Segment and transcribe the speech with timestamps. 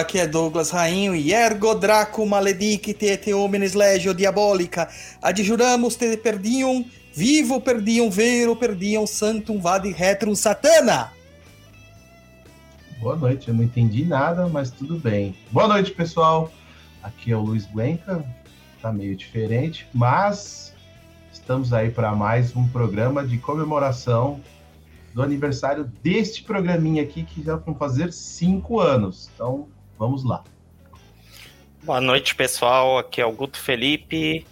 [0.00, 4.88] Aqui é Douglas Rainho e ergo Draco maledicite et homines legio diabolica
[5.20, 11.12] adjuramus te perdium vivo perdium vero perdium santum vade retrum satana.
[12.98, 15.36] Boa noite, eu não entendi nada, mas tudo bem.
[15.50, 16.50] Boa noite, pessoal.
[17.02, 18.24] Aqui é o Luiz Guenca,
[18.80, 20.72] tá meio diferente, mas
[21.30, 24.40] estamos aí para mais um programa de comemoração
[25.12, 29.28] do aniversário deste programinha aqui, que já vão fazer cinco anos.
[29.34, 29.68] Então,
[30.00, 30.42] vamos lá.
[31.82, 32.96] Boa noite, pessoal.
[32.96, 34.46] Aqui é o Guto Felipe.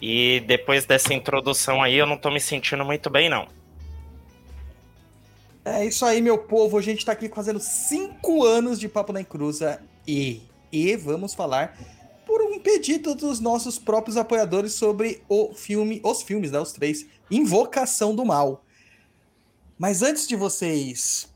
[0.00, 3.46] E depois dessa introdução aí, eu não tô me sentindo muito bem, não.
[5.62, 6.78] É isso aí, meu povo.
[6.78, 11.78] A gente tá aqui fazendo cinco anos de Papo na Encruza e, e vamos falar
[12.26, 17.06] por um pedido dos nossos próprios apoiadores sobre o filme, os filmes, né, os três,
[17.30, 18.64] Invocação do Mal.
[19.78, 21.30] Mas antes de vocês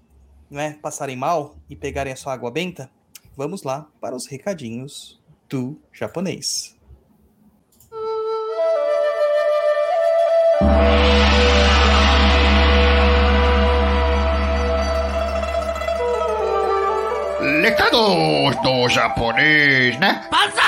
[0.51, 2.91] né, passarem mal e pegarem a sua água benta,
[3.39, 5.17] vamos lá para os recadinhos
[5.49, 6.77] do japonês.
[17.63, 20.29] Recados do japonês, né?
[20.33, 20.68] I'm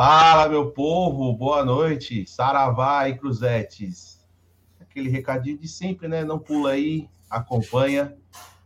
[0.00, 2.24] Fala, meu povo, boa noite.
[2.24, 4.24] Saravá e Cruzetes.
[4.78, 6.22] Aquele recadinho de sempre, né?
[6.22, 8.16] Não pula aí, acompanha.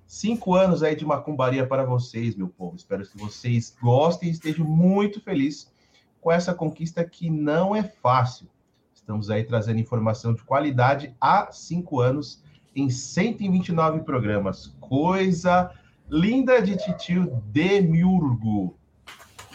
[0.06, 2.76] Cinco anos aí de macumbaria para vocês, meu povo.
[2.76, 5.72] Espero que vocês gostem e estejam muito felizes
[6.21, 8.47] com essa conquista que não é fácil.
[8.94, 12.44] Estamos aí trazendo informação de qualidade há cinco anos
[12.76, 14.76] em 129 programas.
[14.78, 15.72] Coisa
[16.10, 18.76] linda de titio Demiurgo.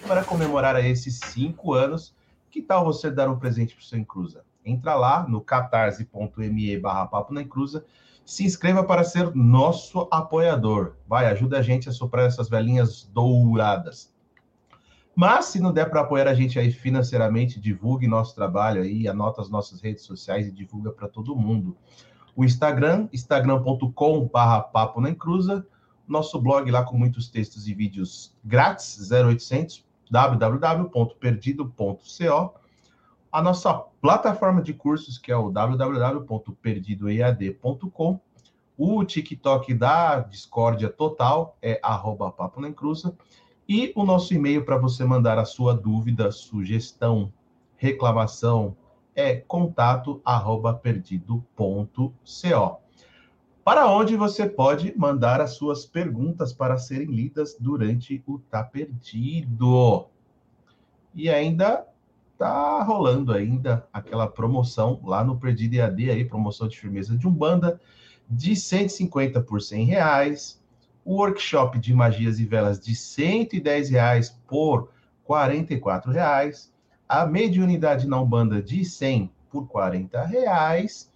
[0.06, 2.16] Para comemorar esses cinco anos,
[2.50, 4.44] que tal você dar um presente para o seu Encruza?
[4.64, 7.86] Entra lá no catarse.me barra papo na Encruza,
[8.26, 10.96] se inscreva para ser nosso apoiador.
[11.08, 14.14] Vai, ajuda a gente a soprar essas velhinhas douradas.
[15.16, 19.42] Mas se não der para apoiar a gente aí financeiramente, divulgue nosso trabalho aí, anota
[19.42, 21.76] as nossas redes sociais e divulga para todo mundo.
[22.36, 25.66] O Instagram, instagram.com barra papo na encruza,
[26.08, 32.54] nosso blog lá com muitos textos e vídeos grátis, 0800 www.perdido.co,
[33.32, 38.20] a nossa plataforma de cursos, que é o www.perdidoead.com,
[38.78, 42.62] o TikTok da Discórdia Total é arroba papo
[43.68, 47.34] e o nosso e-mail para você mandar a sua dúvida, sugestão,
[47.76, 48.78] reclamação
[49.16, 50.80] é contato arroba.
[53.68, 60.06] Para onde você pode mandar as suas perguntas para serem lidas durante o Tá Perdido.
[61.14, 61.86] E ainda
[62.38, 67.78] tá rolando ainda aquela promoção lá no Perdido EAD aí, promoção de firmeza de Umbanda,
[68.30, 70.64] de 150 por 100 reais,
[71.04, 74.92] o workshop de magias e velas de 110 reais por
[75.26, 76.72] 44 reais,
[77.06, 81.12] a mediunidade na Umbanda de 100 por 40 reais,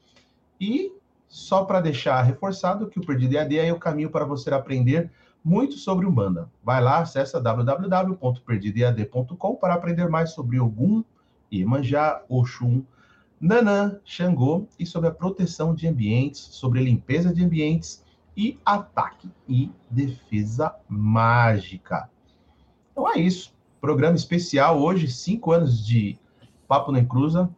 [0.60, 0.92] e
[1.32, 5.10] só para deixar reforçado que o Perdido EAD é o caminho para você aprender
[5.42, 6.52] muito sobre Umbanda.
[6.62, 11.02] Vai lá, acessa www.perdidoead.com para aprender mais sobre Ogum,
[11.50, 12.84] Iemanjá, Oxum,
[13.40, 18.04] Nanã, Xangô e sobre a proteção de ambientes, sobre limpeza de ambientes
[18.36, 22.10] e ataque e defesa mágica.
[22.92, 23.56] Então é isso.
[23.80, 26.20] Programa especial hoje, cinco anos de
[26.68, 27.50] Papo na Encruza,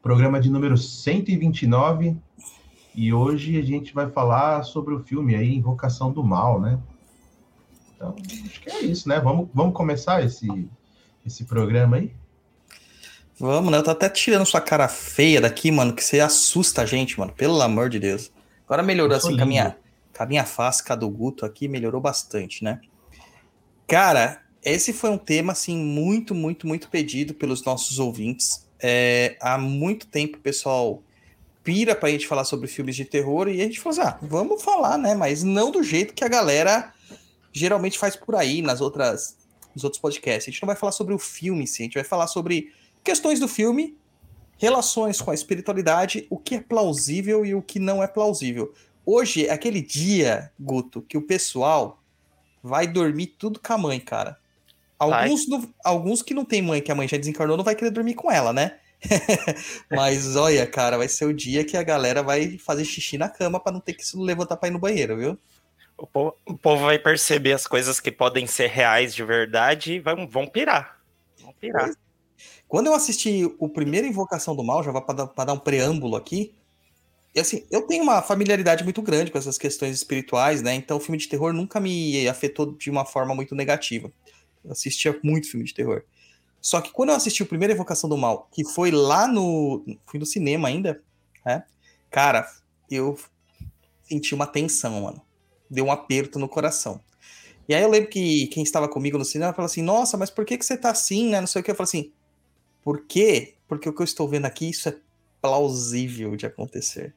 [0.00, 2.16] programa de número 129.
[3.00, 6.78] E hoje a gente vai falar sobre o filme aí, Invocação do Mal, né?
[7.96, 8.14] Então,
[8.44, 9.18] acho que é isso, né?
[9.18, 10.46] Vamos, vamos começar esse,
[11.24, 12.12] esse programa aí?
[13.38, 13.78] Vamos, né?
[13.78, 17.32] Eu tô até tirando sua cara feia daqui, mano, que você assusta a gente, mano.
[17.32, 18.30] Pelo amor de Deus.
[18.66, 19.78] Agora melhorou assim, com a minha,
[20.14, 22.82] com a minha face, com a do Guto aqui, melhorou bastante, né?
[23.86, 28.68] Cara, esse foi um tema, assim, muito, muito, muito pedido pelos nossos ouvintes.
[28.78, 31.02] É, há muito tempo o pessoal
[31.62, 34.62] pira pra gente falar sobre filmes de terror e a gente falou assim, ah, vamos
[34.62, 35.14] falar, né?
[35.14, 36.92] Mas não do jeito que a galera
[37.52, 39.36] geralmente faz por aí, nas outras,
[39.74, 40.48] nos outros podcasts.
[40.48, 41.82] A gente não vai falar sobre o filme, sim.
[41.82, 42.72] A gente vai falar sobre
[43.04, 43.96] questões do filme,
[44.58, 48.72] relações com a espiritualidade, o que é plausível e o que não é plausível.
[49.04, 52.02] Hoje é aquele dia, Guto, que o pessoal
[52.62, 54.38] vai dormir tudo com a mãe, cara.
[54.98, 57.90] Alguns, não- alguns que não tem mãe, que a mãe já desencarnou, não vai querer
[57.90, 58.78] dormir com ela, né?
[59.90, 63.60] Mas olha, cara, vai ser o dia que a galera vai fazer xixi na cama
[63.60, 65.38] pra não ter que se levantar pra ir no banheiro, viu?
[65.96, 70.00] O povo, o povo vai perceber as coisas que podem ser reais de verdade e
[70.00, 70.98] vão, vão pirar.
[71.40, 71.90] Vão pirar.
[72.66, 76.54] Quando eu assisti o primeiro Invocação do Mal, já vai para dar um preâmbulo aqui.
[77.34, 80.74] E assim, eu tenho uma familiaridade muito grande com essas questões espirituais, né?
[80.74, 84.10] Então o filme de terror nunca me afetou de uma forma muito negativa.
[84.64, 86.02] Eu assistia muito filme de terror.
[86.60, 89.84] Só que quando eu assisti o primeiro Invocação do Mal, que foi lá no.
[90.06, 91.02] Fui no cinema ainda,
[91.44, 91.64] né?
[92.10, 92.46] Cara,
[92.90, 93.18] eu
[94.02, 95.22] senti uma tensão, mano.
[95.70, 97.00] Deu um aperto no coração.
[97.68, 100.44] E aí eu lembro que quem estava comigo no cinema falou assim: Nossa, mas por
[100.44, 101.40] que, que você tá assim, né?
[101.40, 101.70] Não sei o que.
[101.70, 102.12] Eu falei assim:
[102.82, 103.54] Por quê?
[103.68, 104.96] Porque o que eu estou vendo aqui, isso é
[105.40, 107.14] plausível de acontecer.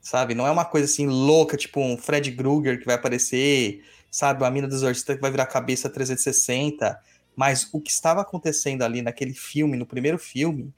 [0.00, 0.34] Sabe?
[0.34, 4.42] Não é uma coisa assim louca, tipo um Fred Krueger que vai aparecer, sabe?
[4.42, 7.00] Uma mina do exorcista que vai virar cabeça 360.
[7.34, 10.72] Mas o que estava acontecendo ali naquele filme, no primeiro filme,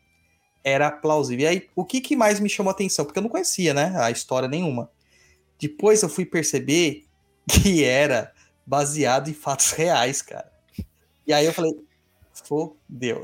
[0.62, 1.44] era plausível.
[1.44, 3.04] E aí, o que, que mais me chamou a atenção?
[3.04, 3.92] Porque eu não conhecia, né?
[3.96, 4.90] A história nenhuma.
[5.58, 7.04] Depois eu fui perceber
[7.48, 8.32] que era
[8.66, 10.50] baseado em fatos reais, cara.
[11.26, 11.72] E aí eu falei,
[12.32, 13.22] fodeu.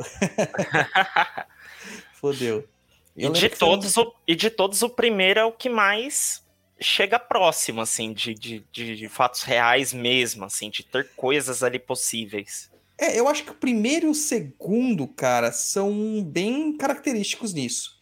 [2.15, 2.69] fodeu.
[3.17, 6.43] E de, todos, o, e de todos, o primeiro é o que mais
[6.81, 11.79] chega próximo, assim, de, de, de, de fatos reais mesmo, assim, de ter coisas ali
[11.79, 12.70] possíveis.
[13.01, 17.99] É, eu acho que o primeiro e o segundo, cara, são bem característicos nisso.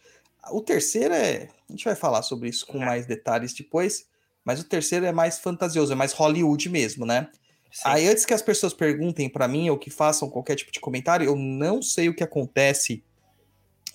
[0.51, 1.47] O terceiro é.
[1.69, 4.09] A gente vai falar sobre isso com mais detalhes depois.
[4.43, 7.29] Mas o terceiro é mais fantasioso, é mais Hollywood mesmo, né?
[7.71, 7.83] Sim.
[7.85, 11.25] Aí, antes que as pessoas perguntem pra mim ou que façam qualquer tipo de comentário,
[11.25, 13.03] eu não sei o que acontece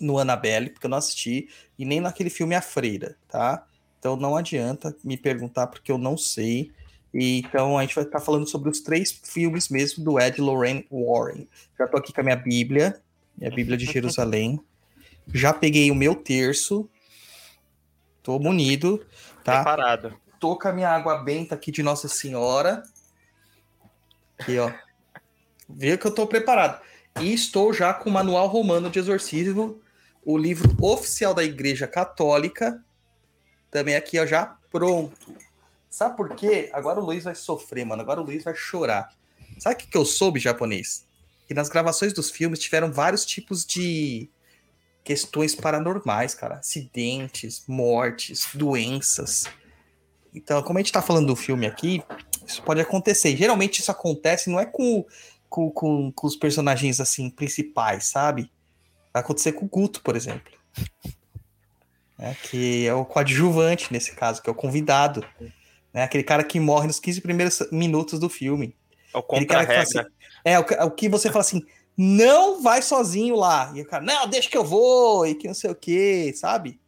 [0.01, 1.49] no Annabelle, porque eu não assisti,
[1.79, 3.67] e nem naquele filme A Freira, tá?
[3.99, 6.71] Então não adianta me perguntar, porque eu não sei.
[7.15, 10.85] E, então a gente vai estar falando sobre os três filmes mesmo do Ed Lorraine
[10.91, 11.47] Warren.
[11.79, 13.01] Já tô aqui com a minha Bíblia,
[13.39, 14.61] minha Bíblia de Jerusalém.
[15.33, 16.91] Já peguei o meu terço.
[18.21, 19.07] Tô munido,
[19.45, 19.63] tá?
[19.63, 20.19] Preparado.
[20.41, 22.83] tô com a minha água benta aqui de Nossa Senhora.
[24.37, 24.73] Aqui, ó.
[25.69, 26.83] Vê que eu tô preparado.
[27.21, 29.81] E estou já com o Manual Romano de Exorcismo,
[30.25, 32.83] o livro oficial da Igreja Católica.
[33.71, 35.44] Também aqui, ó, já pronto.
[35.95, 36.71] Sabe por quê?
[36.73, 38.03] Agora o Luiz vai sofrer, mano.
[38.03, 39.15] Agora o Luiz vai chorar.
[39.61, 41.07] Sabe o que, que eu soube, japonês?
[41.47, 44.29] Que nas gravações dos filmes tiveram vários tipos de
[45.05, 46.57] questões paranormais, cara.
[46.57, 49.45] Acidentes, mortes, doenças.
[50.35, 52.03] Então, como a gente tá falando do filme aqui,
[52.45, 53.37] isso pode acontecer.
[53.37, 55.07] Geralmente isso acontece, não é com,
[55.49, 58.51] com, com, com os personagens assim principais, sabe?
[59.13, 60.53] Vai acontecer com o Guto, por exemplo.
[62.19, 62.37] Né?
[62.43, 65.25] Que é o coadjuvante nesse caso, que é o convidado.
[65.95, 66.03] Né?
[66.03, 68.77] Aquele cara que morre nos 15 primeiros minutos do filme.
[69.15, 69.83] É o contra-regra.
[69.83, 70.01] assim,
[70.45, 71.63] é, o, que- o que você fala assim,
[71.97, 73.71] não vai sozinho lá.
[73.75, 76.81] E o cara, não, deixa que eu vou, e que não sei o que, sabe?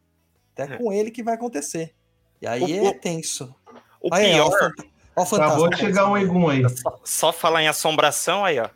[0.53, 0.77] Até É.
[0.77, 1.95] com ele que vai acontecer.
[2.41, 3.55] E aí O- é tenso.
[4.01, 4.83] O aí, ó, pior, fanta-
[5.15, 5.53] ó o fantasma.
[5.53, 6.63] Acabou de chegar um Egum aí.
[6.69, 8.69] só, só falar em assombração aí, ó.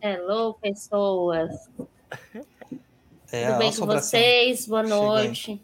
[0.00, 1.50] Hello, pessoas.
[3.32, 4.66] É, Tudo bem com vocês?
[4.66, 5.60] Boa noite.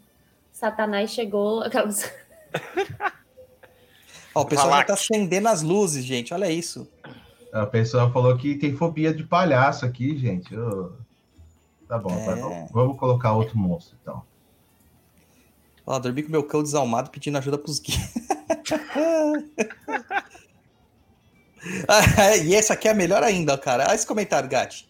[0.51, 1.61] Satanás chegou.
[1.63, 2.11] Aquelas-
[4.35, 4.87] Ó, o pessoal já Valak.
[4.87, 6.33] tá acendendo as luzes, gente.
[6.33, 6.87] Olha isso.
[7.51, 10.55] A pessoa falou que tem fobia de palhaço aqui, gente.
[10.57, 10.91] Ô,
[11.87, 12.35] Tá bom, tá É.
[12.41, 12.67] bom.
[12.71, 14.23] Vamos colocar outro monstro, então.
[15.85, 17.99] Ó, dormi com meu cão desalmado pedindo ajuda pros guias.
[21.87, 23.85] Ah, e essa aqui é a melhor ainda, cara.
[23.87, 24.85] Olha esse comentário, Gatti.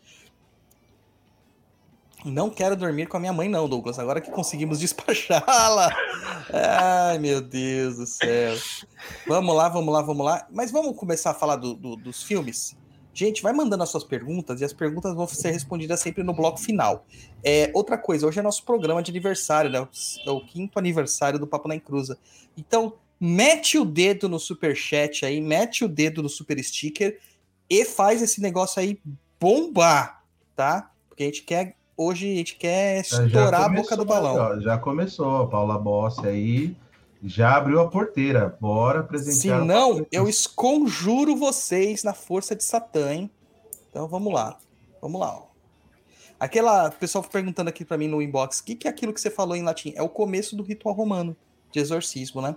[2.26, 4.00] Não quero dormir com a minha mãe, não, Douglas.
[4.00, 5.90] Agora que conseguimos despachá-la.
[6.54, 8.56] Ai, meu Deus do céu.
[9.28, 10.48] Vamos lá, vamos lá, vamos lá.
[10.52, 12.78] Mas vamos começar a falar do- do- dos filmes?
[13.14, 16.60] Gente, vai mandando as suas perguntas e as perguntas vão ser respondidas sempre no bloco
[16.60, 17.06] final.
[17.44, 19.88] É, outra coisa, hoje é nosso programa de aniversário, né?
[20.26, 22.18] É o quinto aniversário do Papo na Encruza.
[22.58, 27.20] Então, mete o dedo no super chat aí, mete o dedo no super sticker
[27.70, 29.00] e faz esse negócio aí
[29.40, 30.24] bombar,
[30.56, 30.90] tá?
[31.08, 34.62] Porque a gente quer hoje a gente quer Já estourar a começou boca do balão.
[34.62, 36.76] já começou, Paula Bossi aí.
[37.24, 38.58] Já abriu a porteira.
[38.60, 39.62] Bora Se presentear.
[39.62, 43.32] o não, eu esconjuro vocês na força de Satã, hein?
[43.90, 44.58] Então vamos lá.
[45.02, 45.38] Vamos lá.
[45.38, 45.44] Ó.
[46.40, 49.30] Aquela pessoal perguntando aqui pra mim no inbox, o que, que é aquilo que você
[49.30, 49.94] falou em latim?
[49.96, 51.36] É o começo do ritual romano
[51.72, 52.56] de exorcismo, né?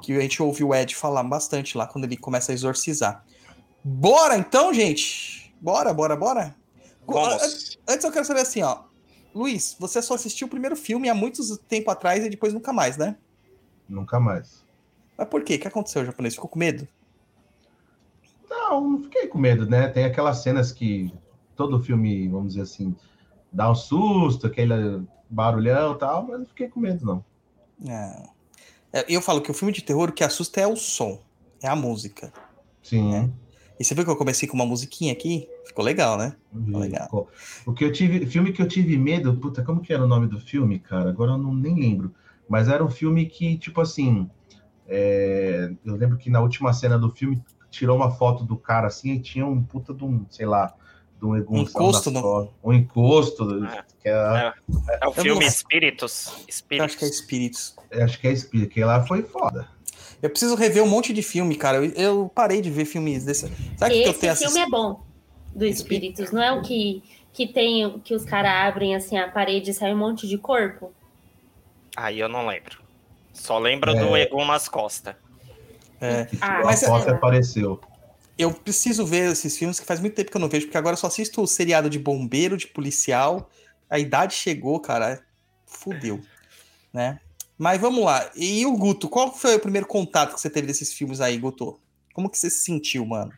[0.00, 3.24] Que a gente ouviu o Ed falar bastante lá quando ele começa a exorcizar.
[3.84, 5.54] Bora então, gente!
[5.60, 6.56] Bora, bora, bora!
[7.06, 7.78] Vamos.
[7.88, 8.84] Antes eu quero saber assim, ó.
[9.34, 12.96] Luiz, você só assistiu o primeiro filme há muito tempo atrás e depois nunca mais,
[12.96, 13.16] né?
[13.88, 14.64] Nunca mais.
[15.16, 15.54] Mas por quê?
[15.54, 16.34] O que aconteceu, japonês?
[16.34, 16.86] Ficou com medo?
[18.48, 19.88] Não, não fiquei com medo, né?
[19.88, 21.12] Tem aquelas cenas que
[21.56, 22.94] todo filme, vamos dizer assim,
[23.50, 27.24] dá um susto, aquele barulhão e tal, mas não fiquei com medo, não.
[27.90, 28.28] É.
[28.92, 31.20] É, Eu falo que o filme de terror o que assusta é o som,
[31.62, 32.32] é a música.
[32.82, 33.14] Sim.
[33.14, 33.30] É.
[33.82, 35.48] E você viu que eu comecei com uma musiquinha aqui?
[35.66, 36.36] Ficou legal, né?
[36.52, 36.72] vi.
[36.76, 37.02] Legal.
[37.06, 37.28] Ficou-
[37.66, 40.28] O que eu tive, filme que eu tive medo, puta, como que era o nome
[40.28, 41.10] do filme, cara?
[41.10, 42.14] Agora eu não nem lembro.
[42.48, 44.30] Mas era um filme que, tipo assim,
[44.86, 49.14] é, eu lembro que na última cena do filme tirou uma foto do cara assim
[49.14, 50.72] e tinha um puta de um, sei lá,
[51.18, 53.84] de um encosto no- um encosto, É.
[54.00, 54.52] que é,
[55.00, 56.26] É o Eu filme não- Espíritos.
[56.28, 56.84] Eu Espíritos.
[56.84, 57.76] acho que é espíritos.
[58.00, 59.66] acho que é espírito, que lá foi foda.
[60.22, 61.78] Eu preciso rever um monte de filme, cara.
[61.78, 63.50] Eu, eu parei de ver filmes desse.
[63.76, 64.66] Sabe o que eu Esse tenho filme assistido?
[64.66, 65.02] é bom,
[65.54, 66.30] do Espíritos.
[66.30, 67.02] Não é o que,
[67.32, 70.92] que tem, que os caras abrem assim a parede e sai um monte de corpo?
[71.96, 72.80] Aí eu não lembro.
[73.32, 73.94] Só lembro É.
[73.98, 75.14] do Egum nas costas.
[76.00, 77.80] É, Ah, a mas foto é- apareceu.
[78.38, 80.94] eu preciso ver esses filmes que faz muito tempo que eu não vejo, porque agora
[80.94, 83.50] eu só assisto o seriado de bombeiro, de policial.
[83.90, 85.20] A idade chegou, cara.
[85.66, 86.20] Fudeu.
[86.92, 87.18] Né?
[87.58, 88.30] Mas vamos lá.
[88.34, 91.78] E o Guto, qual foi o primeiro contato que você teve desses filmes aí, Guto?
[92.12, 93.32] Como que você se sentiu, mano?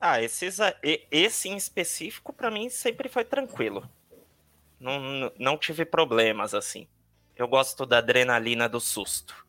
[0.00, 3.88] Ah, esses, e- esse em específico, pra mim, sempre foi tranquilo.
[4.78, 6.86] Não, não- não tive problemas, assim.
[7.36, 9.46] Eu gosto da adrenalina do susto.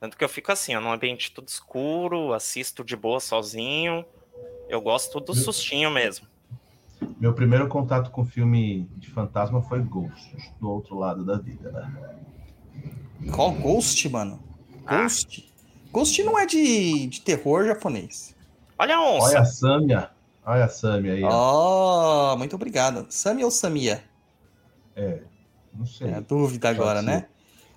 [0.00, 4.04] Tanto que eu fico assim, ó, num ambiente tudo escuro, assisto de boa sozinho.
[4.68, 6.26] Eu gosto do sustinho mesmo.
[7.24, 12.18] Meu primeiro contato com filme de fantasma foi Ghost, do outro lado da vida, né?
[13.34, 14.38] Qual Ghost, mano?
[14.84, 15.04] Ah.
[15.04, 15.50] Ghost?
[15.90, 18.36] Ghost não é de, de terror japonês.
[18.78, 19.28] Olha a onça.
[19.28, 20.10] Olha a Samia,
[20.44, 22.34] olha a Samia aí, ó.
[22.34, 23.06] Oh, muito obrigado.
[23.08, 24.04] Sami ou Samia?
[25.72, 26.08] não sei.
[26.08, 27.06] É a dúvida Pode agora, ser.
[27.06, 27.26] né?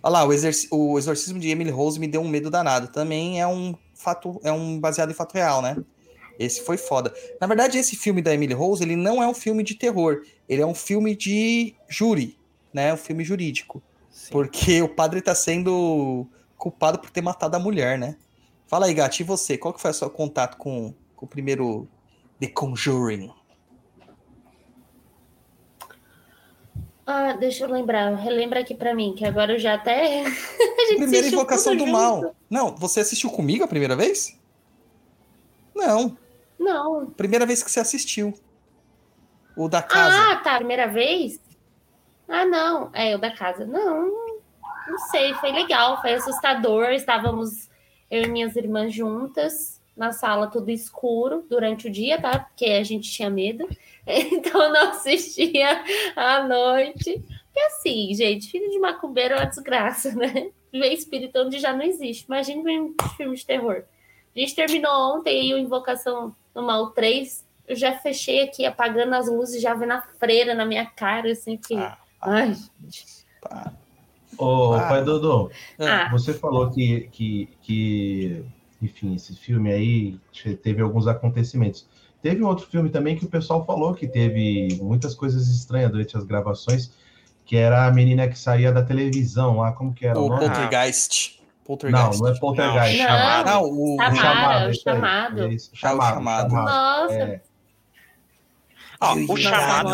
[0.03, 0.27] Olha lá, o,
[0.75, 2.89] o exorcismo de Emily Rose me deu um medo danado.
[2.89, 5.77] Também é um fato, é um baseado em fato real, né?
[6.38, 7.13] Esse foi foda.
[7.41, 10.22] Na verdade, esse filme da Emily Rose, ele não é um filme de terror.
[10.48, 12.38] Ele é um filme de júri,
[12.74, 12.94] né?
[12.94, 13.82] Um filme jurídico.
[14.10, 14.32] Sim.
[14.32, 16.27] Porque o padre tá sendo
[16.58, 18.15] culpado por ter matado a mulher, né?
[18.67, 19.58] Fala aí, Gati, e você?
[19.58, 21.88] Qual que foi o seu contato com, com o primeiro
[22.39, 23.32] The Conjuring?
[27.06, 28.13] Ah, deixa eu lembrar.
[28.15, 30.25] Relembra aqui pra mim, que agora eu já até.
[30.27, 30.29] a
[30.89, 31.91] gente Primeira Invocação do junto.
[31.91, 32.36] Mal.
[32.50, 34.38] Não, você assistiu comigo a primeira vez?
[35.74, 36.17] Não,
[36.59, 37.05] Não.
[37.07, 38.33] primeira vez que você assistiu.
[39.55, 40.31] O da casa.
[40.31, 40.57] Ah, tá.
[40.57, 41.39] Primeira vez?
[42.27, 42.89] Ah, não.
[42.93, 43.65] É, o da casa.
[43.65, 44.35] Não,
[44.87, 45.33] não sei.
[45.35, 46.91] Foi legal, foi assustador.
[46.91, 47.69] Estávamos
[48.09, 52.37] eu e minhas irmãs juntas na sala, tudo escuro durante o dia, tá?
[52.39, 53.67] Porque a gente tinha medo.
[54.09, 55.83] Então eu não assistia
[56.15, 57.11] à noite.
[57.13, 60.49] Porque assim, gente, filho de macumbeiro é uma desgraça, né?
[60.71, 62.23] Ver espírito onde já não existe.
[62.23, 63.83] Imagina um filme de terror.
[64.33, 67.45] A gente terminou ontem aí o Invocação no Mal 3.
[67.67, 71.55] Eu já fechei aqui, apagando as luzes, já vendo a freira na minha cara, assim,
[71.57, 71.75] que.
[71.75, 72.55] Ah, Ai,
[73.41, 73.71] pá.
[74.37, 74.87] Ô, Ah.
[74.87, 75.49] pai Dodô,
[75.79, 76.09] Ah.
[76.11, 78.43] você falou que, que, que,
[78.81, 80.19] enfim, esse filme aí
[80.63, 81.87] teve alguns acontecimentos.
[82.21, 86.17] Teve um outro filme também que o pessoal falou que teve muitas coisas estranhas durante
[86.17, 86.91] as gravações,
[87.45, 90.41] que era a menina que saía da televisão lá, como que era o, O nome?
[90.45, 91.37] Poltergeist.
[91.67, 92.21] Não, Poltergeist.
[92.21, 92.97] não é Poltergeist.
[92.97, 93.45] Não, chamado.
[93.50, 94.15] Não, o, Chamado.
[94.17, 95.51] Chamada, o chamado.
[95.51, 96.50] isso, Ah, chamado, chamado.
[96.50, 97.01] chamado.
[97.03, 97.41] nossa, É,
[99.00, 99.89] Ó, You o chamado,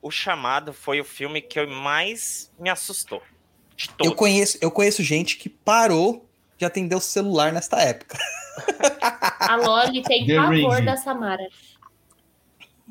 [0.00, 3.22] o chamado foi o filme que eu mais me assustou.
[3.76, 4.10] De todos.
[4.10, 8.16] Eu conheço, eu conheço gente que parou de atender o celular nesta época.
[9.40, 10.84] a Loli tem The pavor Ring.
[10.84, 11.42] da Samara.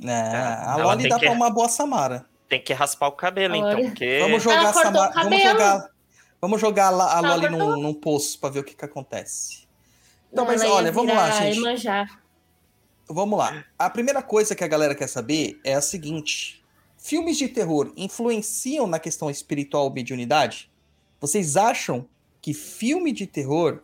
[0.04, 2.26] É, a Ela Loli dá que- pra uma boa Samara.
[2.50, 3.74] Tem que raspar o cabelo, Olha.
[3.74, 4.20] então, porque.
[4.20, 5.12] Vamos jogar a Samara.
[5.14, 5.88] Vamos jogar,
[6.42, 7.76] vamos jogar a, a Ela Loli cortou.
[7.76, 9.68] num, num poço pra ver o que, que acontece.
[10.32, 11.62] Então, mas olha, vamos lá, gente.
[13.08, 13.66] Vamos lá.
[13.78, 16.64] A primeira coisa que a galera quer saber é a seguinte:
[16.98, 20.72] filmes de terror influenciam na questão espiritual ou mediunidade?
[21.20, 22.08] Vocês acham
[22.42, 23.84] que filme de terror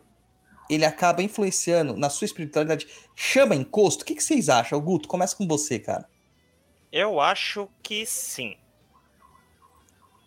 [0.68, 2.88] ele acaba influenciando na sua espiritualidade?
[3.14, 4.02] Chama encosto?
[4.02, 4.80] O que, que vocês acham?
[4.80, 6.08] Guto, começa com você, cara.
[6.90, 8.56] Eu acho que sim.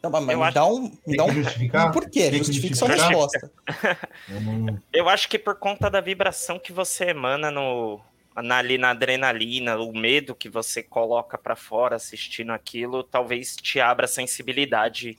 [0.03, 0.97] Não, mas Eu me acho- dá um.
[1.05, 1.31] Me dá um.
[1.33, 1.91] justificar?
[1.91, 2.31] Por quê?
[2.37, 3.51] Justifique sua resposta.
[4.91, 7.99] Eu acho que por conta da vibração que você emana no,
[8.35, 13.79] na, ali na adrenalina, o medo que você coloca pra fora assistindo aquilo, talvez te
[13.79, 15.17] abra a sensibilidade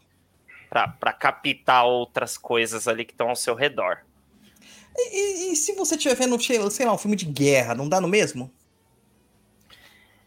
[0.68, 3.98] pra pra captar outras coisas ali que estão ao seu redor.
[4.96, 6.38] E, e- e se você estiver vendo,
[6.70, 8.50] sei lá, um filme de guerra, não dá no mesmo?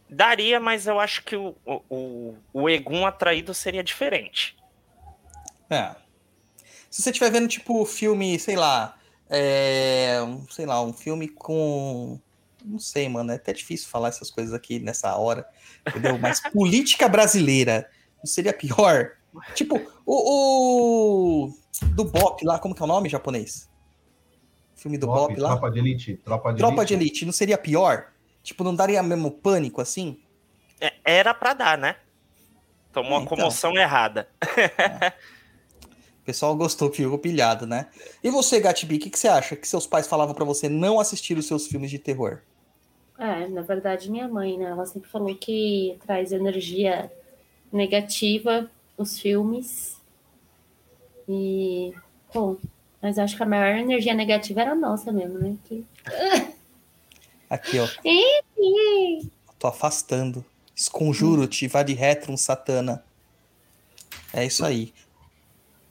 [0.10, 4.56] Daria, mas eu acho que o, o, o, Egum atraído seria diferente.
[5.70, 5.96] É.
[6.90, 8.98] Se você estiver vendo, tipo, filme, sei lá.
[9.28, 10.20] É,
[10.52, 12.20] sei lá, um filme com.
[12.64, 13.32] Não sei, mano.
[13.32, 15.48] É até difícil falar essas coisas aqui nessa hora.
[15.88, 16.18] Entendeu?
[16.20, 17.90] Mas política brasileira.
[18.20, 19.12] Não seria pior?
[19.54, 21.48] Tipo, o.
[21.48, 21.54] o
[21.94, 23.70] do Bop lá, como que é o nome japonês?
[24.76, 25.50] Filme do Bop, Bop lá?
[25.50, 26.18] Tropa de Elite.
[26.24, 26.88] Tropa de Tropa Elite.
[26.88, 28.14] de Elite, não seria pior?
[28.46, 30.20] Tipo, não daria mesmo pânico assim?
[30.80, 31.96] É, Era pra dar, né?
[32.94, 33.36] Tomou É, uma então.
[33.38, 34.30] comoção errada.
[36.22, 37.88] O pessoal gostou, ficou pilhado, né?
[38.24, 39.56] E você, Gatibi, o que, que você acha?
[39.56, 42.42] Que seus pais falavam pra você não assistir os seus filmes de terror?
[43.20, 44.66] É, na verdade, minha mãe, né?
[44.72, 47.12] Ela sempre falou que traz energia
[47.72, 50.02] negativa os filmes.
[51.30, 51.94] E,
[52.34, 52.58] bom,
[53.00, 55.56] mas acho que a maior energia negativa era a nossa mesmo, né?
[55.66, 55.86] Que...
[57.50, 57.88] Aqui, ó.
[59.60, 60.44] Tô afastando.
[60.76, 63.04] Esconjuro-te, vá de retrum, satana.
[64.34, 64.94] É isso aí.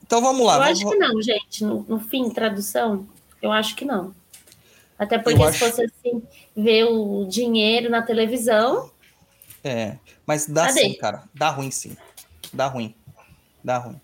[0.05, 0.55] Então vamos lá.
[0.55, 1.63] eu vamos- acho que não, gente.
[1.63, 3.07] No, no fim, tradução,
[3.41, 4.13] eu acho que não.
[4.97, 6.21] Até Eu porque acho- se fosse assim,
[6.55, 8.91] ver o dinheiro na televisão,
[9.63, 9.97] É,
[10.27, 10.81] mas dá Cadê?
[10.81, 11.23] sim, cara.
[11.33, 11.97] Dá ruim sim.
[12.53, 12.93] Dá ruim.
[13.63, 13.99] Dá ruim.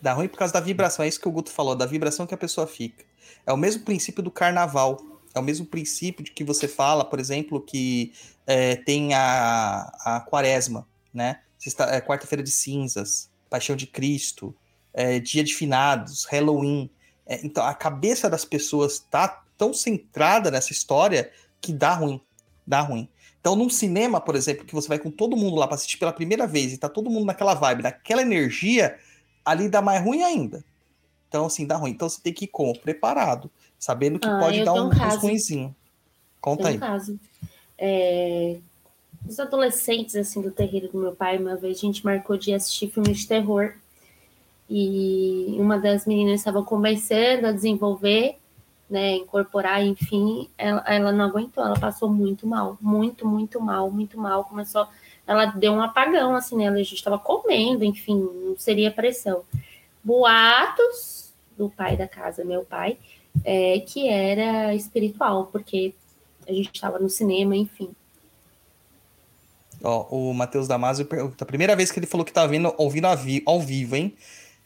[0.00, 1.04] Dá ruim por causa da vibração.
[1.04, 3.04] É isso que o Guto falou, da vibração que a pessoa fica.
[3.44, 5.00] É o mesmo princípio do carnaval.
[5.34, 8.12] É o mesmo princípio de que você fala, por exemplo, que
[8.46, 11.40] é, tem a, a quaresma, né?
[11.88, 14.54] É, Quarta-feira de cinzas, Paixão de Cristo,
[14.92, 16.88] é, Dia de Finados, Halloween.
[17.26, 21.30] É, então, a cabeça das pessoas tá tão centrada nessa história
[21.60, 22.20] que dá ruim.
[22.66, 23.08] Dá ruim.
[23.40, 26.12] Então, num cinema, por exemplo, que você vai com todo mundo lá pra assistir pela
[26.12, 28.98] primeira vez e tá todo mundo naquela vibe, naquela energia,
[29.44, 30.64] ali dá mais ruim ainda.
[31.28, 31.90] Então, assim, dá ruim.
[31.90, 32.78] Então, você tem que ir como?
[32.78, 33.50] Preparado.
[33.78, 35.20] Sabendo que Ah, pode dar um, um caso.
[35.20, 35.74] ruinzinho.
[36.40, 36.76] Conta tem aí.
[36.76, 37.20] um caso.
[37.78, 38.56] É,
[39.26, 42.90] Os adolescentes, assim, do terreiro do meu pai, uma vez a gente marcou de assistir
[42.90, 43.74] filmes de terror.
[44.68, 48.36] E uma das meninas estava começando a desenvolver,
[48.88, 54.18] né, incorporar, enfim, ela, ela não aguentou, ela passou muito mal, muito, muito mal, muito
[54.18, 54.44] mal.
[54.44, 54.86] Começou,
[55.26, 56.68] ela deu um apagão, assim, né?
[56.68, 59.42] A gente estava comendo, enfim, não seria pressão.
[60.04, 62.98] Boatos do pai da casa, meu pai,
[63.44, 65.94] é, que era espiritual, porque
[66.46, 67.90] a gente estava no cinema, enfim.
[69.82, 71.44] Ó, o Matheus Damasio pergunta.
[71.44, 74.14] A primeira vez que ele falou que tá vendo, ouvindo ao vi- ao vivo, hein?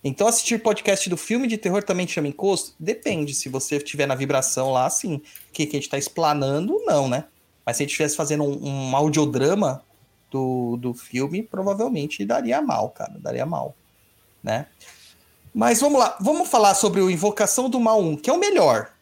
[0.03, 2.75] Então assistir podcast do filme de terror também te chama encosto?
[2.79, 3.35] Depende.
[3.35, 5.21] Se você estiver na vibração lá, sim.
[5.53, 7.25] Que, que a gente tá explanando, não, né?
[7.67, 9.83] Mas se a gente estivesse fazendo um, um audiodrama
[10.31, 13.19] do, do filme, provavelmente daria mal, cara.
[13.19, 13.75] Daria mal,
[14.43, 14.67] né?
[15.59, 16.17] Mas vamos lá.
[16.21, 18.93] Vamos falar sobre o Invocação do Mal 1, que é o melhor,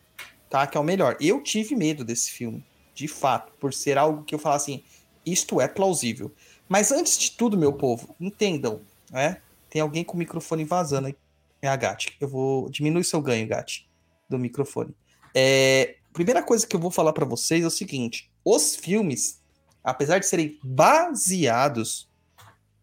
[0.49, 0.67] tá?
[0.67, 1.15] Que é o melhor.
[1.21, 2.65] Eu tive medo desse filme,
[2.95, 4.83] de fato, por ser algo que eu falo assim,
[5.27, 6.33] isto é plausível.
[6.67, 9.43] Mas antes de tudo, meu povo, entendam, né?
[9.69, 11.17] Tem alguém com o microfone vazando aí.
[11.61, 12.17] É a Gatti.
[12.19, 13.87] Eu vou diminuir seu ganho, Gatti,
[14.27, 14.97] do microfone.
[15.35, 19.43] É, primeira coisa que eu vou falar pra vocês é o seguinte: os filmes,
[19.85, 22.09] apesar de serem baseados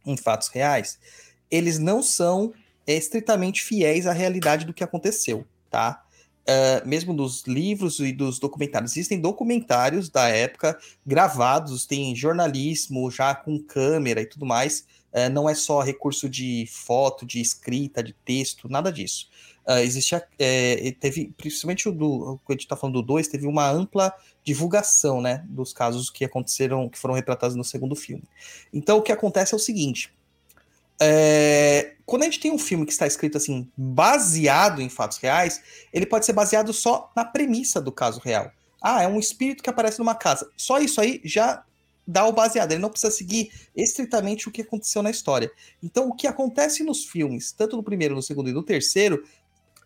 [0.05, 0.99] em fatos reais,
[1.49, 2.53] eles não são
[2.87, 6.03] estritamente fiéis à realidade do que aconteceu, tá?
[6.45, 8.91] É, mesmo dos livros e dos documentários.
[8.91, 14.85] Existem documentários da época gravados, tem jornalismo já com câmera e tudo mais.
[15.13, 19.29] É, não é só recurso de foto, de escrita, de texto, nada disso.
[19.65, 23.47] É, existe, a- é, teve, principalmente o do, a gente tá falando do 2, teve
[23.47, 28.23] uma ampla divulgação, né, dos casos que aconteceram, que foram retratados no segundo filme.
[28.73, 30.11] Então, o que acontece é o seguinte,
[31.01, 35.62] é, quando a gente tem um filme que está escrito assim, baseado em fatos reais,
[35.91, 38.51] ele pode ser baseado só na premissa do caso real.
[38.82, 40.49] Ah, é um espírito que aparece numa casa.
[40.58, 41.63] Só isso aí já
[42.06, 42.71] dá o baseado.
[42.71, 45.49] Ele não precisa seguir estritamente o que aconteceu na história.
[45.82, 49.23] Então, o que acontece nos filmes, tanto no primeiro, no segundo e no terceiro,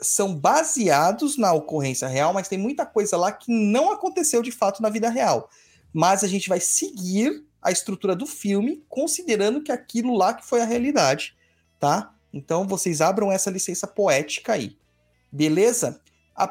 [0.02, 4.82] são baseados na ocorrência real, mas tem muita coisa lá que não aconteceu de fato
[4.82, 5.50] na vida real.
[5.93, 10.62] Mas a gente vai seguir a estrutura do filme, considerando que aquilo lá que foi
[10.62, 11.36] a realidade,
[11.80, 12.13] tá?
[12.32, 14.78] Então vocês abram essa licença poética aí.
[15.32, 16.02] Beleza?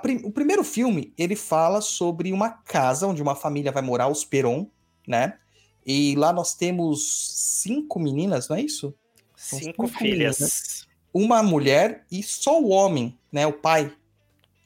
[0.03, 4.25] Prim- o primeiro filme, ele fala sobre uma casa onde uma família vai morar, os
[4.25, 4.69] Peron,
[5.07, 5.39] né?
[5.87, 8.93] E lá nós temos cinco meninas, não é isso?
[9.37, 10.39] Cinco cinco filhas.
[10.41, 10.89] meninas.
[11.15, 13.47] uma mulher e só o homem, né?
[13.47, 13.95] O pai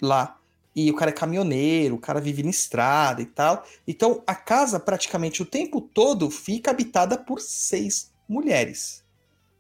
[0.01, 0.40] lá.
[0.75, 3.65] E o cara é caminhoneiro, o cara vive na estrada e tal.
[3.87, 9.05] Então a casa, praticamente o tempo todo, fica habitada por seis mulheres,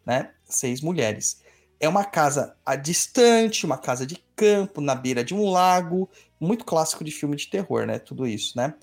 [0.07, 0.31] né?
[0.45, 1.43] Seis mulheres.
[1.81, 6.65] É uma casa a distante, uma casa de campo, na beira de um lago, muito
[6.65, 7.99] clássico de filme de terror, né?
[7.99, 8.75] Tudo isso, né?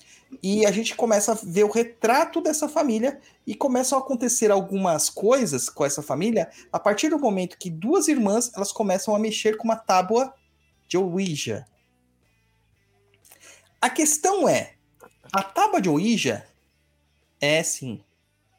[0.42, 5.08] E a gente começa a ver o retrato dessa família e começam a acontecer algumas
[5.08, 9.56] coisas com essa família a partir do momento que duas irmãs elas começam a mexer
[9.56, 10.32] com uma tábua
[10.86, 11.66] de Ouija.
[13.80, 14.72] A questão é,
[15.32, 16.44] a tábua de Ouija
[17.40, 18.00] é sim.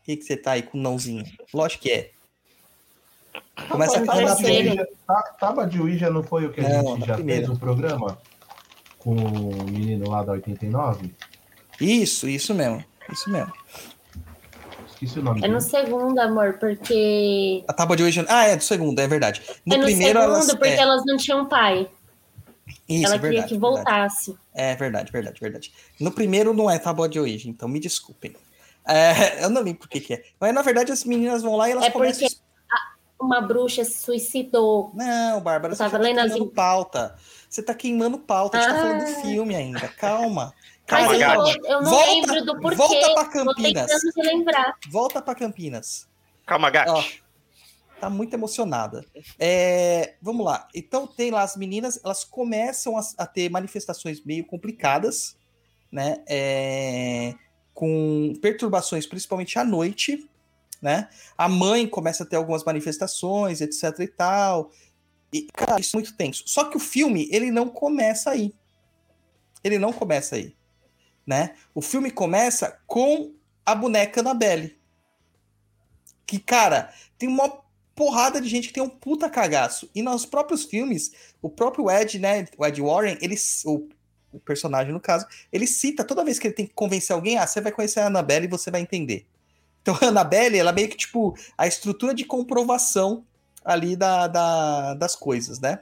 [0.01, 1.23] O que, que você tá aí com o nãozinho?
[1.53, 2.12] Lógico que é.
[3.69, 4.49] Começa a Tábua falar.
[4.49, 7.45] Ouija- Tá- Tábua de Ouija não foi o que a Não, gente já primeira.
[7.45, 8.17] fez o programa?
[8.97, 11.13] Com o menino lá da 89?
[11.79, 12.84] Isso, isso mesmo.
[13.12, 13.51] Isso mesmo.
[14.88, 15.69] Esqueci o nome É no dele.
[15.69, 17.63] segundo, amor, porque.
[17.67, 18.25] A tábua de Ouija.
[18.29, 19.41] Ah, é do segundo, é verdade.
[19.65, 20.47] No, é no primeiro segundo, elas.
[20.53, 21.88] porque é, elas não tinham pai.
[22.89, 23.75] Isso, Ela é queria verdade, que verdade.
[23.75, 24.38] voltasse.
[24.54, 25.73] É verdade, verdade, verdade.
[25.99, 28.36] No primeiro não é tábua de Ouija, então me desculpem.
[28.88, 30.23] É, eu não lembro por que, que é.
[30.39, 32.28] Mas na verdade as meninas vão lá e elas É começam.
[32.28, 32.41] porque-
[33.21, 34.91] Uma bruxa se suicidou.
[34.93, 37.15] Não, Bárbara, Eu você tá lendo as queimando in- pauta.
[37.49, 39.06] Você tá queimando pauta, a gente tá falando Ah.
[39.06, 39.88] do filme ainda.
[39.89, 40.54] Calma.
[40.88, 42.75] Calma, Mas eu, eu não Volta- lembro do porquê.
[42.78, 43.86] volta pra Tô Campinas.
[43.91, 44.73] tentando me lembrar.
[44.89, 46.08] Volta pra Campinas.
[46.47, 46.89] Calma, Gati.
[46.91, 47.04] Ó,
[47.99, 49.05] tá muito emocionada.
[49.38, 50.67] É, vamos lá.
[50.73, 55.38] Então tem lá as meninas, elas começam a, a ter manifestações meio complicadas,
[55.91, 56.23] né?
[56.27, 57.35] É,
[57.73, 60.29] com perturbações, principalmente à noite,
[60.81, 61.09] né?
[61.38, 64.71] A mãe começa a ter algumas manifestações, etc e tal.
[65.31, 66.43] E, cara, isso é muito tenso.
[66.47, 68.53] Só que o filme, ele não começa aí.
[69.63, 70.55] Ele não começa aí,
[71.25, 71.55] né?
[71.75, 73.33] O filme começa com
[73.65, 74.79] a boneca Annabelle.
[76.25, 77.49] Que, cara, tem uma
[77.99, 79.89] porrada de gente que tem um puta cagaço.
[79.93, 83.35] E nos próprios filmes, o próprio Ed, né, o Ed Warren, ele,
[83.65, 83.89] o,
[84.31, 87.45] o personagem no caso, ele cita toda vez que ele tem que convencer alguém, ah,
[87.45, 89.27] você vai conhecer a Annabelle e você vai entender.
[89.81, 93.25] Então a Annabelle, ela meio que tipo a estrutura de comprovação
[93.65, 95.81] ali da, da- das coisas, né?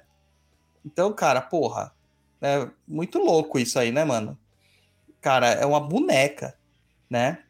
[0.84, 1.94] Então, cara, porra,
[2.42, 4.36] é muito louco isso aí, né, mano?
[5.22, 6.58] Cara, é uma boneca,
[7.08, 7.44] né?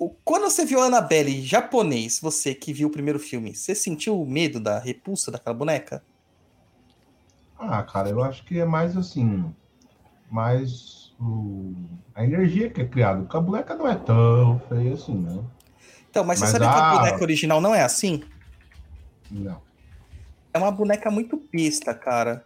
[0.00, 3.74] O- Quando você viu a Annabelle em japonês, você que viu o primeiro filme, você
[3.74, 6.02] sentiu o medo da repulsa daquela boneca?
[7.58, 9.54] Ah, cara, eu acho que é mais assim.
[10.30, 11.74] Mais o-
[12.14, 13.20] a energia que é criada.
[13.20, 15.44] Porque a boneca não é tão feia assim, né?
[16.08, 18.24] Então, mas, Mas você sabe que a a- boneca original não é assim?
[19.30, 19.60] Não.
[20.54, 22.44] É uma boneca muito besta, cara.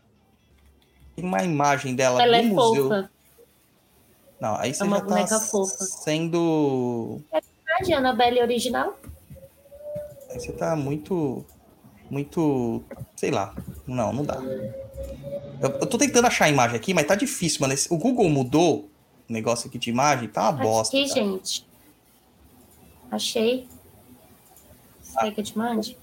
[1.14, 2.88] Tem uma imagem dela Ela no é museu.
[2.88, 3.10] fofa.
[4.40, 5.84] Não, aí você uma já tá boneca fofa.
[5.84, 7.20] sendo.
[7.32, 8.96] A de Annabelle original?
[10.30, 11.44] Aí você tá muito.
[12.10, 12.82] Muito.
[13.16, 13.54] Sei lá.
[13.86, 14.36] Não, não dá.
[15.60, 17.72] Eu, eu tô tentando achar a imagem aqui, mas tá difícil, mano.
[17.72, 18.90] Esse- o Google mudou
[19.28, 20.96] o negócio aqui de imagem, tá uma bosta.
[20.96, 21.66] Aqui, gente.
[23.10, 23.66] Achei.
[25.20, 25.96] Quer que eu te mande?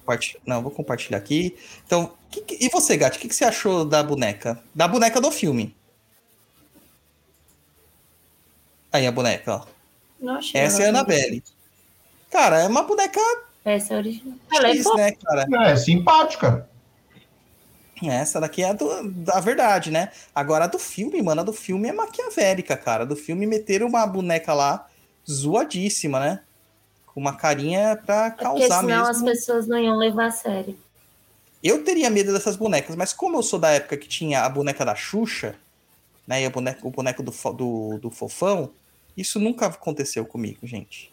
[0.45, 1.55] Não, vou compartilhar aqui.
[1.85, 4.61] Então, que que- e você, Gatti, o que, que você achou da boneca?
[4.73, 5.75] Da boneca do filme.
[8.91, 9.65] Aí a boneca, ó.
[10.19, 10.59] Não achei.
[10.59, 10.99] Essa é a ela.
[10.99, 11.43] Annabelle.
[12.29, 13.19] Cara, é uma boneca
[13.65, 14.35] Essa é a original.
[14.53, 15.47] Ela é né, cara?
[15.71, 16.69] É simpática.
[18.03, 20.11] Essa daqui é a do- da verdade, né?
[20.33, 23.03] Agora a do filme, mano, a do filme é maquiavélica, cara.
[23.03, 24.87] A do filme meteram uma boneca lá
[25.29, 26.39] zoadíssima, né?
[27.05, 29.05] Com uma carinha pra É Porque causar senão mesmo.
[29.07, 30.75] as pessoas não iam levar a sério.
[31.63, 34.83] Eu teria medo dessas bonecas, mas como eu sou da época que tinha a boneca
[34.83, 35.53] da Xuxa,
[36.25, 36.41] né?
[36.41, 38.71] E a boneca, o boneco do, do, do fofão,
[39.15, 41.11] isso nunca aconteceu comigo, gente.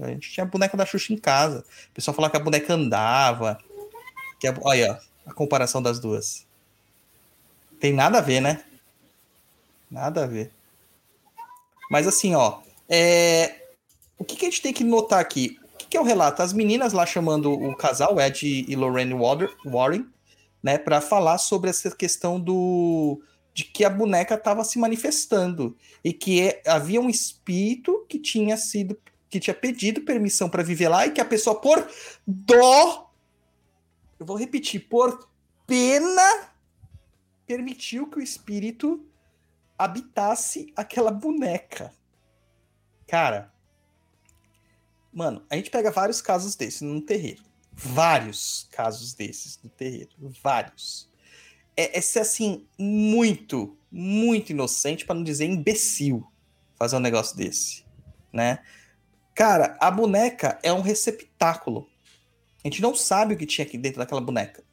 [0.00, 1.64] A gente tinha a boneca da Xuxa em casa.
[1.90, 3.58] O pessoal falava que a boneca andava.
[4.38, 6.46] Que a, olha, a comparação das duas.
[7.80, 8.64] Tem nada a ver, né?
[9.90, 10.52] Nada a ver.
[11.90, 12.60] Mas assim, ó.
[12.88, 13.62] é,
[14.18, 15.58] O que, que a gente tem que notar aqui?
[15.74, 16.42] O que, que é o relato?
[16.42, 19.14] As meninas lá chamando o casal, Ed e Lorraine
[19.64, 20.06] Warren,
[20.62, 23.22] né, para falar sobre essa questão do
[23.56, 28.54] de que a boneca estava se manifestando e que é- havia um espírito que tinha
[28.58, 31.88] sido que tinha pedido permissão para viver lá e que a pessoa por
[32.26, 33.10] dó
[34.20, 35.26] eu vou repetir, por
[35.66, 36.50] pena
[37.46, 39.04] permitiu que o espírito
[39.78, 41.94] habitasse aquela boneca.
[43.06, 43.50] Cara,
[45.10, 47.42] Mano, a gente pega vários casos desses no terreiro.
[47.72, 50.10] Vários casos desses no terreiro.
[50.42, 51.08] Vários.
[51.76, 56.26] É, é ser assim, muito, muito inocente, para não dizer imbecil,
[56.76, 57.84] fazer um negócio desse.
[58.32, 58.58] Né?
[59.34, 61.88] Cara, a boneca é um receptáculo.
[62.64, 64.64] A gente não sabe o que tinha aqui dentro daquela boneca.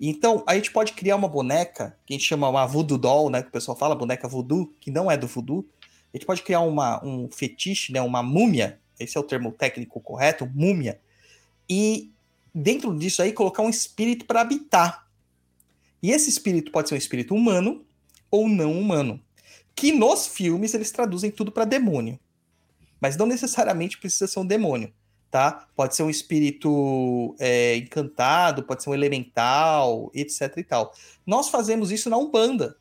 [0.00, 3.40] Então, a gente pode criar uma boneca, que a gente chama uma voodoo doll, né?
[3.40, 5.64] Que o pessoal fala, boneca voodoo, que não é do voodoo.
[6.12, 8.00] A gente pode criar uma, um fetiche, né?
[8.02, 11.00] Uma múmia, esse é o termo técnico correto, múmia.
[11.70, 12.10] E
[12.52, 15.06] dentro disso aí, colocar um espírito para habitar.
[16.02, 17.84] E esse espírito pode ser um espírito humano
[18.30, 19.20] ou não humano.
[19.74, 22.18] Que nos filmes eles traduzem tudo para demônio.
[23.00, 24.92] Mas não necessariamente precisa ser um demônio
[25.32, 25.66] tá?
[25.74, 30.94] Pode ser um espírito é, encantado, pode ser um elemental, etc e tal.
[31.26, 32.76] Nós fazemos isso na Umbanda,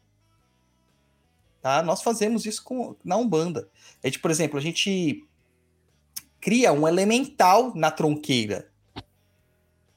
[1.62, 1.82] tá?
[1.82, 3.70] Nós fazemos isso com, na Umbanda.
[4.04, 5.26] A gente, por exemplo, a gente
[6.42, 8.70] cria um elemental na tronqueira.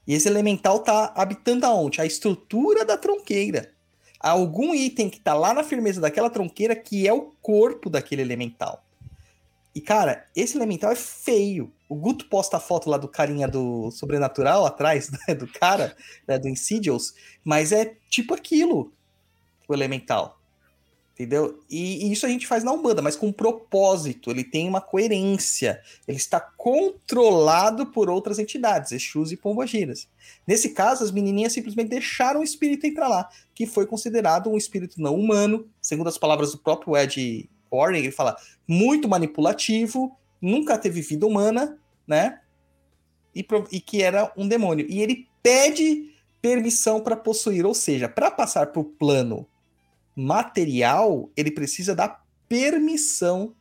[0.07, 2.01] E esse elemental tá habitando aonde?
[2.01, 3.71] A estrutura da tronqueira.
[4.19, 8.21] Há algum item que tá lá na firmeza daquela tronqueira que é o corpo daquele
[8.21, 8.83] elemental.
[9.75, 11.71] E, cara, esse elemental é feio.
[11.89, 15.95] O Guto posta a foto lá do carinha do Sobrenatural atrás, né, do cara,
[16.27, 17.13] né, do Insidious,
[17.43, 18.93] mas é tipo aquilo,
[19.67, 20.39] o elemental.
[21.15, 21.63] Entendeu?
[21.69, 25.81] E, e, isso a gente faz na Umbanda, mas com propósito, ele tem uma coerência,
[26.05, 30.09] ele está controlado por outras entidades, Exus e Pombagiras.
[30.45, 35.01] Nesse caso, as menininhas simplesmente deixaram o espírito entrar lá, que foi considerado um espírito
[35.01, 38.35] não humano, segundo as palavras do próprio Ed Warren, ele fala
[38.67, 42.41] muito manipulativo, nunca teve vida humana, né?
[43.33, 44.85] E, e que era um demônio.
[44.89, 49.47] E ele pede permissão para possuir, ou seja, para passar o plano
[50.15, 52.07] material, ele precisa da
[52.47, 53.55] permissão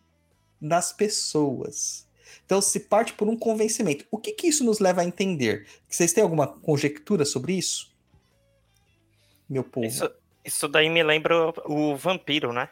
[0.61, 2.07] das pessoas.
[2.45, 4.05] Então se parte por um convencimento.
[4.11, 5.67] O que, que isso nos leva a entender?
[5.89, 7.93] Vocês têm alguma conjectura sobre isso?
[9.49, 9.87] Meu povo.
[9.87, 10.11] Isso,
[10.45, 12.69] isso daí me lembra o vampiro, né?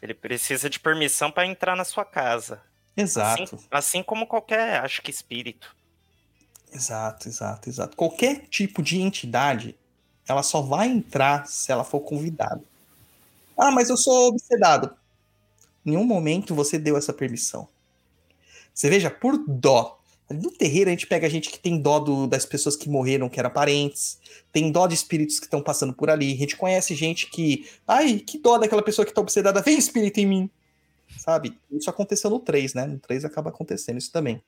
[0.00, 2.62] Ele precisa de permissão para entrar na sua casa.
[2.96, 3.42] Exato.
[3.42, 5.74] Assim, assim, como qualquer, acho que espírito.
[6.72, 7.96] Exato, exato, exato.
[7.96, 9.76] Qualquer tipo de entidade,
[10.28, 12.62] ela só vai entrar se ela for convidada.
[13.56, 14.94] Ah, mas eu sou obsedado.
[15.84, 17.68] Em nenhum momento você deu essa permissão.
[18.74, 19.98] Você veja, por dó.
[20.28, 23.38] No terreiro a gente pega gente que tem dó do, das pessoas que morreram, que
[23.38, 24.18] eram parentes,
[24.52, 26.32] tem dó de espíritos que estão passando por ali.
[26.32, 27.68] A gente conhece gente que.
[27.86, 30.50] Ai, que dó daquela pessoa que tá obsedada, vem espírito em mim.
[31.16, 31.56] Sabe?
[31.70, 32.86] Isso aconteceu no 3, né?
[32.86, 34.42] No 3 acaba acontecendo isso também.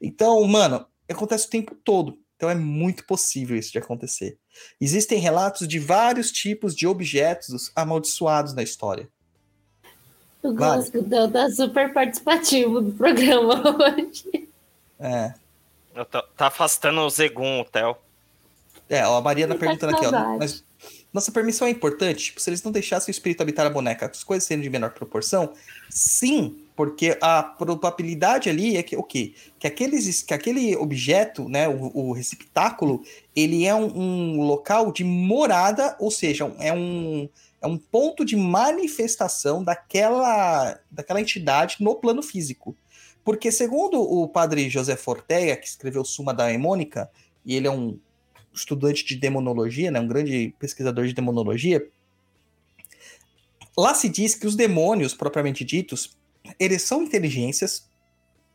[0.00, 2.18] Então, mano, acontece o tempo todo.
[2.36, 4.38] Então é muito possível isso de acontecer.
[4.80, 9.08] Existem relatos de vários tipos de objetos amaldiçoados na história.
[10.42, 11.28] Eu gosto vale.
[11.28, 14.48] da super participativo do programa hoje.
[14.98, 15.34] É.
[16.10, 17.96] Tô, tá afastando o Zegum, o Theo.
[18.88, 20.38] É, ó, a Mariana tá perguntando aqui, ó.
[20.38, 20.62] Mas
[21.12, 22.26] nossa permissão é importante?
[22.26, 24.90] Tipo, se eles não deixassem o espírito habitar a boneca, as coisas sendo de menor
[24.90, 25.54] proporção?
[25.88, 29.32] Sim, porque a probabilidade ali é que o quê?
[29.58, 33.02] Que, aqueles, que aquele objeto, né, o, o receptáculo,
[33.34, 37.26] ele é um, um, local de morada, ou seja, é um,
[37.62, 42.76] é um ponto de manifestação daquela, daquela entidade no plano físico.
[43.24, 47.10] Porque, segundo o padre José Forteia, que escreveu Suma da Emônica,
[47.44, 47.98] e ele é um
[48.52, 51.88] estudante de demonologia, né, um grande pesquisador de demonologia,
[53.76, 56.15] lá se diz que os demônios, propriamente ditos,
[56.58, 57.88] eles são inteligências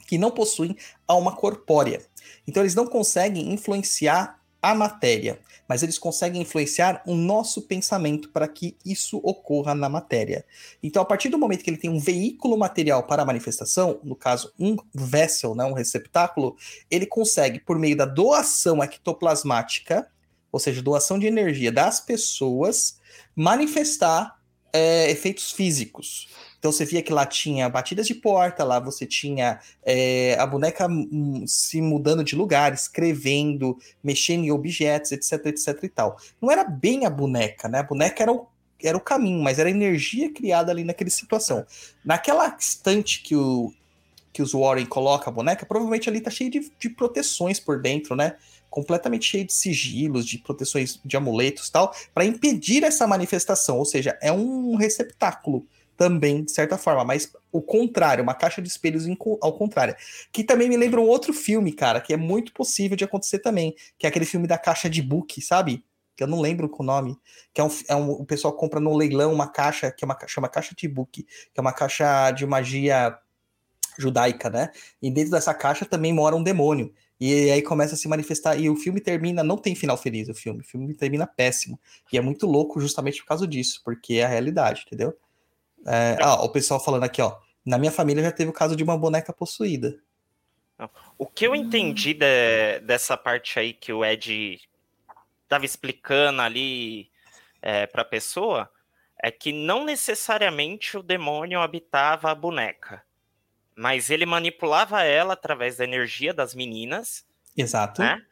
[0.08, 0.76] que não possuem
[1.08, 2.02] alma corpórea.
[2.48, 8.48] Então, eles não conseguem influenciar a matéria, mas eles conseguem influenciar o nosso pensamento para
[8.48, 10.46] que isso ocorra na matéria.
[10.84, 14.16] Então, a partir do momento que ele tem um veículo material para a manifestação, no
[14.16, 16.56] caso, um vessel, né, um receptáculo,
[16.92, 20.08] ele consegue, por meio da doação ectoplasmática,
[20.52, 23.00] ou seja, doação de energia das pessoas,
[23.36, 24.40] manifestar
[24.74, 26.30] é, efeitos físicos.
[26.62, 30.88] Então você via que lá tinha batidas de porta, lá você tinha é, a boneca
[30.88, 36.18] hum, se mudando de lugar, escrevendo, mexendo em objetos, etc, etc e tal.
[36.40, 37.80] Não era bem a boneca, né?
[37.80, 38.46] A boneca era o,
[38.80, 41.66] era o caminho, mas era a energia criada ali naquela situação.
[42.06, 43.74] Naquela instante que o
[44.32, 48.16] que os Warren coloca a boneca, provavelmente ali tá cheio de, de proteções por dentro,
[48.16, 48.36] né?
[48.70, 53.78] completamente cheio de sigilos, de proteções de amuletos tal, para impedir essa manifestação.
[53.78, 58.68] Ou seja, é um receptáculo também, de certa forma, mas o contrário, uma caixa de
[58.68, 59.06] espelhos
[59.42, 59.96] ao contrário.
[60.32, 63.76] Que também me lembra um outro filme, cara, que é muito possível de acontecer também,
[63.98, 65.84] que é aquele filme da caixa de book, sabe?
[66.16, 67.18] Que eu não lembro o nome,
[67.54, 70.18] que é um, é um o pessoal compra no leilão uma caixa, que é uma
[70.28, 73.18] chama caixa de book, que é uma caixa de magia
[73.98, 74.70] judaica, né?
[75.02, 76.94] E dentro dessa caixa também mora um demônio.
[77.20, 78.60] E aí começa a se manifestar.
[78.60, 80.62] E o filme termina, não tem final feliz o filme.
[80.62, 81.80] O filme termina péssimo.
[82.12, 85.16] E é muito louco justamente por causa disso, porque é a realidade, entendeu?
[85.86, 87.38] É, ah, o pessoal falando aqui, ó.
[87.66, 90.00] Na minha família já teve o caso de uma boneca possuída.
[91.18, 94.60] O que eu entendi de- dessa parte aí que o Ed
[95.44, 97.12] estava explicando ali
[97.62, 98.70] é, para a pessoa
[99.22, 103.04] é que não necessariamente o demônio habitava a boneca,
[103.76, 107.24] mas ele manipulava ela através da energia das meninas,
[107.56, 108.02] Exato.
[108.02, 108.26] né?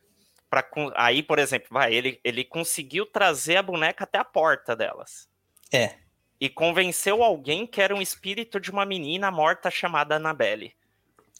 [0.49, 5.29] Pra, aí, por exemplo, vai, ele, ele conseguiu trazer a boneca até a porta delas.
[5.71, 5.97] É.
[6.39, 10.73] E convenceu alguém que era um espírito de uma menina morta chamada Annabelle,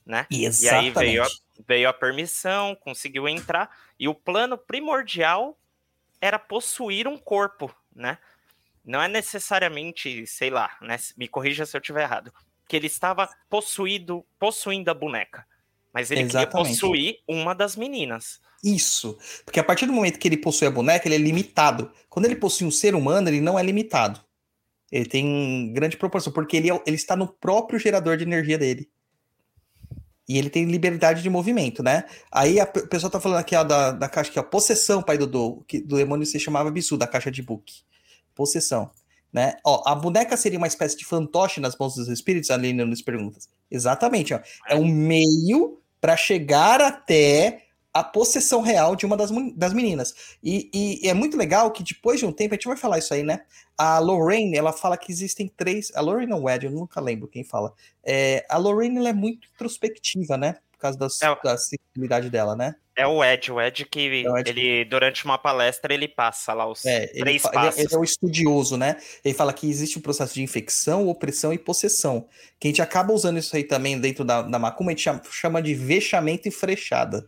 [0.06, 0.28] né?
[0.30, 0.94] E aí Exatamente.
[0.94, 1.28] veio a,
[1.68, 5.58] veio a permissão, conseguiu entrar, e o plano primordial
[6.20, 8.18] era possuir um corpo, né?
[8.84, 10.98] Não é necessariamente, sei lá, né?
[11.16, 12.34] Me corrija se eu estiver errado.
[12.68, 15.46] Que ele estava possuído, possuindo a boneca.
[15.94, 16.70] Mas ele queria Exatamente.
[16.70, 18.40] possuir uma das meninas.
[18.64, 19.18] Isso.
[19.46, 21.92] Porque a partir do momento que ele possui a boneca, ele é limitado.
[22.10, 24.24] Quando ele possui um ser humano, ele não é limitado.
[24.92, 28.90] Ele tem grande proporção, porque ele, é ele está no próprio gerador de energia dele.
[30.28, 32.06] E ele tem liberdade de movimento, né?
[32.32, 35.02] Aí a pe- o pessoal tá falando aqui ó, da, da caixa aqui, ó, possessão,
[35.02, 37.82] pai Dodô, que do demônio se chamava Bissu, da caixa de book.
[38.36, 38.92] Possessão,
[39.34, 39.56] né?
[39.66, 43.50] Ó, a boneca seria uma espécie de fantoche nas mãos dos espíritos, ali nos perguntas.
[43.72, 44.40] Exatamente, ó.
[44.68, 50.14] É um meio para chegar até a possessão real de uma das, das meninas.
[50.44, 50.70] E,
[51.04, 53.24] e é muito legal que depois de um tempo, a gente vai falar isso aí,
[53.24, 53.42] né?
[53.78, 55.92] A Lorraine, ela fala que existem três.
[55.96, 57.74] A Lorraine ou Ed, eu nunca lembro quem fala.
[58.04, 60.58] É, a Lorraine ela é muito introspectiva, né?
[60.72, 61.36] Por causa das, É.
[61.44, 62.76] da sensibilidade dela, né?
[62.96, 64.50] É o Ed, o Ed que É o Ed.
[64.50, 67.80] ele, durante uma palestra, ele passa lá os É, ele, três ele é- passos.
[67.80, 68.98] ele é o estudioso, né?
[69.24, 72.28] Ele fala que existe um processo de infecção, opressão e possessão.
[72.60, 75.22] Que a gente acaba usando isso aí também dentro da, da macumba, a gente chama,
[75.32, 77.26] chama de vexamento e frechada.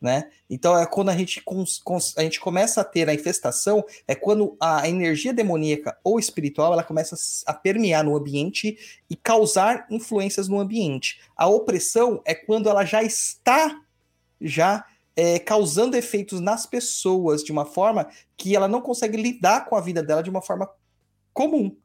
[0.00, 0.30] Né?
[0.48, 1.42] Então é quando a gente,
[2.16, 6.82] a gente começa a ter a infestação, é quando a energia demoníaca ou espiritual ela
[6.82, 7.14] começa
[7.46, 8.78] a permear no ambiente
[9.10, 11.20] e causar influências no ambiente.
[11.36, 13.78] A opressão é quando ela já está
[14.40, 18.08] já é, causando efeitos nas pessoas de uma forma
[18.38, 20.70] que ela não consegue lidar com a vida dela de uma forma
[21.34, 21.76] comum.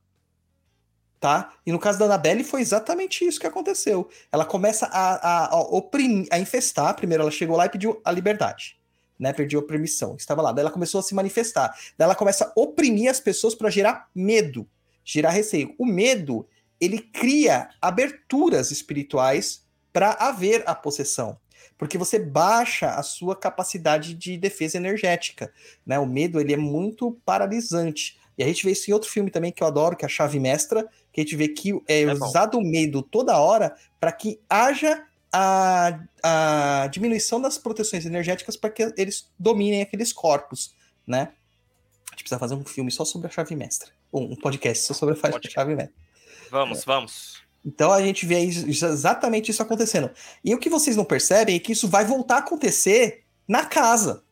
[1.26, 1.54] Tá?
[1.66, 4.08] E no caso da Annabelle foi exatamente isso que aconteceu.
[4.32, 6.96] Ela começa a, a, a, oprimir, a infestar.
[6.96, 8.78] Primeiro ela chegou lá e pediu a liberdade.
[9.18, 10.52] Né, pediu a permissão, estava lá.
[10.52, 11.76] Daí ela começou a se manifestar.
[11.98, 14.70] Daí ela começa a oprimir as pessoas para gerar medo,
[15.04, 15.74] gerar receio.
[15.80, 16.48] O medo,
[16.80, 21.40] ele cria aberturas espirituais para haver a possessão
[21.78, 25.52] porque você baixa a sua capacidade de defesa energética,
[25.86, 26.00] né?
[26.00, 28.18] O medo ele é muito paralisante.
[28.38, 30.10] E a gente vê isso em outro filme também que eu adoro, que é a
[30.10, 34.12] Chave Mestra, que a gente vê que é, É usado o medo toda hora para
[34.12, 40.74] que haja a, a diminuição das proteções energéticas para que eles dominem aqueles corpos,
[41.06, 41.32] né?
[42.08, 44.94] A gente precisa fazer um filme só sobre a Chave Mestra, ou um podcast só
[44.94, 45.54] sobre a Podcast.
[45.54, 45.94] Chave Mestra.
[46.50, 47.44] Vamos, vamos.
[47.66, 50.12] Então a gente vê exatamente isso acontecendo.
[50.44, 54.24] E o que vocês não percebem é que isso vai voltar a acontecer na casa.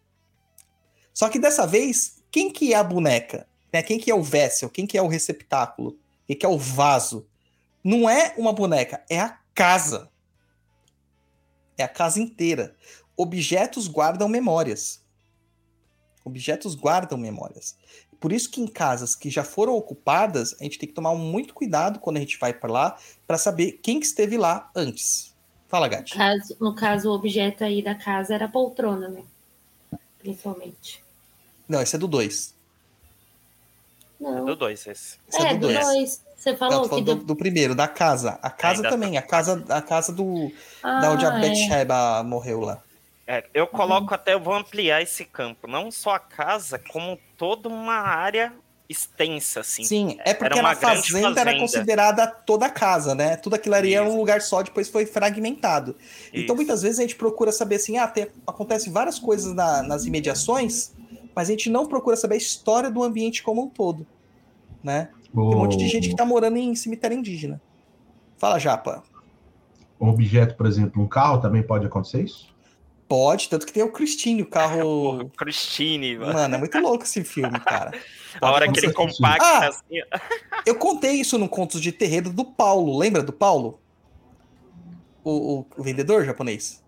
[1.13, 3.47] Só que dessa vez, quem que é a boneca?
[3.73, 3.81] Né?
[3.81, 4.69] Quem que é o vessel?
[4.69, 5.97] Quem que é o receptáculo?
[6.27, 7.25] Quem que é o vaso?
[7.83, 10.09] Não é uma boneca, é a casa.
[11.75, 12.75] É a casa inteira.
[13.17, 15.01] Objetos guardam memórias.
[16.23, 17.75] Objetos guardam memórias.
[18.19, 21.53] Por isso que em casas que já foram ocupadas, a gente tem que tomar muito
[21.53, 25.33] cuidado quando a gente vai para lá, para saber quem que esteve lá antes.
[25.67, 26.15] Fala, Gati.
[26.15, 29.23] Caso- no caso, o objeto aí da casa era a poltrona, né?
[30.19, 31.03] Principalmente.
[31.67, 32.52] Não, esse é do 2.
[34.23, 34.45] Não.
[34.45, 35.17] Do dois esse.
[35.27, 35.85] Esse é, é, do do 2.
[35.85, 36.21] dois.
[36.37, 37.15] Você falou que deu...
[37.15, 38.37] do, do primeiro, da casa.
[38.41, 40.51] A casa Ainda também, a casa, a casa do.
[40.81, 41.41] da onde a Ah, é.
[41.49, 42.81] Bathsheba morreu lá.
[43.25, 45.67] É, eu coloco até, eu vou ampliar esse campo.
[45.67, 48.51] Não só a casa, como toda uma área
[48.89, 49.83] extensa, assim.
[49.85, 51.59] Sim, é porque Era uma a grande fazenda, era fazenda.
[51.59, 53.37] considerada toda a casa, né?
[53.37, 54.13] Tudo aquilo ali era Isso.
[54.13, 55.95] um lugar só, depois foi fragmentado.
[56.33, 56.55] Então, Isso.
[56.55, 60.91] muitas vezes a gente procura saber assim, ah, tem, acontece várias coisas na- nas imediações,
[61.35, 64.05] mas a gente não procura saber a história do ambiente como um todo,
[64.83, 65.09] né?
[65.33, 67.61] Tem um monte de gente que tá morando em cemitério indígena.
[68.37, 69.03] Fala, Japa.
[69.99, 72.53] Um objeto, por exemplo, um carro também pode acontecer isso?
[73.07, 75.31] Pode, tanto que tem o Christine, o Porra, carro...
[75.37, 76.33] Christine, mano.
[76.33, 77.91] Mano, é muito louco esse filme, cara.
[78.35, 79.67] a Pode hora que ele compacta Ah!
[79.69, 80.01] assim.
[80.65, 83.79] Eu contei isso no Contos de Terreiro do Paulo, lembra do Paulo?
[85.23, 86.82] O, o- o vendedor japonês?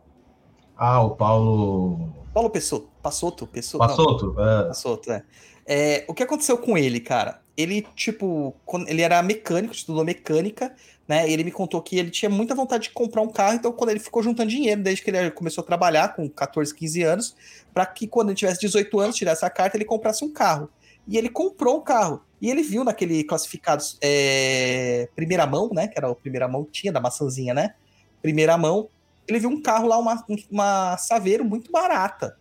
[0.77, 4.35] Ah, o Paulo Paulo Pessoto, Passoto, Pessoto, Passoto.
[4.41, 4.67] é.
[4.67, 5.23] Passoto, é.
[5.65, 7.41] É, O que aconteceu com ele, cara?
[7.55, 8.53] Ele, tipo,
[8.87, 10.75] ele era mecânico, estudou mecânica,
[11.07, 11.29] né?
[11.29, 13.91] E ele me contou que ele tinha muita vontade de comprar um carro, então quando
[13.91, 17.35] ele ficou juntando dinheiro, desde que ele começou a trabalhar com 14, 15 anos,
[17.73, 20.69] para que quando ele tivesse 18 anos, tirasse a carta, ele comprasse um carro.
[21.07, 22.21] E ele comprou um carro.
[22.41, 25.87] E ele viu naquele classificados é, primeira mão, né?
[25.87, 27.75] Que era o primeira mão, tinha da maçãzinha, né?
[28.21, 28.89] Primeira mão,
[29.27, 32.37] ele viu um carro lá, uma, uma Saveiro muito barata.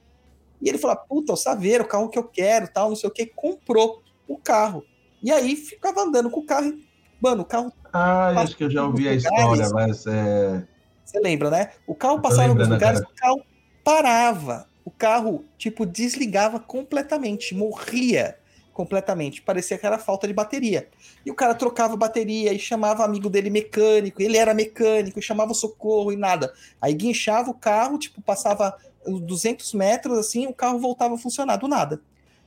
[0.61, 3.13] E ele falou: puta, o Saveiro, o carro que eu quero, tal, não sei o
[3.13, 4.85] que, comprou o carro.
[5.23, 6.67] E aí ficava andando com o carro.
[6.67, 6.85] e,
[7.21, 7.73] Mano, o carro.
[7.93, 10.67] Ah, acho que eu já ouvi a história, mas é.
[11.05, 11.71] Você lembra, né?
[11.87, 13.13] O carro passava em alguns lugares, cara.
[13.13, 13.47] o carro
[13.85, 14.67] parava.
[14.85, 18.37] O carro, tipo, desligava completamente, morria
[18.75, 19.41] completamente.
[19.41, 20.89] Parecia que era falta de bateria.
[21.25, 24.21] E o cara trocava bateria e chamava amigo dele mecânico.
[24.21, 26.53] Ele era mecânico, chamava socorro e nada.
[26.83, 31.57] Aí guinchava o carro, tipo, passava uns 200 metros assim, o carro voltava a funcionar
[31.57, 32.03] do nada.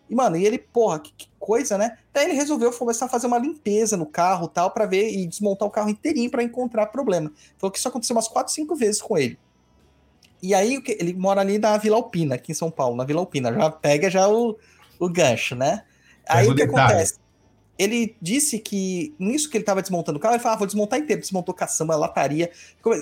[0.09, 1.97] E, mano, e ele, porra, que, que coisa, né?
[2.13, 5.67] Daí ele resolveu começar a fazer uma limpeza no carro tal, pra ver e desmontar
[5.67, 7.31] o carro inteirinho pra encontrar problema.
[7.57, 9.37] Falou que isso aconteceu umas 4, 5 vezes com ele.
[10.41, 13.51] E aí ele mora ali na Vila Alpina, aqui em São Paulo, na Vila Alpina.
[13.53, 14.57] Já pega já o,
[14.99, 15.83] o gancho, né?
[16.29, 16.93] Aí o que detalhe.
[16.93, 17.15] acontece?
[17.77, 20.99] Ele disse que nisso que ele tava desmontando o carro, ele falou: ah, vou desmontar
[20.99, 22.51] inteiro, desmontou caçamba, lataria.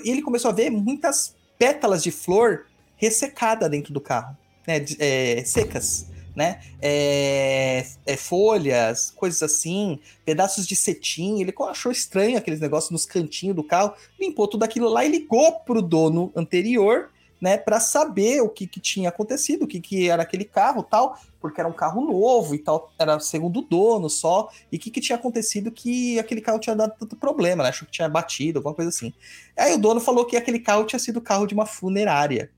[0.04, 2.66] E ele começou a ver muitas pétalas de flor
[2.96, 4.84] ressecada dentro do carro, né?
[4.98, 6.60] é, secas, né?
[6.82, 11.40] É, é, folhas, coisas assim, pedaços de cetim.
[11.40, 15.60] Ele achou estranho aqueles negócios nos cantinhos do carro, limpou tudo aquilo lá e ligou
[15.60, 17.10] pro dono anterior,
[17.40, 17.56] né?
[17.56, 21.60] Para saber o que, que tinha acontecido, o que, que era aquele carro tal, porque
[21.60, 25.16] era um carro novo e tal, era segundo dono só, e o que, que tinha
[25.16, 27.68] acontecido que aquele carro tinha dado tanto problema, né?
[27.68, 29.12] Achou que tinha batido, alguma coisa assim.
[29.56, 32.50] Aí o dono falou que aquele carro tinha sido carro de uma funerária.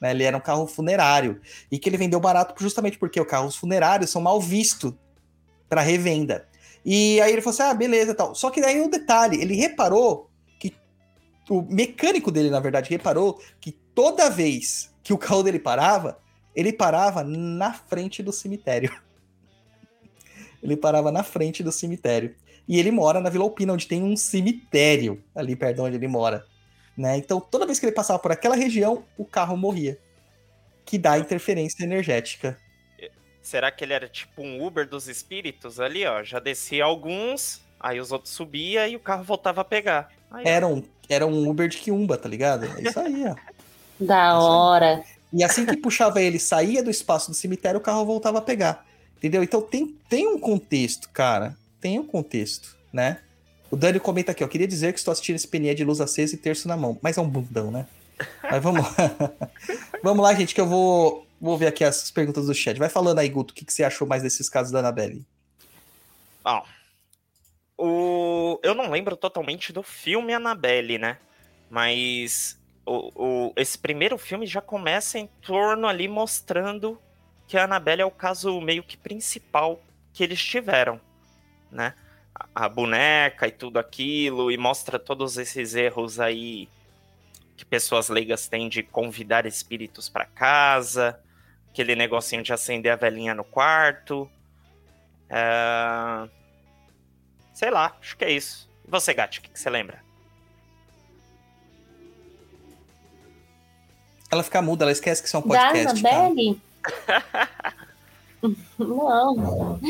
[0.00, 0.10] Né?
[0.10, 1.40] Ele era um carro funerário.
[1.70, 4.92] E que ele vendeu barato justamente porque os carros funerários são mal vistos
[5.68, 6.46] para revenda.
[6.84, 8.34] E aí ele falou assim: ah, beleza tal.
[8.34, 10.30] Só que daí o detalhe, ele reparou
[11.48, 16.18] o mecânico dele, na verdade, reparou que toda vez que o carro dele parava,
[16.54, 18.94] ele parava na frente do cemitério.
[20.62, 22.34] ele parava na frente do cemitério.
[22.66, 26.08] E ele mora na Vila Alpina, onde tem um cemitério ali perto de onde ele
[26.08, 26.46] mora.
[26.96, 27.16] Né?
[27.18, 29.98] Então, toda vez que ele passava por aquela região, o carro morria.
[30.86, 32.58] Que dá interferência energética.
[33.42, 36.22] Será que ele era tipo um Uber dos espíritos ali, ó?
[36.22, 40.08] Já descia alguns, aí os outros subia e o carro voltava a pegar.
[40.30, 40.42] Aí.
[40.46, 42.64] Era um, era um Uber de Kiumba, tá ligado?
[42.64, 43.34] É isso aí, ó.
[44.00, 45.04] Da hora.
[45.32, 48.84] E assim que puxava ele, saía do espaço do cemitério, o carro voltava a pegar.
[49.16, 49.40] Entendeu?
[49.40, 51.56] Então tem, tem um contexto, cara.
[51.80, 53.20] Tem um contexto, né?
[53.70, 54.48] O Dani comenta aqui, ó.
[54.48, 56.98] Queria dizer que estou assistindo esse PNE de luz acesa e terço na mão.
[57.00, 57.86] Mas é um bundão, né?
[58.42, 58.94] Mas vamos lá.
[60.02, 62.76] vamos lá, gente, que eu vou, vou ver aqui as perguntas do chat.
[62.78, 65.24] Vai falando aí, Guto, o que, que você achou mais desses casos da Annabelle?
[66.42, 66.64] Bom,
[67.76, 68.58] o...
[68.62, 71.18] eu não lembro totalmente do filme Annabelle, né?
[71.70, 77.00] Mas o, o- esse primeiro filme já começa em torno ali mostrando
[77.46, 81.00] que a Annabelle é o caso meio que principal que eles tiveram,
[81.70, 81.94] né?
[82.54, 86.68] A, boneca e tudo aquilo, e mostra todos esses erros aí
[87.56, 91.20] que pessoas leigas têm de convidar espíritos para casa,
[91.70, 94.28] aquele negocinho de acender a velhinha no quarto.
[95.30, 96.28] É...
[97.54, 98.68] Sei lá, acho que é isso.
[98.86, 100.02] E você, Gatti, o que, que você lembra?
[104.30, 106.02] Ela fica muda, ela esquece que isso é um Da podcast.
[106.02, 106.16] cara.
[106.16, 106.60] Annabelle?
[108.78, 109.80] Não.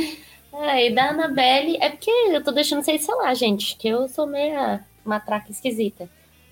[0.53, 4.27] É, e da Annabelle, é porque eu tô deixando vocês falar, gente, que eu sou
[4.27, 6.09] meia matraca esquisita.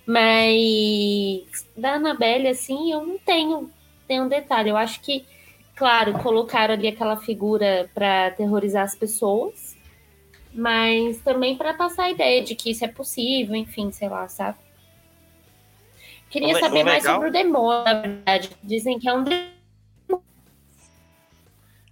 [0.07, 3.71] Mas da Annabelle, assim, eu não tenho,
[4.09, 4.71] tenho um detalhe.
[4.71, 5.25] Eu acho que,
[5.77, 9.72] claro, colocaram ali aquela figura pra aterrorizar as pessoas,
[10.55, 14.59] mas também pra passar a ideia de que isso é possível, enfim, sei lá, sabe?
[16.31, 18.51] Queria O le- saber o mais legal- sobre o demônio, na verdade.
[18.63, 19.53] Dizem que é um demônio.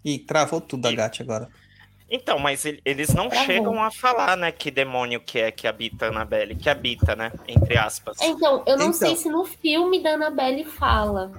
[0.04, 1.48] Ih, travou tudo da Gatti agora.
[2.10, 3.46] Então, mas ele- eles não Travou.
[3.46, 6.56] chegam a falar, né, que demônio que é que habita a Annabelle.
[6.56, 8.16] Que habita, né, entre aspas.
[8.20, 8.92] Então, eu não Então.
[8.94, 11.30] sei se no filme da Annabelle fala.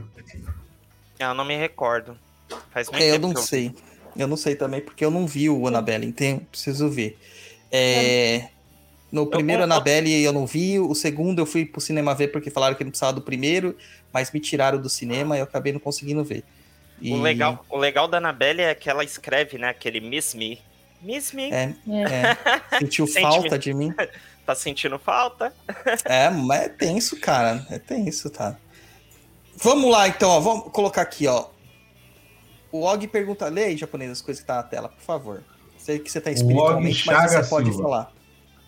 [1.20, 2.18] Eu não me recordo.
[2.72, 3.68] Faz muito É, eu não que sei.
[3.68, 7.18] Eu não sei também, porque eu não vi o Annabelle, então preciso ver.
[7.72, 8.50] É,
[9.12, 12.50] No primeiro eu- Annabelle eu não vi, o segundo eu fui pro cinema ver porque
[12.50, 13.78] falaram que não precisava do primeiro,
[14.12, 16.44] mas me tiraram do cinema e eu acabei não conseguindo ver.
[17.02, 20.60] E- O legal, o legal da Annabelle é que ela escreve, né, aquele Miss Me.
[21.02, 22.02] Miss Me, É, É.
[22.04, 22.38] é,
[22.80, 23.92] sentiu falta de mim.
[24.46, 25.52] tá sentindo falta?
[26.06, 27.66] É, mas é tenso, cara.
[27.70, 28.56] É tenso, tá?
[29.58, 30.40] Vamos lá, então, ó.
[30.40, 31.48] Vamos colocar aqui, ó.
[32.72, 35.44] O Og pergunta, lê aí, japonês, as coisas que tá na tela, por favor.
[35.78, 37.84] Sei que você tá espiritualmente, mas você pode Silva.
[37.84, 38.14] falar.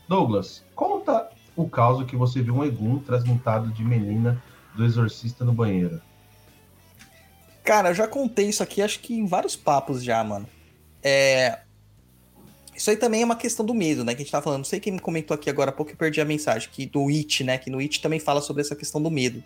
[0.07, 4.41] Douglas, conta o caso que você viu um Egum transmutado de menina
[4.75, 6.01] do exorcista no banheiro.
[7.63, 10.47] Cara, eu já contei isso aqui, acho que em vários papos já, mano.
[11.01, 11.59] É...
[12.75, 14.13] Isso aí também é uma questão do medo, né?
[14.15, 14.59] Que a gente tava falando.
[14.59, 16.67] Não sei quem me comentou aqui agora há pouco, eu perdi a mensagem.
[16.71, 17.57] Que do It, né?
[17.57, 19.43] Que no It também fala sobre essa questão do medo.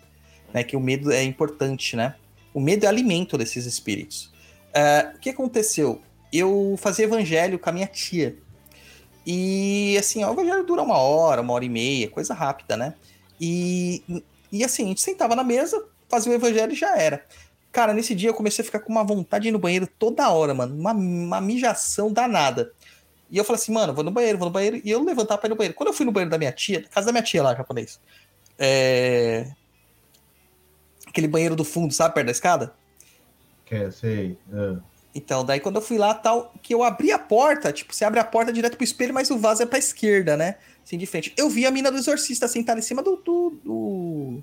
[0.52, 0.64] Né?
[0.64, 2.14] Que o medo é importante, né?
[2.54, 4.32] O medo é alimento desses espíritos.
[4.72, 6.00] É, o que aconteceu?
[6.32, 8.36] Eu fazia evangelho com a minha tia.
[9.26, 12.94] E assim, o evangelho dura uma hora, uma hora e meia, coisa rápida, né?
[13.40, 14.02] E,
[14.50, 17.24] e assim, a gente sentava na mesa, fazia o evangelho e já era.
[17.70, 20.30] Cara, nesse dia eu comecei a ficar com uma vontade de ir no banheiro toda
[20.30, 20.74] hora, mano.
[20.74, 22.72] Uma, uma mijação danada.
[23.30, 24.80] E eu falei assim, mano, vou no banheiro, vou no banheiro.
[24.82, 25.74] E eu levantava pra ir no banheiro.
[25.74, 28.00] Quando eu fui no banheiro da minha tia, casa da minha tia lá, japonês.
[28.58, 29.52] É...
[31.06, 32.74] Aquele banheiro do fundo, sabe, perto da escada?
[33.68, 34.38] Quer, sei.
[34.52, 34.78] ah.
[35.14, 38.20] Então, daí quando eu fui lá, tal, que eu abri a porta, tipo, você abre
[38.20, 40.56] a porta direto pro espelho, mas o vaso é pra esquerda, né?
[40.84, 41.34] Assim, de frente.
[41.36, 43.16] Eu vi a mina do exorcista sentada em cima do.
[43.16, 43.58] do.
[43.64, 44.42] do,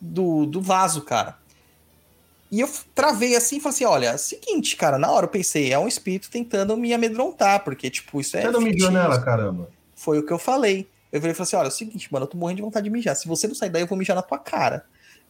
[0.00, 1.36] do, do vaso, cara.
[2.50, 5.78] E eu travei assim e falei assim: olha, seguinte, cara, na hora eu pensei, é
[5.78, 8.42] um espírito tentando me amedrontar, porque, tipo, isso é.
[8.42, 9.68] Você não mijou nela, caramba.
[9.94, 10.88] Foi o que eu falei.
[11.12, 13.16] Eu falei assim: olha, é o seguinte, mano, eu tô morrendo de vontade de mijar.
[13.16, 14.84] Se você não sair daí, eu vou mijar na tua cara.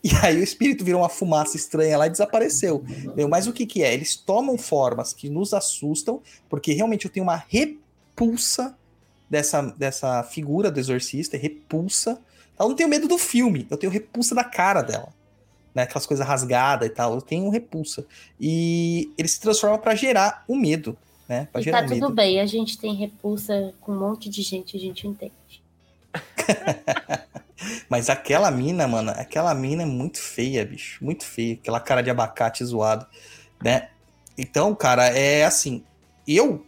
[0.05, 2.85] E aí o espírito virou uma fumaça estranha lá e desapareceu.
[3.29, 3.93] Mas o que que é?
[3.93, 8.77] Eles tomam formas que nos assustam, porque realmente eu tenho uma repulsa
[9.29, 12.21] dessa, dessa figura do exorcista, repulsa.
[12.59, 15.09] Eu não tenho medo do filme, eu tenho repulsa da cara dela.
[15.75, 18.07] Né, aquelas coisas rasgadas e tal, eu tenho repulsa.
[18.41, 20.97] E ele se transforma pra gerar o medo,
[21.29, 21.49] né?
[21.53, 22.15] Pra E gerar tá tudo medo.
[22.15, 25.33] bem, a gente tem repulsa com um monte de gente, a gente entende.
[27.89, 31.05] Mas aquela mina, mano, aquela mina é muito feia, bicho.
[31.05, 31.55] Muito feia.
[31.55, 33.07] Aquela cara de abacate zoado,
[33.63, 33.91] né?
[34.37, 35.85] Então, cara, é assim.
[36.27, 36.67] Eu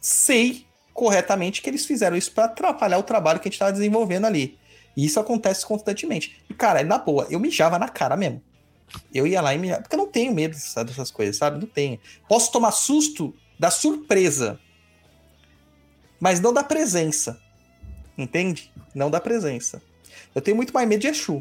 [0.00, 4.26] sei corretamente que eles fizeram isso pra atrapalhar o trabalho que a gente tava desenvolvendo
[4.26, 4.58] ali.
[4.96, 6.42] E isso acontece constantemente.
[6.50, 8.42] E, cara, na boa, eu mijava na cara mesmo.
[9.14, 9.82] Eu ia lá e mijava.
[9.82, 11.60] Porque eu não tenho medo sabe, dessas coisas, sabe?
[11.60, 11.98] Não tenho.
[12.28, 14.58] Posso tomar susto da surpresa,
[16.20, 17.40] mas não da presença.
[18.18, 18.72] Entende?
[18.92, 19.80] Não da presença.
[20.34, 21.40] Eu tenho muito mais medo de Exu.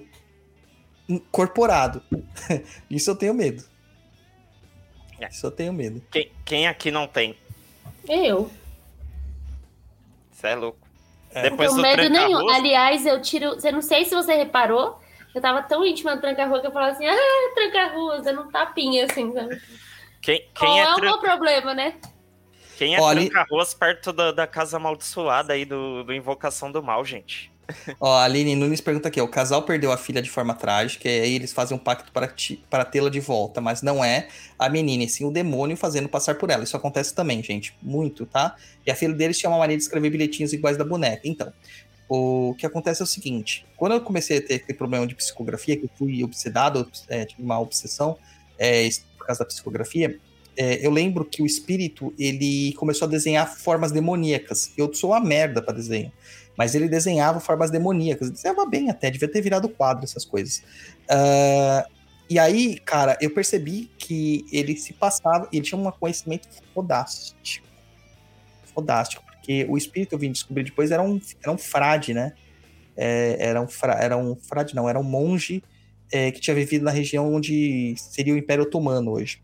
[1.10, 2.04] Incorporado.
[2.90, 3.64] Isso eu tenho medo.
[5.20, 5.28] É.
[5.28, 6.02] Isso eu tenho medo.
[6.12, 7.36] Quem, quem aqui não tem?
[8.08, 8.52] Eu.
[10.32, 10.88] Você é louco.
[11.32, 11.50] É.
[11.50, 12.50] Não Depois tenho do medo nenhum.
[12.50, 13.58] Aliás, eu tiro.
[13.64, 15.02] Eu não sei se você reparou.
[15.34, 19.06] Eu tava tão íntima do tranca-rua que eu falava assim: ah, tranca-rua, dando um tapinha
[19.06, 19.60] assim, sabe?
[20.22, 21.96] quem, Qual quem é, é, o meu problema, né?
[22.78, 27.04] Quem é Olha- tranca-ruas perto da, da casa amaldiçoada aí do, do Invocação do Mal,
[27.04, 27.52] gente?
[28.00, 31.20] Ó, a Aline Nunes pergunta aqui: o casal perdeu a filha de forma trágica, e
[31.20, 34.70] aí eles fazem um pacto para, ti- para tê-la de volta, mas não é a
[34.70, 36.64] menina, e sim o demônio fazendo passar por ela.
[36.64, 38.56] Isso acontece também, gente, muito, tá?
[38.86, 41.24] E a filha deles tinha uma mania de escrever bilhetinhos iguais da boneca.
[41.26, 41.52] Então,
[42.08, 45.76] o que acontece é o seguinte: quando eu comecei a ter aquele problema de psicografia,
[45.76, 48.18] que eu fui obsedado, é, tive uma obsessão
[48.58, 50.18] é, por causa da psicografia,
[50.58, 54.72] é, eu lembro que o espírito ele começou a desenhar formas demoníacas.
[54.76, 56.12] Eu sou uma merda para desenho.
[56.58, 58.32] Mas ele desenhava formas demoníacas.
[58.32, 60.64] Desenhava bem até, devia ter virado quadro, essas coisas.
[61.08, 61.86] Ah,
[62.30, 67.38] e aí, cara, eu percebi que ele se passava, ele tinha um conhecimento fodástico.
[68.74, 72.34] Fodástico, porque o espírito eu vim descobrir depois era um, era um frade, né?
[72.98, 75.64] É, era, um fra, era um frade, não, era um monge
[76.12, 79.40] é, que tinha vivido na região onde seria o Império Otomano hoje.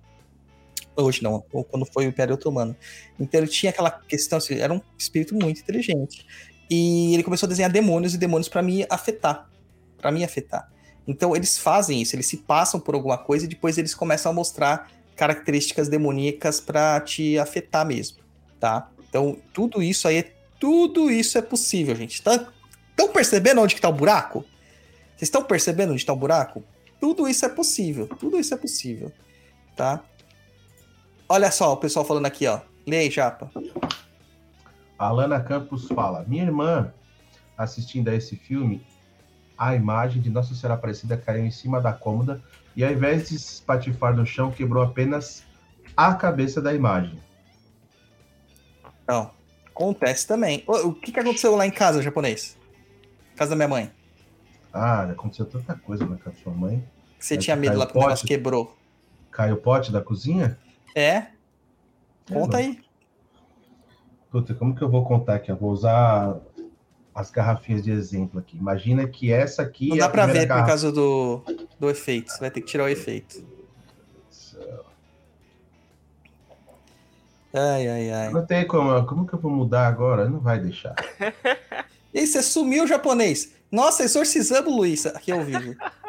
[0.95, 2.75] Hoje não, ou quando foi o Império Otomano.
[3.19, 6.25] Então ele tinha aquela questão, assim, era um espírito muito inteligente.
[6.69, 9.49] E ele começou a desenhar demônios e demônios para me afetar.
[9.97, 10.69] para me afetar.
[11.07, 14.35] Então eles fazem isso, eles se passam por alguma coisa e depois eles começam a
[14.35, 18.17] mostrar características demoníacas para te afetar mesmo,
[18.59, 18.89] tá?
[19.09, 22.15] Então tudo isso aí, é- tudo isso é possível, gente.
[22.15, 24.45] Estão percebendo onde que tá o buraco?
[25.15, 26.63] Vocês estão percebendo onde tá o buraco?
[26.99, 29.11] Tudo isso é possível, tudo isso é possível,
[29.75, 30.03] tá?
[31.33, 32.59] Olha só o pessoal falando aqui, ó.
[32.85, 33.49] Lê aí, Japa.
[34.99, 36.93] A Alana Campos fala: Minha irmã,
[37.57, 38.85] assistindo a esse filme,
[39.57, 42.39] a imagem de Nossa Senhora Aparecida caiu em cima da cômoda
[42.75, 45.43] e, ao invés de se espatifar no chão, quebrou apenas
[45.97, 47.17] a cabeça da imagem.
[49.07, 49.31] Não.
[49.65, 50.63] Acontece também.
[50.67, 52.55] O, o que, que aconteceu lá em casa, japonês?
[53.35, 53.91] Casa da minha mãe.
[54.71, 56.87] Ah, aconteceu tanta coisa na casa da sua mãe.
[57.17, 58.77] Você tinha medo lá que o negócio quebrou.
[59.31, 60.59] Caiu o pote da cozinha?
[60.95, 61.27] É?
[62.31, 62.79] Conta aí.
[64.31, 65.51] Puta, como que eu vou contar aqui?
[65.51, 66.39] Eu vou usar
[67.13, 68.57] as garrafinhas de exemplo aqui.
[68.57, 70.67] Imagina que essa aqui Não é dá pra ver por garrafa.
[70.67, 71.41] causa do,
[71.79, 72.31] do efeito.
[72.31, 73.45] Você vai ter que tirar o efeito.
[77.53, 78.29] Ai, ai, ai.
[78.31, 79.05] Não tem como.
[79.05, 80.27] Como que eu vou mudar agora?
[80.27, 80.95] Não vai deixar.
[82.15, 83.53] E aí, você sumiu, japonês.
[83.71, 85.75] Nossa, exorcizamos o Luiz aqui ao vivo.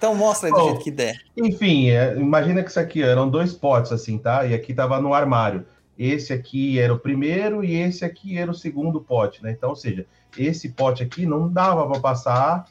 [0.00, 0.64] Então mostra aí do Oh.
[0.70, 1.20] jeito que der.
[1.36, 4.46] Enfim, é, imagina que isso aqui eram dois potes assim, tá?
[4.46, 5.66] E aqui tava no armário.
[5.98, 9.50] esse aqui era o primeiro e esse aqui era o segundo pote, né?
[9.50, 10.06] Então, ou seja,
[10.38, 12.66] esse pote aqui não dava para passar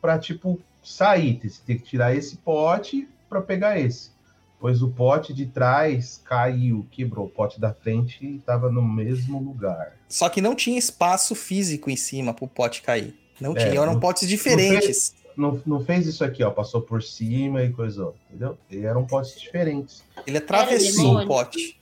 [0.00, 4.10] para tipo sair, você tem que tirar esse pote para pegar esse.
[4.58, 7.26] Pois o pote de trás caiu, quebrou.
[7.26, 9.92] O pote da frente estava no mesmo lugar.
[10.08, 13.14] Só que não tinha espaço físico em cima pro pote cair.
[13.40, 15.14] Não É, tinha, eram não- potes diferentes.
[15.36, 16.50] Não, não fez isso aqui, ó.
[16.50, 18.56] Passou por cima e coisou, entendeu?
[18.70, 20.02] E eram potes diferentes.
[20.26, 21.28] Ele atravessou o demônio.
[21.28, 21.80] pote.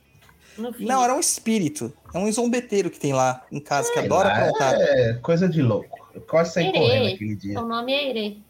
[0.79, 1.91] Não, era um espírito.
[2.13, 4.75] É um zombeteiro que tem lá em casa, que Sei adora aprontar.
[4.75, 5.99] É coisa de louco.
[6.13, 6.77] Eu quase saí Erê.
[6.79, 7.59] correndo aquele dia.
[7.61, 8.43] O nome é Ire.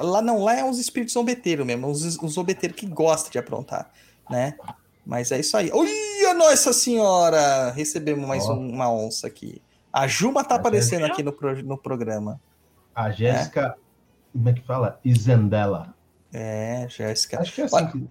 [0.00, 3.90] Lá não, lá é uns espíritos zombeteiros mesmo, uns, uns zombeteiros que gostam de aprontar,
[4.28, 4.54] né?
[5.06, 5.70] Mas é isso aí.
[5.72, 7.70] Olha, Nossa Senhora!
[7.70, 9.62] Recebemos mais um- uma onça aqui.
[9.92, 11.12] A Juma tá A aparecendo Jéssica?
[11.14, 12.40] aqui no, pro- no programa.
[12.94, 13.76] A Jéssica,
[14.32, 15.00] como é que fala?
[15.04, 15.94] Isandela.
[16.32, 17.40] É, Jéssica.
[17.40, 18.08] Acho que é assim Olha, que.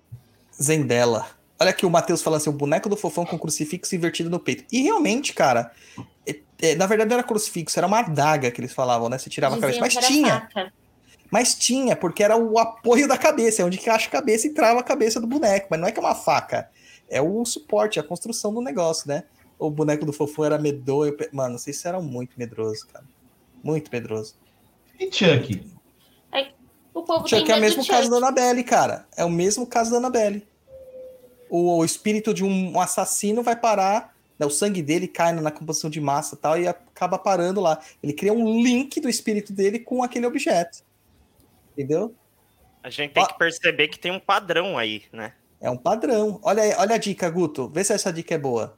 [0.61, 1.27] Zendela.
[1.59, 4.65] Olha aqui o Matheus falando assim: o boneco do fofão com crucifixo invertido no peito.
[4.71, 5.71] E realmente, cara,
[6.25, 9.17] é- é, na verdade não era crucifixo, era uma adaga que eles falavam, né?
[9.17, 9.79] Você tirava a cabeça.
[9.79, 10.73] Mas que tinha, faca.
[11.31, 14.79] mas tinha, porque era o apoio da cabeça, é onde encaixa a cabeça e trava
[14.79, 15.67] a cabeça do boneco.
[15.69, 16.69] Mas não é que é uma faca,
[17.09, 19.23] é o suporte, a construção do negócio, né?
[19.59, 21.15] O boneco do fofão era medonho.
[21.31, 23.05] Mano, vocês eram muito medroso, cara.
[23.63, 24.35] Muito medroso.
[24.99, 25.76] E Chuck?
[26.97, 29.05] O povo Chuck tem é o mesmo caso da Annabelle, cara.
[29.15, 30.43] É o mesmo caso da Annabelle.
[31.47, 35.91] O, o espírito de um assassino vai parar, né, o sangue dele cai na composição
[35.91, 37.79] de massa e tal, e acaba parando lá.
[38.01, 40.79] Ele cria um link do espírito dele com aquele objeto.
[41.73, 42.15] Entendeu?
[42.81, 43.27] A gente tem Ó.
[43.27, 45.33] que perceber que tem um padrão aí, né?
[45.61, 46.39] É um padrão.
[46.41, 47.69] Olha, aí- olha a dica, Guto.
[47.69, 48.75] Vê se essa dica é boa.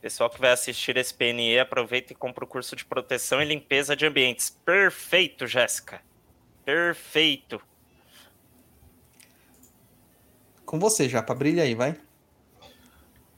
[0.00, 3.96] Pessoal que vai assistir esse PNE, aproveita e compra o curso de proteção e limpeza
[3.96, 4.50] de ambientes.
[4.64, 6.06] Perfeito, Jéssica.
[6.68, 7.58] Perfeito.
[10.66, 11.34] Com você, Japa.
[11.34, 11.98] Brilha aí, vai.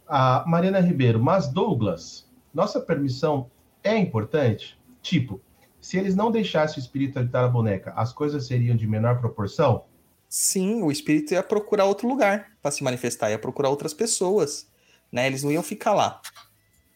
[0.05, 3.49] A Mariana Ribeiro, mas Douglas, nossa permissão
[3.85, 4.77] é importante?
[5.01, 5.41] Tipo,
[5.81, 9.85] se eles não deixassem o espírito habitar a boneca, as coisas seriam de menor proporção?
[10.29, 14.69] Sim, o espírito ia procurar outro lugar para se manifestar, ia procurar outras pessoas,
[15.13, 15.29] né?
[15.29, 16.21] Eles não iam ficar lá,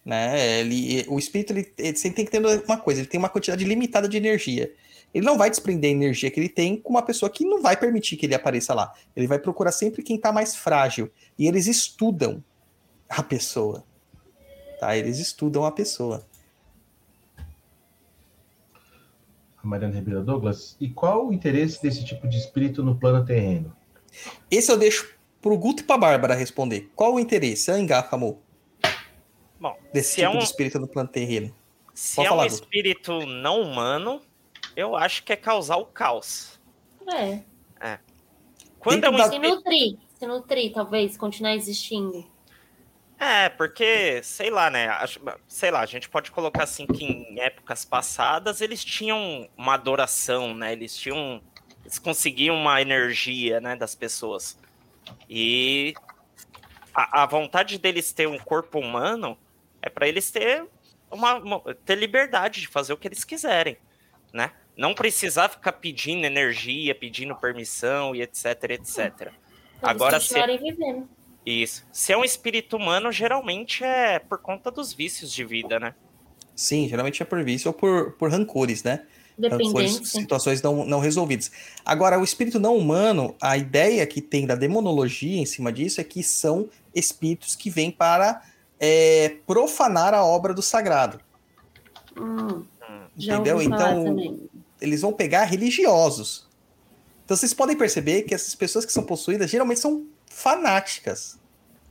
[0.04, 0.60] né?
[0.60, 3.64] Ele, o espírito ele, ele sempre tem que ter uma coisa, ele tem uma quantidade
[3.64, 4.72] limitada de energia.
[5.12, 7.76] Ele não vai desprender a energia que ele tem com uma pessoa que não vai
[7.76, 8.92] permitir que ele apareça lá.
[9.14, 11.08] Ele vai procurar sempre quem está mais frágil.
[11.38, 12.42] E eles estudam
[13.08, 13.84] a pessoa,
[14.80, 14.96] tá?
[14.96, 16.26] Eles estudam a pessoa.
[19.62, 23.74] Mariana Ribeiro Douglas, e qual o interesse desse tipo de espírito no plano terreno?
[24.50, 26.90] Esse eu deixo pro Guto e pra Bárbara responder.
[26.94, 28.42] Qual o interesse, hein, Gafamo,
[29.58, 31.54] Bom, desse se tipo é um, de espírito no plano terreno?
[31.94, 32.62] se Pode é falar, um Guto.
[32.62, 34.20] espírito não humano,
[34.76, 36.60] eu acho que é causar o caos.
[37.80, 37.98] É.
[38.78, 42.28] Quando que é um dar- Se nutrir, se nutrir, talvez, continuar existindo.
[43.18, 44.88] É, porque, sei lá, né?
[44.88, 49.74] acho- Sei lá, a gente pode colocar assim que em épocas passadas eles tinham uma
[49.74, 50.72] adoração, né?
[50.72, 51.40] Eles tinham.
[51.82, 54.58] Eles conseguiam uma energia, né, das pessoas.
[55.28, 55.94] E
[56.94, 59.38] a, a vontade deles ter um corpo humano
[59.84, 60.64] é para eles ter
[61.10, 63.76] uma, uma- ter liberdade de fazer o que eles quiserem,
[64.32, 64.50] né?
[64.76, 68.98] Não precisar ficar pedindo energia, pedindo permissão e etc, etc.
[69.20, 69.32] Eles
[69.82, 71.08] Agora, se- continuarem vivendo.
[71.46, 71.84] Isso.
[71.92, 75.94] Se é um espírito humano, geralmente é por conta dos vícios de vida, né?
[76.56, 79.04] Sim, geralmente é por vício ou por, por rancores, né?
[79.38, 81.50] Rancores, situações não, não resolvidas.
[81.84, 86.04] Agora, o espírito não humano, a ideia que tem da demonologia em cima disso é
[86.04, 88.40] que são espíritos que vêm para
[88.80, 91.20] é, profanar a obra do sagrado.
[92.18, 92.64] Hum,
[93.16, 93.60] já Entendeu?
[93.62, 94.48] Então, também.
[94.80, 96.48] eles vão pegar religiosos.
[97.24, 101.40] Então vocês podem perceber que essas pessoas que são possuídas geralmente são fanáticas.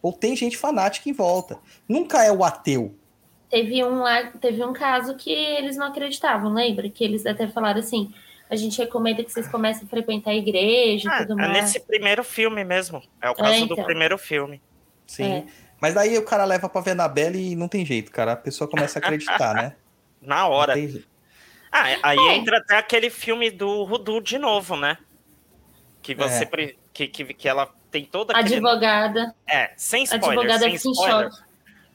[0.02, 1.58] Ou tem gente fanática em volta.
[1.88, 2.94] Nunca é o ateu.
[3.50, 6.90] Teve um lá, teve um caso que eles não acreditavam, lembra?
[6.90, 8.14] Que eles até falaram assim:
[8.50, 11.54] a gente recomenda que vocês comecem a frequentar a igreja e Ah, tudo é mais.
[11.54, 13.02] nesse primeiro filme mesmo.
[13.22, 13.86] É o caso do então.
[13.86, 14.62] primeiro filme.
[15.08, 15.24] Sim.
[15.24, 15.46] É.
[15.84, 18.32] Mas daí o cara leva pra ver na Bela e não tem jeito, cara.
[18.32, 19.76] A pessoa começa a acreditar, né?
[20.22, 20.76] Na hora.
[21.70, 22.36] Ah, aí É.
[22.36, 24.98] entra até aquele filme do Rudu de novo, né?
[26.02, 26.44] Que você.
[26.44, 26.46] É.
[26.46, 28.56] pre- Que, que, que ela tem toda aquele.
[28.56, 29.36] Advogada.
[29.46, 30.30] É, sem A spoiler.
[30.30, 31.30] advogada sem spoiler.
[31.32, 31.44] choque.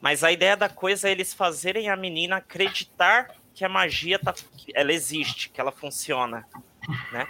[0.03, 4.35] Mas a ideia da coisa é eles fazerem a menina acreditar que a magia tá,
[4.75, 6.45] ela existe, que ela funciona.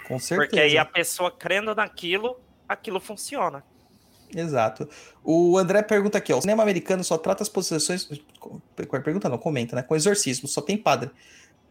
[0.07, 0.35] Com certeza.
[0.35, 2.37] Porque aí a pessoa crendo naquilo,
[2.67, 3.63] aquilo funciona.
[4.35, 4.87] Exato.
[5.23, 6.37] O André pergunta aqui, ó.
[6.37, 8.07] O cinema americano só trata as possessões.
[9.03, 9.81] Pergunta não, comenta, né?
[9.81, 11.09] Com exorcismo, só tem padre.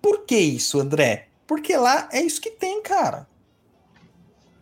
[0.03, 1.29] Por que isso, André?
[1.47, 3.27] Porque lá é isso que tem, cara.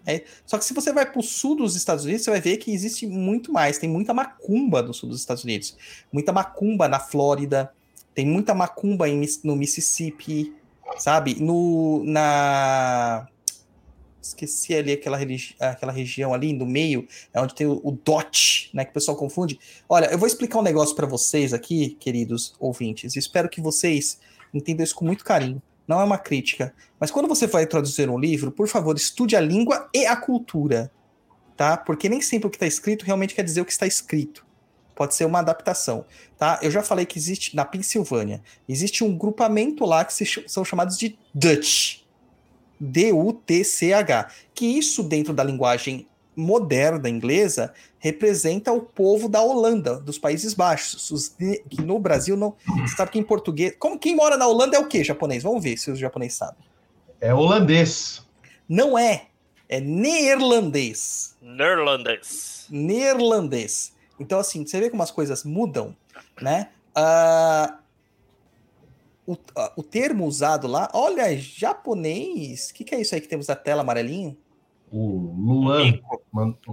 [0.06, 2.58] É, só que se você vai para o sul dos Estados Unidos, você vai ver
[2.58, 3.78] que existe muito mais.
[3.78, 5.76] Tem muita macumba no sul dos Estados Unidos.
[6.12, 7.72] Muita macumba na Flórida.
[8.14, 10.54] Tem muita macumba em, no Mississippi,
[10.96, 11.34] sabe?
[11.40, 13.26] No, na...
[14.28, 15.18] Esqueci ali aquela,
[15.60, 18.84] aquela região ali no meio, é onde tem o, o DOT, né?
[18.84, 19.58] Que o pessoal confunde.
[19.88, 23.16] Olha, eu vou explicar um negócio para vocês aqui, queridos ouvintes.
[23.16, 24.18] Espero que vocês
[24.52, 25.62] entendam isso com muito carinho.
[25.86, 26.74] Não é uma crítica.
[26.98, 30.90] Mas quando você vai traduzir um livro, por favor, estude a língua e a cultura,
[31.56, 31.76] tá?
[31.76, 34.44] Porque nem sempre o que está escrito realmente quer dizer o que está escrito.
[34.94, 36.06] Pode ser uma adaptação,
[36.38, 36.58] tá?
[36.62, 40.96] Eu já falei que existe na Pensilvânia, existe um grupamento lá que se são chamados
[40.96, 42.05] de Dutch.
[42.80, 44.28] D-U-T-C-H.
[44.54, 51.10] Que isso dentro da linguagem moderna inglesa representa o povo da Holanda, dos Países Baixos,
[51.10, 52.54] os de- que no Brasil não,
[52.86, 55.42] você sabe que em português, como quem mora na Holanda é o quê, japonês?
[55.42, 56.62] Vamos ver se os japoneses sabem.
[57.20, 58.22] É holandês.
[58.68, 59.26] Não é.
[59.68, 61.34] É neerlandês.
[61.40, 62.66] Neerlandês.
[62.70, 63.92] Neerlandês.
[64.20, 65.96] Então, assim, você vê como as coisas mudam,
[66.40, 66.68] né?
[66.94, 67.78] Ah,
[69.26, 69.36] o,
[69.76, 72.70] o termo usado lá, olha, japonês.
[72.70, 74.36] O que, que é isso aí que temos na tela amarelinho?
[74.90, 75.98] O Luan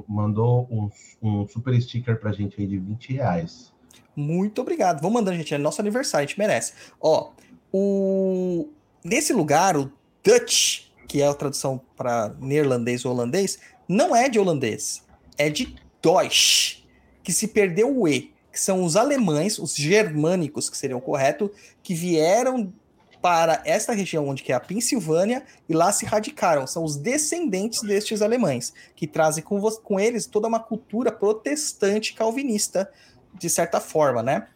[0.08, 0.90] mandou um,
[1.22, 3.74] um super sticker pra gente aí de 20 reais.
[4.16, 5.02] Muito obrigado.
[5.02, 5.54] Vamos mandando, gente.
[5.54, 6.74] É nosso aniversário, a gente merece.
[7.02, 7.32] Ó,
[7.72, 8.70] o...
[9.04, 9.92] nesse lugar, o
[10.24, 15.04] Dutch, que é a tradução para neerlandês ou holandês, não é de holandês.
[15.38, 16.84] É de Deutsch,
[17.24, 21.52] que se perdeu o E, que são os alemães, os germânicos, que seriam correto,
[21.82, 22.72] que vieram
[23.20, 26.68] para esta região onde que é a Pensilvânia e lá se radicaram.
[26.68, 32.92] São os descendentes destes alemães, que trazem com, com eles toda uma cultura protestante calvinista,
[33.34, 34.48] de certa forma, né?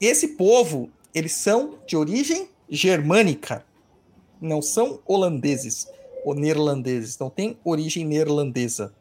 [0.00, 3.66] Esse povo, eles são de origem germânica,
[4.40, 5.88] não são holandeses
[6.24, 8.94] ou neerlandeses, não tem origem neerlandesa.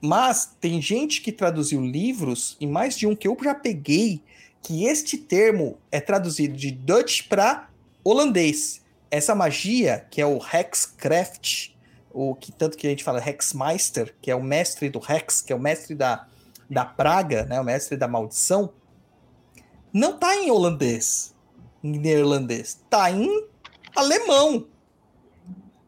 [0.00, 4.22] Mas tem gente que traduziu livros, e mais de um que eu já peguei,
[4.62, 7.68] que este termo é traduzido de Dutch para
[8.02, 8.82] holandês.
[9.10, 11.70] Essa magia, que é o Hexcraft,
[12.12, 15.52] o que tanto que a gente fala Hexmeister, que é o mestre do Hex, que
[15.52, 16.26] é o mestre da,
[16.68, 18.72] da praga, né, o mestre da maldição,
[19.92, 21.34] não tá em holandês,
[21.84, 23.46] em neerlandês, tá em
[23.94, 24.66] alemão.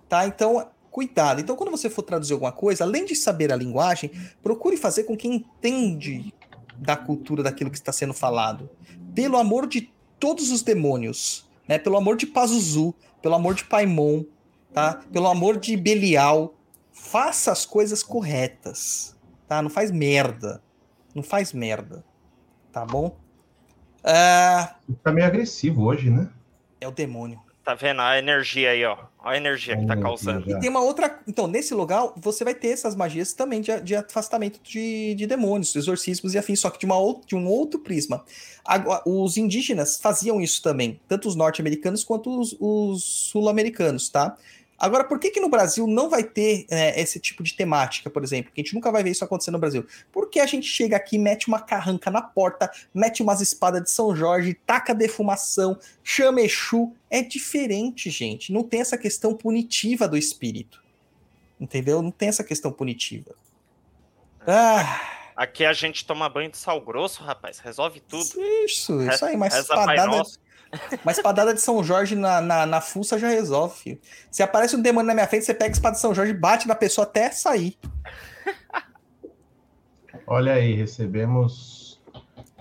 [0.09, 0.27] Tá?
[0.27, 0.69] Então,
[0.99, 1.41] cuidado.
[1.41, 4.11] Então, quando você for traduzir alguma coisa, além de saber a linguagem,
[4.43, 6.35] procure fazer com quem entende
[6.77, 8.69] da cultura daquilo que está sendo falado.
[9.15, 11.79] Pelo amor de todos os demônios, né?
[11.79, 12.93] Pelo amor de Pazuzu,
[13.23, 14.25] pelo amor de Paimon,
[14.75, 14.95] tá?
[15.13, 16.57] Pelo amor de Belial,
[16.91, 19.63] faça as coisas corretas, tá?
[19.63, 20.61] Não faz merda.
[21.15, 22.05] Não faz merda.
[22.73, 23.17] Tá bom?
[24.03, 24.75] Ah,
[25.05, 26.29] Tá meio agressivo hoje, né?
[26.81, 27.41] é o demônio.
[27.69, 28.97] Tá vendo a energia aí, ó?
[29.19, 30.51] Olha a energia que tá causando.
[30.51, 31.21] E tem uma outra.
[31.29, 35.77] Então, nesse lugar, você vai ter essas magias também de, de afastamento de, de demônios,
[35.77, 38.25] exorcismos e afins, só que de, uma, ou- de um outro prisma.
[38.65, 44.35] Agora, os indígenas faziam isso também, tanto os norte-americanos quanto os, os sul-americanos, tá?
[44.79, 48.23] Agora, por que, que no Brasil não vai ter é, esse tipo de temática, por
[48.23, 48.53] exemplo?
[48.55, 49.85] Que a gente nunca vai ver isso acontecer no Brasil.
[50.13, 54.15] Porque a gente chega aqui, mete uma carranca na porta, mete umas espadas de São
[54.15, 56.95] Jorge, taca defumação, chama Exu.
[57.11, 58.53] É diferente, gente.
[58.53, 60.81] Não tem essa questão punitiva do espírito.
[61.61, 62.01] Entendeu?
[62.01, 63.35] Não tem essa questão punitiva.
[64.47, 67.61] Ah, Aqui a gente toma banho de sal grosso, rapaz.
[67.61, 68.25] Resolve tudo.
[68.65, 69.37] isso, isso aí.
[69.37, 70.41] Mas Reza Pai espadada, Nosso.
[71.03, 74.01] Uma espadada de São Jorge na, na, na fuça já resolve, filho.
[74.31, 76.37] Se aparece um demônio na minha frente, você pega a espada de São Jorge e
[76.37, 77.79] bate na pessoa até sair.
[80.27, 82.01] Olha aí, recebemos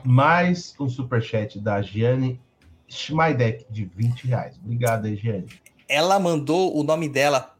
[0.04, 2.40] mais um superchat da Giane
[2.88, 4.58] Schmeidek de 20 reais.
[4.64, 5.48] Obrigado aí, Giane.
[5.90, 7.56] Ela mandou o nome dela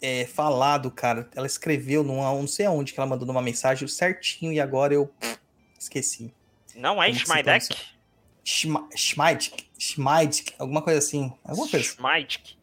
[0.00, 1.28] é, falado, cara.
[1.34, 5.06] Ela escreveu, num, não sei aonde que ela mandou numa mensagem certinho e agora eu
[5.06, 5.38] pff,
[5.78, 6.32] esqueci.
[6.74, 7.18] Não é Como
[9.50, 11.32] que Schmeidk, alguma coisa assim.
[11.42, 11.96] Alguma coisa assim.
[11.96, 12.56] Schmeidek.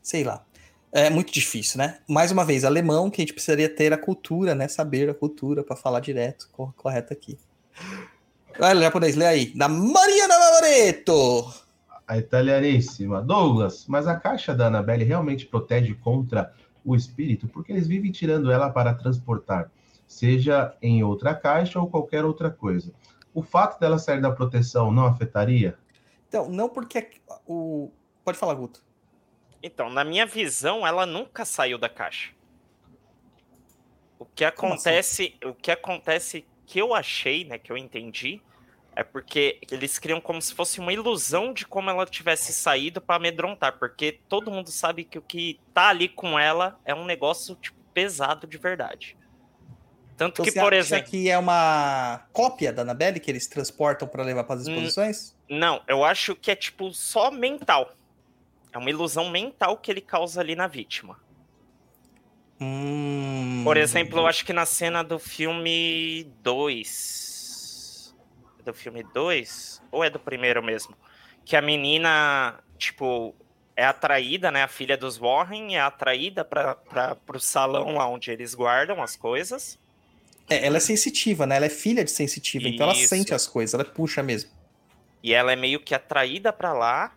[0.00, 0.44] sei lá.
[0.92, 1.98] É muito difícil, né?
[2.08, 4.68] Mais uma vez, alemão, que a gente precisaria ter a cultura, né?
[4.68, 7.36] Saber a cultura para falar direto, cor- correto aqui.
[8.58, 9.46] Olha, japonês, lê aí.
[9.54, 11.52] Da Mariana Lavoreto.
[12.06, 13.20] A italianíssima.
[13.20, 17.48] Douglas, mas a caixa da Annabelle realmente protege contra o espírito?
[17.48, 19.70] Porque eles vivem tirando ela para transportar,
[20.06, 22.92] seja em outra caixa ou qualquer outra coisa.
[23.34, 25.76] O fato dela sair da proteção não afetaria?
[26.28, 27.10] Então, não porque
[27.46, 27.92] o.
[28.24, 28.84] Pode falar, Guto.
[29.62, 32.32] Então, na minha visão, ela nunca saiu da caixa.
[34.18, 38.44] O que Como acontece, o que acontece que eu achei, né, que eu entendi,
[38.96, 43.16] é porque eles criam como se fosse uma ilusão de como ela tivesse saído para
[43.16, 47.54] amedrontar, porque todo mundo sabe que o que tá ali com ela é um negócio
[47.56, 49.18] tipo pesado de verdade.
[50.16, 51.10] Tanto Então que, você por acha exemplo.
[51.10, 55.35] que é uma cópia da Annabelle que eles transportam para levar para as Hum, exposições?
[55.48, 57.94] Não, eu acho que é tipo só mental.
[58.72, 61.18] É uma ilusão mental que ele causa ali na vítima.
[62.60, 63.62] Hum...
[63.64, 68.14] Por exemplo, eu acho que na cena do filme 2.
[68.64, 69.82] Do filme 2?
[69.90, 70.96] Ou é do primeiro mesmo?
[71.44, 73.34] Que a menina, tipo,
[73.76, 74.62] é atraída, né?
[74.62, 79.78] A filha dos Warren é atraída para o salão onde eles guardam as coisas.
[80.48, 81.56] É, ela é sensitiva, né?
[81.56, 83.08] Ela é filha de sensitiva, então ela Isso.
[83.08, 84.50] sente as coisas, ela puxa mesmo.
[85.26, 87.12] E ela é meio que atraída para lá.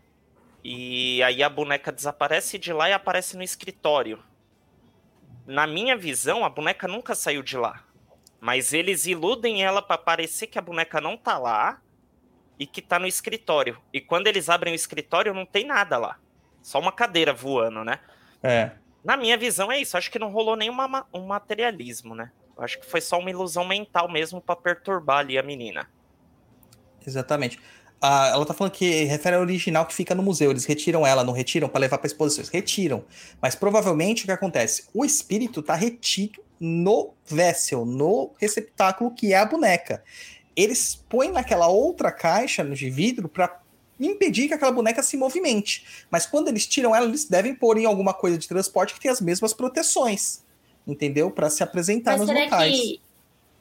[0.63, 4.17] E aí a boneca desaparece de lá e aparece no escritório.
[5.45, 7.83] Na minha visão, a boneca nunca saiu de lá.
[8.41, 11.79] Mas eles iludem ela para parecer que a boneca não tá lá
[12.57, 13.79] e que tá no escritório.
[13.93, 16.17] E quando eles abrem o escritório, não tem nada lá.
[16.63, 17.99] Só uma cadeira voando, né?
[18.41, 18.71] É.
[19.03, 19.95] Na minha visão é isso.
[19.95, 20.75] Acho que não rolou nenhum
[21.13, 22.31] um materialismo, né?
[22.57, 25.87] Acho que foi só uma ilusão mental mesmo para perturbar ali a menina.
[27.05, 27.59] Exatamente.
[28.01, 30.51] Ah, ela tá falando que refere ao original que fica no museu.
[30.51, 32.49] Eles retiram ela, não retiram para levar para exposições.
[32.49, 33.03] Retiram.
[33.41, 34.85] Mas provavelmente o que acontece?
[34.93, 40.03] O espírito tá retido no vessel, no receptáculo que é a boneca.
[40.55, 43.59] Eles põem naquela outra caixa de vidro para
[43.99, 46.05] impedir que aquela boneca se movimente.
[46.09, 49.11] Mas quando eles tiram ela, eles devem pôr em alguma coisa de transporte que tem
[49.11, 50.41] as mesmas proteções.
[50.87, 51.29] Entendeu?
[51.29, 52.75] Para se apresentar Mas nos será locais.
[52.75, 53.01] que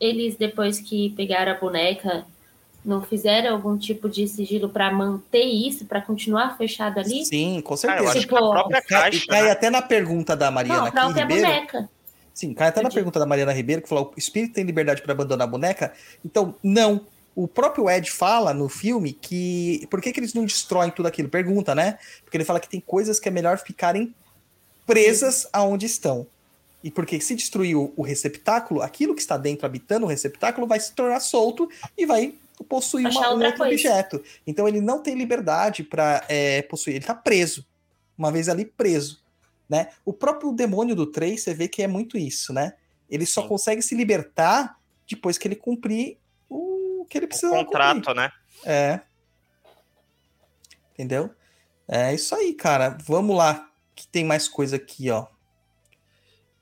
[0.00, 2.24] eles, depois que pegaram a boneca,
[2.88, 7.24] não fizeram algum tipo de sigilo para manter isso, para continuar fechado ali?
[7.24, 8.12] Sim, com certeza.
[8.12, 9.26] que a Tipo, própria cai, caixa.
[9.28, 9.50] cai né?
[9.50, 11.46] até na pergunta da Mariana Não, a aqui, própria Ribeiro.
[11.46, 11.90] boneca.
[12.34, 15.12] Sim, cai até na pergunta da Mariana Ribeiro, que falou: o espírito tem liberdade para
[15.12, 15.92] abandonar a boneca?
[16.24, 17.00] Então, não.
[17.36, 19.86] O próprio Ed fala no filme que.
[19.90, 21.28] Por que, que eles não destroem tudo aquilo?
[21.28, 21.98] Pergunta, né?
[22.24, 24.12] Porque ele fala que tem coisas que é melhor ficarem
[24.86, 26.26] presas aonde estão.
[26.82, 30.78] E porque se destruir o, o receptáculo, aquilo que está dentro habitando o receptáculo vai
[30.80, 32.34] se tornar solto e vai
[32.64, 33.72] possuir uma, um outro coisa.
[33.74, 34.22] objeto.
[34.46, 36.22] Então ele não tem liberdade para
[36.68, 37.66] possuir, ele está preso.
[38.16, 39.22] Uma vez ali preso.
[39.68, 39.88] Né?
[40.04, 42.72] O próprio demônio do 3, você vê que é muito isso, né?
[43.08, 43.48] Ele só Sim.
[43.48, 44.78] consegue se libertar
[45.08, 47.66] depois que ele cumprir o que ele O precisa cumprir.
[47.66, 48.32] contrato, né?
[48.64, 49.00] É.
[50.94, 51.30] Entendeu?
[51.86, 52.96] É isso aí, cara.
[53.06, 55.26] Vamos lá, que tem mais coisa aqui, ó.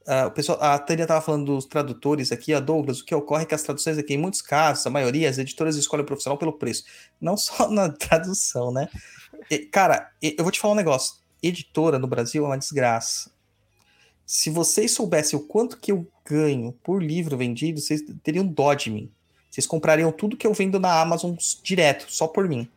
[0.07, 3.01] Ah, o pessoal, a Tânia tava falando dos tradutores aqui, ó, Douglas.
[3.01, 5.75] O que ocorre é que as traduções aqui, em muitos casos, a maioria, as editoras
[5.77, 6.85] escolhem o profissional pelo preço.
[7.21, 8.89] Não só na tradução, né?
[9.51, 11.17] E, cara, eu vou te falar um negócio.
[11.43, 13.31] Editora no Brasil é uma desgraça.
[14.25, 18.91] Se vocês soubessem o quanto que eu ganho por livro vendido, vocês teriam dó de
[18.91, 19.11] mim.
[19.51, 22.69] Vocês comprariam tudo que eu vendo na Amazon direto, só por mim.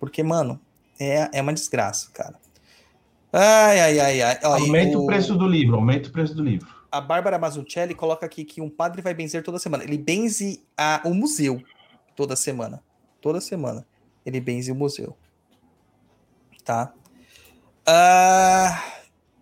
[0.00, 0.60] Porque, mano,
[0.98, 2.34] é, é uma desgraça, cara.
[3.32, 4.38] Ai, ai, ai, ai.
[4.44, 6.68] Ó, Aumenta o preço do livro, aumenta o preço do livro.
[6.90, 9.82] A Bárbara Mazzucchelli coloca aqui que um padre vai benzer toda semana.
[9.82, 11.62] Ele benze a, o museu
[12.14, 12.82] toda semana.
[13.20, 13.86] Toda semana.
[14.26, 15.16] Ele benze o museu.
[16.62, 16.92] Tá?
[17.86, 18.84] Ah,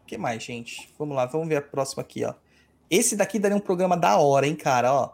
[0.07, 0.89] que mais, gente?
[0.97, 2.35] Vamos lá, vamos ver a próxima aqui, ó.
[2.89, 5.11] Esse daqui daria um programa da hora, hein, cara, ó.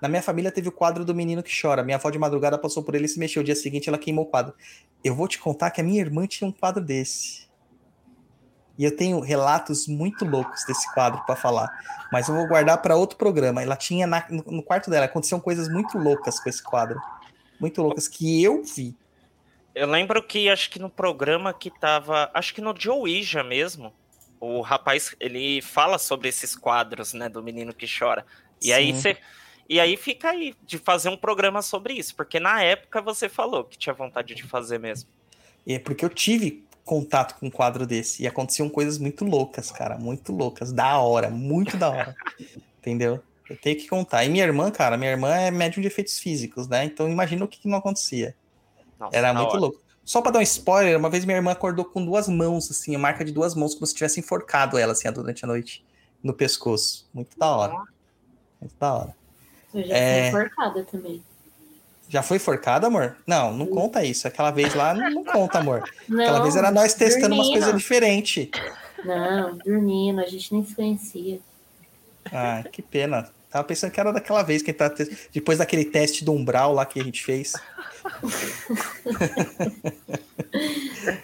[0.00, 1.82] Na minha família teve o quadro do menino que chora.
[1.82, 3.42] Minha avó de madrugada passou por ele e se mexeu.
[3.42, 4.54] O dia seguinte ela queimou o quadro.
[5.02, 7.47] Eu vou te contar que a minha irmã tinha um quadro desse.
[8.78, 11.68] E eu tenho relatos muito loucos desse quadro para falar.
[12.12, 13.60] Mas eu vou guardar para outro programa.
[13.60, 17.00] Ela tinha na- no, no quarto dela, aconteciam coisas muito loucas com esse quadro.
[17.60, 18.94] Muito loucas que eu vi.
[19.74, 22.30] Eu lembro que acho que no programa que tava.
[22.32, 23.92] Acho que no Joe Ija mesmo.
[24.40, 27.28] O rapaz, ele fala sobre esses quadros, né?
[27.28, 28.24] Do menino que chora.
[28.62, 29.00] E aí Sim.
[29.00, 29.16] você.
[29.68, 32.14] E aí fica aí de fazer um programa sobre isso.
[32.14, 35.10] Porque na época você falou que tinha vontade de fazer mesmo.
[35.66, 38.22] E é porque eu tive contato com um quadro desse.
[38.22, 39.98] E aconteciam coisas muito loucas, cara.
[39.98, 40.72] Muito loucas.
[40.72, 41.28] Da hora.
[41.30, 42.16] Muito da hora.
[42.80, 43.20] Entendeu?
[43.48, 44.24] Eu tenho que contar.
[44.24, 46.84] E minha irmã, cara, minha irmã é médium de efeitos físicos, né?
[46.84, 48.34] Então imagina o que, que não acontecia.
[48.98, 49.60] Nossa, Era muito hora.
[49.60, 49.80] louco.
[50.04, 52.98] Só pra dar um spoiler, uma vez minha irmã acordou com duas mãos, assim, a
[52.98, 55.84] marca de duas mãos, como se tivesse enforcado ela, assim, durante a noite,
[56.22, 57.06] no pescoço.
[57.12, 57.74] Muito da hora.
[58.60, 59.16] Muito da hora.
[59.74, 60.30] Eu já É.
[60.30, 61.22] fui enforcada também.
[62.08, 63.16] Já foi forcado, amor?
[63.26, 64.26] Não, não conta isso.
[64.26, 65.82] Aquela vez lá, não, conta, amor.
[66.08, 67.62] Não, Aquela vez era nós testando umas dormindo.
[67.64, 68.48] coisas diferentes.
[69.04, 71.40] Não, dormindo, a gente nem se conhecia.
[72.32, 73.28] Ah, que pena.
[73.50, 76.84] Tava pensando que era daquela vez que tá te- depois daquele teste do umbral lá
[76.84, 77.54] que a gente fez.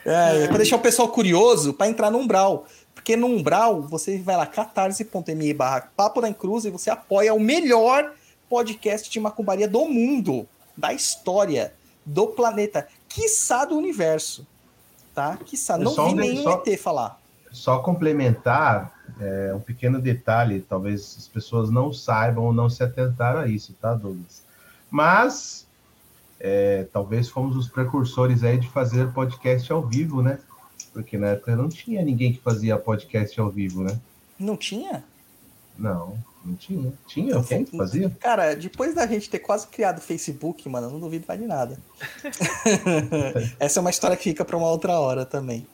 [0.05, 2.67] é, para deixar o pessoal curioso, para entrar no umbral.
[2.95, 7.41] Porque no umbral, você vai lá, catarse.me barra papo na cruz e você apoia o
[7.41, 8.13] melhor
[8.49, 10.47] podcast de macumbaria do mundo,
[10.77, 11.73] da história,
[12.05, 14.47] do planeta, quiçá do universo.
[15.15, 15.37] Tá?
[15.37, 15.75] Quiçá.
[15.75, 17.21] É Não só vi um nenhum só- ET falar.
[17.53, 23.41] Só complementar, É um pequeno detalhe, talvez as pessoas não saibam ou não se atentaram
[23.41, 24.43] a isso, tá, Douglas?
[24.91, 25.67] Mas
[26.41, 30.41] é, talvez fomos os precursores aí de fazer podcast ao vivo, né?
[30.93, 33.97] Porque na época não tinha ninguém que fazia podcast ao vivo, né?
[34.39, 35.05] Não tinha?
[35.79, 36.93] Não, não tinha.
[37.07, 38.11] Tinha quem que fazia?
[38.21, 41.47] Cara, depois da gente ter quase criado o Facebook, mano, eu não duvido mais de
[41.47, 41.79] nada.
[43.59, 45.67] Essa é uma história que fica pra uma outra hora também.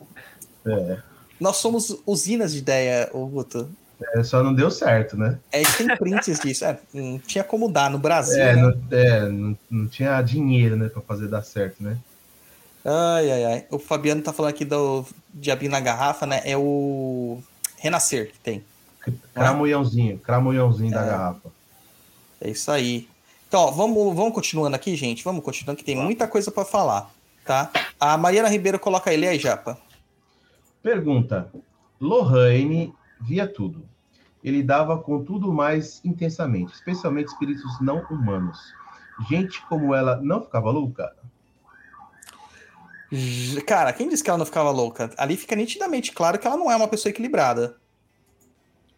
[0.66, 0.98] É,
[1.40, 3.68] Nós somos usinas de ideia, ô Guto.
[4.14, 5.38] é, só não deu certo, né?
[5.50, 6.64] É, tem prints disso.
[6.64, 8.62] É, não tinha como dar no Brasil, É, né?
[8.62, 11.96] não, é, não, não tinha dinheiro, né, pra fazer dar certo, né?
[12.84, 13.64] Ai, ai, ai.
[13.70, 15.04] O Fabiano tá falando aqui do
[15.34, 16.40] Diabinho na Garrafa, né?
[16.44, 17.38] É o
[17.76, 18.64] Renascer que tem.
[19.34, 21.06] Cramunhãozinho, cramunhãozinho da É.
[21.06, 21.50] garrafa.
[22.40, 23.08] É isso aí.
[23.48, 25.24] Então, ó, vamos, vamos continuando aqui, gente.
[25.24, 27.10] Vamos continuando, que tem muita coisa pra falar,
[27.44, 27.70] tá?
[27.98, 29.76] A Mariana Ribeiro coloca ele aí, Japa.
[30.82, 31.50] Pergunta:
[32.00, 33.84] Lohane via tudo.
[34.42, 38.58] Ele dava com tudo mais intensamente, especialmente espíritos não humanos.
[39.28, 41.12] Gente como ela não ficava louca?
[43.66, 45.10] Cara, quem disse que ela não ficava louca?
[45.18, 47.76] Ali fica nitidamente claro que ela não é uma pessoa equilibrada.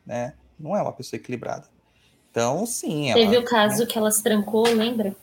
[0.06, 0.34] Né?
[0.58, 1.66] Não é uma pessoa equilibrada.
[2.30, 5.14] Então, sim, ela, Teve o caso que ela se trancou, lembra?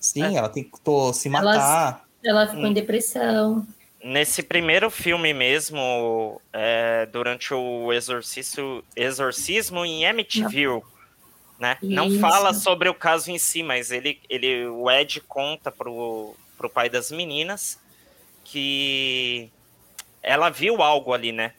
[0.00, 2.04] sim, ela tentou se matar.
[2.24, 2.66] Ela ficou Hum.
[2.68, 3.66] em depressão.
[4.02, 10.82] Nesse primeiro filme mesmo, é, durante o exorcismo, exorcismo em Amityville,
[11.58, 11.78] né?
[11.82, 16.68] Não fala sobre o caso em si, mas ele, ele, o Ed conta pro, pro
[16.68, 17.78] pai das meninas
[18.44, 19.50] que
[20.22, 21.52] ela viu algo ali, né?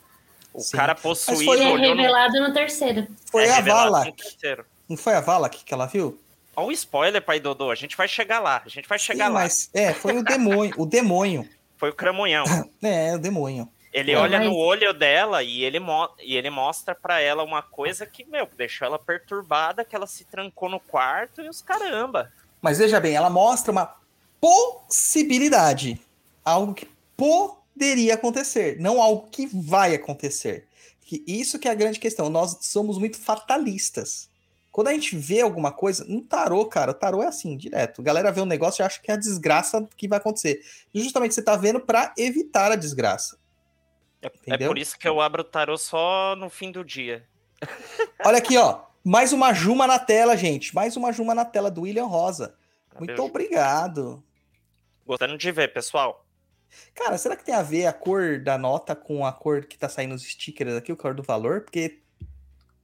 [0.55, 0.77] O Sim.
[0.77, 3.07] cara Mas possuído foi- E é olhou no- revelado no terceiro.
[3.29, 4.05] Foi é a revelado Vala.
[4.05, 4.65] no terceiro.
[4.87, 6.19] Não foi a Vala que, ela viu?
[6.55, 7.69] Olha o spoiler, pai Dodô.
[7.71, 8.61] A gente vai chegar lá.
[8.65, 9.39] A gente vai chegar Sim, lá.
[9.41, 10.73] mas é, foi o demônio.
[10.77, 11.47] o demônio.
[11.77, 12.45] Foi o Cramunhão.
[12.81, 13.67] É, o demônio.
[13.91, 17.43] Ele É, olha mas- no olho dela e ele, mo e ele mostra pra ela
[17.43, 21.61] uma coisa que, meu, deixou ela perturbada, que ela se trancou no quarto e os
[21.61, 22.31] caramba.
[22.61, 23.93] Mas veja bem, ela mostra uma
[24.39, 25.99] possibilidade.
[26.43, 26.87] Algo que
[27.75, 30.65] poderia acontecer, não algo que vai acontecer.
[31.01, 32.29] Que isso que é a grande questão.
[32.29, 34.29] Nós somos muito fatalistas.
[34.71, 38.01] Quando a gente vê alguma coisa, no tarô, cara, o tarô é assim, direto.
[38.01, 40.61] A galera vê um negócio e acha que é a desgraça que vai acontecer.
[40.93, 43.37] E justamente você tá vendo pra evitar a desgraça.
[44.21, 47.23] É, é por isso que eu abro o tarô só no fim do dia.
[48.25, 48.81] Olha aqui, ó.
[49.03, 50.73] Mais uma Juma na tela, gente.
[50.73, 52.55] Mais uma Juma na tela do William Rosa.
[52.99, 54.23] Muito obrigado.
[55.05, 56.24] Gostando de ver, pessoal.
[56.93, 59.87] Cara, será que tem a ver a cor da nota com a cor que tá
[59.89, 61.61] saindo os stickers aqui, o cor do valor?
[61.61, 61.99] Porque,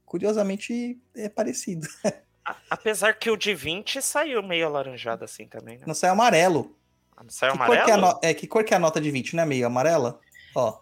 [0.04, 1.86] curiosamente, é parecido.
[2.44, 5.84] A- apesar que o de 20 saiu meio alaranjado assim também, né?
[5.86, 6.76] Não sai amarelo.
[7.22, 8.00] Não saiu que, cor é amarelo?
[8.14, 10.18] no- é, que cor que é a nota de 20, não é meio amarela?
[10.54, 10.80] Ó,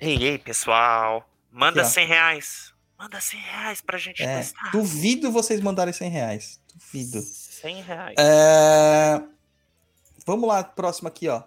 [0.00, 1.28] Ei, ei, pessoal.
[1.50, 1.92] Manda Aqui, ó.
[1.92, 2.74] 100 reais.
[2.98, 4.70] Manda 100 reais pra gente é, testar.
[4.70, 6.60] duvido vocês mandarem 100 reais.
[6.74, 7.20] Duvido.
[7.20, 8.14] 100 reais.
[8.18, 9.22] É,
[10.26, 11.42] Vamos lá, próximo aqui, ó.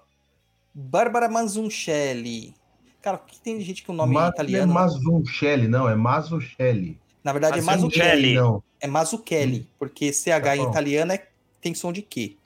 [0.74, 2.54] Bárbara Manzuncelli.
[3.02, 4.74] Cara, o que tem de gente com nome Ma- italiano?
[4.74, 7.00] Não é Mazuncelli, não, é Mazzucelli.
[7.24, 8.36] Na verdade, é Mazzucchelli.
[8.36, 8.36] Mazzucchelli.
[8.36, 8.64] Não.
[8.82, 11.28] É Mazzucchelli, porque CH Tá em italiano é,
[11.62, 12.38] tem som de Q.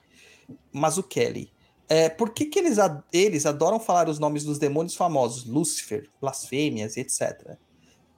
[0.72, 1.50] Mazzucchelli.
[1.88, 5.44] É, por que, que eles, a- eles adoram falar os nomes dos demônios famosos?
[5.44, 7.56] Lúcifer, blasfêmias, etc.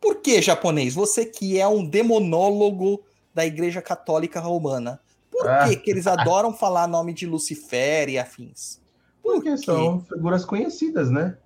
[0.00, 0.94] Por que, japonês?
[0.94, 3.02] Você que é um demonólogo
[3.34, 5.00] da Igreja Católica Romana.
[5.30, 5.68] Por Ah.
[5.68, 8.80] que, que eles adoram falar nome de Lucifer e afins?
[9.26, 9.56] Por Porque quê?
[9.58, 11.36] são figuras conhecidas, né?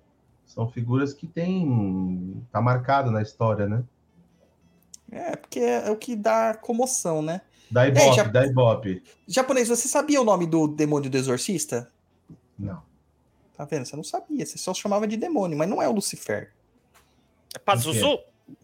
[0.45, 2.43] São figuras que tem.
[2.51, 3.83] tá marcado na história, né?
[5.11, 7.41] É, porque é, o que dá comoção, né?
[7.69, 9.03] Da Ibope, já- da Ibope.
[9.27, 11.89] Japonês, você sabia o nome do demônio do exorcista?
[12.57, 12.81] Não.
[13.57, 13.85] Tá vendo?
[13.85, 16.51] Você não sabia, você só chamava de demônio, mas não é o Lucifer.
[17.55, 18.19] É Pazuzu?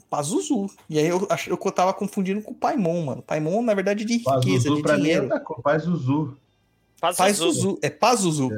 [0.10, 0.68] Pazuzu.
[0.90, 3.22] E aí eu, eu tava confundindo com o Paimon, mano.
[3.22, 5.42] Paimon, na verdade, de riqueza, Pazuzu de pra mim é dinheiro.
[5.44, 5.62] coisa.
[5.64, 6.38] Pazuzu.
[7.00, 7.18] Pazuzu.
[7.24, 7.80] Pazuzu.
[7.82, 8.50] É Pazuzu.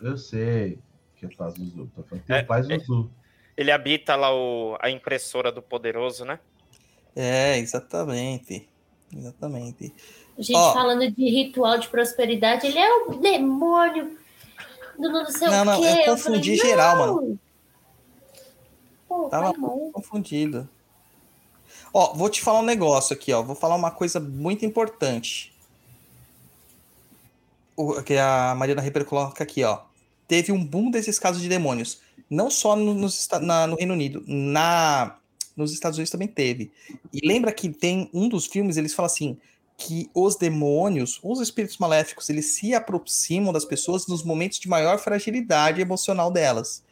[0.00, 0.78] Eu sei
[1.16, 1.90] que é Pazuzu.
[1.94, 3.10] Tô falando que é, É, o Pazuzu.
[3.56, 6.38] Ele habita lá o, a impressora do poderoso, né?
[7.14, 8.68] É, exatamente.
[9.14, 9.94] Exatamente.
[10.38, 10.72] A gente Ó.
[10.74, 14.18] falando de ritual de prosperidade, ele é o demônio
[14.98, 15.86] do não sei Não, o não, quê.
[15.88, 17.14] eu Eu confundi falei, geral, não.
[17.16, 17.40] mano.
[19.08, 19.90] Pô, Tava mal.
[19.92, 20.68] confundido.
[21.94, 23.42] Ó, vou te falar um negócio aqui, ó.
[23.42, 25.55] Vou falar uma coisa muito importante.
[28.04, 29.80] Que a Mariana Ribeiro coloca aqui, ó.
[30.26, 32.00] Teve um boom desses casos de demônios.
[32.28, 35.16] Não só no, Esta- na- no Reino Unido, na,
[35.56, 36.72] nos Estados Unidos também teve.
[37.12, 39.36] E lembra que tem um dos filmes, eles falam assim,
[39.78, 44.98] que os demônios, os espíritos maléficos, eles se aproximam das pessoas nos momentos de maior
[44.98, 46.82] fragilidade emocional delas.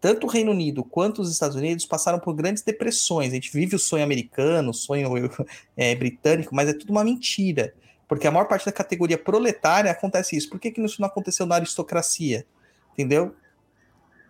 [0.00, 3.32] tanto o Reino Unido quanto os Estados Unidos passaram por grandes depressões.
[3.32, 5.10] A gente vive o sonho americano, o sonho
[5.76, 7.74] é, britânico, mas é tudo uma mentira.
[8.10, 10.50] Porque a maior parte da categoria proletária acontece isso.
[10.50, 12.44] Por que, que isso não aconteceu na aristocracia?
[12.92, 13.36] Entendeu?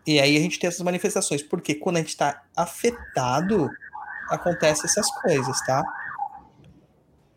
[0.06, 1.42] E aí a gente tem essas manifestações.
[1.42, 3.70] Porque quando a gente está afetado,
[4.28, 5.82] acontece essas coisas, tá?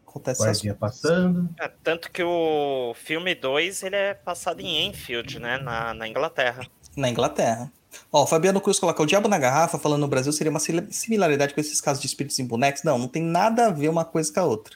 [0.06, 1.50] Acontece essas Guardinha passando.
[1.62, 5.58] É, tanto que o filme 2 ele é passado em Enfield, né?
[5.60, 6.68] Na, na Inglaterra.
[6.98, 7.72] Na Inglaterra.
[8.12, 11.54] Ó, o Fabiano Cruz coloca o Diabo na Garrafa, falando no Brasil, seria uma similaridade
[11.54, 12.84] com esses casos de espíritos em bonecos.
[12.84, 14.76] Não, não tem nada a ver uma coisa com a outra,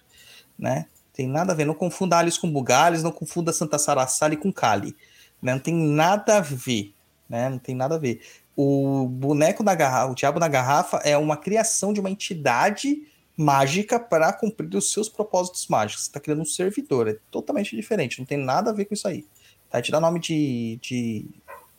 [0.57, 0.86] né?
[1.18, 1.65] Tem nada a ver.
[1.65, 4.95] Não confunda Alice com Bugalhos, não confunda Santa Sarassali com Kali.
[5.41, 5.51] Né?
[5.51, 6.93] Não tem nada a ver,
[7.28, 7.49] né?
[7.49, 8.22] Não tem nada a ver.
[8.55, 13.01] O boneco da garrafa, o Diabo na Garrafa é uma criação de uma entidade
[13.36, 16.03] mágica para cumprir os seus propósitos mágicos.
[16.03, 19.07] Você está criando um servidor, é totalmente diferente, não tem nada a ver com isso
[19.07, 19.26] aí.
[19.72, 19.82] Tá?
[19.82, 21.26] Te dá nome de, de,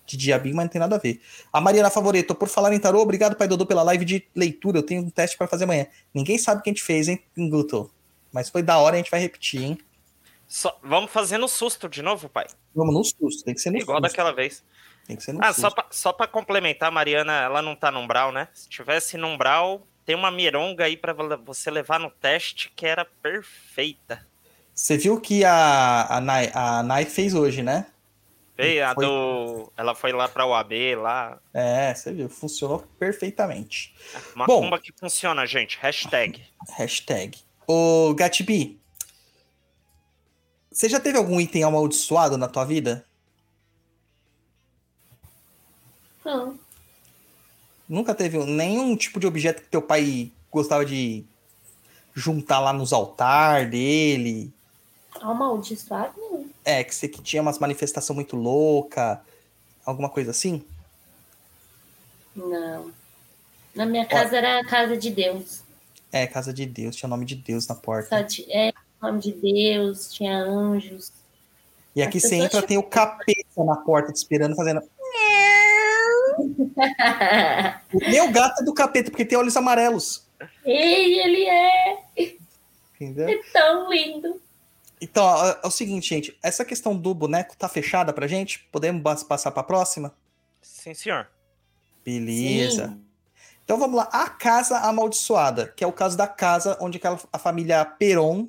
[0.05, 1.20] de diabinho, mas não tem nada a ver.
[1.53, 4.78] A Mariana Favoreto, por falar em tarô, obrigado, Pai Dodô, pela live de leitura.
[4.78, 5.86] Eu tenho um teste para fazer amanhã.
[6.12, 7.91] Ninguém sabe o que a gente fez, hein, Guto?
[8.33, 9.79] Mas foi da hora, a gente vai repetir, hein?
[10.47, 12.47] Só- vamos fazer no susto de novo, pai.
[12.74, 14.09] Vamos no susto, tem que ser no Igual susto.
[14.11, 14.62] daquela vez.
[15.07, 15.61] Tem que ser no Ah, susto.
[15.62, 18.49] só pra, só pra complementar, a Mariana, ela não tá no umbral, né?
[18.53, 23.05] Se tivesse no umbral, tem uma mironga aí pra você levar no teste que era
[23.05, 24.26] perfeita.
[24.74, 27.87] Você viu que a, a, Nai, a Nai fez hoje, né?
[28.57, 29.72] Veio a Foi- do.
[29.76, 31.39] Ela foi lá pra UAB, lá.
[31.55, 33.95] É, você viu, funcionou perfeitamente.
[34.35, 34.62] Uma Bom.
[34.62, 35.79] cumba que funciona, gente.
[35.81, 36.43] Hashtag.
[36.76, 37.39] Hashtag.
[37.71, 38.81] Ô, Gatibi,
[40.73, 43.05] você já teve algum item amaldiçoado na tua vida?
[46.25, 46.59] Não.
[47.87, 51.27] Nunca teve nenhum tipo de objeto que teu pai gostava de
[52.14, 54.51] juntar lá nos altar dele?
[55.21, 56.49] Amaldiçoado, não.
[56.64, 59.23] É, que você que tinha umas manifestação muito louca,
[59.85, 60.64] alguma coisa assim?
[62.35, 62.91] Não.
[63.75, 65.68] Na minha casa era a casa de Deus.
[66.13, 68.09] É, casa de Deus, tinha o nome de Deus na porta.
[68.17, 71.13] Só ti- é nome de Deus, tinha anjos.
[71.95, 74.81] E aqui você entra, tem o capeta na porta te esperando, fazendo.
[77.93, 80.25] O meu gato é do capeta, porque tem olhos amarelos.
[80.65, 81.99] Ei, ele é
[82.95, 83.29] Entendeu?
[83.53, 84.41] tão lindo.
[85.01, 86.39] Então, ó, é o seguinte, gente.
[86.43, 88.61] Essa questão do boneco tá fechada pra gente?
[88.73, 90.13] Podemos passar pra próxima?
[90.61, 91.29] Sim, senhor.
[92.05, 92.89] Beleza.
[92.89, 93.05] Sim.
[93.69, 94.09] Então vamos lá.
[94.11, 98.49] A casa amaldiçoada, que é o caso da casa onde aquela, a família Peron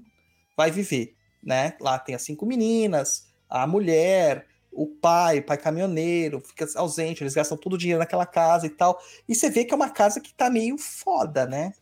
[0.56, 1.14] vai viver,
[1.44, 1.76] né?
[1.82, 7.34] Lá tem as cinco meninas, a mulher, o pai, o pai caminhoneiro, fica ausente, eles
[7.34, 8.98] gastam todo o dinheiro naquela casa e tal.
[9.28, 11.74] E você vê que é uma casa que tá meio foda, né?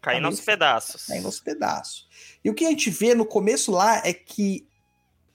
[0.00, 0.38] Caindo Amigo.
[0.38, 1.06] aos pedaços.
[1.08, 2.08] Tá indo aos pedaços.
[2.44, 4.64] E o que a gente vê no começo lá é que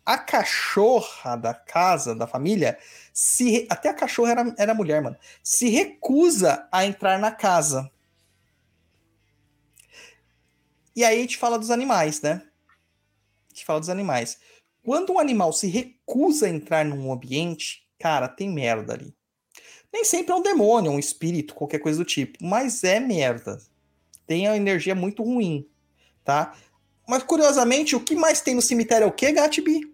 [0.05, 2.77] a cachorra da casa, da família,
[3.15, 7.89] se até a cachorra era, era mulher, mano, se recusa a entrar na casa.
[10.93, 12.43] E aí a gente fala dos animais, né?
[13.49, 14.37] A gente fala dos animais.
[14.83, 19.15] Quando um animal se recusa a entrar num ambiente, cara, tem merda ali.
[19.93, 23.61] Nem sempre é um demônio, um espírito, qualquer coisa do tipo, mas é merda
[24.27, 25.65] tem a energia muito ruim,
[26.23, 26.53] tá?
[27.07, 29.85] Mas curiosamente, o que mais tem no cemitério é o que, Gatbi?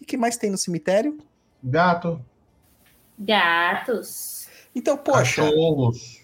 [0.00, 1.18] O que mais tem no cemitério?
[1.62, 2.24] Gato,
[3.20, 4.48] Gatos.
[4.74, 6.20] Então, poxa, cachorros.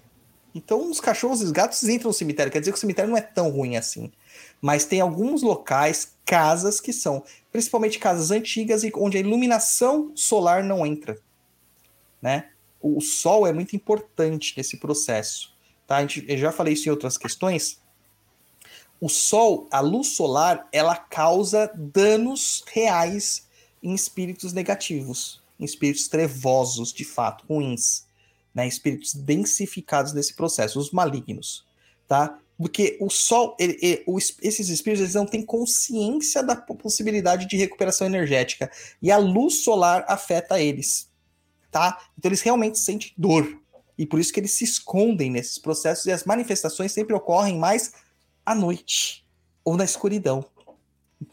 [0.54, 3.18] então os cachorros e os gatos entram no cemitério, quer dizer que o cemitério não
[3.18, 4.10] é tão ruim assim.
[4.62, 7.22] Mas tem alguns locais, casas que são,
[7.52, 11.18] principalmente casas antigas e onde a iluminação solar não entra,
[12.22, 12.48] né?
[12.80, 15.54] O sol é muito importante nesse processo,
[15.86, 15.96] tá?
[15.96, 17.80] A gente, eu já falei isso em outras questões.
[18.98, 23.46] O sol, a luz solar, ela causa danos reais
[23.82, 28.04] em espíritos negativos, em espíritos trevosos, de fato, ruins,
[28.54, 28.66] né?
[28.66, 31.64] Espíritos densificados nesse processo, os malignos,
[32.08, 32.38] tá?
[32.58, 34.04] Porque o sol, ele- ele-
[34.40, 38.70] esses espíritos, eles não têm consciência da po- possibilidade de recuperação energética
[39.02, 41.08] e a luz solar afeta eles,
[41.70, 41.98] tá?
[42.18, 43.60] Então eles realmente sentem dor
[43.98, 47.92] e por isso que eles se escondem nesses processos e as manifestações sempre ocorrem mais
[48.44, 49.26] à noite
[49.62, 50.44] ou na escuridão,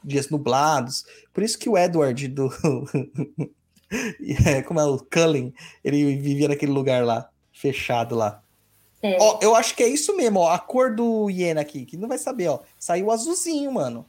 [0.03, 1.05] dias nublados.
[1.33, 2.49] Por isso que o Edward do
[4.45, 5.53] é, como é o Cullen,
[5.83, 8.41] ele vivia naquele lugar lá, fechado lá.
[9.01, 9.17] É.
[9.19, 10.49] Ó, eu acho que é isso mesmo, ó.
[10.49, 12.59] A cor do Iena aqui, que não vai saber, ó.
[12.79, 14.05] Saiu azulzinho, mano.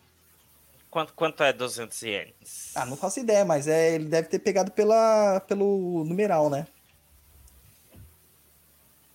[0.88, 2.70] Quanto, quanto é 200 ienes?
[2.76, 6.68] Ah, não faço ideia, mas é, ele deve ter pegado pela, pelo numeral, né?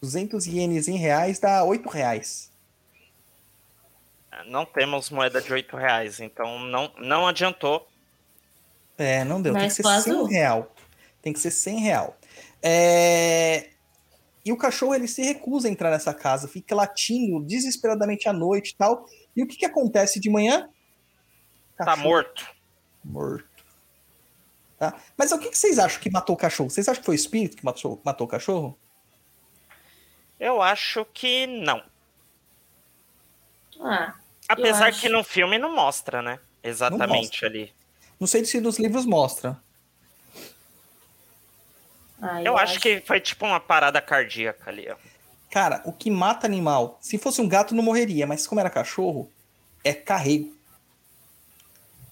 [0.01, 2.51] 200 ienes em reais dá 8 reais.
[4.47, 7.87] Não temos moeda de 8 reais, então não, não adiantou.
[8.99, 9.53] É, não deu.
[9.53, 10.25] Tem que Mas ser com 100 azul.
[10.25, 10.75] real.
[11.21, 12.17] Tem que ser 100 real.
[12.61, 13.69] É,
[14.45, 18.69] E o cachorro ele se recusa a entrar nessa casa, fica latindo desesperadamente à noite
[18.71, 19.05] e tal.
[19.35, 20.69] E o que, que acontece de manhã?
[21.77, 22.47] Tá Cachorro morto.
[23.03, 23.47] morto.
[24.77, 24.95] Tá?
[25.17, 26.69] Mas o que, que vocês acham que matou o cachorro?
[26.69, 28.77] Vocês acham que foi o espírito que matou, matou o cachorro?
[30.39, 31.83] Eu acho que não.
[33.81, 34.15] Ah,
[34.47, 35.01] Apesar acho.
[35.01, 36.39] que no filme não mostra, né?
[36.63, 37.73] Exatamente ali.
[38.19, 39.57] Não sei se nos livros mostra.
[42.21, 44.95] ah, Eu acho que foi tipo uma parada cardíaca ali, ó.
[45.49, 49.31] Cara, o que mata animal, se fosse um gato não morreria, mas como era cachorro,
[49.83, 50.55] é carrego.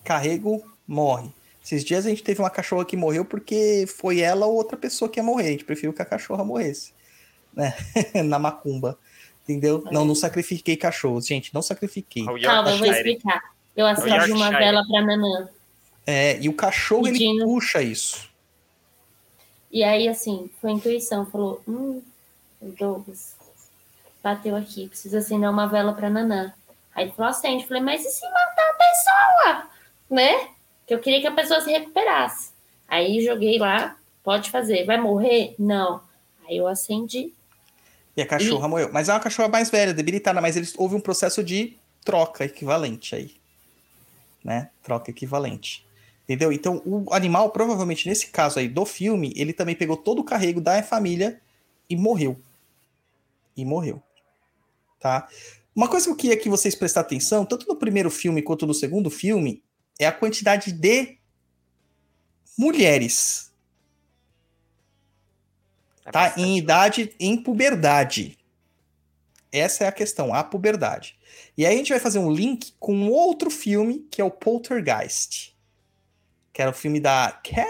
[0.03, 1.31] Carrego morre.
[1.63, 5.09] Esses dias a gente teve uma cachorra que morreu porque foi ela ou outra pessoa
[5.09, 5.47] que ia morrer.
[5.49, 6.93] A gente preferiu que a cachorra morresse.
[7.53, 7.73] Né?
[8.23, 8.97] Na macumba.
[9.43, 9.83] Entendeu?
[9.91, 11.53] Não, não sacrifiquei cachorros, gente.
[11.53, 12.25] Não sacrifiquei.
[12.41, 13.41] Calma, eu vou explicar.
[13.75, 15.49] Eu acendi uma vela pra Nanã.
[16.09, 18.29] É, e o cachorro ele puxa isso.
[19.69, 21.25] E aí, assim, foi intuição.
[21.25, 22.01] Falou, hum,
[22.61, 23.35] Douglas
[24.23, 26.53] bateu aqui, precisa acender uma vela pra Nanã.
[26.95, 27.67] Aí ele falou, acende.
[27.67, 29.69] Falei, mas e se matar a pessoa?
[30.09, 30.49] Né?
[30.87, 32.51] Que eu queria que a pessoa se recuperasse.
[32.87, 34.85] Aí joguei lá, pode fazer.
[34.85, 35.55] Vai morrer?
[35.59, 36.01] Não.
[36.47, 37.33] Aí eu acendi.
[38.15, 38.89] E a cachorra morreu.
[38.91, 43.13] Mas é uma cachorra mais velha, debilitada, mas eles houve um processo de troca equivalente
[43.13, 43.35] aí.
[44.43, 44.69] Né?
[44.81, 45.86] Troca equivalente.
[46.27, 46.51] Entendeu?
[46.51, 50.59] Então, o animal, provavelmente nesse caso aí do filme, ele também pegou todo o carrego
[50.59, 51.39] da família
[51.89, 52.37] e morreu.
[53.55, 54.03] E morreu.
[54.99, 55.29] Tá?
[55.73, 58.73] Uma coisa que eu queria que vocês prestar atenção, tanto no primeiro filme quanto no
[58.73, 59.63] segundo filme,
[59.97, 61.17] é a quantidade de
[62.57, 63.53] mulheres
[66.05, 66.33] É tá?
[66.35, 68.37] Em idade, em puberdade.
[69.49, 71.17] Essa é a questão, a puberdade.
[71.57, 75.56] E aí a gente vai fazer um link com outro filme, que é o Poltergeist.
[76.57, 77.67] Que era o filme da Caroline.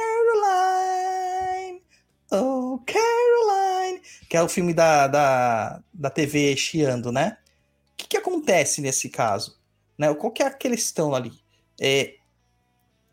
[2.32, 4.02] Oh, Caroline.
[4.30, 7.38] Que é o filme da, da, da TV chiando, né?
[7.92, 9.60] O que, que acontece nesse caso?
[9.98, 10.14] Né?
[10.14, 11.34] Qual que é a questão ali?
[11.82, 12.16] É,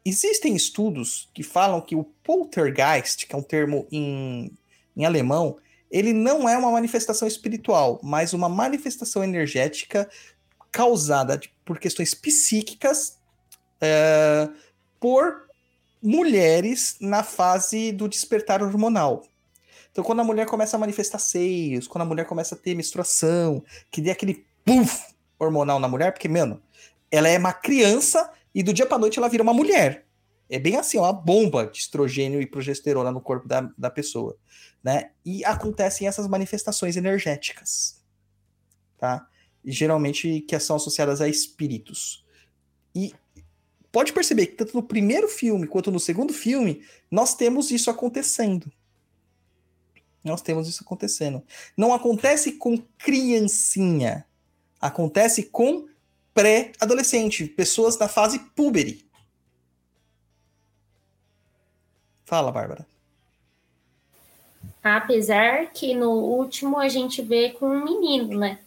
[0.05, 4.57] existem estudos que falam que o poltergeist, que é um termo em
[4.97, 5.57] em alemão,
[5.91, 10.09] ele não é uma manifestação espiritual, mas uma manifestação energética
[10.71, 13.19] causada por questões psíquicas
[13.81, 14.49] é,
[15.01, 15.44] por
[16.05, 19.23] mulheres na fase do despertar hormonal.
[19.91, 23.65] Então, quando a mulher começa a manifestar seios, quando a mulher começa a ter menstruação,
[23.91, 26.61] que dê aquele puff hormonal na mulher, porque, mano,
[27.11, 30.05] ela é uma criança e do dia pra noite ela vira uma mulher.
[30.51, 34.37] É bem assim, ó, uma bomba de estrogênio e progesterona no corpo da, da pessoa,
[34.83, 35.11] né?
[35.25, 38.03] E acontecem essas manifestações energéticas,
[38.99, 39.27] tá?
[39.65, 42.25] Geralmente que são associadas a espíritos.
[42.95, 43.15] E
[43.95, 48.67] pode perceber que tanto no primeiro filme quanto no segundo filme, nós temos isso acontecendo.
[50.25, 51.45] Nós temos isso acontecendo.
[51.77, 54.27] Não acontece com criancinha.
[54.81, 55.87] Acontece com
[56.35, 59.07] pré-adolescente, pessoas da fase púbere.
[62.25, 62.85] Fala, Bárbara.
[64.83, 68.59] Apesar que no último a gente vê com um menino, né?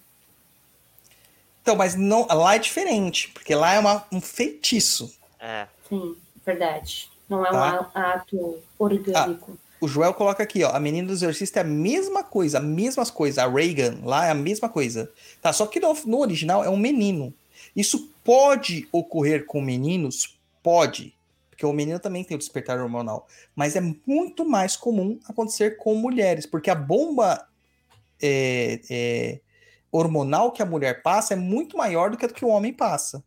[1.68, 5.14] Então, mas não, lá é diferente, porque lá é uma- um feitiço.
[5.38, 5.68] É.
[5.90, 6.16] Sim,
[6.46, 7.10] verdade.
[7.28, 7.92] Não é Tá.
[7.94, 9.58] um ato orgânico.
[9.82, 13.06] O Joel coloca aqui, ó, a menina do exorcista é a mesma coisa, a mesma
[13.08, 15.12] coisa, a Reagan lá é a mesma coisa.
[15.42, 17.34] Tá, só que no, no original é um menino.
[17.76, 20.40] Isso pode ocorrer com meninos?
[20.64, 21.14] Pode,
[21.50, 25.96] porque o menino também tem o despertar hormonal, mas é muito mais comum acontecer com
[25.96, 27.46] mulheres, porque a bomba
[28.22, 29.40] é, é,
[29.98, 33.24] hormonal que a mulher passa é muito maior do que a que o homem passa.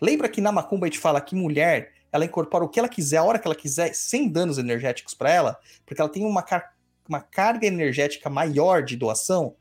[0.00, 3.16] Lembra que na macumba a gente fala que mulher ela incorpora o que ela quiser,
[3.18, 6.74] a hora que ela quiser, sem danos energéticos para ela, porque ela tem uma, car-
[7.08, 9.56] uma carga energética maior de doação?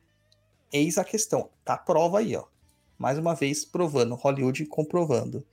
[0.71, 1.49] Eis a questão.
[1.63, 2.45] Tá a prova aí, ó.
[2.97, 5.45] Mais uma vez provando, Hollywood comprovando.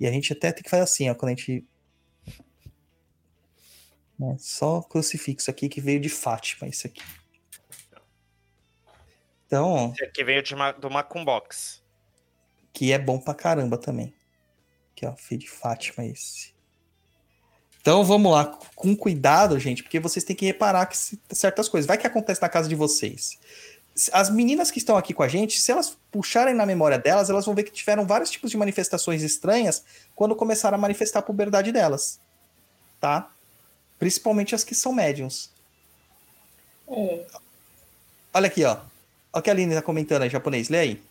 [0.00, 1.66] E a gente até tem que fazer assim, ó, quando a gente.
[4.18, 7.02] Né, Só crucifixo aqui que veio de Fátima, isso aqui.
[9.46, 11.80] Então, Esse aqui veio de uma, do Macumbox.
[12.72, 14.12] que é bom pra caramba também.
[14.92, 16.54] Aqui, ó, filho de Fátima esse.
[17.80, 21.86] Então vamos lá, com cuidado, gente, porque vocês têm que reparar que se- certas coisas.
[21.86, 23.38] Vai que acontece na casa de vocês.
[24.12, 27.46] As meninas que estão aqui com a gente, se elas puxarem na memória delas, elas
[27.46, 29.84] vão ver que tiveram vários tipos de manifestações estranhas
[30.16, 32.18] quando começaram a manifestar a puberdade delas.
[33.00, 33.30] Tá?
[33.98, 35.50] Principalmente as que são médiums.
[36.88, 37.26] É.
[38.34, 38.78] Olha aqui, ó.
[39.36, 40.70] Olha que a Aline tá comentando aí, japonês.
[40.70, 41.02] Lê aí.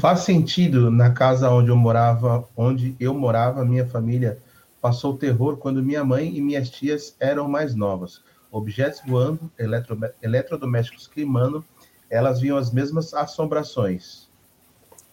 [0.00, 4.36] Faz sentido na casa onde eu morava, onde eu morava, minha família
[4.80, 8.20] passou terror quando minha mãe e minhas tias eram mais novas.
[8.50, 11.64] objetos voando, eletro, eletrodomésticos queimando,
[12.10, 14.26] elas viam as mesmas assombrações.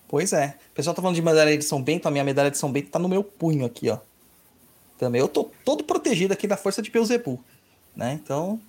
[0.07, 0.57] Pois é.
[0.72, 2.90] O pessoal tá falando de medalha de São Bento, a minha medalha de São Bento
[2.90, 3.99] tá no meu punho aqui, ó.
[4.98, 5.22] Também.
[5.22, 7.40] Eu tô todo protegido aqui da força de Beuzebu,
[7.95, 8.14] né?
[8.14, 8.60] Então,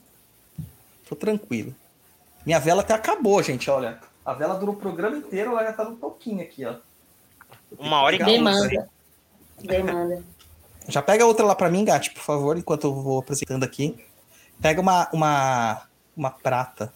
[1.09, 1.75] tô tranquilo.
[2.45, 3.99] Minha vela até acabou, gente, olha.
[4.25, 6.77] A vela durou o programa inteiro, ela já tá no toquinho aqui, ó.
[7.79, 8.19] Uma hora e.
[8.19, 8.89] Demanda.
[9.61, 10.23] Demanda.
[10.89, 13.97] Já pega outra lá pra mim, Gatti, por favor, enquanto eu vou apresentando aqui.
[14.61, 15.83] Pega uma, uma,
[16.17, 16.93] uma prata.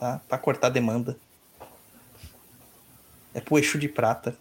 [0.00, 0.20] Tá?
[0.26, 1.18] Pra cortar a demanda.
[3.34, 4.34] É pro eixo de prata.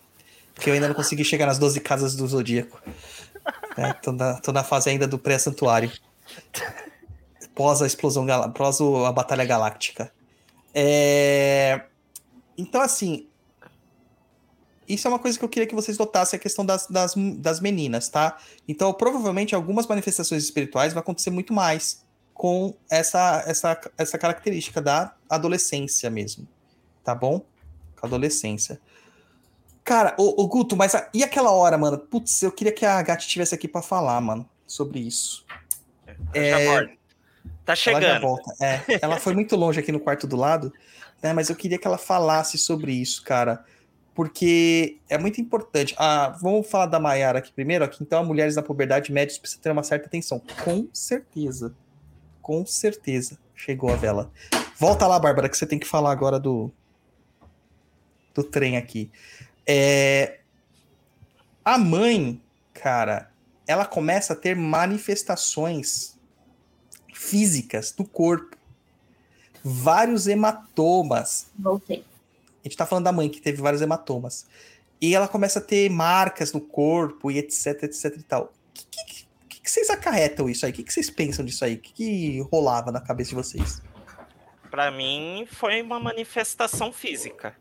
[0.54, 2.82] Porque eu ainda não consegui chegar nas 12 casas do Zodíaco.
[3.76, 5.92] É, tô, na, tô na fase ainda do pré-santuário.
[7.58, 8.24] Pós a explosão,
[8.54, 10.14] pós o- a Batalha Galáctica.
[10.76, 11.82] É...
[12.56, 13.28] Então, assim,
[14.88, 17.60] isso é uma coisa que eu queria que vocês notassem, a questão das, das, das
[17.60, 18.38] meninas, tá?
[18.68, 25.16] Então, provavelmente, algumas manifestações espirituais vai acontecer muito mais com essa, essa, essa característica da
[25.28, 26.48] adolescência mesmo,
[27.04, 27.40] tá bom?
[28.00, 28.80] Com a adolescência.
[29.84, 31.98] Cara, ô, ô Guto, mas a- e aquela hora, mano?
[31.98, 35.44] Putz, eu queria que a Gatti estivesse aqui pra falar, mano, sobre isso.
[36.36, 36.97] É.
[37.68, 38.22] Tá Ela chegando.
[38.22, 38.54] volta.
[38.62, 40.72] É, ela foi muito longe aqui no quarto do lado,
[41.22, 41.34] né?
[41.34, 43.66] Mas eu queria que ela falasse sobre isso, cara.
[44.16, 45.94] Porque é muito importante.
[45.98, 47.84] Ah, vamos falar da Maiara aqui primeiro.
[47.84, 50.42] Aqui, então, mulheres na puberdade médios precisam ter uma certa atenção.
[50.64, 51.76] Com certeza.
[52.42, 53.38] Com certeza.
[53.54, 54.32] Chegou a vela.
[54.78, 56.72] Volta lá, Bárbara, que você tem que falar agora do,
[58.34, 59.12] do trem aqui.
[59.68, 60.40] É,
[61.66, 62.42] a mãe,
[62.74, 63.30] cara,
[63.68, 66.17] ela começa a ter manifestações
[67.18, 68.56] físicas do corpo.
[69.64, 71.52] Vários hematomas.
[71.58, 72.06] Voltei.
[72.64, 74.46] A gente tá falando da mãe que teve vários hematomas.
[75.02, 78.44] E ela começa a ter marcas no corpo e etc, etc e tal.
[78.44, 80.72] O que, que, que, que vocês acarretam isso aí?
[80.72, 81.76] O que, que vocês pensam disso aí?
[81.76, 83.82] O que, que rolava na cabeça de vocês?
[84.70, 87.56] Pra mim, foi uma manifestação física.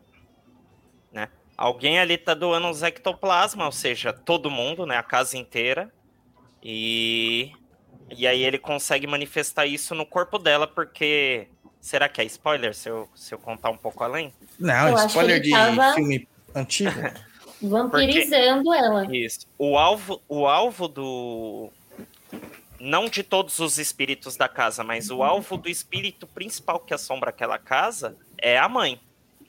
[1.11, 1.29] Né?
[1.57, 4.97] Alguém ali tá doando uns ectoplasma, ou seja, todo mundo, né?
[4.97, 5.91] A casa inteira.
[6.61, 7.51] E,
[8.15, 11.47] e aí ele consegue manifestar isso no corpo dela, porque.
[11.79, 14.33] Será que é spoiler se eu, se eu contar um pouco além?
[14.59, 16.91] Não, Eu spoiler de tava- filme antigo.
[17.61, 19.07] Vampirizando ela.
[19.15, 19.47] Isso.
[19.57, 21.69] O alvo, o alvo do.
[22.79, 27.29] Não de todos os espíritos da casa, mas o alvo do espírito principal que assombra
[27.31, 28.99] aquela casa é a mãe.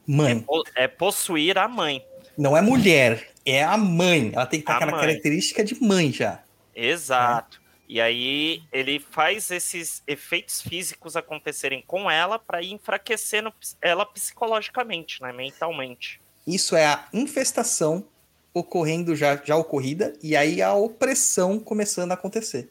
[0.09, 2.02] É, Mãe, po- é possuir a mãe.
[2.36, 4.30] não é mulher, é a mãe.
[4.32, 5.01] Ela tem que ter A aquela mãe.
[5.01, 6.40] característica de mãe já.
[6.74, 7.60] Exato.
[7.89, 13.51] E aí ele faz esses efeitos físicos acontecerem com ela para ir enfraquecendo
[13.81, 16.20] ela psicologicamente, né, mentalmente.
[16.47, 18.05] Isso é a infestação
[18.52, 22.70] ocorrendo já, já ocorrida e aí a opressão começando a acontecer.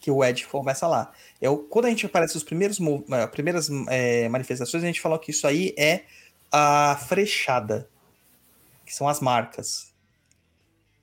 [0.00, 1.12] Que o Ed começa lá.
[1.40, 5.18] É o, quando a gente aparece os primeiros eh, primeiras eh, manifestações, a gente falou
[5.18, 6.02] que isso aí é
[6.50, 7.88] a frechada,
[8.84, 9.92] que são as marcas,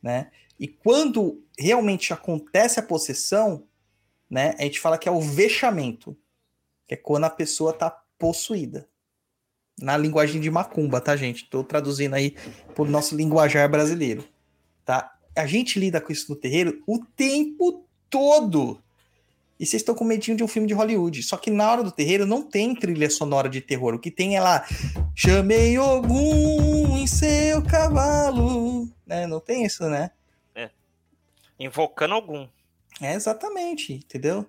[0.01, 0.29] né?
[0.59, 3.63] E quando realmente acontece a possessão,
[4.29, 6.15] né, a gente fala que é o vexamento,
[6.87, 8.87] que é quando a pessoa tá possuída.
[9.79, 11.49] Na linguagem de macumba, tá, gente?
[11.49, 12.35] Tô traduzindo aí
[12.75, 14.23] pro nosso linguajar brasileiro,
[14.85, 15.11] tá?
[15.35, 18.79] A gente lida com isso no terreiro o tempo todo.
[19.59, 21.23] E vocês estão com medinho de um filme de Hollywood.
[21.23, 23.95] Só que na hora do terreiro não tem trilha sonora de terror.
[23.95, 24.65] O que tem é lá,
[25.15, 28.87] chamei Ogum em seu cavalo.
[29.05, 29.25] Né?
[29.25, 30.11] Não tem isso, né?
[31.59, 32.47] Invocando algum.
[33.01, 34.45] É exatamente, entendeu?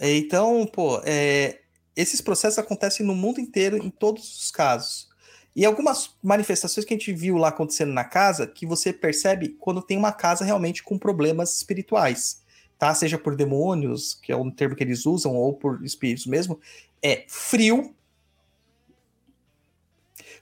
[0.00, 1.60] Então, pô, é,
[1.94, 5.10] esses processos acontecem no mundo inteiro, em todos os casos.
[5.54, 9.82] E algumas manifestações que a gente viu lá acontecendo na casa, que você percebe quando
[9.82, 12.42] tem uma casa realmente com problemas espirituais,
[12.78, 12.94] tá?
[12.94, 16.58] Seja por demônios, que é um termo que eles usam, ou por espíritos mesmo,
[17.02, 17.94] é frio,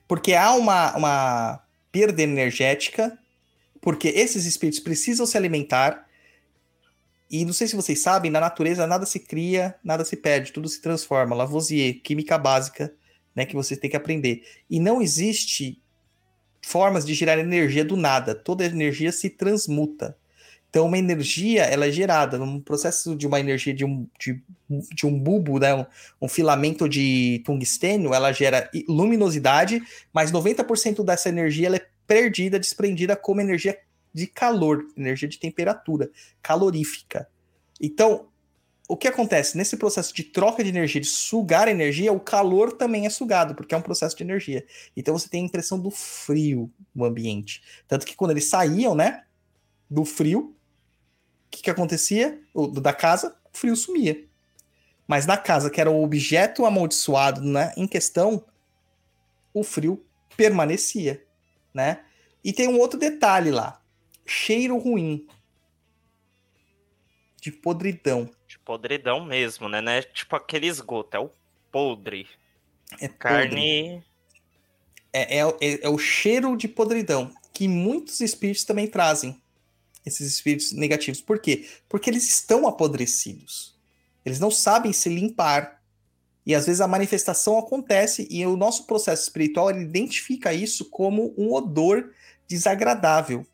[0.07, 3.19] porque há uma, uma perda energética,
[3.81, 6.07] porque esses espíritos precisam se alimentar,
[7.31, 10.69] e não sei se vocês sabem, na natureza nada se cria, nada se perde, tudo
[10.69, 11.37] se transforma.
[11.37, 12.93] Lavoisier, química básica,
[13.35, 14.43] né, que você tem que aprender.
[14.69, 15.81] E não existe
[16.61, 18.35] formas de gerar energia do nada.
[18.35, 20.17] Toda energia se transmuta.
[20.69, 24.41] Então, uma energia, ela é gerada num processo de uma energia de um, de,
[24.95, 25.85] de um bulbo, né, um,
[26.23, 29.83] um filamento de tungstênio, ela gera luminosidade,
[30.13, 33.79] mas 90% dessa energia ela é perdida, desprendida como energia
[34.13, 36.11] de calor, energia de temperatura
[36.43, 37.31] calorífica.
[37.81, 38.29] Então,
[38.89, 39.57] o que acontece?
[39.57, 43.77] Nesse processo de troca de energia, de sugar energia, o calor também é sugado, porque
[43.77, 44.67] é um processo de energia.
[44.97, 47.63] Então você tem a impressão do frio no ambiente.
[47.87, 49.23] Tanto que quando eles saíam, né,
[49.89, 50.57] do frio,
[51.47, 52.41] o que, que acontecia?
[52.53, 54.27] O, da casa, o frio sumia.
[55.07, 58.45] Mas na casa que era o objeto amaldiçoado né, em questão,
[59.55, 60.05] o frio
[60.37, 61.25] permanecia,
[61.73, 62.05] né?
[62.43, 63.81] E tem um outro detalhe lá.
[64.27, 65.27] Cheiro ruim.
[67.41, 68.31] De podridão.
[68.47, 69.81] De podridão mesmo, né?
[69.81, 71.31] Não é tipo aquele esgoto, é o
[71.71, 72.27] podre.
[73.01, 73.19] É podre.
[73.19, 74.05] Carne.
[75.13, 79.41] É, é, é- é o cheiro de podridão que muitos espíritos também trazem.
[80.05, 81.21] Esses espíritos negativos.
[81.21, 81.69] Por quê?
[81.89, 83.79] Porque eles estão apodrecidos.
[84.25, 85.80] Eles não sabem se limpar.
[86.47, 91.53] E às vezes a manifestação acontece e o nosso processo espiritual identifica isso como um
[91.53, 92.13] odor
[92.49, 93.47] desagradável.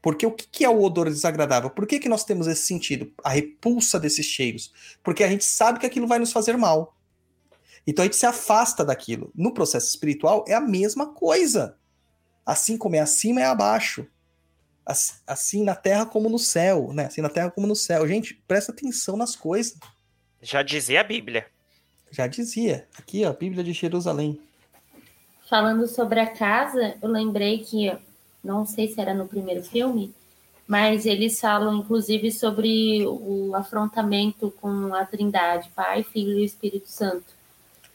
[0.00, 1.70] Porque o que é o odor desagradável?
[1.70, 3.10] Por que, que nós temos esse sentido?
[3.24, 4.72] A repulsa desses cheiros.
[5.02, 6.94] Porque a gente sabe que aquilo vai nos fazer mal.
[7.86, 9.32] Então a gente se afasta daquilo.
[9.34, 11.78] No processo espiritual é a mesma coisa.
[12.44, 14.06] Assim como é acima, é abaixo.
[14.84, 17.06] As- Assim na terra como no céu, né?
[17.06, 18.06] Assim na terra como no céu.
[18.06, 19.78] Gente, presta atenção nas coisas.
[20.42, 21.46] Já dizia a Bíblia.
[22.14, 22.86] Já dizia.
[22.96, 24.38] Aqui, ó, Bíblia de Jerusalém.
[25.50, 27.92] Falando sobre a casa, eu lembrei que,
[28.42, 30.14] não sei se era no primeiro filme,
[30.66, 37.26] mas eles falam inclusive sobre o afrontamento com a Trindade, Pai, Filho e Espírito Santo,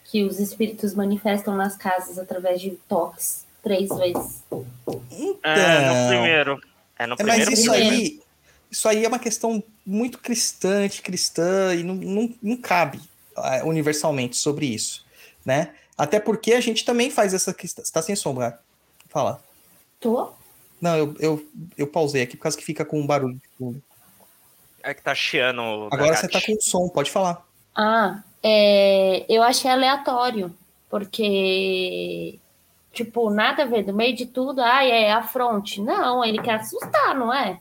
[0.03, 4.43] que os espíritos manifestam nas casas através de toques três vezes.
[4.51, 6.61] É, no Então, primeiro.
[6.97, 7.77] É no É, mas primeiro isso filme.
[7.77, 8.19] aí,
[8.69, 12.99] isso aí é uma questão muito cristã, cristã e não, não, não cabe
[13.63, 15.05] universalmente sobre isso,
[15.45, 15.73] né?
[15.97, 17.83] Até porque a gente também faz essa questão.
[17.83, 18.57] Você tá sem som, né?
[19.09, 19.41] Fala.
[19.99, 20.31] Tô?
[20.79, 21.47] Não, eu, eu,
[21.77, 23.35] eu pausei aqui por causa que fica com um barulho.
[23.35, 23.81] de fundo.
[24.81, 25.89] É que tá chiando.
[25.91, 27.45] Agora você tá com som, pode falar.
[27.75, 30.55] Ah, é, eu achei aleatório,
[30.89, 32.39] porque,
[32.93, 35.81] tipo, nada a ver, no meio de tudo, ai, é a fronte.
[35.81, 37.59] Não, ele quer assustar, não é?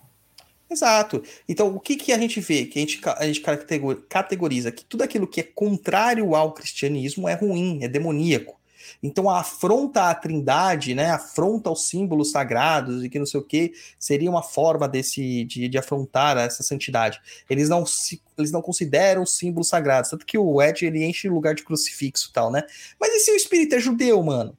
[0.71, 1.23] Exato.
[1.49, 2.67] Então, o que, que a gente vê?
[2.67, 7.29] Que a gente, a gente categor- categoriza que tudo aquilo que é contrário ao cristianismo
[7.29, 8.59] é ruim, é demoníaco.
[9.03, 13.45] Então, a afronta à trindade, né, afronta aos símbolos sagrados e que não sei o
[13.45, 17.21] que, seria uma forma desse, de, de afrontar essa santidade.
[17.49, 20.11] Eles não, se, eles não consideram símbolos sagrados.
[20.11, 22.63] Tanto que o Ed, ele enche o lugar de crucifixo e tal, né?
[23.01, 24.57] Mas e se o espírito é judeu, mano?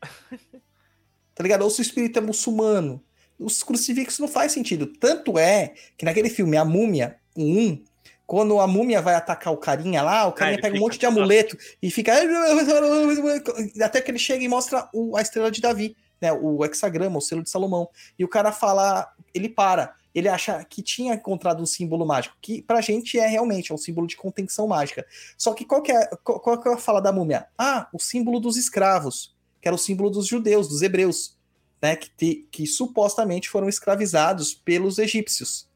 [1.34, 1.62] tá ligado?
[1.62, 3.02] Ou se o espírito é muçulmano?
[3.38, 4.86] Os crucifixos não faz sentido.
[4.86, 7.84] Tanto é que naquele filme A Múmia, o 1,
[8.26, 11.06] quando a múmia vai atacar o carinha lá, o carinha ele pega um monte de
[11.06, 12.12] só- amuleto e fica.
[13.82, 16.32] Até que ele chega e mostra o- a estrela de Davi, né?
[16.32, 17.88] O hexagrama, o selo de Salomão.
[18.18, 19.10] E o cara fala.
[19.34, 19.94] Ele para.
[20.14, 23.78] Ele acha que tinha encontrado um símbolo mágico, que pra gente é realmente é um
[23.78, 25.06] símbolo de contenção mágica.
[25.36, 27.46] Só que qual que é, qual, qual que é a fala da múmia?
[27.56, 31.37] Ah, o símbolo dos escravos, que era o símbolo dos judeus, dos hebreus
[31.80, 35.68] né, que, que supostamente foram escravizados pelos egípcios.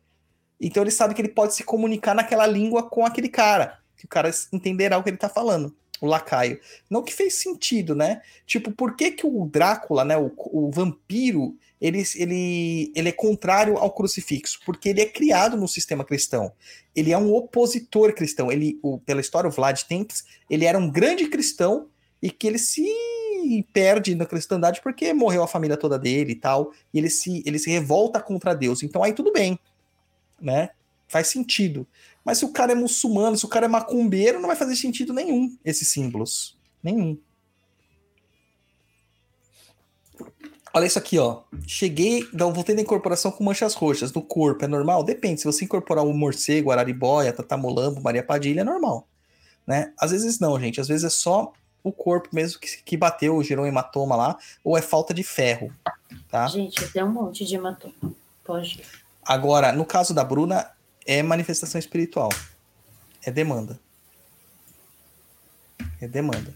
[0.61, 4.09] Então ele sabe que ele pode se comunicar naquela língua com aquele cara, que o
[4.09, 6.61] cara entenderá o que ele tá falando, o lacaio.
[6.89, 8.23] Não que fez sentido, né?
[8.47, 13.77] Tipo, por que, que o Drácula, né, o, o vampiro, ele, ele, ele é contrário
[13.77, 14.61] ao crucifixo?
[14.65, 16.53] Porque ele é criado no sistema cristão.
[16.95, 18.51] Ele é um opositor cristão.
[18.53, 21.89] Ele, o, pela história, o Vlad Tepes, ele era um grande cristão
[22.23, 22.87] e que ele se
[23.73, 27.59] perde na cristandade porque morreu a família toda dele e tal, e ele se, ele
[27.59, 28.83] se revolta contra Deus.
[28.83, 29.59] Então aí tudo bem,
[30.41, 30.71] né?
[31.09, 31.87] Faz sentido.
[32.25, 35.13] Mas se o cara é muçulmano, se o cara é macumbeiro, não vai fazer sentido
[35.13, 36.57] nenhum esses símbolos.
[36.83, 37.19] Nenhum.
[40.75, 41.43] Olha isso aqui, ó.
[41.67, 44.65] Cheguei, voltei na incorporação com manchas roxas no corpo.
[44.65, 45.05] É normal?
[45.05, 45.41] Depende.
[45.41, 49.07] Se você incorporar o morcego, araribóia, tatamolambo, Maria Padilha, é normal.
[49.67, 49.93] Né?
[49.99, 50.81] Às vezes não, gente.
[50.81, 51.53] Às vezes é só
[51.83, 55.73] o corpo mesmo que, que bateu, gerou um hematoma lá, ou é falta de ferro,
[56.29, 56.47] tá?
[56.47, 57.95] Gente, tem um monte de hematoma.
[58.45, 58.83] Pode.
[59.25, 60.71] Agora, no caso da Bruna,
[61.07, 62.29] é manifestação espiritual.
[63.25, 63.79] É demanda.
[66.01, 66.55] É demanda.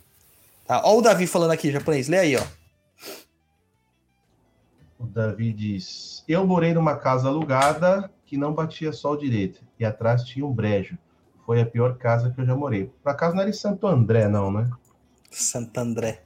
[0.67, 0.83] Tá?
[0.85, 2.09] Ó o Davi falando aqui, japonês.
[2.09, 2.45] Lê aí, ó.
[4.99, 10.25] O Davi diz: Eu morei numa casa alugada que não batia sol direito e atrás
[10.25, 10.99] tinha um brejo.
[11.45, 12.91] Foi a pior casa que eu já morei.
[13.03, 14.69] Por acaso não era em Santo André, não, né?
[15.43, 16.23] Santo André.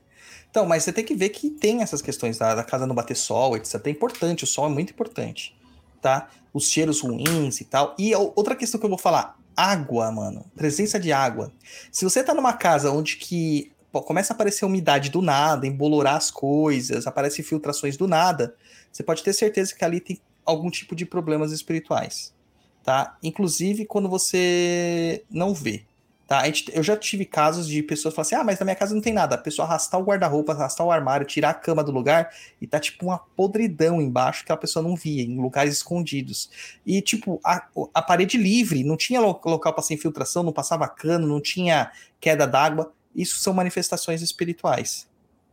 [0.51, 3.17] Então, mas você tem que ver que tem essas questões da, da casa não bater
[3.17, 3.75] sol, etc.
[3.87, 5.57] É importante, o sol é muito importante,
[6.03, 6.29] tá?
[6.53, 7.95] Os cheiros ruins e tal.
[7.99, 10.45] E outra questão que eu vou falar, água, mano.
[10.57, 11.53] Presença de água.
[11.93, 16.17] Se você tá numa casa onde que pô, começa a aparecer umidade do nada, embolorar
[16.17, 18.55] as coisas, aparecem filtrações do nada,
[18.91, 22.35] você pode ter certeza que ali tem algum tipo de problemas espirituais,
[22.83, 23.17] tá?
[23.23, 25.85] Inclusive quando você não vê,
[26.31, 26.45] Tá?
[26.45, 29.03] Gente- eu já tive casos de pessoas falarem assim: ah, mas na minha casa não
[29.03, 29.35] tem nada.
[29.35, 32.31] A pessoa arrastar o guarda-roupa, arrastar o armário, tirar a cama do lugar
[32.61, 36.49] e tá tipo uma podridão embaixo que a pessoa não via, em lugares escondidos.
[36.87, 40.87] E tipo, a, a parede livre, não tinha lo- local para ser infiltração, não passava
[40.87, 41.91] cano, não tinha
[42.21, 42.93] queda d'água.
[43.13, 45.09] Isso são manifestações espirituais.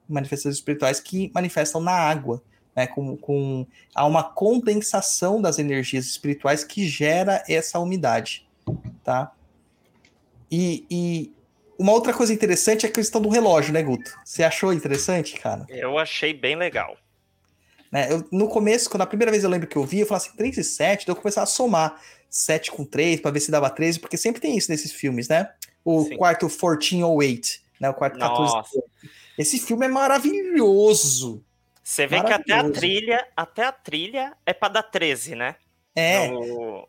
[0.08, 2.40] Manifestações espirituais que manifestam na água.
[2.76, 8.48] Né, com, com há uma condensação das energias espirituais que gera essa umidade,
[9.04, 9.32] tá?
[10.52, 11.34] E, e
[11.78, 14.12] uma outra coisa interessante é a questão do relógio, né, Guto?
[14.24, 15.66] Você achou interessante, cara?
[15.70, 16.98] Eu achei bem legal.
[17.92, 20.26] Né, eu- no começo, quando a primeira vez eu lembro que eu vi, eu falava
[20.26, 23.50] assim, 3 e 7, daí eu começava a somar 7 com 3 para ver se
[23.52, 25.50] dava 13, porque sempre tem isso nesses filmes, né?
[25.86, 26.18] O Sim.
[26.18, 27.48] quarto 14 ou 8,
[27.80, 27.90] né?
[27.90, 28.54] O quarto 14.
[28.54, 28.82] Nossa.
[29.38, 31.44] Esse filme é maravilhoso.
[31.82, 35.56] Você vê que até a trilha, até a trilha é pra dar 13, né?
[35.96, 36.86] É, No-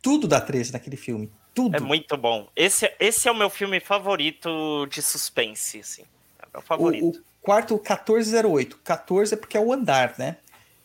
[0.00, 1.30] tudo dá 13 naquele filme.
[1.54, 1.76] Tudo.
[1.76, 2.48] É muito bom.
[2.54, 6.02] Esse, esse é o meu filme favorito de suspense, assim.
[6.38, 7.06] É o meu O, favorito.
[7.06, 8.78] o quarto 1408.
[8.84, 10.36] 14 é porque é o andar, né?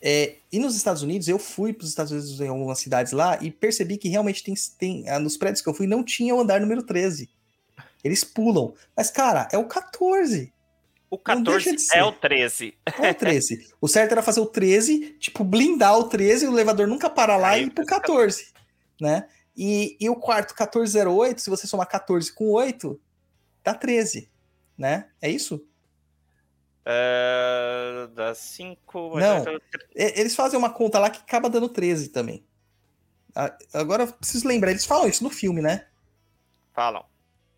[0.02, 3.40] É, e nos Estados Unidos, eu fui para os Estados Unidos em algumas cidades lá
[3.42, 6.40] e percebi que realmente tem, tem ah, nos prédios que eu fui não tinha o
[6.40, 7.30] andar número 13.
[8.04, 8.74] Eles pulam.
[8.96, 10.54] Mas, cara, é o 14.
[11.10, 12.78] O não deixa 14 de é o 13.
[12.86, 13.68] É o 13.
[13.82, 17.52] o certo era fazer o 13, tipo, blindar o 13, o elevador nunca para lá
[17.52, 18.54] Aí e ir pro fica 14.
[19.00, 19.28] Né?
[19.58, 23.00] E, e o quarto 1408, se você somar 14 com 8,
[23.64, 24.30] dá 13.
[24.78, 25.10] Né?
[25.22, 25.66] É isso?
[26.86, 29.20] É, dá 5.
[29.20, 29.44] Não.
[29.96, 32.46] E- Eles fazem uma conta lá que acaba dando 13 também.
[33.74, 35.88] Agora eu preciso lembrar, eles falam isso no filme, né?
[36.74, 37.06] Falam.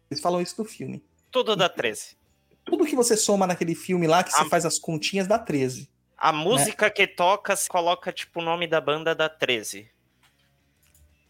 [0.10, 1.04] Eles falam isso no filme.
[1.30, 2.18] Tudo dá 13.
[2.64, 4.50] Tudo que você soma naquele filme lá, que você Ah.
[4.50, 5.90] faz as continhas, dá 13.
[6.18, 6.40] A Né?
[6.40, 9.90] música que toca, se coloca, tipo, o nome da banda dá 13.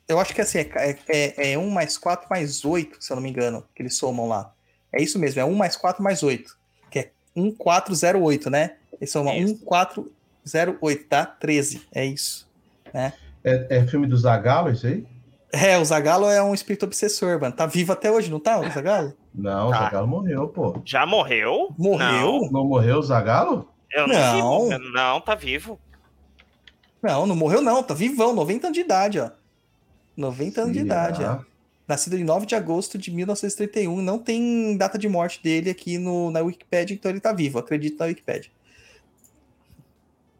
[0.07, 3.21] Eu acho que assim, é, é, é 1 mais 4 mais 8, se eu não
[3.21, 4.53] me engano, que eles somam lá.
[4.91, 6.57] É isso mesmo, é 1 mais 4 mais 8.
[6.89, 8.75] Que é 1408, né?
[8.93, 9.55] Eles somam Isso.
[9.55, 11.25] 1408, tá?
[11.25, 11.87] 13.
[11.93, 12.47] É isso.
[12.93, 13.11] É,
[13.43, 15.05] é filme do Zagalo, isso aí?
[15.51, 17.53] É, o Zagalo é um espírito obsessor, mano.
[17.55, 19.13] Tá vivo até hoje, não tá, o Zagalo?
[19.33, 19.77] Não, Tá.
[19.77, 20.81] o Zagalo morreu, pô.
[20.83, 21.73] Já morreu?
[21.77, 22.49] Morreu?
[22.51, 23.69] Não morreu o Zagalo?
[23.93, 24.91] Não, eu não, Não.
[24.91, 25.79] Não, tá vivo.
[27.01, 29.29] Não, não morreu não, tá vivão, 90 anos de idade, ó.
[30.17, 31.17] 90 anos de idade.
[31.17, 31.45] Será?
[31.87, 36.29] Nascido em 9 de agosto de 1931, não tem data de morte dele aqui no,
[36.29, 38.51] na Wikipedia, então ele tá vivo, acredito na Wikipedia.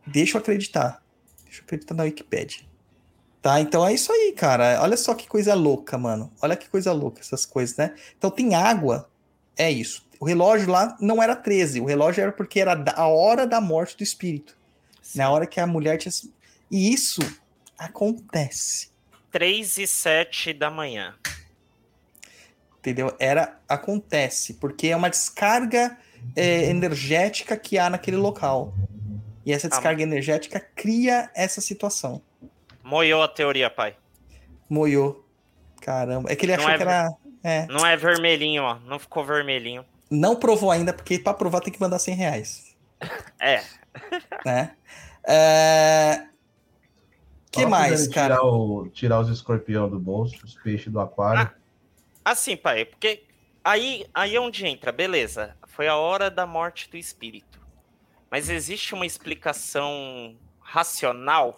[0.06, 1.02] Deixa eu acreditar.
[1.46, 2.68] Deixa eu acreditar na Wikipedia.
[3.42, 4.82] Tá, então é isso aí, cara.
[4.82, 6.30] Olha só que coisa louca, mano.
[6.42, 7.96] Olha que coisa louca essas coisas, né?
[8.18, 9.10] Então tem água,
[9.56, 10.06] é isso.
[10.20, 13.96] O relógio lá não era 13, o relógio era porque era a hora da morte
[13.96, 14.58] do espírito.
[15.16, 16.12] Na hora que a mulher tinha.
[16.70, 17.22] E isso
[17.78, 18.90] acontece.
[19.38, 21.14] 3 e 7 da manhã.
[22.80, 23.16] Entendeu?
[23.20, 25.96] Era acontece, porque é uma descarga
[26.36, 28.74] é, energética que há naquele local.
[29.46, 32.20] E essa descarga energética cria essa situação.
[32.84, 33.96] Moiou a teoria, pai.
[34.68, 35.24] Moiou.
[35.82, 36.32] Caramba.
[36.32, 37.10] É que ele Não achou é que era.
[37.44, 37.68] É.
[37.68, 38.80] Não é vermelhinho, ó.
[38.88, 39.86] Não ficou vermelhinho.
[40.10, 42.76] Não provou ainda, porque pra provar tem que mandar 100 reais.
[43.40, 43.62] É.
[44.44, 44.72] Né?
[45.28, 46.24] É...
[47.52, 48.36] que Só mais, cara?
[48.36, 51.50] Tirar, o- tirar os escorpião do bolso, os peixes do aquário.
[52.24, 53.24] Assim, pai, porque
[53.64, 55.56] aí, aí é onde entra, beleza.
[55.68, 57.60] Foi a hora da morte do espírito.
[58.30, 61.58] Mas existe uma explicação racional?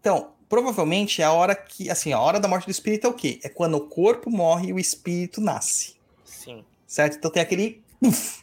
[0.00, 1.88] Então, provavelmente é a hora que.
[1.90, 3.40] Assim, a hora da morte do espírito é o quê?
[3.42, 5.96] É quando o corpo morre e o espírito nasce.
[6.24, 6.64] Sim.
[6.86, 7.16] certo?
[7.16, 8.42] Então tem aquele, puf,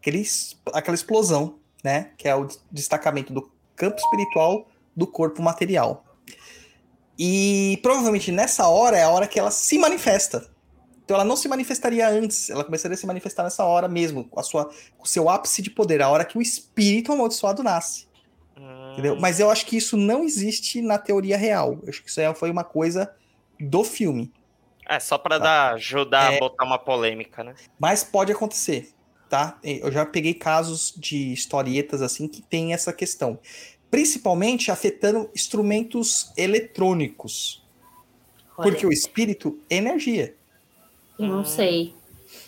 [0.00, 0.24] aquele
[0.72, 2.10] aquela explosão, né?
[2.16, 4.66] Que é o des- destacamento do campo espiritual
[4.96, 6.04] do corpo material.
[7.18, 10.50] E provavelmente nessa hora é a hora que ela se manifesta.
[11.04, 14.40] Então ela não se manifestaria antes, ela começaria a se manifestar nessa hora mesmo, com
[14.40, 14.64] a sua,
[14.96, 18.06] com o seu ápice de poder, a hora que o espírito amaldiçoado nasce.
[18.92, 19.14] Entendeu?
[19.14, 21.78] Hum, Mas eu acho que isso não existe na teoria real.
[21.82, 23.12] Eu acho que isso aí foi uma coisa
[23.60, 24.32] do filme.
[24.88, 25.44] É só pra Tá.
[25.44, 26.36] dar, ajudar É.
[26.36, 27.54] a botar uma polêmica, né?
[27.78, 28.90] Mas pode acontecer,
[29.28, 29.58] tá?
[29.62, 33.38] Eu já peguei casos de historietas assim que tem essa questão.
[33.94, 37.62] Principalmente afetando instrumentos eletrônicos.
[38.56, 40.34] Olha, Porque o espírito é energia.
[41.18, 41.44] eu não Hum.
[41.44, 41.94] sei.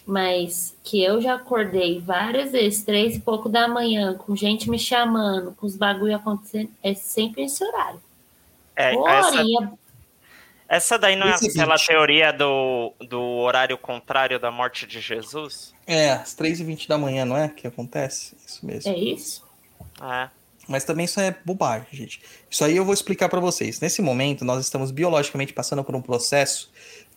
[0.05, 4.79] Mas que eu já acordei várias vezes, três e pouco da manhã, com gente me
[4.79, 8.01] chamando, com os bagulho acontecendo, é sempre esse horário.
[8.75, 9.77] É, essa,
[10.69, 11.87] essa daí não é aquela 20.
[11.87, 15.73] teoria do, do horário contrário da morte de Jesus?
[15.87, 17.49] É, às 3h20 da manhã, não é?
[17.49, 18.37] Que acontece?
[18.47, 18.91] Isso mesmo.
[18.93, 19.45] é isso?
[20.03, 20.29] É.
[20.69, 22.21] Mas também isso é bobagem, gente.
[22.51, 23.81] Isso aí eu vou explicar pra vocês.
[23.81, 26.71] Nesse momento, nós estamos biologicamente passando por um processo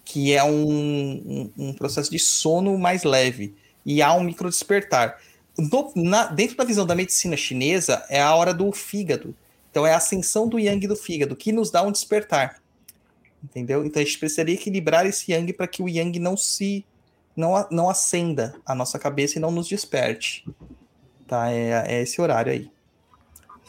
[0.05, 3.55] que é um, um, um processo de sono mais leve.
[3.85, 5.17] E há um micro despertar.
[5.57, 9.35] No- na- dentro da visão da medicina chinesa, é a hora do fígado.
[9.71, 12.61] Então é a ascensão do yang do fígado, que nos dá um despertar.
[13.43, 13.85] Entendeu?
[13.85, 16.85] Então a gente precisaria equilibrar esse yang para que o yang não se
[17.35, 20.45] não, não acenda a nossa cabeça e não nos desperte.
[21.27, 21.51] Tá?
[21.51, 22.69] É, é esse horário aí.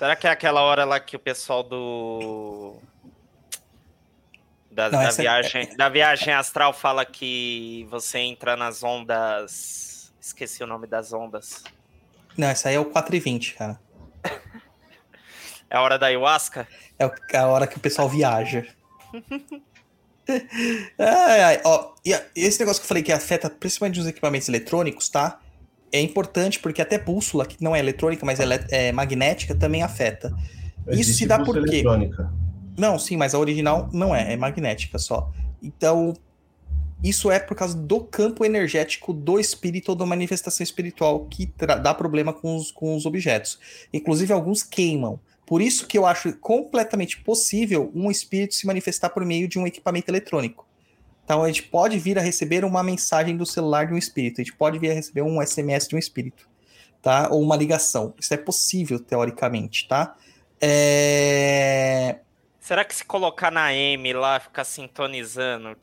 [0.00, 2.78] Será que é aquela hora lá que o pessoal do.
[4.70, 10.10] Da, Não, da é- viagem, da viagem astral fala que você entra nas ondas.
[10.18, 11.62] Esqueci o nome das ondas.
[12.34, 13.78] Não, essa aí é o 4 e 20, cara.
[15.68, 16.66] É a hora da ayahuasca?
[16.98, 18.66] É o- a hora que o pessoal viaja.
[20.98, 25.10] ai, ai, ó, e esse negócio que eu falei que afeta principalmente os equipamentos eletrônicos,
[25.10, 25.38] tá?
[25.92, 30.32] É importante porque até bússola, que não é eletrônica, mas é, magnética, também afeta.
[30.88, 31.76] Isso Existe se dá por quê?
[31.76, 32.32] eletrônica.
[32.78, 35.30] Não, sim, mas a original não é, é magnética só.
[35.62, 36.14] Então,
[37.02, 41.52] isso é por causa do campo energético do espírito ou da manifestação espiritual que
[41.82, 43.58] dá problema com os, com os objetos.
[43.92, 45.18] Inclusive, alguns queimam.
[45.46, 49.66] Por isso que eu acho completamente possível um espírito se manifestar por meio de um
[49.66, 50.66] equipamento eletrônico.
[51.30, 54.44] Então, a gente pode vir a receber uma mensagem do celular de um espírito, a
[54.44, 56.48] gente pode vir a receber um SMS de um espírito,
[57.00, 57.28] tá?
[57.30, 58.12] Ou uma ligação.
[58.18, 60.16] Isso é possível, teoricamente, tá?
[60.60, 62.18] É...
[62.58, 65.76] Será que se colocar na M lá, ficar sintonizando?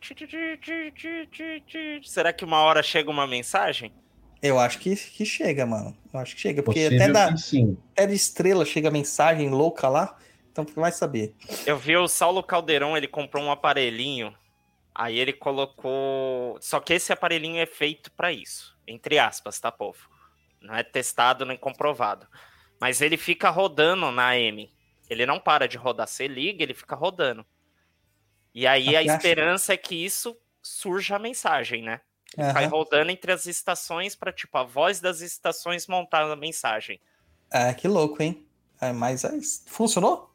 [2.03, 3.93] Será que uma hora chega uma mensagem?
[4.43, 5.95] Eu acho que, que chega, mano.
[6.13, 6.61] Eu acho que chega.
[6.61, 7.77] Porque Possível até, da, que sim.
[7.93, 10.17] até de estrela chega mensagem louca lá.
[10.51, 11.33] Então vai saber.
[11.65, 14.35] Eu vi o Saulo Caldeirão, ele comprou um aparelhinho.
[14.99, 16.57] Aí ele colocou.
[16.59, 18.75] Só que esse aparelhinho é feito pra isso.
[18.87, 20.09] Entre aspas, tá, povo?
[20.59, 22.25] Não é testado nem comprovado.
[22.81, 24.73] Mas ele fica rodando na M.
[25.07, 26.07] Ele não para de rodar.
[26.07, 27.45] Você liga, ele fica rodando.
[28.55, 32.01] E aí a acha- esperança é que isso surja a mensagem, né?
[32.35, 36.99] Ele Vai rodando entre as estações para tipo a voz das estações montar a mensagem.
[37.51, 38.45] Ah, que louco, hein?
[38.81, 40.33] É, mas aí, funcionou?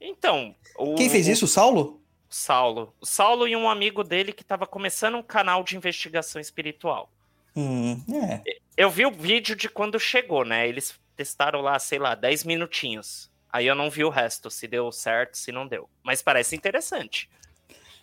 [0.00, 1.44] Então, o, Quem fez isso?
[1.44, 2.01] O Saulo?
[2.34, 2.94] Saulo.
[3.00, 7.10] O Saulo e um amigo dele que estava começando um canal de investigação espiritual.
[7.54, 8.42] Hum, é.
[8.76, 10.66] Eu vi o vídeo de quando chegou, né?
[10.68, 13.30] Eles testaram lá, sei lá, 10 minutinhos.
[13.52, 15.88] Aí eu não vi o resto, se deu certo, se não deu.
[16.02, 17.28] Mas parece interessante.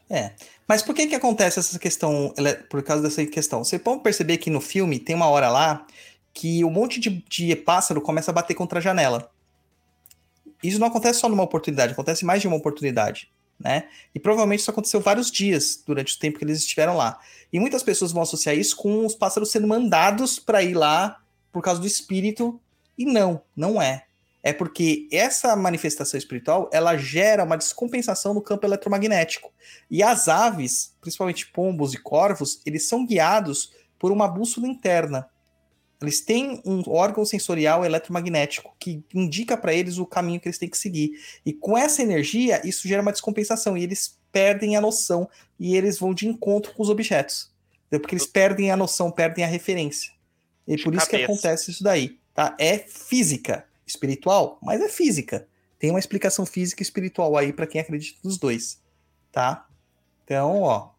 [0.08, 0.34] É.
[0.68, 3.64] Mas por que que acontece essa questão, ele- por causa dessa questão?
[3.64, 5.86] Você pode perceber que no filme tem uma hora lá
[6.34, 9.32] que um monte de, de pássaro começa a bater contra a janela.
[10.62, 13.88] Isso não acontece só numa oportunidade, acontece mais de uma oportunidade, né?
[14.16, 17.20] E provavelmente isso aconteceu vários dias durante o tempo que eles estiveram lá.
[17.52, 21.22] E muitas pessoas vão associar isso com os pássaros sendo mandados para ir lá
[21.52, 22.60] por causa do espírito,
[22.98, 24.06] e não, não é.
[24.42, 29.52] É porque essa manifestação espiritual, ela gera uma descompensação no campo eletromagnético.
[29.92, 35.28] E as aves, principalmente pombos e corvos, eles são guiados por uma bússola interna.
[36.02, 40.70] Eles têm um órgão sensorial eletromagnético que indica para eles o caminho que eles têm
[40.70, 41.12] que seguir.
[41.46, 46.00] E com essa energia, isso gera uma descompensação e eles perdem a noção e eles
[46.00, 47.52] vão de encontro com os objetos.
[47.90, 50.14] Porque eles perdem a noção, perdem a referência.
[50.66, 52.56] E De por isso que acontece isso daí, tá?
[52.60, 55.48] É física, espiritual, mas é física.
[55.80, 58.80] Tem uma explicação física e espiritual aí para quem acredita nos dois,
[59.32, 59.68] tá?
[60.24, 60.92] Então, ó,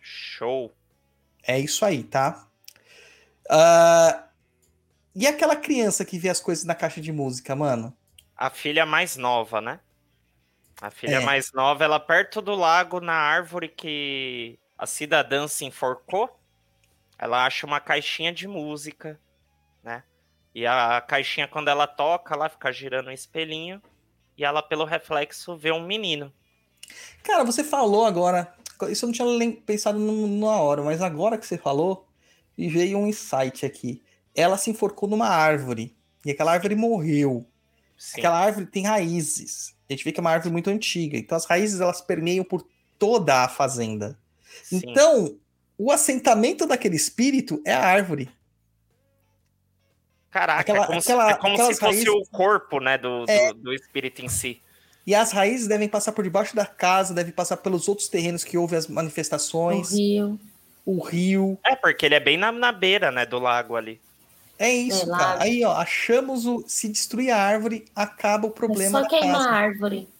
[0.00, 0.72] Show.
[1.42, 2.47] é isso aí, tá?
[3.48, 4.24] Ah,
[5.14, 7.96] e aquela criança que vê as coisas na caixa de música, mano?
[8.36, 9.80] A filha mais nova, né?
[10.80, 11.20] A filha É.
[11.20, 16.38] mais nova, ela perto do lago, na árvore que a cidadã se enforcou,
[17.18, 19.18] ela acha uma caixinha de música,
[19.82, 20.04] né?
[20.54, 23.82] E a caixinha, quando ela toca, ela fica girando um espelhinho,
[24.36, 26.32] e ela, pelo reflexo, vê um menino.
[27.24, 28.54] Cara, você falou agora.
[28.88, 32.07] Isso eu não tinha pensado na hora, mas agora que você falou,
[32.58, 34.02] me veio um insight aqui.
[34.34, 35.96] Ela se enforcou numa árvore.
[36.26, 37.46] E aquela árvore morreu.
[37.96, 38.18] Sim.
[38.20, 39.74] Aquela árvore tem raízes.
[39.88, 41.16] A gente vê que é uma árvore muito antiga.
[41.16, 42.66] Então as raízes elas permeiam por
[42.98, 44.18] toda a fazenda.
[44.64, 44.80] sim.
[44.84, 45.38] Então,
[45.78, 48.28] o assentamento daquele espírito é a árvore.
[50.30, 52.98] Caraca, aquela- é como, se- aquela- é como aquelas se fosse raízes- o corpo, né,
[52.98, 53.52] do, do, É.
[53.54, 54.60] do espírito em si.
[55.06, 58.58] E as raízes devem passar por debaixo da casa, devem passar pelos outros terrenos que
[58.58, 60.38] houve as O manifestações, rio.
[60.90, 61.58] O rio.
[61.64, 64.00] É, porque ele é bem na, na beira, né, do lago ali.
[64.58, 65.42] É isso, É, cara.
[65.42, 66.64] Aí, ó, achamos o.
[66.66, 69.96] Se destruir a árvore, acaba o É problema só da queimar a árvore.
[69.98, 70.10] Queima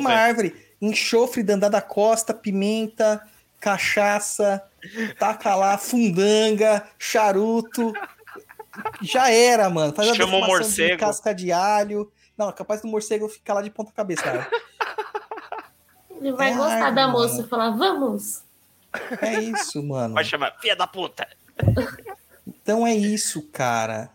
[0.00, 0.08] Resolveu.
[0.08, 3.22] a árvore, enxofre, dandá da costa, pimenta,
[3.60, 4.62] cachaça,
[5.18, 7.92] taca lá, fundanga, charuto.
[9.02, 9.92] Já era, mano.
[9.94, 10.98] Faz Chama o defumação de morcego.
[11.00, 12.10] casca de alho.
[12.36, 14.48] Não, é capaz do morcego ficar lá de ponta cabeça, cara.
[16.20, 17.18] Ele vai É gostar da mano.
[17.18, 18.42] moça e falar, vamos.
[19.20, 20.14] É isso, mano.
[20.14, 21.26] Vai chamar filha da puta.
[22.46, 24.10] Então é isso, cara.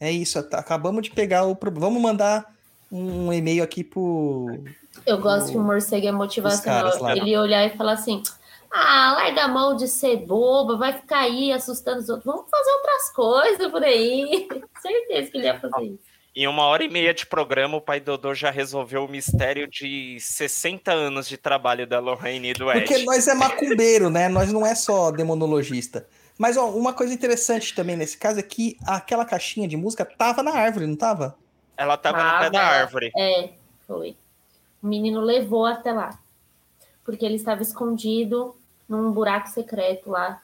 [0.00, 0.42] É isso.
[0.42, 1.86] tá- Acabamos de pegar o problema.
[1.88, 2.52] Vamos mandar
[2.90, 4.62] um e-mail aqui pro.
[5.04, 6.92] Eu gosto que o morcego é motivacional.
[7.16, 8.22] Ele olhar e falar assim:
[8.70, 12.26] ah, larga a mão de ser boba, vai ficar aí assustando os outros.
[12.26, 14.48] Vamos fazer outras coisas por aí.
[14.80, 16.15] Certeza que ele ia fazer isso.
[16.38, 20.18] Em uma hora e meia de programa, o pai Dodô já resolveu o mistério de
[20.20, 22.80] 60 anos de trabalho da Lorraine e do Ed.
[22.80, 24.28] Porque nós é macumbeiro, né?
[24.28, 26.06] Nós não é só demonologista.
[26.36, 30.42] Mas ó, uma coisa interessante também nesse caso é que aquela caixinha de música tava
[30.42, 31.38] na árvore, não tava?
[31.74, 32.74] Ela tava no pé da Tava.
[32.74, 33.10] árvore.
[33.16, 33.50] É,
[33.86, 34.14] foi.
[34.82, 36.18] O menino levou até lá.
[37.02, 38.54] Porque ele estava escondido
[38.86, 40.42] num buraco secreto lá,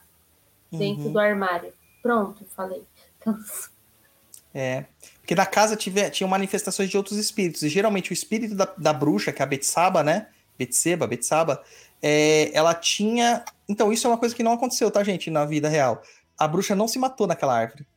[0.71, 1.13] dentro Uhum.
[1.13, 1.71] do armário.
[2.01, 2.81] Pronto, falei.
[3.19, 3.37] Então,
[4.55, 4.85] É.
[5.23, 7.63] Porque na casa tive, tinham manifestações de outros espíritos.
[7.63, 10.27] E geralmente o espírito da, da bruxa, que é a Betsaba, né?
[10.59, 11.63] Betseba, Betsaba,
[12.01, 13.45] é, ela tinha.
[13.69, 16.01] Então, isso é uma coisa que não aconteceu, tá, gente, na vida real.
[16.37, 17.87] A bruxa não se matou naquela árvore.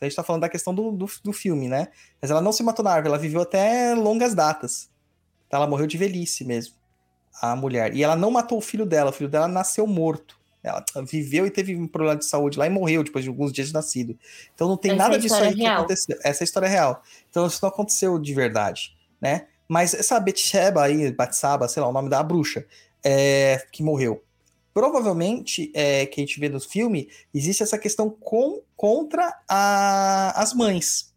[0.00, 1.88] A gente tá falando da questão do, do, do filme, né?
[2.20, 4.90] Mas ela não se matou na árvore, ela viveu até longas datas.
[5.46, 6.74] Então, ela morreu de velhice mesmo,
[7.40, 7.94] a mulher.
[7.94, 10.36] E ela não matou o filho dela, o filho dela nasceu morto.
[10.62, 13.68] Ela viveu e teve um problema de saúde lá e morreu depois de alguns dias
[13.68, 14.18] de nascido.
[14.54, 15.78] Então não tem Essa nada é disso aí que real.
[15.78, 16.16] aconteceu.
[16.24, 17.02] Essa é a história real.
[17.30, 19.46] Então isso não aconteceu de verdade, né?
[19.68, 22.64] Mas essa Betsheba aí, Batsaba, sei lá, o nome da bruxa,
[23.04, 24.22] é, que morreu.
[24.74, 30.52] Provavelmente, é, que a gente vê no filme, existe essa questão com, contra a- as
[30.52, 31.14] mães,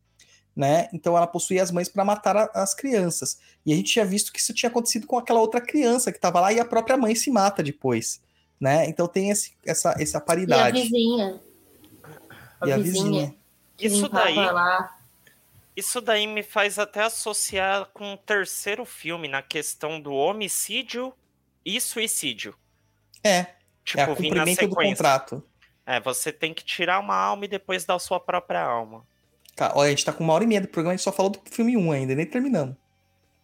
[0.56, 0.88] né?
[0.94, 3.38] Então ela possuía as mães para matar a- as crianças.
[3.66, 6.40] E a gente tinha visto que isso tinha acontecido com aquela outra criança que estava
[6.40, 8.22] lá e a própria mãe se mata depois,
[8.60, 8.88] né?
[8.88, 10.81] Então tem esse, essa, essa e a paridade.
[10.81, 11.41] vizinha.
[12.60, 13.03] A, E a vizinha.
[13.03, 13.36] vizinha.
[13.80, 14.98] Isso daí, lá.
[15.76, 21.14] isso daí me faz até associar com o terceiro filme na questão do homicídio
[21.65, 22.56] e suicídio.
[23.23, 23.48] É,
[23.90, 25.44] Tipo, é a vir na cumprimento do contrato.
[25.86, 29.03] É, você tem que tirar uma alma e depois dar a sua própria alma.
[29.56, 31.11] Tá, olha, a gente tá com uma hora e meia do programa, a gente só
[31.11, 32.76] falou do filme 1 ainda, nem terminamos.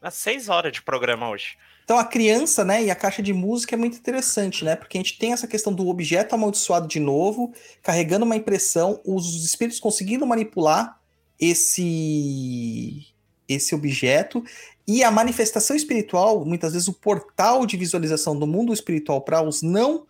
[0.02, 1.58] É seis horas de programa hoje.
[1.86, 4.76] Então a criança, né, e a caixa de música é muito interessante, né?
[4.76, 7.54] Porque a gente tem essa questão do objeto amaldiçoado de novo,
[7.84, 11.00] carregando uma impressão, os espíritos conseguindo manipular
[11.40, 13.06] esse
[13.48, 14.44] esse objeto
[14.88, 19.62] e a manifestação espiritual, muitas vezes o portal de visualização do mundo espiritual para os
[19.62, 20.08] não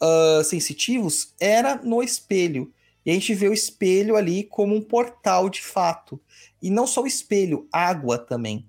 [0.00, 2.72] ah, sensitivos era no espelho.
[3.04, 6.20] E a gente vê o espelho ali como um portal de fato.
[6.62, 8.64] E não só o espelho, água também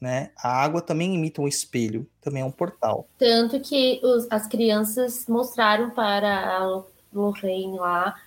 [0.00, 0.30] né?
[0.36, 3.06] A água também imita um espelho, também é um portal.
[3.18, 8.20] Tanto que os- as crianças mostraram para a Lorraine lá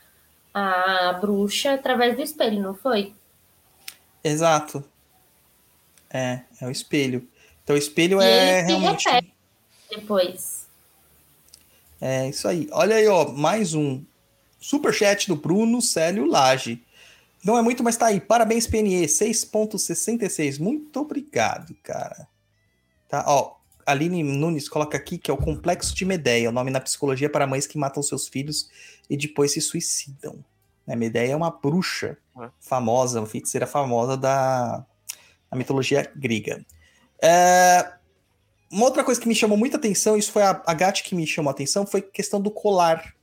[0.54, 3.14] a bruxa através do espelho, não foi?
[4.24, 4.84] Exato.
[6.10, 7.26] É, é o espelho.
[7.64, 9.08] Então o espelho E é realmente.
[9.90, 10.68] Depois.
[12.02, 12.68] é isso aí.
[12.72, 14.02] Olha aí, ó, mais um
[14.60, 16.84] super chat do Bruno Célio Lage.
[17.44, 18.22] Não é muito, mas tá aí.
[18.22, 20.60] Parabéns PNE 6.66.
[20.60, 22.28] Muito obrigado, cara.
[23.10, 23.56] Tá, ó,
[23.86, 27.48] Aline Nunes coloca aqui que é o complexo de Medeia, o nome na psicologia para
[27.48, 28.70] mães que matam seus filhos
[29.10, 30.44] e depois se suicidam.
[30.86, 32.50] Né, Medeia é uma bruxa Ah.
[32.60, 34.86] famosa, uma feiticeira famosa da,
[35.50, 36.66] da mitologia grega.
[37.22, 37.92] É,
[38.72, 41.28] uma outra coisa que me chamou muita atenção, isso foi a, a Gat que me
[41.28, 43.14] chamou a atenção, foi a questão do colar.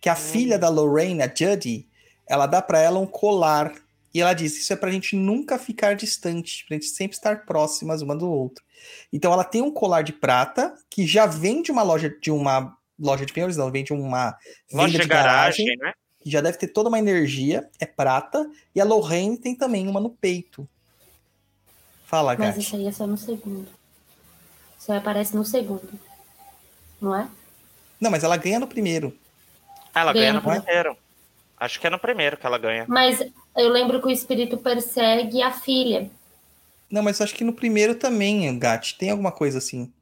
[0.00, 1.86] Que a filha da Lorraine, a Judy,
[2.30, 3.74] ela dá para ela um colar.
[4.14, 8.00] E ela diz: Isso é pra gente nunca ficar distante, pra gente sempre estar próximas
[8.02, 8.64] uma do outro.
[9.12, 12.76] Então ela tem um colar de prata que já vem de uma loja de uma
[12.98, 14.36] loja de penhores, não, vem de uma
[14.70, 15.92] venda Loja de garagem, né?
[16.20, 19.98] que já deve ter toda uma energia, é prata, e a Lorraine tem também uma
[20.00, 20.68] no peito.
[22.04, 23.68] Fala, Mas isso aí é só no segundo.
[24.88, 25.88] Aí aparece no segundo.
[27.00, 27.26] Não é?
[27.98, 29.16] Não, mas ela ganha no primeiro.
[29.94, 30.60] Ela ganha no Ganha, não é?
[30.60, 30.96] primeiro.
[31.60, 32.86] Acho que é no primeiro que ela ganha.
[32.88, 33.20] Mas
[33.54, 36.10] eu lembro que o espírito persegue a filha.
[36.90, 39.92] Não, mas acho que no primeiro também, Gat, tem alguma coisa assim.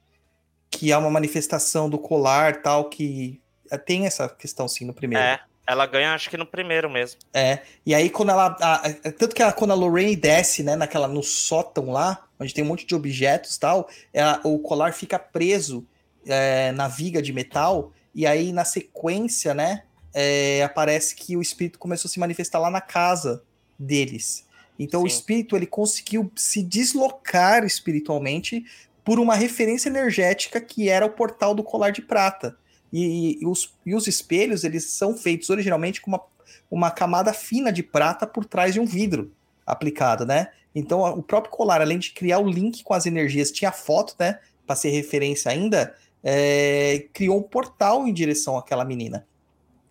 [0.71, 3.41] Que há uma manifestação do colar tal, que
[3.71, 5.25] é, tem essa questão sim no primeiro.
[5.25, 7.19] É, ela ganha acho que no primeiro mesmo.
[7.35, 8.57] É, e aí quando ela.
[8.61, 12.55] a- a- tanto que ela, quando a Lorraine desce, né, naquela, no sótão lá, onde
[12.55, 15.85] tem um monte de objetos e tal, ela- o colar fica preso
[16.27, 19.85] é, na viga de metal, e aí na sequência, né,
[20.21, 23.41] é, aparece que o espírito começou a se manifestar lá na casa
[23.79, 24.45] deles.
[24.77, 25.15] Então o Sim.
[25.15, 28.65] espírito ele conseguiu se deslocar espiritualmente
[29.05, 32.59] por uma referência energética que era o portal do colar de prata.
[32.93, 36.21] E, e os, e os espelhos, eles são feitos originalmente com uma,
[36.69, 39.33] uma camada fina de prata por trás de um vidro
[39.65, 40.49] aplicado, né?
[40.75, 44.41] Então, o próprio colar, além de criar o link com as energias, tinha foto, né?
[44.67, 49.27] Para ser referência ainda, é, criou um portal em direção àquela menina.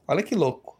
[0.07, 0.77] Olha que louco.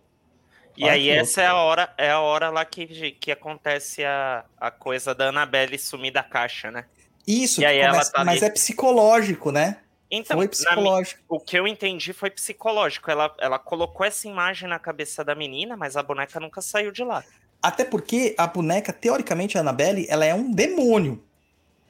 [0.78, 4.04] E Olha aí que essa é a hora, é a hora lá que, que acontece
[4.06, 6.86] a, a coisa da Annabelle sumir da caixa, né?
[7.26, 8.52] Isso, E aí que ela começa- tá mas ali.
[8.52, 9.78] é psicológico, né?
[10.10, 11.22] Então, Foi na psicológico.
[11.28, 13.12] o que eu entendi foi psicológico.
[13.12, 17.04] Ela, ela colocou essa imagem na cabeça da menina, mas a boneca nunca saiu de
[17.04, 17.24] lá.
[17.62, 21.22] Até porque a boneca, teoricamente, a Annabelle, ela é um demônio.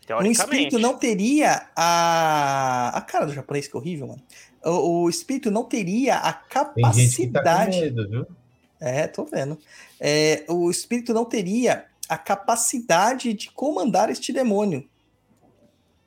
[0.10, 2.92] Um espírito não teria a.
[2.98, 4.24] A cara do japonês, que horrível, mano.
[4.64, 7.82] O, o espírito não teria a Tem gente que tá com capacidade.
[7.82, 8.26] medo, viu?
[8.80, 9.58] É, tô vendo.
[10.00, 14.88] É, o espírito não teria a capacidade de comandar este demônio.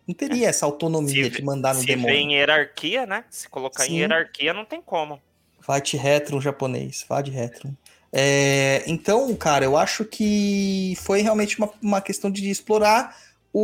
[0.07, 2.15] Não teria essa autonomia Se de mandar no Se demônio.
[2.15, 3.25] vê em hierarquia, né?
[3.31, 3.95] Se colocar Sim.
[3.95, 5.21] em hierarquia, não tem como.
[5.67, 7.77] Vai de retro japonês, vai de retro.
[8.13, 13.17] É, então, cara, eu acho que foi realmente uma, uma questão de explorar
[13.53, 13.63] o,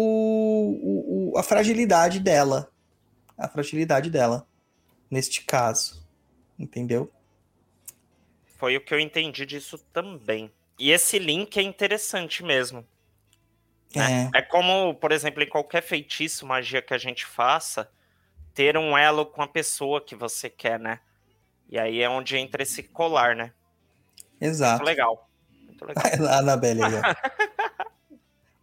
[0.82, 2.70] o- o- a fragilidade dela.
[3.36, 4.46] A fragilidade dela,
[5.10, 6.04] neste caso.
[6.58, 7.10] Entendeu?
[8.58, 10.50] Foi o que eu entendi disso também.
[10.78, 12.84] E esse link é interessante mesmo.
[13.94, 14.30] né?
[14.34, 17.90] É como, por exemplo, em qualquer feitiço, magia que a gente faça,
[18.54, 21.00] ter um elo com a pessoa que você quer, né?
[21.68, 23.52] E aí é onde entra esse colar, né?
[24.40, 24.78] É, exato.
[24.78, 25.28] Muito legal.
[25.66, 26.04] Muito legal.
[26.38, 27.86] Anabelle ó.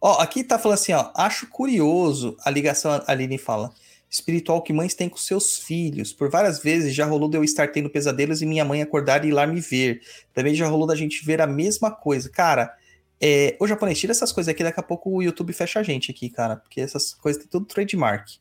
[0.00, 1.12] ó, aqui tá falando assim, ó.
[1.14, 3.72] Acho curioso a ligação, a Aline fala.
[4.14, 6.12] Espiritual que mães têm com seus filhos.
[6.12, 9.28] Por várias vezes já rolou de eu estar tendo pesadelos e minha mãe acordar e
[9.28, 10.00] ir lá me ver.
[10.32, 12.30] Também já rolou da gente ver a mesma coisa.
[12.30, 12.72] Cara,
[13.20, 16.12] é, ô japonês, tira essas coisas aqui, daqui a pouco o YouTube fecha a gente
[16.12, 16.54] aqui, cara.
[16.54, 18.38] Porque essas coisas tem tudo trademark.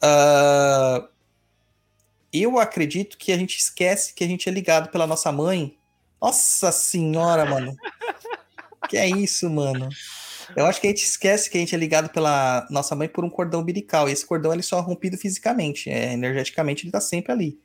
[0.00, 1.06] Ah,
[2.32, 5.76] eu acredito que a gente esquece que a gente é ligado pela nossa mãe.
[6.18, 7.76] Nossa senhora, mano.
[8.88, 9.90] Que é isso, mano?
[10.56, 13.24] Eu acho que a gente esquece que a gente é ligado pela nossa mãe por
[13.24, 14.08] um cordão umbilical.
[14.08, 15.90] E esse cordão ele só é rompido fisicamente.
[15.90, 17.58] É, energeticamente ele tá sempre ali,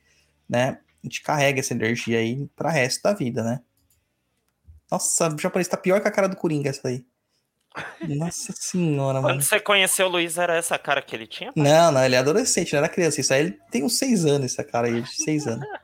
[0.48, 0.78] né?
[1.02, 3.60] A gente carrega essa energia aí para resto da vida, né?
[4.90, 7.04] Nossa, o japonês tá pior que a cara do Coringa essa aí.
[8.08, 9.34] Nossa senhora, mano.
[9.34, 11.52] Quando você conheceu o Luiz, era essa cara que ele tinha?
[11.54, 13.20] Não, não, ele é adolescente, não era criança.
[13.20, 15.66] Isso aí ele tem uns seis anos, essa cara aí, de seis anos.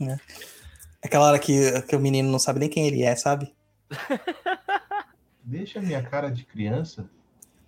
[0.00, 0.18] Né?
[1.00, 3.54] Aquela hora que, que o menino não sabe nem quem ele é, sabe?
[5.42, 7.08] Deixa a minha cara de criança.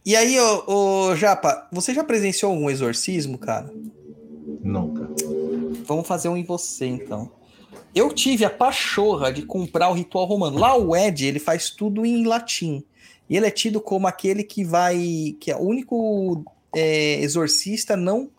[0.05, 3.73] E aí, ô, ô Japa, você já presenciou algum exorcismo, cara?
[4.63, 5.09] Nunca.
[5.87, 7.33] Vamos fazer um em você, então.
[7.95, 10.59] Eu tive a pachorra de comprar o ritual romano.
[10.59, 12.85] Lá o Ed, ele faz tudo em latim.
[13.29, 15.37] E ele é tido como aquele que vai.
[15.41, 16.45] que é o único
[16.75, 18.31] é, exorcista não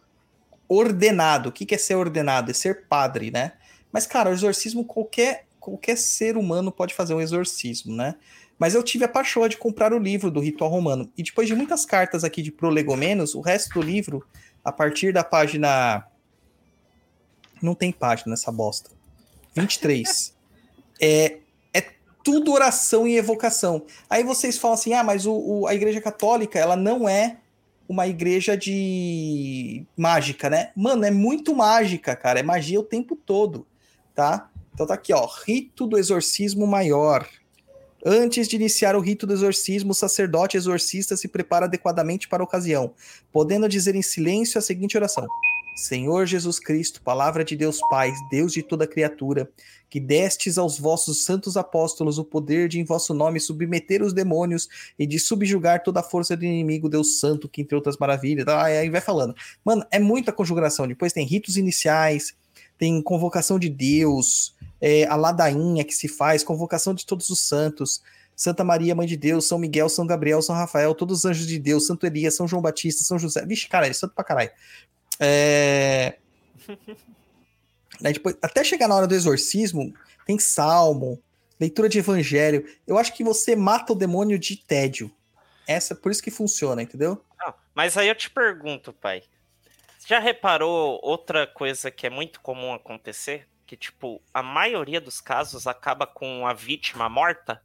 [0.67, 1.49] ordenado.
[1.49, 2.51] O que, que é ser ordenado?
[2.51, 3.53] É ser padre, né?
[3.91, 8.15] Mas, cara, o exorcismo, qualquer, qualquer ser humano pode fazer um exorcismo, né?
[8.57, 11.11] Mas eu tive a pachorra de comprar o livro do ritual romano.
[11.17, 14.25] E depois de muitas cartas aqui de prolegomenos, o resto do livro,
[14.63, 16.05] a partir da página.
[17.61, 18.91] Não tem página nessa bosta.
[19.55, 20.33] 23.
[21.01, 21.37] é,
[21.73, 21.81] é
[22.23, 23.85] tudo oração e evocação.
[24.09, 27.37] Aí vocês falam assim: ah, mas o, o- a Igreja Católica, ela não é
[27.87, 30.71] uma igreja de mágica, né?
[30.75, 32.39] Mano, é muito mágica, cara.
[32.39, 33.65] É magia o tempo todo,
[34.15, 34.49] tá?
[34.75, 35.25] Então tá aqui, ó.
[35.47, 37.25] Rito do exorcismo maior.
[38.05, 42.45] Antes de iniciar o rito do exorcismo, o sacerdote exorcista se prepara adequadamente para a
[42.45, 42.93] ocasião,
[43.31, 45.25] podendo dizer em silêncio a seguinte oração:
[45.77, 49.49] Senhor Jesus Cristo, palavra de Deus Pai, Deus de toda criatura,
[49.89, 54.67] que destes aos vossos santos apóstolos o poder de em vosso nome submeter os demônios
[54.99, 58.45] e de subjugar toda a força do inimigo, Deus Santo, que entre outras maravilhas.
[58.49, 59.33] Ah, aí vai falando.
[59.63, 60.85] Mano, é muita conjugação.
[60.85, 62.35] Depois tem ritos iniciais,
[62.77, 68.01] tem convocação de Deus, é, a ladainha que se faz, convocação de todos os santos.
[68.35, 71.57] Santa Maria, Mãe de Deus, São Miguel, São Gabriel, São Rafael, todos os anjos de
[71.57, 73.45] Deus, Santo Elias, São João Batista, São José.
[73.45, 74.51] Vixe, cara, é santo pra caralho.
[75.19, 76.17] É...
[78.01, 79.93] Daí depois, até chegar na hora do exorcismo,
[80.25, 81.21] tem salmo,
[81.59, 82.67] leitura de evangelho.
[82.85, 85.09] Eu acho que você mata o demônio de tédio.
[85.67, 87.23] Essa, por isso que funciona, entendeu?
[87.39, 89.23] Não, mas aí eu te pergunto, pai.
[90.05, 93.47] Já reparou outra coisa que é muito comum acontecer?
[93.65, 97.61] Que, tipo, a maioria dos casos acaba com a vítima morta?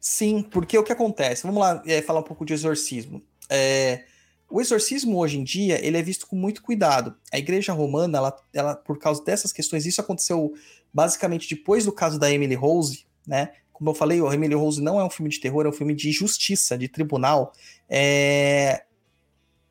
[0.00, 1.44] Sim, porque o que acontece?
[1.44, 3.22] Vamos lá é, falar um pouco de exorcismo.
[3.48, 4.04] É,
[4.50, 7.16] o exorcismo hoje em dia ele é visto com muito cuidado.
[7.32, 10.52] A Igreja Romana, ela, ela, por causa dessas questões, isso aconteceu
[10.92, 13.52] basicamente depois do caso da Emily Rose, né?
[13.72, 15.94] Como eu falei, o Emily Rose não é um filme de terror, é um filme
[15.94, 17.52] de justiça, de tribunal.
[17.88, 18.84] É,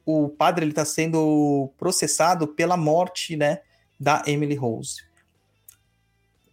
[0.05, 3.59] o padre ele está sendo processado pela morte, né,
[3.99, 5.06] da Emily Rose.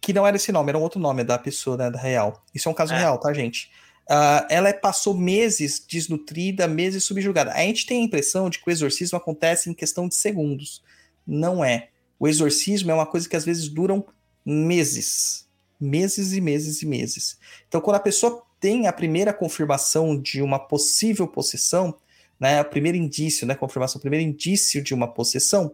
[0.05, 2.45] Que não era esse nome, era um outro nome da pessoa, né, da real.
[2.53, 2.99] Isso é um caso É.
[2.99, 3.71] real, tá, gente?
[4.07, 7.51] ah, ela passou meses desnutrida, meses subjugada.
[7.53, 10.83] A gente tem a impressão de que o exorcismo acontece em questão de segundos.
[11.25, 11.89] Não é.
[12.19, 14.05] O exorcismo é uma coisa que às vezes duram
[14.45, 15.47] meses.
[15.81, 17.39] Meses e meses e meses.
[17.67, 21.97] Então, quando a pessoa tem a primeira confirmação de uma possível possessão,
[22.39, 25.73] né, o primeiro indício, né, confirmação, o primeiro indício de uma possessão,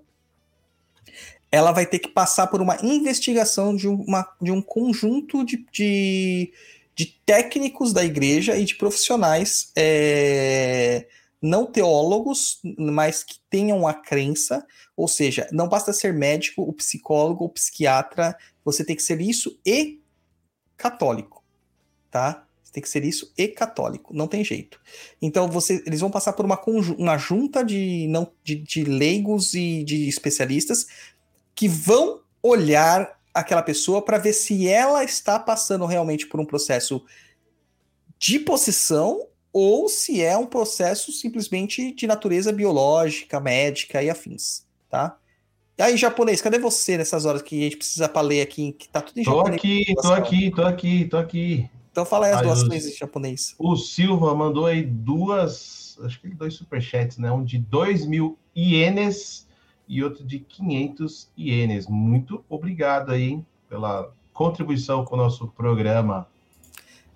[1.51, 6.53] ela vai ter que passar por uma investigação de, uma, de um conjunto de, de,
[6.95, 11.07] de técnicos da igreja e de profissionais é,
[11.41, 14.65] não teólogos, mas que tenham a crença,
[14.95, 19.59] ou seja, não basta ser médico, o psicólogo, o psiquiatra, você tem que ser isso
[19.65, 19.99] e
[20.77, 21.43] católico,
[22.09, 22.45] tá?
[22.63, 24.79] Você tem que ser isso e católico, não tem jeito.
[25.21, 26.59] Então você, eles vão passar por uma,
[26.97, 30.87] uma junta de, não, de, de leigos e de especialistas
[31.55, 37.03] que vão olhar aquela pessoa para ver se ela está passando realmente por um processo
[38.19, 45.17] de possessão ou se é um processo simplesmente de natureza biológica, médica e afins, tá?
[45.77, 48.87] E aí, japonês, cadê você nessas horas que a gente precisa para ler aqui, que
[48.87, 49.57] tá tudo em Tô japonês?
[49.57, 51.69] aqui, tô aqui, tô aqui, tô aqui.
[51.91, 53.55] Então fala aí as Ai, doações os- em japonês.
[53.57, 57.31] O Silva mandou aí duas, acho que dois superchats, né?
[57.31, 59.47] Um de 2 mil ienes
[59.91, 61.85] e outro de 500 ienes.
[61.85, 66.25] Muito obrigado aí hein, pela contribuição com o nosso programa.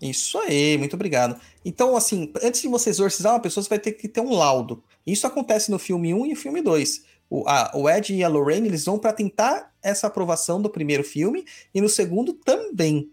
[0.02, 1.40] Isso aí, muito obrigado.
[1.64, 4.84] Então, assim, antes de você exorcizar uma pessoa, você vai ter que ter um laudo.
[5.08, 7.06] Isso acontece no filme 1 e no filme 2.
[7.30, 11.04] O, a- o Ed e a Lorraine, eles vão para tentar essa aprovação do primeiro
[11.04, 13.10] filme e no segundo também,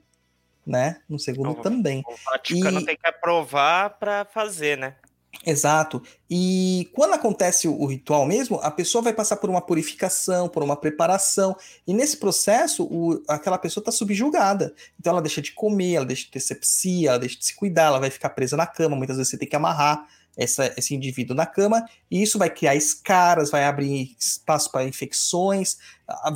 [0.66, 1.00] né?
[1.08, 2.02] No segundo Então, também.
[2.04, 4.96] O Vaticano E- tem que aprovar para fazer, né?
[5.44, 6.00] Exato.
[6.30, 10.76] E quando acontece o, ritual mesmo, a pessoa vai passar por uma purificação, por uma
[10.76, 11.56] preparação,
[11.86, 14.72] e nesse processo, o- aquela pessoa está subjugada.
[14.98, 17.86] Então ela deixa de comer, ela deixa de ter sepsia, ela deixa de se cuidar,
[17.86, 18.94] ela vai ficar presa na cama.
[18.96, 20.06] Muitas vezes você tem que amarrar
[20.36, 25.76] essa- esse indivíduo na cama, e isso vai criar escaras, vai abrir espaço para infecções,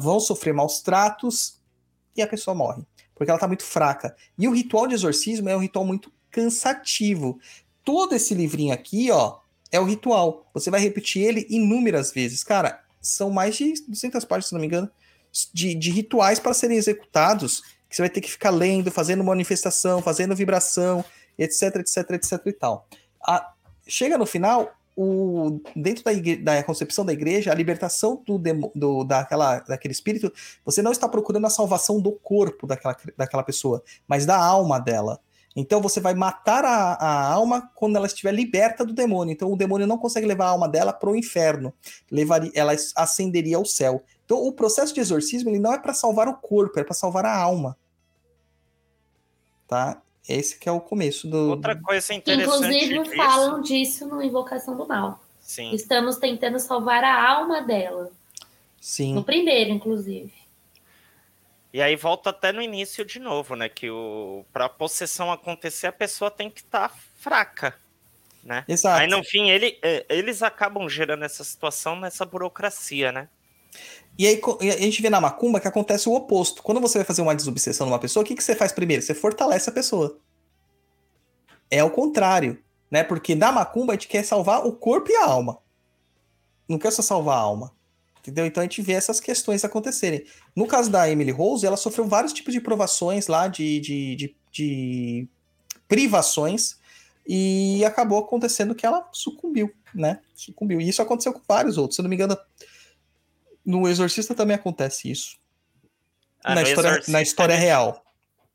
[0.01, 1.61] vão sofrer maus tratos,
[2.16, 2.83] e a pessoa morre,
[3.15, 4.16] porque ela está muito fraca.
[4.39, 7.39] E o ritual de exorcismo é um ritual muito cansativo
[7.87, 9.39] todo esse livrinho aqui, ó,
[9.71, 10.45] é o ritual.
[10.53, 12.43] Você vai repetir ele inúmeras vezes.
[12.43, 14.91] Cara, são mais de 200 páginas, se não me engano,
[15.55, 20.03] de, de rituais para serem executados, que você vai ter que ficar lendo, fazendo manifestação,
[20.03, 21.05] fazendo vibração,
[21.39, 22.89] etc, etc, etc e tal.
[23.25, 23.53] A-
[23.87, 28.41] chega no final, o, dentro da, igre- da concepção da igreja, a libertação do,
[28.75, 30.33] do- daquela, daquele espírito,
[30.65, 35.21] você não está procurando a salvação do corpo daquela, daquela pessoa, mas da alma dela.
[35.57, 39.33] Então você vai matar a, a alma quando ela estiver liberta do demônio.
[39.33, 41.73] Então o demônio não consegue levar a alma dela para o inferno.
[42.11, 44.05] Levaria, ela ascenderia ao céu.
[44.27, 47.24] Então o processo de exorcismo ele não é para salvar o corpo, é para salvar
[47.24, 47.74] a alma.
[49.66, 50.03] Tá?
[50.28, 51.51] Esse que é o começo do.
[51.51, 55.20] Outra coisa interessante Inclusive, disso, falam disso no Invocação do Mal.
[55.41, 58.11] sim, Estamos tentando salvar a alma dela.
[58.81, 59.15] Sim.
[59.15, 60.33] No primeiro, inclusive.
[61.77, 63.69] E aí volta até no início de novo, né?
[63.69, 67.74] Que o para possessão acontecer, a pessoa tem que estar fraca,
[68.43, 68.65] né?
[68.66, 69.03] Exato.
[69.03, 73.28] Aí no fim ele, é, eles acabam gerando essa situação nessa burocracia, né?
[74.19, 74.40] E aí
[74.73, 76.62] a gente vê na macumba que acontece o oposto.
[76.62, 79.03] Quando você vai fazer uma desobsessão numa pessoa, o que, que você faz primeiro?
[79.03, 80.19] Você fortalece a pessoa.
[81.70, 82.59] É o contrário,
[82.90, 83.05] né?
[83.05, 85.59] Porque na macumba a gente quer salvar o corpo e a alma.
[86.66, 87.76] Não quer só salvar a alma.
[88.27, 88.44] Entendeu?
[88.44, 90.27] Então a gente vê essas questões acontecerem.
[90.55, 94.36] No caso da Emily Rose, ela sofreu vários tipos de provações lá, de, de, de,
[94.51, 95.28] de
[95.86, 96.81] privações,
[97.24, 100.20] e acabou acontecendo que ela sucumbiu, né?
[100.35, 100.81] Sucumbiu.
[100.81, 101.94] E isso aconteceu com vários outros.
[101.94, 102.36] Se não me engano,
[103.65, 105.36] no Exorcista também acontece isso.
[106.43, 108.05] Ah, na, história, Exorcista, na história ele- real.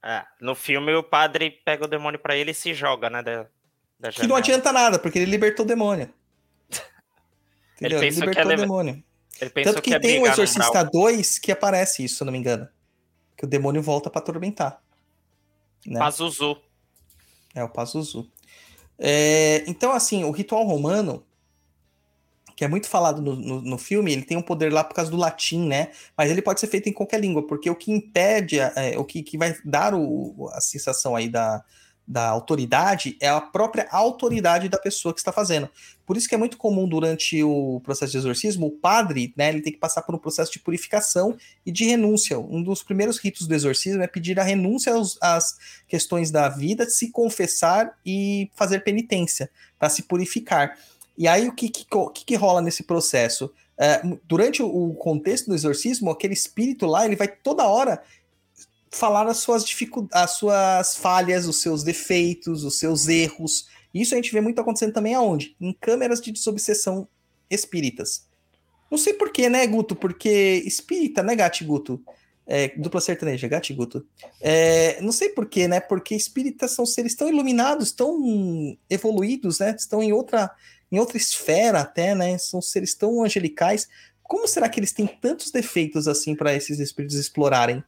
[0.03, 3.23] É, no filme o padre pega o demônio pra ele e se joga, né?
[3.23, 3.45] Da,
[3.97, 6.11] da Que não adianta nada, porque ele libertou o demônio.
[7.77, 7.99] Entendeu?
[7.99, 9.03] Ele, pensou que libertou ia o demônio.
[9.49, 10.91] Tanto que que tem o Exorcista umbral.
[10.91, 12.67] 2 que aparece isso, se eu não me engano.
[13.35, 14.81] Que o demônio volta pra atormentar.
[15.85, 15.99] Né?
[15.99, 16.57] Pazuzu.
[17.55, 18.29] É o Pazuzu.
[18.97, 21.25] É, então, assim, o ritual romano,
[22.55, 25.09] que é muito falado no, no, no filme, ele tem um poder lá por causa
[25.09, 25.91] do latim, né?
[26.15, 29.23] Mas ele pode ser feito em qualquer língua, porque o que impede, é, o que,
[29.23, 31.63] que vai dar o, a sensação aí da,
[32.11, 35.69] da autoridade é a própria autoridade da pessoa que está fazendo.
[36.05, 39.61] Por isso que é muito comum durante o processo de exorcismo, o padre, né, ele
[39.61, 42.37] tem que passar por um processo de purificação e de renúncia.
[42.37, 45.57] Um dos primeiros ritos do exorcismo é pedir a renúncia aos, às
[45.87, 50.77] questões da vida, se confessar e fazer penitência, para se purificar.
[51.17, 53.49] E aí, o que, que, que, que rola nesse processo?
[53.79, 58.03] É, durante o contexto do exorcismo, aquele espírito lá, ele vai toda hora
[58.91, 63.67] falar as suas dificuldades, as suas falhas, os seus defeitos, os seus erros.
[63.93, 65.55] Isso a gente vê muito acontecendo também aonde?
[65.59, 67.07] Em câmeras de desobsessão
[67.49, 68.27] espíritas.
[68.89, 69.95] Não sei porquê, né, Guto?
[69.95, 72.03] Porque espírita, né, Gati Guto?
[72.45, 74.05] É, dupla sertaneja, Gati Guto.
[74.41, 75.79] É, não sei porquê, né?
[75.79, 79.73] Porque espíritas são seres tão iluminados, tão evoluídos, né?
[79.77, 80.51] Estão em outra,
[80.91, 82.37] em outra esfera até, né?
[82.37, 83.87] São seres tão angelicais.
[84.21, 87.81] Como será que eles têm tantos defeitos assim para esses espíritos explorarem,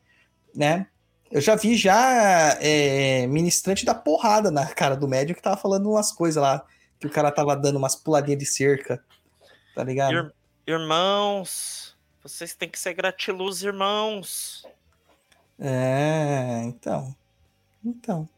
[0.56, 0.88] né?
[1.34, 5.90] Eu já vi já é, ministrante da porrada na cara do médium que tava falando
[5.90, 6.64] umas coisas lá,
[7.00, 9.04] que o cara tava dando umas puladinhas de cerca,
[9.74, 10.14] tá ligado?
[10.14, 10.34] Ir-
[10.68, 14.64] irmãos, vocês têm que ser gratiluz, irmãos.
[15.60, 17.16] É, então.
[17.84, 18.30] Então.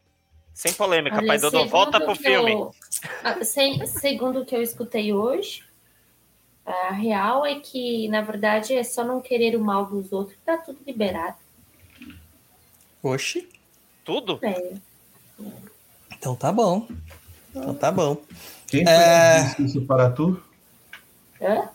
[0.54, 2.54] Sem polêmica, Olha, pai Dodô, volta pro filme.
[2.54, 2.74] eu-
[3.44, 5.66] sem- segundo o que eu escutei hoje,
[6.66, 10.58] a real é que, na verdade, é só não querer o mal dos outros, tá
[10.58, 11.36] tudo liberado.
[13.10, 13.48] Oxi.
[14.04, 14.40] Tudo?
[14.42, 14.74] É.
[16.18, 16.88] Então tá bom.
[17.50, 18.18] Então tá bom.
[18.68, 19.44] Quem foi É.
[19.56, 20.42] que disse isso para tu?
[21.42, 21.70] Hã?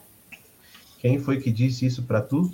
[0.99, 2.53] Quem foi que disse isso para tu?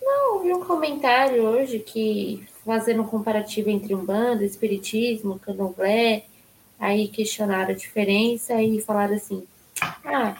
[0.00, 6.24] Eu vi um comentário hoje que, fazendo um comparativo entre Umbanda, Espiritismo, Candomblé,
[6.80, 9.46] aí questionaram a diferença e falaram assim:
[10.04, 10.36] ah,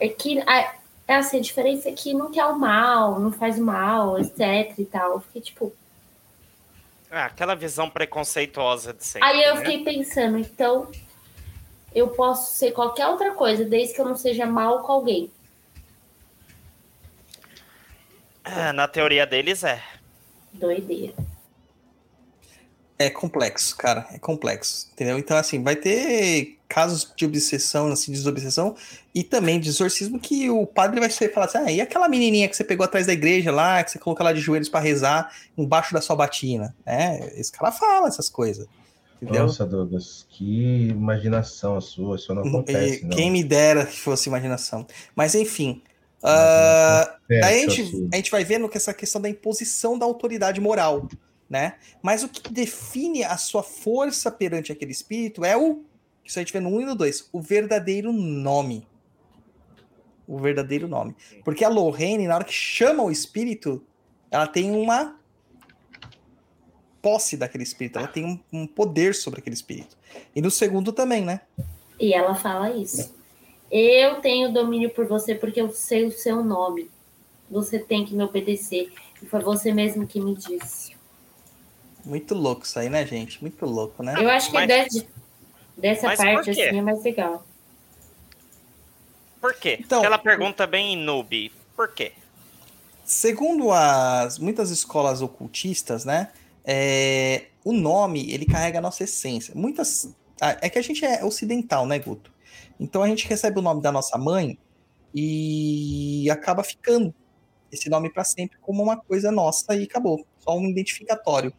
[0.00, 0.74] é que a,
[1.06, 4.78] é assim, a diferença é que não quer o mal, não faz o mal, etc
[4.78, 5.12] e tal.
[5.12, 5.72] Eu fiquei tipo.
[7.16, 9.28] Ah, aquela visão preconceituosa de sempre.
[9.28, 9.60] Aí eu né?
[9.60, 10.90] fiquei pensando, então
[11.94, 15.30] eu posso ser qualquer outra coisa, desde que eu não seja mal com alguém.
[18.42, 19.80] Ah, na teoria deles é.
[20.52, 21.14] Doideira.
[22.98, 24.06] É complexo, cara.
[24.12, 24.90] É complexo.
[24.92, 25.16] Entendeu?
[25.16, 28.74] Então, assim, vai ter casos de obsessão, assim, de desobsessão,
[29.14, 32.56] e também de exorcismo que o padre vai falar assim: ah, e aquela menininha que
[32.56, 35.94] você pegou atrás da igreja lá, que você colocou lá de joelhos pra rezar embaixo
[35.94, 36.74] da sua batina?
[36.84, 38.66] É, esse cara fala essas coisas.
[39.22, 39.46] Entendeu?
[39.46, 43.16] Nossa, Douglas, que imaginação a sua, isso não acontece, E não.
[43.16, 44.84] Quem me dera que fosse imaginação.
[45.14, 45.80] Mas enfim.
[46.24, 50.04] ah, É, daí a gente, a gente vai vendo que essa questão da imposição da
[50.04, 51.08] autoridade moral,
[51.48, 51.74] né?
[52.02, 55.84] Mas o que define a sua força perante aquele espírito é o.
[56.24, 58.86] Isso a gente vê no 1 e no 2, o verdadeiro nome.
[60.26, 61.14] O verdadeiro nome.
[61.44, 63.82] Porque a Lorraine, na hora que chama o espírito,
[64.30, 65.16] ela tem uma
[67.02, 69.96] posse daquele espírito, ela tem um, um poder sobre aquele espírito.
[70.34, 71.42] E no segundo também, né?
[72.00, 73.14] E ela fala isso.
[73.70, 76.90] Eu tenho domínio por você porque eu sei o seu nome.
[77.50, 78.90] Você tem que me obedecer.
[79.22, 80.94] E foi você mesmo que me disse.
[82.04, 83.40] Muito louco isso aí, né, gente?
[83.42, 84.14] Muito louco, né?
[84.16, 85.06] Eu acho que Mas- desse-
[85.76, 87.46] dessa mas parte assim é mais legal.
[89.40, 89.78] Por quê?
[89.80, 91.52] Então- Aquela pergunta bem noob.
[91.76, 92.12] Por quê?
[93.04, 96.30] Segundo as muitas escolas ocultistas, né?
[96.64, 99.54] é, o nome ele carrega a nossa essência.
[99.54, 102.32] Muitas ah, é que a gente é ocidental, né, Guto?
[102.80, 104.58] Então a gente recebe o nome da nossa mãe
[105.14, 107.14] e acaba ficando
[107.70, 111.52] esse nome para sempre como uma coisa nossa e acabou, só um identificatório.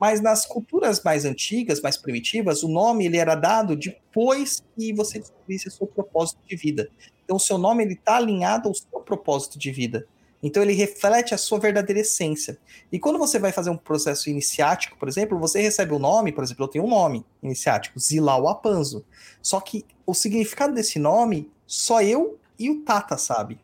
[0.00, 5.18] Mas nas culturas mais antigas, mais primitivas, o nome ele era dado depois que você
[5.18, 6.88] descobrisse o seu propósito de vida.
[7.22, 10.06] Então o seu nome ele está alinhado ao seu propósito de vida.
[10.42, 12.58] Então ele reflete a sua verdadeira essência.
[12.90, 16.42] E quando você vai fazer um processo iniciático, por exemplo, você recebe o nome, por
[16.42, 19.04] exemplo, eu tenho um nome iniciático, Zilau Apanzo.
[19.42, 23.58] Só que o significado desse nome, só eu e o Tata sabe.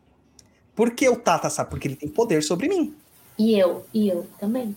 [0.75, 1.71] Por que o Tata sabe?
[1.71, 2.95] Porque ele tem poder sobre mim.
[3.39, 4.75] E eu, e eu também.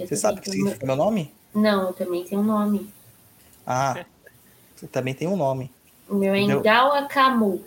[0.00, 1.32] Eu Você sabe o que significa meu nome?
[1.54, 2.90] Não, eu também tenho um nome.
[3.66, 4.04] Ah,
[4.74, 5.70] você também tem um nome.
[6.08, 6.60] O meu é Entendeu?
[6.62, 7.62] Ngawa Camu.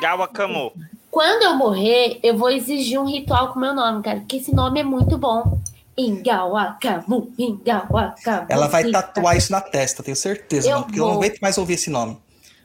[0.00, 0.72] Ngawa Camu.
[1.10, 4.80] Quando eu morrer, eu vou exigir um ritual com meu nome, cara, porque esse nome
[4.80, 5.58] é muito bom.
[5.96, 8.46] Ingawa Camu, Ingawa Camu.
[8.48, 11.22] Ela vai tatuar isso na testa, tenho certeza, Eu mano, porque eu não vou.
[11.22, 12.18] aguento mais ouvir esse nome.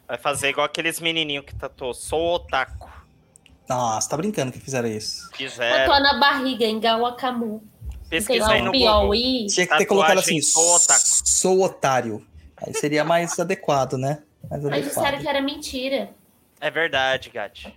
[0.08, 1.94] Vai fazer igual aqueles menininhos que tatuou.
[1.94, 2.90] Sou otaku.
[3.68, 5.30] Nossa, tá brincando que fizeram isso.
[5.36, 5.78] Fizeram.
[5.78, 7.64] Tatuar na barriga, Ingawa Camu.
[8.10, 8.88] Sei Pesquisa lá, aí um no Google.
[8.88, 9.46] Piauí.
[9.48, 11.02] Tinha que ter colocado assim, sou otaku.
[11.06, 12.26] sou otário.
[12.58, 14.24] Aí seria mais adequado, né?
[14.50, 16.10] Mais Mas disseram que era mentira.
[16.60, 17.74] É verdade, Gati.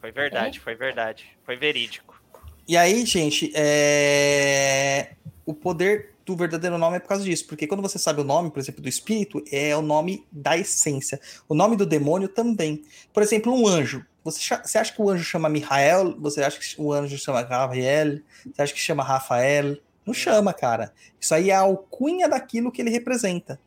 [0.00, 0.12] Foi É?
[0.12, 1.26] verdade, foi verdade.
[1.44, 2.20] Foi verídico.
[2.66, 5.10] E aí, gente, é...
[5.44, 7.46] o poder do verdadeiro nome é por causa disso.
[7.46, 11.20] Porque quando você sabe o nome, por exemplo, do espírito, é o nome da essência.
[11.48, 12.82] O nome do demônio também.
[13.12, 14.04] Por exemplo, um anjo.
[14.26, 16.18] Você, você acha que o anjo chama Mihael?
[16.20, 18.20] Você acha que o anjo chama Gabriel?
[18.44, 19.78] Você acha que chama Rafael?
[20.04, 20.92] Não chama, cara.
[21.20, 23.60] Isso aí é a alcunha daquilo que ele representa.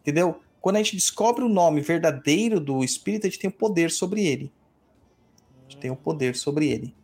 [0.00, 0.40] Entendeu?
[0.60, 4.26] Quando a gente descobre o nome verdadeiro do espírito, a gente tem o poder sobre
[4.26, 4.52] ele.
[5.60, 6.94] A gente tem o poder sobre ele.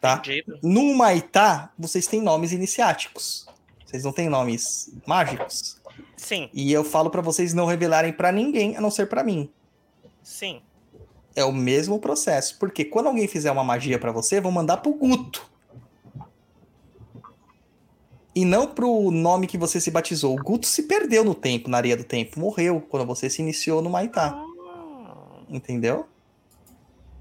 [0.00, 0.16] Tá?
[0.16, 0.58] Entendido.
[0.62, 3.46] No Humaitá, vocês têm nomes iniciáticos.
[3.84, 5.80] Vocês não têm nomes mágicos?
[6.16, 9.50] Sim, E eu falo pra vocês não revelarem pra ninguém, a não ser pra mim.
[10.22, 10.62] sim.
[11.36, 12.58] É o mesmo processo.
[12.58, 15.50] Porque quando alguém fizer uma magia pra você, vão mandar pro Guto.
[18.34, 20.34] E não pro nome que você se batizou.
[20.34, 22.40] O Guto se perdeu no tempo, na areia do tempo.
[22.40, 24.36] Morreu quando você se iniciou no Maitá.
[25.48, 26.08] Entendeu?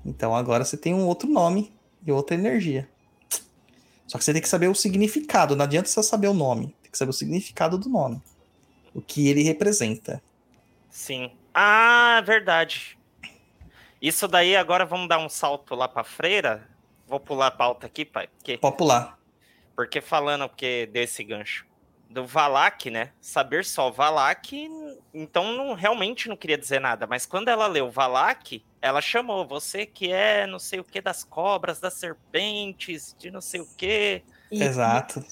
[0.04, 1.72] Então agora você tem um outro nome
[2.06, 2.90] e outra energia.
[4.08, 5.56] Só que você tem que saber o significado.
[5.56, 6.76] Não adianta só saber o nome.
[6.82, 8.22] Tem que saber o significado do nome.
[8.94, 10.22] O que ele representa.
[10.90, 11.32] Sim.
[11.54, 12.98] Ah, verdade.
[14.04, 16.68] Isso daí agora vamos dar um salto lá pra freira.
[17.08, 18.28] Vou pular a pauta aqui, pai.
[18.28, 19.18] Porque, Pode pular.
[19.76, 21.66] porque falando porque desse gancho
[22.10, 23.12] do Valak, né?
[23.22, 24.70] Saber só Valak,
[25.14, 29.86] então não realmente não queria dizer nada, mas quando ela leu Valak, ela chamou você
[29.86, 34.22] que é não sei o que das cobras, das serpentes, de não sei o que.
[34.52, 35.26] Exato.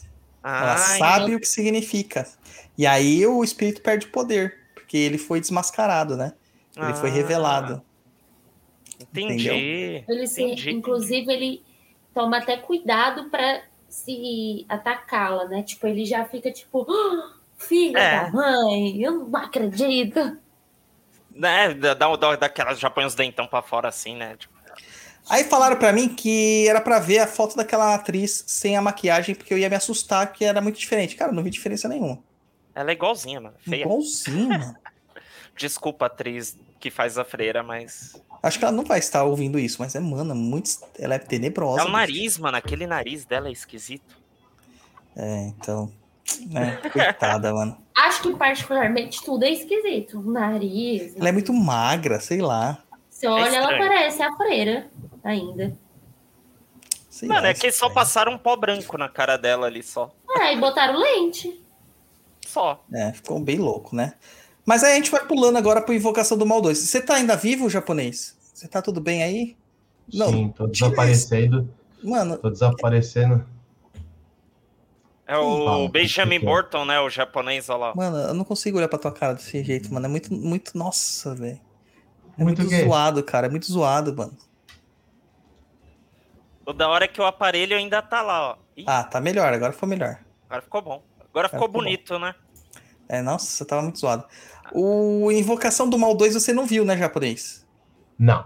[0.44, 2.28] Ela Ah, sabe o que significa.
[2.76, 4.60] E aí o espírito perde poder.
[4.74, 6.34] Porque ele foi desmascarado, né?
[6.76, 7.86] Ele foi Ah, revelado.
[9.12, 10.04] Entendi.
[10.08, 10.72] Ele se, Entendi.
[10.72, 11.64] inclusive, ele
[12.14, 15.64] toma até cuidado pra se atacá-la, né?
[15.64, 18.22] Tipo, ele já fica tipo, "Ah, filha É.
[18.26, 20.38] da mãe, eu não acredito.
[21.34, 24.36] Né, dá, dá, dá daquelas, já põe os dentão pra fora assim, né?
[24.38, 24.52] Tipo,
[25.30, 29.36] Aí falaram pra mim que era pra ver a foto daquela atriz sem a maquiagem,
[29.36, 31.16] porque eu ia me assustar, que era muito diferente.
[31.16, 32.18] Cara, não vi diferença nenhuma.
[32.74, 33.56] ela é igualzinha, mano.
[33.60, 33.84] Feia.
[33.84, 34.76] Igualzinho, mano.
[35.56, 38.14] Desculpa, atriz que faz a freira, mas.
[38.44, 40.70] Acho que ela não vai estar ouvindo isso, mas é, mano, muito.
[40.98, 41.82] Ela é tenebrosa.
[41.82, 41.98] É o bicho.
[41.98, 42.58] nariz, mano.
[42.58, 44.18] Aquele nariz dela é esquisito.
[45.16, 45.92] É, então.
[46.56, 47.78] É, coitada, mano.
[47.96, 50.20] Acho que particularmente tudo é esquisito.
[50.20, 51.16] O nariz.
[51.16, 52.84] Ela é muito magra, sei lá.
[53.10, 53.88] Você olha, ela estranho.
[53.88, 54.90] parece a freira
[55.24, 55.78] ainda.
[57.10, 57.94] Sei Mano, lá, é que só estranho.
[57.94, 60.12] passaram um pó branco na cara dela ali, só.
[60.28, 61.62] Ah, e botaram lente.
[62.48, 62.84] Só.
[62.92, 64.14] É, ficou bem louco, né?
[64.66, 66.78] Mas aí a gente vai pulando agora pro Invocação do Mal 2.
[66.78, 68.36] Você tá ainda vivo, japonês?
[68.54, 69.58] Você tá tudo bem aí?
[70.14, 71.70] Não, Sim, tô desaparecendo.
[72.04, 73.46] Mano, Tô desaparecendo.
[75.28, 76.40] É o Benjamin é?
[76.40, 77.00] Burton, né?
[77.00, 77.94] O japonês, olha lá.
[77.96, 80.06] mano, eu não consigo olhar pra tua cara desse jeito, mano.
[80.06, 80.78] É muito, muito.
[80.78, 81.60] Nossa, velho.
[82.38, 83.48] É Muito muito, zoado, cara.
[83.48, 84.36] É muito zoado, mano.
[86.66, 88.58] O da hora é que o aparelho ainda tá lá, ó.
[88.76, 89.54] Ih, Ah, tá melhor.
[89.54, 90.20] Agora ficou melhor.
[90.48, 91.04] agora ficou bom.
[91.30, 91.80] Agora ficou ficou bom.
[91.86, 92.36] bonito, né?
[93.08, 94.26] É, nossa, tava muito zoado.
[94.74, 97.66] O Invocação do Mal 2 você não viu, né, japonês?
[98.18, 98.46] Não.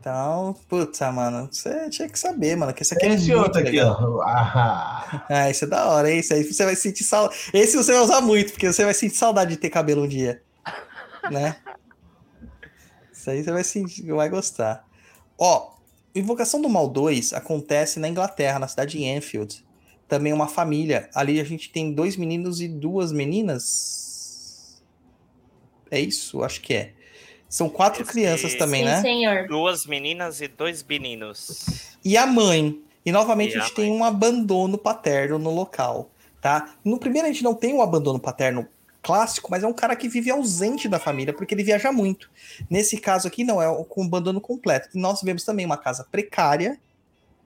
[0.00, 3.60] Então, puta, mano, você tinha que saber, mano, que esse aqui é Esse muito outro
[3.60, 3.96] aqui, legal.
[4.18, 4.22] ó.
[4.22, 6.18] Ah, Ah, esse é da hora, hein?
[6.18, 7.38] Esse aí você vai sentir saudade.
[7.54, 10.42] Esse você vai usar muito, porque você vai sentir saudade de ter cabelo um dia.
[11.30, 11.54] Né?
[13.12, 14.84] Isso aí você vai sentir, vai gostar.
[15.38, 15.70] Ó,
[16.14, 19.64] Invocação do Mal 2 acontece na Inglaterra, na cidade de Enfield.
[20.08, 21.08] Também uma família.
[21.14, 24.01] Ali a gente tem dois meninos e duas meninas.
[25.92, 26.42] É isso?
[26.42, 26.92] Acho que é.
[27.48, 29.00] São quatro Esse- crianças também, Sim, né?
[29.02, 29.46] senhor.
[29.46, 31.96] Duas meninas e dois meninos.
[32.04, 32.80] e a mãe.
[33.04, 36.10] E novamente E a a gente tem um abandono paterno no local,
[36.40, 36.74] tá?
[36.84, 38.66] No primeiro a gente não tem um abandono paterno
[39.02, 42.30] clássico, mas é um cara que vive ausente da família porque ele viaja muito.
[42.70, 44.88] Nesse caso aqui não, é com abandono completo.
[44.94, 46.78] E nós vemos também uma casa precária,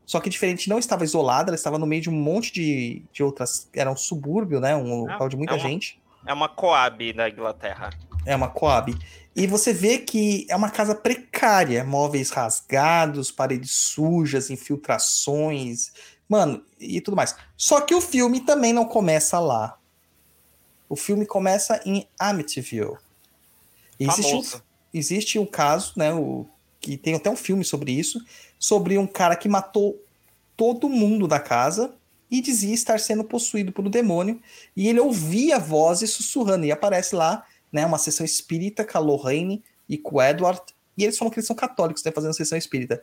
[0.04, 3.22] só que diferente, não estava isolada, ela estava no meio de um monte de, de
[3.24, 4.76] outras, era um subúrbio, né?
[4.76, 5.98] Um local de muita é uma- gente.
[6.26, 7.90] É uma Coab da Inglaterra.
[8.26, 8.94] É uma Coab.
[9.34, 15.92] E você vê que é uma casa precária, móveis rasgados, paredes sujas, infiltrações,
[16.28, 17.36] mano, e tudo mais.
[17.56, 19.78] Só que o filme também não começa lá.
[20.88, 22.96] O filme começa em Amityville.
[23.98, 24.60] Existe um,
[24.92, 26.46] existe um caso, né, o,
[26.80, 28.24] que tem até um filme sobre isso,
[28.58, 30.02] sobre um cara que matou
[30.56, 31.94] todo mundo da casa
[32.30, 34.40] e dizia estar sendo possuído por um demônio,
[34.76, 37.44] e ele ouvia vozes sussurrando, e aparece lá,
[37.76, 40.62] né, uma sessão espírita com a Lorraine e com o Edward,
[40.96, 43.02] e eles falam que eles são católicos, né, fazendo sessão espírita.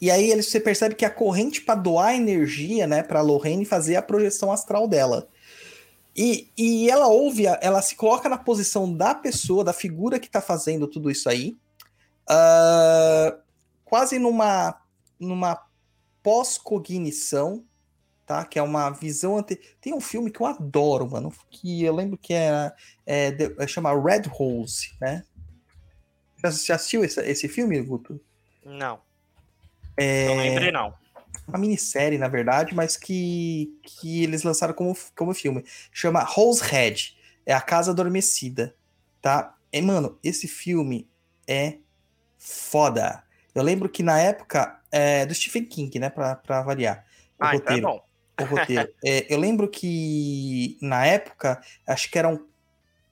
[0.00, 3.96] E aí eles, você percebe que a corrente para doar energia, né, para Lorraine fazer
[3.96, 5.28] a projeção astral dela.
[6.16, 10.40] E, e ela ouve, ela se coloca na posição da pessoa, da figura que tá
[10.40, 11.56] fazendo tudo isso aí,
[12.28, 13.36] ah,
[13.84, 14.80] quase numa,
[15.18, 15.60] numa
[16.22, 17.64] pós-cognição,
[18.26, 18.44] tá?
[18.44, 19.56] Que é uma visão ante...
[19.80, 23.92] Tem um filme que eu adoro, mano, que eu lembro que é, de- é, chama
[23.92, 25.22] Red Rose, né?
[26.42, 28.20] Já, já assistiu esse, esse filme, Guto?
[28.64, 29.00] Não.
[29.96, 30.26] É...
[30.26, 30.94] Não lembrei, não.
[31.46, 35.64] uma minissérie, na verdade, mas que, que eles lançaram como, como filme.
[35.92, 37.16] Chama Rose Head.
[37.44, 38.74] É a Casa Adormecida,
[39.20, 39.56] tá?
[39.72, 41.08] E, mano, esse filme
[41.46, 41.78] é
[42.38, 43.24] foda.
[43.54, 46.08] Eu lembro que na época é do Stephen King, né?
[46.08, 47.04] Pra, pra variar.
[47.40, 47.86] Ah, então é roteiro.
[47.88, 48.11] bom.
[48.42, 48.88] O roteiro.
[49.04, 52.44] É, eu lembro que na época, acho que eram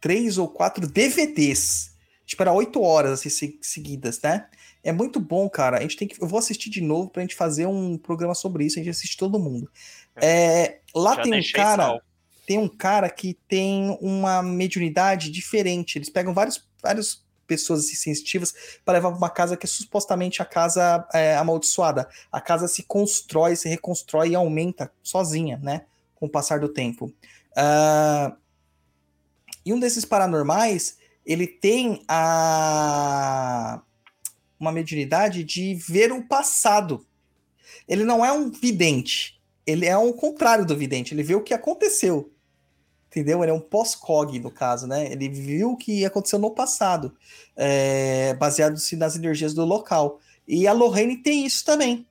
[0.00, 1.90] três ou quatro DVDs.
[2.26, 4.46] Tipo, era oito horas assim, se- seguidas, né?
[4.82, 5.78] É muito bom, cara.
[5.78, 6.22] A gente tem que.
[6.22, 8.78] Eu vou assistir de novo pra gente fazer um programa sobre isso.
[8.78, 9.70] A gente assiste todo mundo.
[10.16, 11.82] É, lá Já tem um cara.
[11.84, 12.02] salvo.
[12.46, 15.96] Tem um cara que tem uma mediunidade diferente.
[15.98, 18.54] Eles pegam vários, várias pessoas sensitivas
[18.84, 22.08] para levar pra uma casa que é supostamente a casa é, amaldiçoada.
[22.30, 25.82] A casa se constrói, se reconstrói e aumenta sozinha, né?
[26.14, 27.12] Com o passar do tempo.
[27.56, 28.36] Ah,
[29.66, 30.96] e um desses paranormais,
[31.26, 33.82] ele tem a
[34.58, 37.04] uma mediunidade de ver o passado.
[37.88, 39.40] Ele não é um vidente.
[39.66, 41.14] Ele é o contrário do vidente.
[41.14, 42.30] Ele vê o que aconteceu.
[43.10, 43.42] Entendeu?
[43.42, 45.10] Ele é um pós-cog, no caso, né?
[45.10, 47.12] Ele viu o que aconteceu no passado,
[47.56, 50.20] é, baseado-se nas energias do local.
[50.46, 52.06] E a Lorraine tem isso também.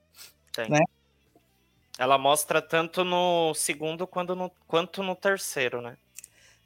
[1.98, 5.96] Ela mostra tanto no segundo quanto no, quanto no terceiro, né?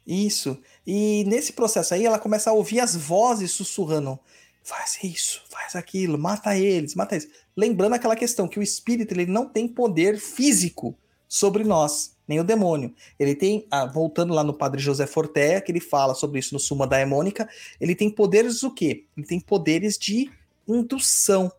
[0.05, 0.61] Isso.
[0.85, 4.19] E nesse processo aí, ela começa a ouvir as vozes sussurrando:
[4.63, 7.29] faz isso, faz aquilo, mata eles, mata eles.
[7.55, 10.97] Lembrando aquela questão que o espírito ele não tem poder físico
[11.27, 12.93] sobre nós, nem o demônio.
[13.19, 16.59] Ele tem, ah, voltando lá no Padre José Fortea, que ele fala sobre isso no
[16.59, 17.47] Suma Daemônica,
[17.79, 19.05] ele tem poderes o quê?
[19.15, 20.31] Ele tem poderes de
[20.67, 21.51] indução.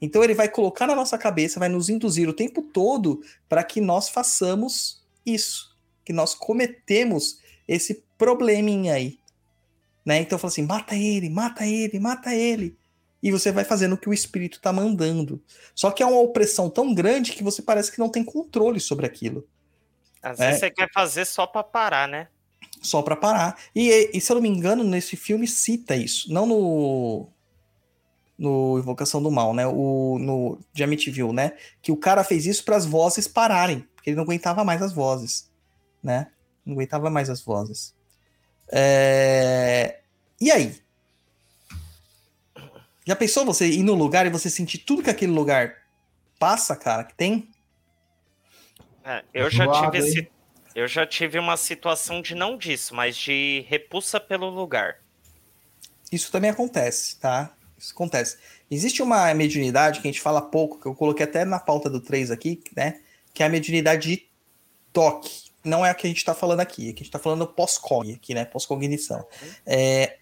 [0.00, 3.80] Então ele vai colocar na nossa cabeça, vai nos induzir o tempo todo para que
[3.80, 7.38] nós façamos isso, que nós cometemos
[7.68, 9.18] esse probleminha aí.
[10.04, 10.20] Né?
[10.20, 12.76] Então fala assim: mata ele, mata ele, mata ele.
[13.22, 15.42] E você vai fazendo o que o espírito tá mandando.
[15.74, 19.04] Só que é uma opressão tão grande que você parece que não tem controle sobre
[19.04, 19.46] aquilo.
[20.22, 20.46] Às É.
[20.46, 22.28] vezes você quer fazer só pra parar, né?
[22.82, 23.58] Só pra parar.
[23.74, 26.32] E, e se eu não me engano, nesse filme cita isso.
[26.32, 27.28] Não no.
[28.38, 29.66] No Invocação do Mal, né?
[29.66, 31.52] O, no de Amityville, né?
[31.82, 33.80] Que o cara fez isso para as vozes pararem.
[33.94, 35.50] Porque ele não aguentava mais as vozes.
[36.02, 36.30] Né?
[36.64, 37.94] Não aguentava mais as vozes.
[38.72, 40.00] É,
[40.40, 40.80] E aí?
[43.06, 45.74] Já pensou você ir no lugar e você sentir tudo que aquele lugar
[46.38, 47.49] passa, cara, que tem?
[49.04, 50.30] É, eu já Zoado, tive esse,
[50.74, 54.98] eu já tive uma situação de não disso, mas de repulsa pelo lugar.
[56.12, 57.54] Isso também acontece, tá?
[57.78, 58.36] Isso acontece.
[58.70, 62.00] Existe uma mediunidade que a gente fala pouco, que eu coloquei até na pauta do
[62.00, 63.00] 3 aqui, né?
[63.32, 64.28] Que é a mediunidade de
[64.92, 65.50] toque.
[65.64, 67.46] Não é a que a gente tá falando aqui, é que a gente tá falando
[67.46, 68.44] pós-cog aqui, né?
[68.44, 69.26] Pós-cognição.
[69.66, 70.18] É,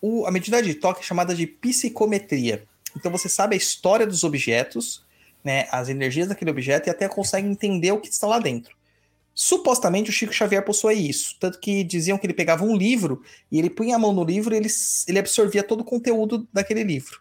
[0.00, 2.66] o- a mediunidade de toque é chamada de psicometria.
[2.96, 5.04] Então você sabe a história dos objetos,
[5.42, 5.66] né?
[5.70, 8.76] As energias daquele objeto e até consegue entender o que está lá dentro.
[9.34, 11.36] Supostamente o Chico Xavier possui isso.
[11.40, 14.54] Tanto que diziam que ele pegava um livro e ele punha a mão no livro
[14.54, 14.68] e ele,
[15.08, 17.20] ele absorvia todo o conteúdo daquele livro.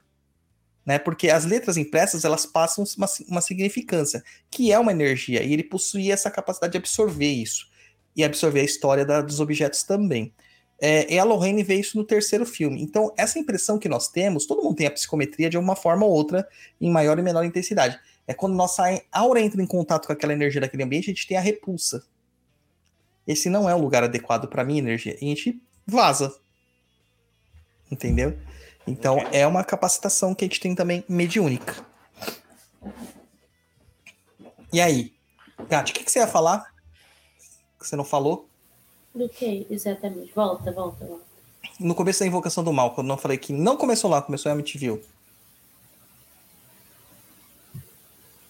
[0.85, 0.99] Né?
[0.99, 5.63] Porque as letras impressas elas passam uma, uma significância, que é uma energia, e ele
[5.63, 7.69] possuía essa capacidade de absorver isso
[8.15, 10.33] e absorver a história da- dos objetos também.
[10.83, 12.81] É, e a Lorraine vê isso no terceiro filme.
[12.81, 16.11] Então, essa impressão que nós temos, todo mundo tem a psicometria de uma forma ou
[16.11, 16.47] outra,
[16.81, 17.99] em maior e menor intensidade.
[18.31, 21.35] É quando nossa aura entra em contato com aquela energia daquele ambiente, a gente tem
[21.35, 22.01] a repulsa.
[23.27, 25.17] Esse não é o lugar adequado para minha energia.
[25.21, 26.33] E a gente vaza.
[27.91, 28.39] Entendeu?
[28.87, 31.85] Então é uma capacitação que a gente tem também mediúnica.
[34.71, 35.13] E aí?
[35.67, 36.73] Gati, o que, que você ia falar?
[37.77, 38.47] Que você não falou?
[39.13, 40.31] Do que, exatamente?
[40.33, 41.25] Volta, volta, volta.
[41.77, 44.49] No começo da Invocação do Mal, quando eu não falei que não começou lá, começou
[44.49, 45.03] em Amityville.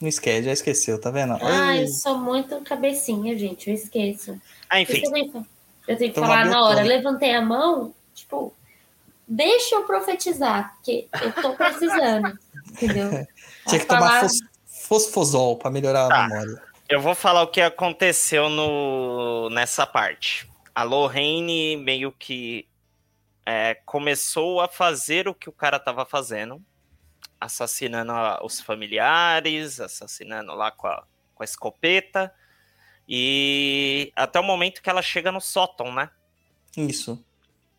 [0.02, 1.38] Não esquece, já esqueceu, tá vendo?
[1.42, 4.40] Ah, eu sou muito cabecinha, gente, eu esqueço.
[4.70, 5.44] Ah, Eu enfim, tenho que, eu
[5.86, 6.82] tenho que Então, falar na hora.
[6.82, 8.54] Levantei a mão, tipo,
[9.28, 12.38] deixa eu profetizar, porque eu tô precisando.
[12.72, 13.10] entendeu?
[13.68, 14.40] tinha que Falar- tomar fos,
[14.88, 16.28] fosfosol pra melhorar a Tá.
[16.28, 16.64] memória.
[16.90, 20.50] eu vou falar o que aconteceu no, nessa parte.
[20.74, 22.66] A Lorraine meio que
[23.46, 26.62] é, começou a fazer o que o cara tava fazendo,
[27.42, 28.14] assassinando
[28.44, 31.04] os familiares, assassinando lá com a,
[31.34, 32.32] com a escopeta,
[33.10, 36.10] e até o momento que ela chega no sótão, né?
[36.78, 37.22] Isso.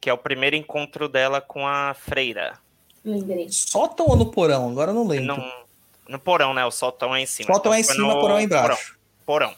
[0.00, 2.58] Que é o primeiro encontro dela com a freira.
[3.04, 3.46] Lembrei.
[3.50, 4.68] Sótão ou no porão?
[4.68, 5.36] Agora eu não lembro.
[5.36, 5.64] Não,
[6.08, 6.64] no porão, né?
[6.64, 7.46] O sótão é em cima.
[7.46, 8.98] Sótão Então é em cima, no porão é embaixo.
[9.24, 9.54] Porão.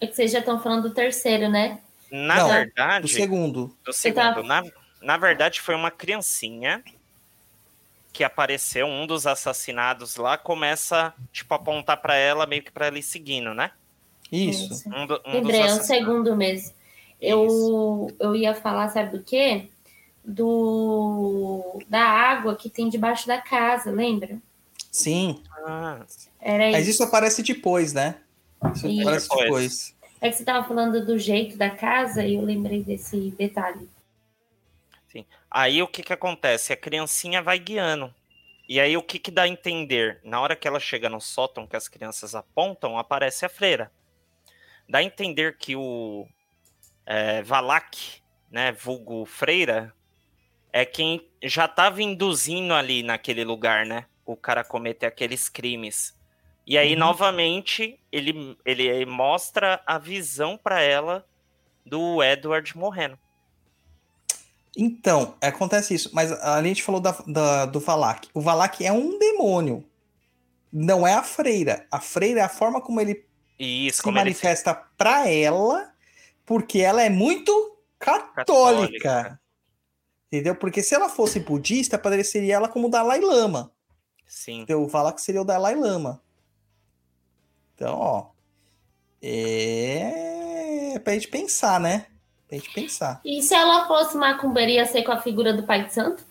[0.00, 1.80] É que vocês já estão falando do terceiro, né?
[2.10, 3.76] Na Não, verdade, Do segundo.
[3.84, 4.62] do segundo, na,
[5.02, 6.82] na verdade foi uma criancinha
[8.18, 12.86] que apareceu, um dos assassinados lá, começa, tipo, a apontar pra ela, meio que pra
[12.86, 13.70] ela ir seguindo, né?
[14.32, 14.82] Isso.
[14.92, 16.74] Um, do, um Lembrei, é um segundo mesmo.
[17.20, 19.68] Eu, eu ia falar, sabe do quê?
[20.24, 24.40] Do da água que tem debaixo da casa, lembra?
[24.90, 25.40] Sim.
[25.64, 26.00] Ah,
[26.40, 26.90] Era Mas isso.
[26.96, 28.16] isso aparece depois, né?
[28.74, 29.44] Isso E parece depois?
[29.44, 29.94] depois.
[30.20, 33.88] É que você tava falando do jeito da casa e eu lembrei desse detalhe.
[35.50, 36.72] Aí o que que acontece?
[36.72, 38.14] A criancinha vai guiando.
[38.68, 40.20] E aí o que que dá a entender?
[40.22, 43.90] Na hora que ela chega no sótão que as crianças apontam, aparece a freira.
[44.88, 46.26] Dá a entender que o
[47.06, 49.94] é, Valak, né, vulgo freira,
[50.72, 54.06] é quem já estava induzindo ali naquele lugar, né?
[54.26, 56.14] O cara cometer aqueles crimes.
[56.66, 56.98] E aí, Uhum.
[56.98, 61.26] novamente, ele, ele mostra a visão para ela
[61.86, 63.18] do Edward morrendo.
[64.76, 66.10] Então, acontece isso.
[66.12, 68.28] Mas a gente falou da, da- do Valak.
[68.32, 69.84] O Valak é um demônio.
[70.72, 71.86] Não é a freira.
[71.90, 73.24] A freira é a forma como ele
[73.58, 75.92] isso, se como ele manifesta pra ela,
[76.46, 78.36] porque ela é muito católica.
[78.44, 79.40] Católica.
[80.26, 80.54] Entendeu?
[80.54, 83.72] Porque se ela fosse budista, apareceria ela como Dalai Lama.
[84.26, 84.60] Sim.
[84.60, 86.22] Então, o Valak seria o Dalai Lama.
[87.74, 88.26] Então, ó.
[89.22, 92.06] É pra gente pensar, né?
[92.48, 93.20] Pra gente pensar.
[93.24, 96.24] E se ela fosse macumbeira, ia ser com a figura do Pai de Santo?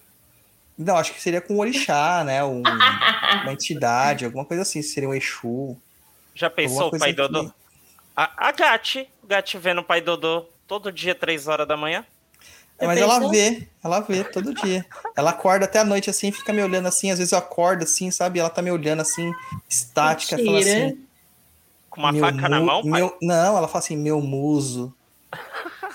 [0.78, 2.44] Não, acho que seria com o orixá, né?
[2.44, 2.62] Um-
[3.44, 4.82] uma entidade, alguma coisa assim.
[4.82, 5.78] Seria um Exu.
[6.34, 7.46] Já pensou o pai Dodô?
[7.46, 7.52] que-
[8.16, 9.08] A, a Gatti.
[9.28, 12.06] Gatti vendo o pai Dodô todo dia, três horas da manhã.
[12.80, 14.86] Já Mas ela vê, ela vê todo dia.
[15.16, 17.10] Ela acorda até a noite assim, fica me olhando assim.
[17.10, 18.40] Às vezes eu acordo assim, sabe?
[18.40, 19.32] Ela tá me olhando assim,
[19.68, 21.04] estática, assim.
[21.90, 22.92] Com uma "Meu faca na mão, pai.
[23.02, 24.94] meu- Não, ela fala assim, meu muso.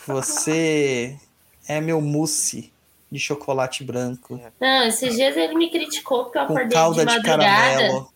[0.06, 1.18] Você
[1.68, 2.72] é meu mousse
[3.10, 4.40] de chocolate branco.
[4.60, 8.12] Não, esses dias ele me criticou porque eu Com acordei calda de de madrugada, caramelo.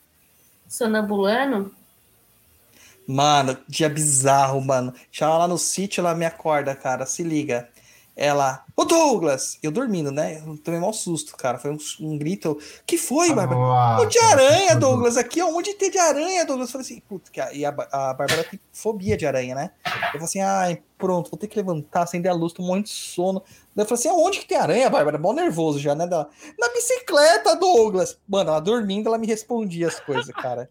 [0.68, 1.74] sonambulando.
[3.06, 4.92] Mano, dia bizarro, mano.
[5.12, 7.06] Chama lá no sítio, ela me acorda, cara.
[7.06, 7.68] Se liga.
[8.18, 9.58] Ela, ô Douglas!
[9.62, 10.38] Eu dormindo, né?
[10.46, 11.58] Eu tomei mal susto, cara.
[11.58, 12.58] Foi um, um grito.
[12.86, 13.60] Que foi, Bárbara?
[13.60, 15.48] Ah, O de aranha, Douglas, aqui, ó.
[15.48, 16.68] Onde tem de aranha, Douglas?
[16.68, 19.70] Eu falei assim, puta, que a- e a, a Bárbara tem fobia de aranha, né?
[19.84, 22.90] Eu falei assim, ai, pronto, vou ter que levantar, acender a luz, tô morrendo de
[22.92, 23.42] sono.
[23.74, 25.18] Daí eu falei assim, aonde que tem aranha, Bárbara?
[25.18, 26.06] Mó nervoso já, né?
[26.06, 28.18] Dela, Na bicicleta, Douglas.
[28.26, 30.66] Mano, ela dormindo, ela me respondia as coisas, cara.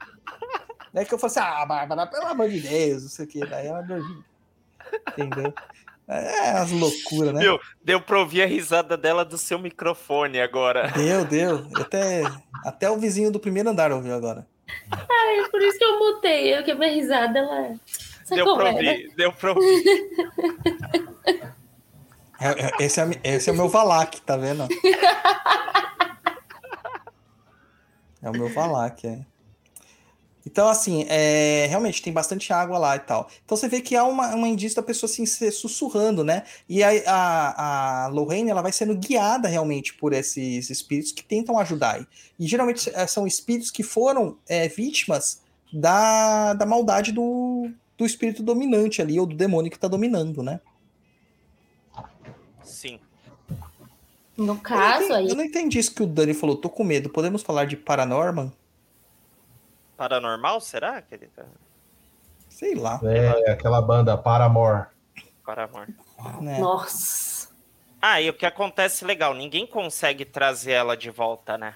[0.92, 3.46] Daí que eu falei assim, ah, Bárbara, pelo amor de Deus, não sei o que.
[3.46, 4.24] Daí ela dormiu.
[5.12, 5.54] Entendeu?
[6.08, 7.40] É, as loucuras, né?
[7.42, 7.60] Viu?
[7.84, 10.92] Deu pra ouvir a risada dela do seu microfone agora.
[10.92, 11.68] Deu, deu.
[11.76, 12.22] Até,
[12.64, 14.46] até o vizinho do primeiro andar ouviu agora.
[14.92, 16.56] É por isso que eu mutei.
[16.56, 17.76] Eu que a minha risada, ela é.
[18.24, 18.78] Sabe Deu pra é, né?
[18.92, 19.84] ouvir, deu pra ouvir.
[22.40, 24.68] É- é- esse, é, esse é o meu Valak, tá vendo?
[28.22, 29.20] É o meu Valak, é.
[30.56, 33.30] Então, assim, é, realmente tem bastante água lá e tal.
[33.44, 36.44] Então você vê que há uma, uma indício da pessoa assim, se sussurrando, né?
[36.70, 41.60] E a, a, a Lorraine ela vai sendo guiada realmente por esses espíritos que tentam
[41.60, 42.08] ajudar.
[42.40, 45.42] E geralmente eh, são espíritos que foram eh, vítimas
[45.74, 50.62] da, da maldade do, do espírito dominante ali, ou do demônio que tá dominando, né?
[52.64, 52.98] Sim.
[54.38, 55.28] No Eu não caso entendi- aí.
[55.28, 57.10] Eu não entendi isso que o Dani falou, tô com medo.
[57.10, 58.54] Podemos falar de Paranorman?
[59.98, 61.44] Paranormal, será que ele tá?
[62.50, 63.00] Sei lá.
[63.04, 64.88] É, aquela banda Paramore.
[65.46, 65.88] Paramor.
[66.42, 66.60] Né?
[66.60, 67.50] Nossa.
[68.02, 71.76] Ah, e o que acontece legal, ninguém consegue trazer ela de volta, né?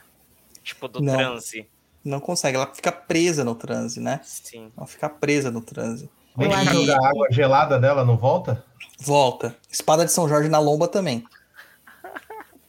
[0.63, 1.15] Tipo, do Não.
[1.15, 1.67] transe.
[2.03, 4.19] Não consegue, ela fica presa no transe, né?
[4.23, 4.71] Sim.
[4.77, 6.09] Ela fica presa no transe.
[6.37, 8.63] Que acho- jogar água gelada nela, não volta?
[8.99, 9.55] Volta.
[9.69, 11.25] Espada de São Jorge na lomba também.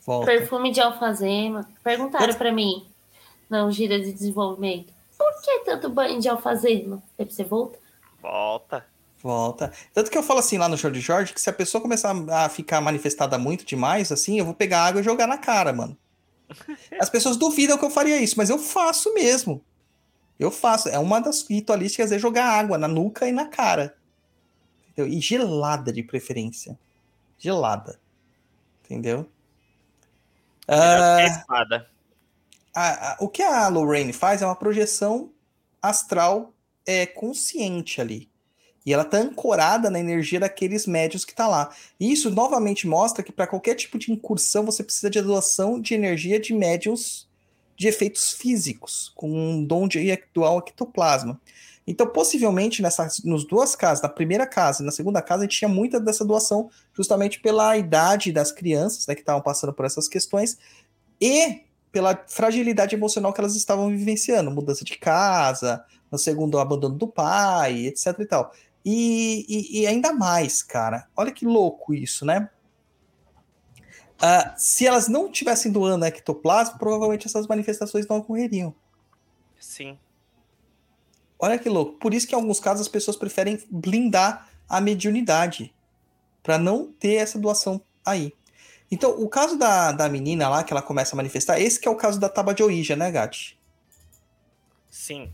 [0.05, 0.27] Volta.
[0.27, 1.69] Perfume de alfazema.
[1.85, 2.87] Perguntaram pra mim.
[3.49, 4.93] Não, gira de desenvolvimento.
[5.33, 7.03] Por que tanto banho de alfazema?
[7.19, 7.79] Aí você volta?
[8.21, 8.87] Volta.
[9.23, 9.73] Volta.
[9.93, 12.15] Tanto que eu falo assim lá no show de Jorge que se a pessoa começar
[12.31, 15.97] a ficar manifestada muito demais, assim, eu vou pegar água e jogar na cara, mano.
[16.99, 19.63] As pessoas duvidam que eu faria isso, mas eu faço mesmo.
[20.39, 20.89] Eu faço.
[20.89, 23.95] É uma das ritualísticas é jogar água na nuca e na cara.
[24.89, 25.13] Entendeu?
[25.13, 26.79] E gelada de preferência.
[27.39, 28.01] Gelada.
[28.85, 29.29] Entendeu?
[30.67, 31.91] Melhor que a Ah, espada.
[32.75, 35.31] A- a- o que a Lorraine faz é uma projeção
[35.81, 36.53] astral
[36.87, 38.29] é, consciente ali.
[38.85, 41.71] E ela tá ancorada na energia daqueles médios que tá lá.
[41.99, 45.95] E isso novamente mostra que para qualquer tipo de incursão você precisa de doação de
[45.95, 47.29] energia de médios
[47.77, 51.41] de efeitos físicos, com um dom de dual ectoplasma.
[51.87, 55.59] Então, possivelmente, nessas nos duas casas, na primeira casa e na segunda casa, a gente
[55.59, 60.07] tinha muita dessa doação, justamente pela idade das crianças, né, que estavam passando por essas
[60.09, 60.59] questões,
[61.21, 66.97] e pela fragilidade emocional que elas estavam vivenciando, mudança de casa, no segundo o abandono
[66.97, 68.53] do pai, etc e tal.
[68.85, 72.49] E, e- e ainda mais, cara, olha que louco isso, né?
[74.23, 78.75] Ah, se elas não tivessem doando ectoplasma, provavelmente essas manifestações não ocorreriam.
[79.59, 79.99] Sim.
[81.39, 81.99] Olha que louco.
[81.99, 85.75] Por isso que em alguns casos as pessoas preferem blindar a mediunidade.
[86.43, 88.33] Pra não ter essa doação aí.
[88.91, 91.91] Então, o caso da, da menina lá, que ela começa a manifestar, esse que é
[91.91, 93.57] o caso da Taba de Ouija, né, Gati?
[94.91, 95.33] Sim.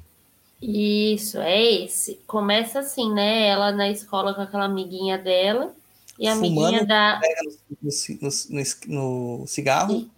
[0.61, 2.17] Isso, é esse.
[2.27, 3.47] Começa assim, né?
[3.49, 5.75] Ela na escola com aquela amiguinha dela.
[6.19, 6.67] E a Fumando.
[6.67, 7.21] amiguinha dá.
[7.21, 7.43] Pega
[7.81, 8.31] no,
[8.89, 10.09] no no- cigarro.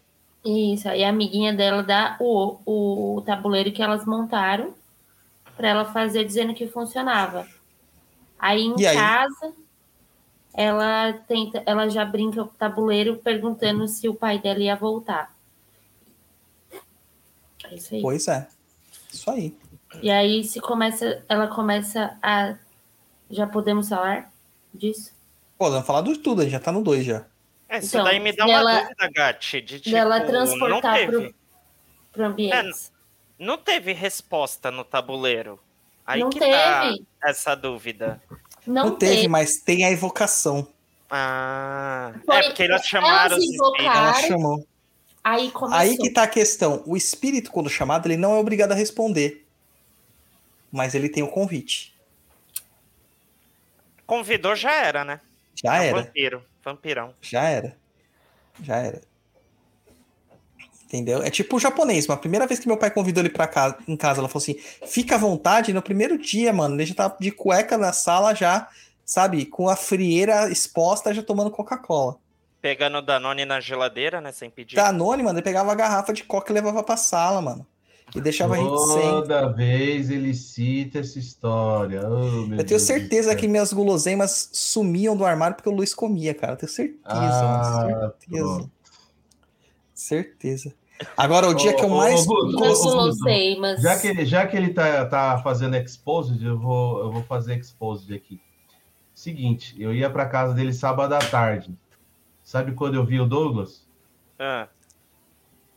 [0.45, 4.73] Isso, aí a amiguinha dela dá o, o tabuleiro que elas montaram
[5.57, 7.47] para ela fazer dizendo que funcionava.
[8.39, 8.97] Aí em E aí?
[10.61, 15.33] Ela tenta, ela já brinca com o tabuleiro perguntando se o pai dela ia voltar.
[17.71, 18.03] É isso aí.
[18.03, 18.49] Pois é.
[19.13, 19.57] Isso aí.
[20.03, 22.57] E aí se começa, ela começa a
[23.31, 24.33] já podemos falar
[24.75, 25.13] disso?
[25.57, 27.25] Pô, vamos falar do tudo, a gente já tá no 2 já.
[27.69, 30.95] É, isso Então, daí me dá dela- uma dúvida, Gatti, de tipo, dela não transportar
[30.95, 31.35] teve, pro,
[32.13, 32.91] pro ambiente.
[33.39, 35.61] não teve resposta no tabuleiro.
[36.07, 37.07] Aí Não que tá teve.
[37.23, 38.21] essa dúvida.
[38.69, 39.29] Não, Não, teve, teve.
[39.29, 40.69] mas tem a evocação.
[41.11, 43.91] Ah, Foi- é porque eles chamaram elas invocaram.
[43.91, 44.67] Ela chamou.
[45.25, 45.79] Aí começou.
[45.81, 46.83] Aí que tá a questão.
[46.87, 49.47] O espírito, quando chamado, ele não é obrigado a responder.
[50.71, 51.95] Mas ele tem o convite.
[54.07, 55.21] Convidou, já era, né?
[55.55, 56.03] Já É era.
[56.03, 57.15] Vampiro, vampirão.
[57.23, 57.77] Já era.
[58.63, 59.01] Já era.
[60.89, 61.23] Entendeu?
[61.23, 62.07] É tipo o japonês.
[62.07, 64.43] Mas a primeira vez que meu pai convidou ele pra casa, em casa, ela falou
[64.43, 64.57] assim:
[64.87, 65.71] fica à vontade.
[65.75, 68.67] No primeiro dia, mano, ele já tava de cueca na sala, já,
[69.05, 72.17] sabe, com a frieira exposta, já tomando Coca-Cola.
[72.63, 74.33] Pegando Danone na geladeira, né?
[74.33, 74.77] Sem pedir.
[74.77, 77.67] Danone, mano, ele pegava a garrafa de coca e levava pra sala, mano.
[78.17, 79.03] E deixava a gente sem.
[79.03, 82.01] Toda vez ele cita essa história.
[82.09, 85.93] Oh, meu Eu tenho Deus certeza que minhas guloseimas sumiam do armário porque o Luiz
[85.95, 86.55] comia, cara.
[86.55, 88.01] Eu tenho certeza, Ah, mano.
[88.01, 88.43] Certeza.
[88.45, 88.78] pronto.
[90.09, 90.75] Certeza.
[91.17, 92.27] Agora, o dia que eu Ô, ô, mais.
[92.27, 95.77] ô, Guto, Não ô, gulosei, mas Já que ele, já que ele tá, tá fazendo
[95.77, 98.41] exposed, eu vou, eu vou fazer exposed aqui.
[99.15, 101.77] Seguinte, eu ia pra casa dele sábado à tarde.
[102.43, 103.87] Sabe quando eu vi o Douglas?
[104.39, 104.69] Ah,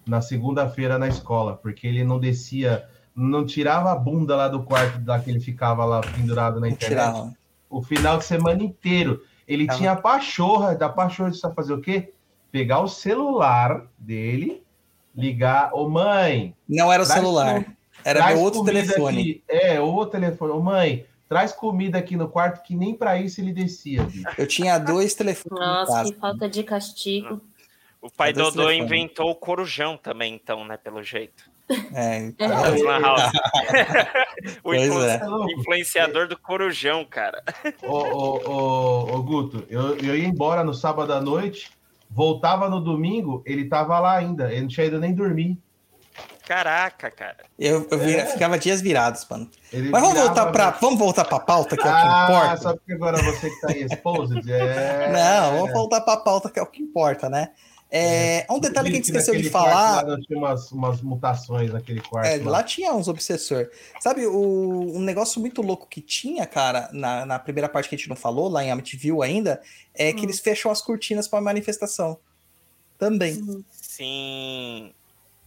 [0.07, 4.97] Na segunda-feira na escola, porque ele não descia, não tirava a bunda lá do quarto
[4.99, 6.89] da que ele ficava lá pendurado na internet.
[6.89, 7.33] tirar,
[7.69, 9.21] O final de semana inteiro.
[9.47, 12.13] Ele Tava- tinha a pachorra, da pachorra de saber fazer o quê?
[12.51, 14.61] Pegar o celular dele,
[15.15, 17.65] ligar, ô mãe, Não era o celular.
[18.03, 19.21] Era traz meu outro telefone.
[19.21, 19.43] Aqui.
[19.47, 20.51] É, o outro telefone.
[20.51, 24.27] Ô, mãe, traz comida aqui no quarto que nem pra isso ele descia, bicho.
[24.37, 26.13] Eu tinha dois telefones em nossa, casa.
[26.13, 27.39] que falta de castigo.
[28.01, 28.77] o pai Dodô telefone?
[28.79, 30.77] inventou o corujão também, então, né?
[30.77, 31.49] Pelo jeito.
[31.93, 32.49] É, então,
[32.83, 33.31] lan house.
[34.57, 35.21] o Pois influ- é.
[35.21, 37.41] É influenciador do corujão, cara.
[37.83, 41.71] Ô, ô, ô, ô, Guto, eu, eu ia embora no sábado à noite,
[42.11, 44.51] voltava no domingo, ele tava lá ainda.
[44.51, 45.57] Ele não tinha ido nem dormir.
[46.45, 47.38] Caraca, cara.
[47.57, 49.49] eu, eu vi- ficava dias virados, mano.
[49.71, 52.25] Ele Mas vamos virava- voltar pra, vamos voltar pra pauta, que é o que Ah,
[52.29, 52.57] importa.
[52.57, 55.11] só porque agora você que tá aí exposed, é...
[55.13, 57.49] Não, vamos voltar pra pauta, que é o que importa, né?
[57.93, 60.07] É, um detalhe que a gente esqueceu de quarto falar.
[60.07, 62.26] lá, tinha umas, umas mutações naquele quarto.
[62.27, 62.51] É, lá.
[62.51, 63.69] lá tinha uns obsessor.
[63.99, 67.97] Sabe, o, um negócio muito louco que tinha, cara, na, na primeira parte que a
[67.97, 69.61] gente não falou, lá em Amityville ainda,
[69.93, 70.23] é que Hum.
[70.23, 72.18] eles fecham as cortinas pra manifestação.
[72.97, 73.63] Também.
[73.72, 74.93] Sim.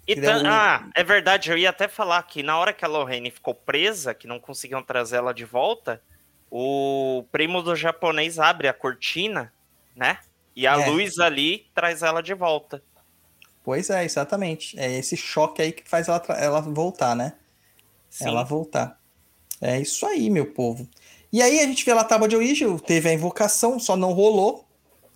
[0.06, 2.88] E Que o- Ah, é verdade, eu ia até falar que na hora que a
[2.88, 5.98] Lorraine ficou presa, que não conseguiam trazer ela de volta,
[6.50, 9.50] o primo do japonês abre a cortina,
[9.96, 10.18] né?
[10.56, 10.86] E a É.
[10.88, 12.82] luz ali traz ela de volta.
[13.62, 14.78] Pois é, exatamente.
[14.78, 17.34] É esse choque aí que faz ela, ela voltar, né?
[18.10, 18.26] Sim.
[18.26, 19.00] Ela voltar.
[19.60, 20.88] É isso aí, meu povo.
[21.32, 24.12] E aí a gente vê lá a tábua de origem, teve a invocação, só não
[24.12, 24.68] rolou,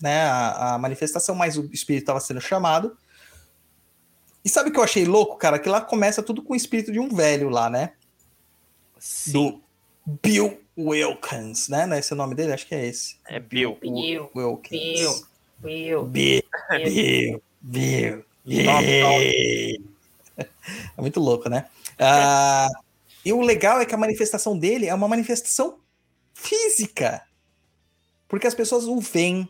[0.02, 0.22] né?
[0.22, 2.96] A, a manifestação, mas o espírito estava sendo chamado.
[4.44, 5.58] E sabe o que eu achei louco, cara?
[5.58, 7.92] Que lá começa tudo com o espírito de um velho lá, né?
[8.98, 9.62] Sim, Do
[10.22, 11.86] Bill Wilkins, né?
[11.86, 12.52] Não é esse o nome dele?
[12.52, 13.18] Acho que é esse.
[13.28, 13.76] é Bill.
[13.80, 15.00] Bill, Wilkins.
[15.00, 15.26] Bill,
[15.60, 16.04] Bill.
[16.04, 18.24] Bill, Bill, Bill.
[18.46, 18.80] Yeah.
[20.96, 21.66] É muito louco, né?
[21.98, 22.68] Ah,
[23.24, 25.78] e o legal é que a manifestação dele é uma manifestação
[26.32, 27.22] física.
[28.28, 29.48] Porque as pessoas o veem,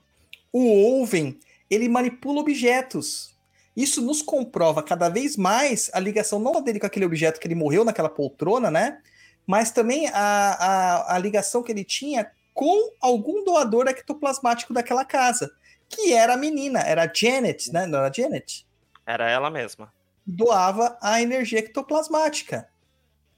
[0.52, 3.36] o ouvem, ele manipula objetos.
[3.76, 7.46] Isso nos comprova cada vez mais a ligação não só dele com aquele objeto que
[7.46, 9.00] ele morreu naquela poltrona, né?
[9.46, 15.50] Mas também a, a, a ligação que ele tinha com algum doador ectoplasmático daquela casa.
[15.88, 17.86] Que era a menina, era a Janet, né?
[17.86, 18.66] Não era a Janet?
[19.06, 19.92] Era ela mesma.
[20.26, 22.68] Doava a energia ectoplasmática.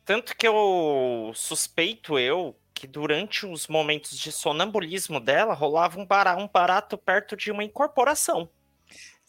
[0.05, 6.37] Tanto que eu suspeito eu que durante os momentos de sonambulismo dela rolava um, bara-
[6.37, 8.49] um barato perto de uma incorporação.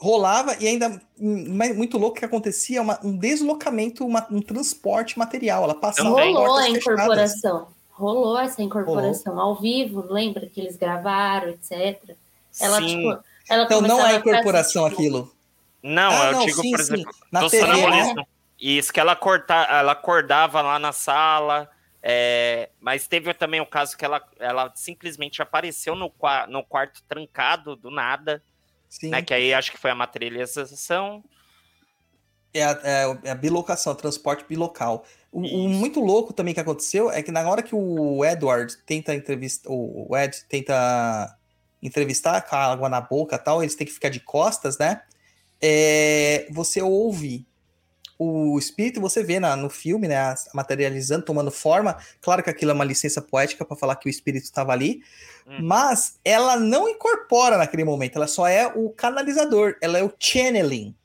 [0.03, 5.64] rolava e ainda hum, muito louco que acontecia uma- um deslocamento, uma- um transporte material.
[5.64, 6.10] Ela passava.
[6.10, 6.81] Rolou a portas fechadas.
[7.03, 7.68] incorporação.
[7.91, 12.15] Rolou essa incorporação ao vivo, lembra que eles gravaram, etc.
[12.60, 12.88] Ela, Sim.
[12.88, 15.36] tipo, ela Então não é incorporação fazer, tipo, aquilo.
[15.84, 16.94] Não, Ah, eu não, digo, sim, por sim.
[16.94, 18.28] exemplo, Na do TV, sonambulismo.
[18.60, 21.68] Isso, que ela, corta, ela acordava lá na sala,
[22.03, 26.14] é, mas teve também o caso que ela, ela simplesmente apareceu no,
[26.48, 28.44] no quarto trancado, do nada,
[28.88, 29.10] Sim.
[29.10, 29.22] né?
[29.23, 31.23] Que aí acho que foi a materialização.
[32.53, 35.06] É a, é- é a bilocação, transporte bilocal.
[35.32, 39.15] O, o muito louco também que aconteceu é que na hora que o Edward tenta
[39.15, 41.36] entrevistar, o Ed tenta
[41.82, 45.02] entrevistar com a água na boca tal, eles têm que ficar de costas, né?
[45.62, 47.45] É, você ouve
[48.18, 51.98] o espírito, você vê na, no filme, né, materializando, tomando forma.
[52.22, 55.02] Claro que aquilo é uma licença poética para falar que o espírito estava ali,
[55.48, 55.60] Hum.
[55.64, 60.95] mas ela não incorpora naquele momento, ela só é o canalizador, ela é o channeling.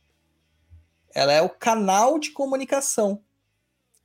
[1.14, 3.22] Ela é o canal de comunicação.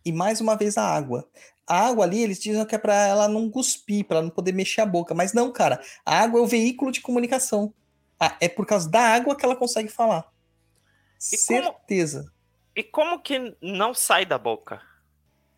[0.04, 1.28] E mais uma vez a água.
[1.68, 4.52] A água ali, eles dizem que é para ela não cuspir, para ela não poder
[4.54, 5.14] mexer a boca.
[5.14, 5.82] Mas não, cara.
[6.06, 7.74] A água é o veículo de comunicação.
[8.20, 10.30] Ah, é por causa da água que ela consegue falar.
[11.32, 12.32] E como- Certeza.
[12.76, 14.82] E como que não sai da boca?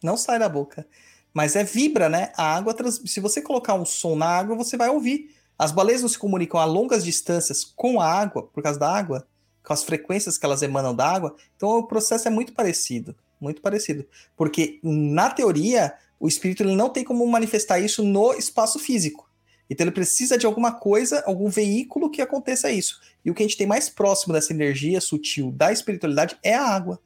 [0.04, 0.86] Não sai da boca.
[1.34, 2.32] Mas é vibra, né?
[2.38, 3.02] A água, trans...
[3.06, 5.36] se você colocar um som na água, você vai ouvir.
[5.58, 9.28] As baleias não se comunicam a longas distâncias com a água, por causa da água,
[9.64, 11.36] com as frequências que elas emanam da água.
[11.56, 13.16] Então o processo é muito parecido.
[13.44, 14.06] Muito parecido.
[14.38, 19.30] Porque, na teoria, o espírito ele não tem como manifestar isso no espaço físico.
[19.70, 23.02] Então ele precisa de alguma coisa, algum veículo que aconteça isso.
[23.26, 26.66] E o que a gente tem mais próximo dessa energia sutil da espiritualidade é a
[26.66, 27.00] água.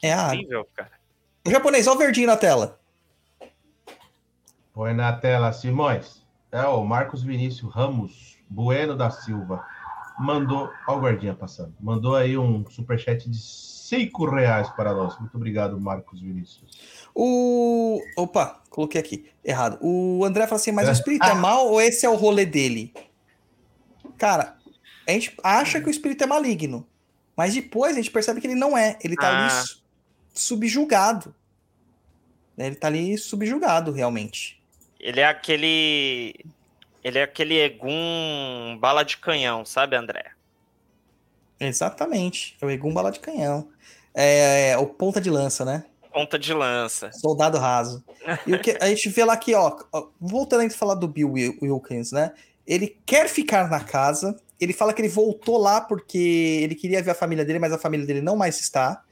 [0.00, 0.34] É a água.
[0.36, 0.92] Incrível, cara.
[1.44, 2.78] O japonês, olha o verdinho na tela.
[4.72, 6.22] Põe na tela, Simões.
[6.52, 9.64] É o Marcos Vinícius Ramos Bueno da Silva.
[10.18, 10.70] Mandou.
[10.86, 11.74] Olha o guardinha passando.
[11.80, 13.38] Mandou aí um superchat de
[13.88, 15.18] 5 reais para nós.
[15.20, 16.78] Muito obrigado, Marcos Vinícius.
[17.14, 18.00] O.
[18.16, 19.26] Opa, coloquei aqui.
[19.44, 19.78] Errado.
[19.82, 20.92] O André fala assim: mas o É.
[20.94, 22.92] espírito é mal ou esse é o rolê dele?
[24.16, 24.56] Cara,
[25.06, 26.86] a gente acha que o espírito é maligno.
[27.36, 28.96] Mas depois a gente percebe que ele não é.
[29.02, 29.62] Ele tá ali Ah.
[29.64, 29.82] su-
[30.32, 31.34] subjugado.
[32.56, 34.62] Né, Ele tá ali subjugado, realmente.
[35.00, 36.34] Ele é aquele.
[37.02, 40.30] Ele é aquele Egum bala de canhão, sabe, André?
[41.66, 42.56] Exatamente.
[42.60, 43.68] É o Egum bala de canhão.
[44.14, 45.84] É, é o ponta de lança, né?
[46.12, 47.10] Ponta de lança.
[47.12, 48.04] Soldado raso.
[48.46, 49.76] E o que a gente vê lá aqui, ó,
[50.20, 52.32] voltando a gente falar do Bill Wil- Wilkins, né?
[52.66, 54.36] Ele quer ficar na casa.
[54.60, 57.78] Ele fala que ele voltou lá porque ele queria ver a família dele, mas a
[57.78, 59.02] família dele não mais está.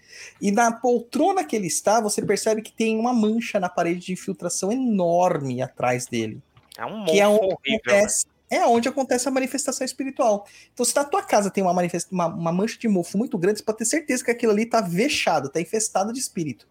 [0.40, 4.12] E na poltrona que ele está, você percebe que tem uma mancha na parede de
[4.12, 6.40] infiltração enorme atrás dele.
[6.78, 7.80] É um Que é monstro onde horrível.
[7.84, 10.46] acontece, é onde acontece a manifestação espiritual.
[10.72, 11.72] Então, se na tua casa tem uma,
[12.10, 14.80] uma, uma mancha de mofo muito grande, você pode ter certeza que aquilo ali tá
[14.80, 16.66] vexado, tá infestado de espírito.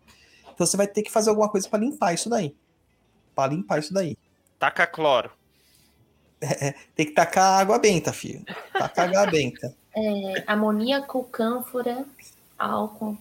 [0.53, 2.55] Então você vai ter que fazer alguma coisa para limpar isso daí.
[3.33, 4.17] Para limpar isso daí.
[4.59, 5.31] Taca cloro.
[6.95, 8.43] Tem que tacar água benta, filho.
[8.73, 9.75] Tacar água benta.
[9.93, 12.05] É, amoníaco, cânfora,
[12.57, 13.17] álcool.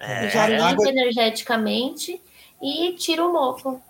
[0.00, 2.20] É, já limpa água- energeticamente
[2.60, 3.80] e tira o mofo.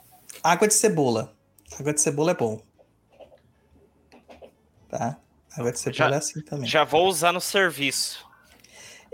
[0.43, 1.33] Água de cebola.
[1.81, 2.61] Água de cebola é bom.
[4.89, 5.19] Tá?
[5.57, 6.67] De cebola Já- assim também.
[6.69, 8.27] Já vou usar no serviço.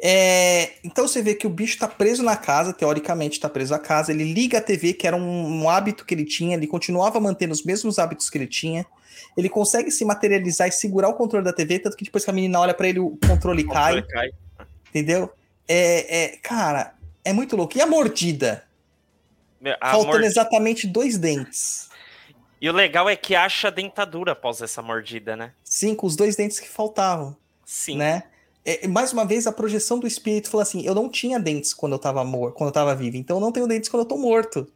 [0.03, 3.79] É, então você vê que o bicho tá preso na casa, teoricamente tá preso à
[3.79, 4.13] casa.
[4.13, 7.53] Ele liga a TV, que era um, um hábito que ele tinha, ele continuava mantendo
[7.53, 8.85] os mesmos hábitos que ele tinha.
[9.37, 12.35] Ele consegue se materializar e segurar o controle da TV, tanto que depois que a
[12.35, 14.31] menina olha pra ele, o controle cai, Cai.
[14.91, 15.33] entendeu?
[15.67, 16.95] É, é, cara,
[17.25, 17.77] é muito louco.
[17.79, 18.65] E a mordida?
[19.81, 21.84] A Faltando exatamente dois dentes.
[22.65, 25.53] E o legal é que acha dentadura após essa mordida, né?
[25.63, 27.37] Sim, com os dois dentes que faltavam.
[27.63, 27.99] Sim.
[27.99, 28.23] né?
[28.65, 31.93] É, mais uma vez, a projeção do espírito falou assim: eu não tinha dentes quando
[31.93, 34.17] eu tava morto, quando eu tava vivo, então eu não tenho dentes quando eu tô
[34.17, 34.67] morto.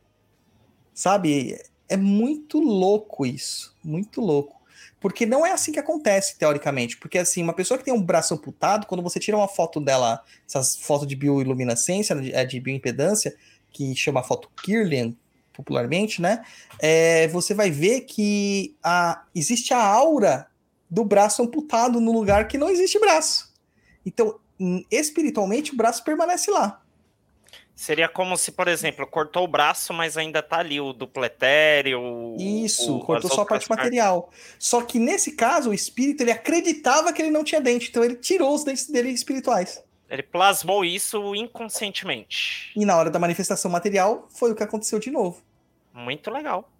[0.92, 1.58] Sabe?
[1.88, 3.74] É muito louco isso.
[3.82, 4.60] Muito louco.
[5.00, 6.98] Porque não é assim que acontece, teoricamente.
[6.98, 10.22] Porque, assim, uma pessoa que tem um braço amputado, quando você tira uma foto dela,
[10.46, 13.34] essas fotos de bioiluminescência, de, é, de bioimpedância,
[13.72, 15.14] que chama foto Kirlian,
[15.58, 16.44] popularmente, né?
[16.78, 20.46] É, você vai ver que a, existe a aura
[20.88, 23.52] do braço amputado no lugar que não existe braço.
[24.06, 24.38] Então,
[24.90, 26.80] espiritualmente, o braço permanece lá.
[27.74, 32.00] Seria como se, por exemplo, cortou o braço, mas ainda tá ali o duplo etéreo.
[32.00, 34.30] o- Isso, o- cortou só a parte material.
[34.58, 38.16] Só que nesse caso, o espírito ele acreditava que ele não tinha dente, então ele
[38.16, 39.82] tirou os dentes dele espirituais.
[40.10, 42.72] Ele plasmou isso inconscientemente.
[42.74, 45.42] E na hora da manifestação material, foi o que aconteceu de novo.
[45.98, 46.70] Muito legal.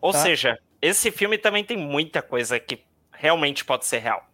[0.00, 0.18] Ou Tá.
[0.20, 2.80] seja, esse filme também tem muita coisa que
[3.12, 4.26] realmente pode ser real.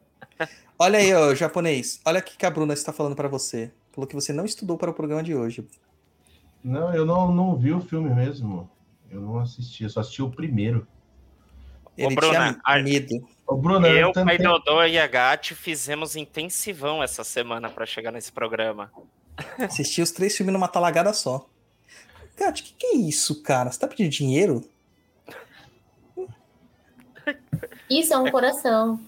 [0.79, 2.01] Olha aí, ô, japonês.
[2.05, 3.73] Olha o que que a Bruna está falando pra você.
[3.93, 5.67] Falou que você não estudou para o programa de hoje.
[6.63, 8.71] Não, eu não, não vi o filme mesmo.
[9.11, 10.87] Eu não assisti, eu só assisti o primeiro.
[11.99, 13.29] Ele Bruna, tinha a- medo.
[13.47, 18.13] Ô, Bruno, Eu, Pai tempo- Dodô e a Gatti fizemos intensivão essa semana pra chegar
[18.13, 18.91] nesse programa.
[19.59, 21.47] Assisti os três filmes numa talagada só.
[22.41, 23.71] Gati, o que, que é isso, cara?
[23.71, 24.65] Você tá pedindo dinheiro?
[27.91, 28.99] Isso é um coração.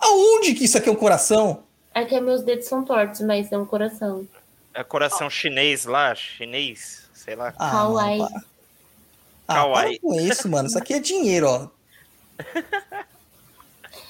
[0.00, 1.62] Aonde que isso aqui é um coração?
[1.94, 4.26] É que meus dedos são tortos, mas é um coração.
[4.74, 7.54] É coração chinês lá, chinês, sei lá.
[7.56, 8.18] Ah, Kawaii.
[8.18, 8.44] mano.
[9.46, 10.00] Ah, Kawaii.
[10.00, 10.68] para com isso, mano.
[10.68, 11.68] Isso aqui é dinheiro, ó.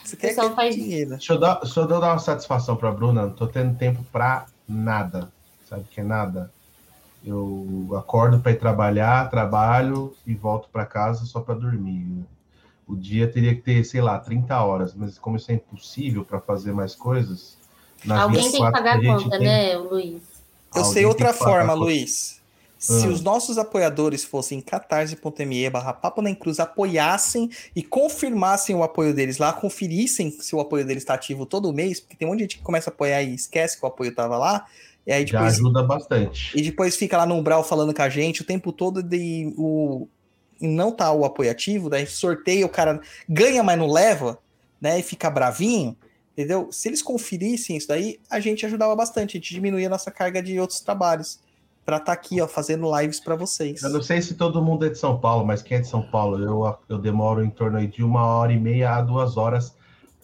[0.02, 1.10] Isso aqui é, é faz- dinheiro.
[1.10, 3.22] Deixa eu, dar, deixa eu dar uma satisfação pra Bruna.
[3.26, 5.30] Não tô tendo tempo pra nada.
[5.68, 6.50] Sabe o que é nada?
[7.26, 12.06] Eu acordo pra ir trabalhar, trabalho e volto pra casa só pra dormir.
[12.86, 16.40] O dia teria que ter, sei lá, 30 horas, mas como isso é impossível pra
[16.40, 17.56] fazer mais coisas.
[18.04, 20.22] nas Alguém tem que 24 pagar a conta, tem- né, Luiz?
[20.74, 21.72] Eu Alguém sei outra forma.
[21.74, 22.40] Luiz.
[22.78, 23.08] Se Ah.
[23.08, 29.38] os nossos apoiadores fossem catarse.me barra Papo na Cruz, apoiassem e confirmassem o apoio deles
[29.38, 32.44] lá, conferissem se o apoio deles está ativo todo mês, porque tem um monte de
[32.44, 34.66] gente que começa a apoiar e esquece que o apoio tava lá,
[35.06, 36.58] e aí Já depois, ajuda bastante.
[36.58, 40.08] e depois fica lá no umbral falando com a gente o tempo todo de o
[40.60, 44.38] e não tá o apoio ativo, daí sorteia, o cara ganha, mas não leva,
[44.80, 45.94] né, e fica bravinho,
[46.32, 46.68] entendeu?
[46.72, 50.42] Se eles conferissem isso daí, a gente ajudava bastante, a gente diminuía a nossa carga
[50.42, 51.40] de outros trabalhos
[51.84, 53.82] pra estar aqui, ó, fazendo lives pra vocês.
[53.82, 56.02] Eu não sei se todo mundo é de São Paulo, mas quem é de São
[56.02, 59.76] Paulo, eu, eu demoro em torno de uma hora e meia a duas horas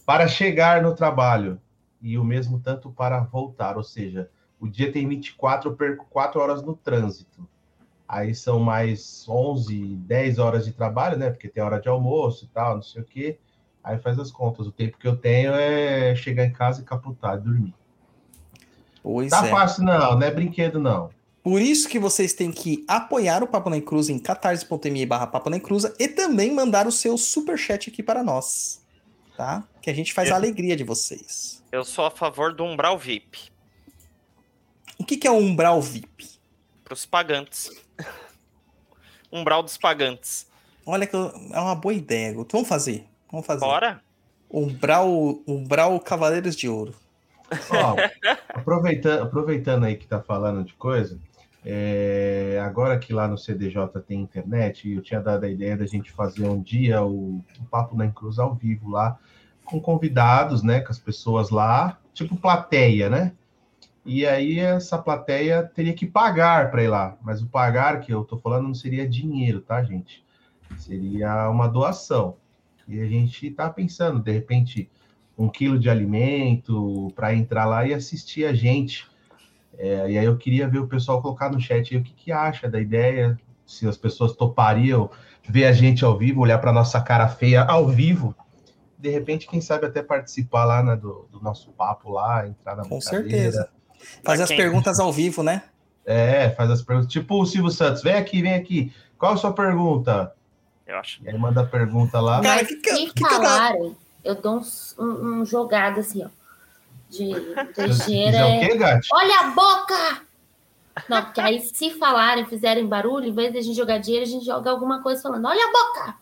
[0.04, 1.60] para chegar no trabalho.
[2.02, 3.76] E o mesmo tanto para voltar.
[3.76, 4.28] Ou seja,
[4.62, 7.47] o dia tem 24, eu perco quatro horas no trânsito.
[8.08, 11.31] Aí são mais 11, 10 horas de trabalho, né?
[11.31, 13.39] Porque tem hora de almoço e tal, não sei o quê.
[13.82, 14.66] Aí faz as contas.
[14.66, 17.74] O tempo que eu tenho é chegar em casa e capotar, dormir.
[19.02, 19.50] Pois Tá é.
[19.50, 21.10] fácil, não, não é brinquedo, não.
[21.42, 25.50] Por isso que vocês têm que apoiar o Papo na Cruz em catarse.me barra Papo
[25.50, 28.81] na Cruza e também mandar o seu superchat aqui para nós,
[29.36, 29.65] tá?
[29.81, 31.60] Que a gente faz a Eu- alegria de vocês.
[31.73, 33.50] Eu sou a favor do umbral VIP
[35.02, 36.31] O que, que é o umbral VIP?
[36.84, 37.70] pros pagantes.
[39.32, 40.47] umbral dos pagantes.
[40.86, 42.52] Olha que eu- é uma boa ideia, Guto.
[42.52, 43.05] Vamos fazer.
[43.31, 43.60] Vamos fazer.
[43.64, 44.00] Bora?
[44.48, 45.08] Umbral,
[45.44, 46.94] umbral Cavaleiros de Ouro.
[47.70, 47.97] Ó,
[48.55, 51.18] aproveitando, aproveitando aí que tá falando de coisa,
[51.64, 56.12] é, agora que lá no CDJ tem internet, eu tinha dado a ideia da gente
[56.12, 59.18] fazer um dia o, o Papo na Cruz ao vivo lá,
[59.64, 63.32] com convidados, né, com as pessoas lá, tipo plateia, né?
[64.05, 68.24] E aí essa plateia teria que pagar para ir lá, mas o pagar que eu
[68.24, 70.24] tô falando não seria dinheiro, tá, gente?
[70.76, 72.36] Seria uma doação.
[72.89, 74.90] E a gente tá pensando, de repente,
[75.39, 79.06] um quilo de alimento para entrar lá e assistir a gente.
[79.78, 82.32] É, e aí eu queria ver o pessoal colocar no chat aí o que, que
[82.32, 85.10] acha da ideia, se as pessoas topariam
[85.48, 88.34] ver a gente ao vivo, olhar para nossa cara feia ao vivo.
[88.98, 92.84] De repente, quem sabe até participar lá né, do, do nosso papo lá, entrar na
[92.84, 93.70] Com certeza.
[94.24, 95.62] Fazer as perguntas ao vivo, né?
[96.05, 97.12] É, faz as perguntas.
[97.12, 98.92] Tipo o Silvio Santos, vem aqui, vem aqui.
[99.18, 100.32] Qual a sua pergunta?
[100.86, 101.22] Eu acho.
[101.22, 102.40] E aí manda a pergunta lá.
[102.40, 104.60] Cara, que que- se que falarem, eu dou
[104.98, 106.28] um, um jogado assim, ó.
[107.08, 107.55] De o
[108.16, 109.00] É...
[109.12, 110.22] Olha a boca!
[111.08, 114.28] Não, porque aí se falarem, fizerem barulho, em vez de a gente jogar dinheiro, a
[114.28, 116.14] gente joga alguma coisa falando, olha a boca!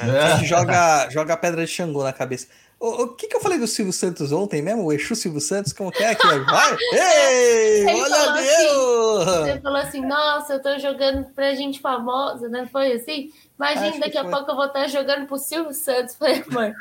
[0.00, 0.36] A É.
[0.36, 2.48] gente joga, joga pedra de Xangô na cabeça.
[2.84, 4.84] O, o que, que eu falei do Silvio Santos ontem mesmo?
[4.84, 6.14] O Exu Silvio Santos, como que é?
[6.14, 6.38] Que é?
[6.40, 6.76] Vai!
[6.92, 7.80] Ei!
[7.80, 8.48] Ele olha falou ali!
[8.48, 9.52] assim!
[9.54, 12.68] Você falou assim, nossa, eu tô jogando pra gente famosa, né?
[12.70, 13.30] Foi assim?
[13.56, 14.30] Imagina, Acho daqui a foi.
[14.32, 16.16] pouco eu vou estar jogando pro Silvio Santos.
[16.16, 16.74] Falei, amor,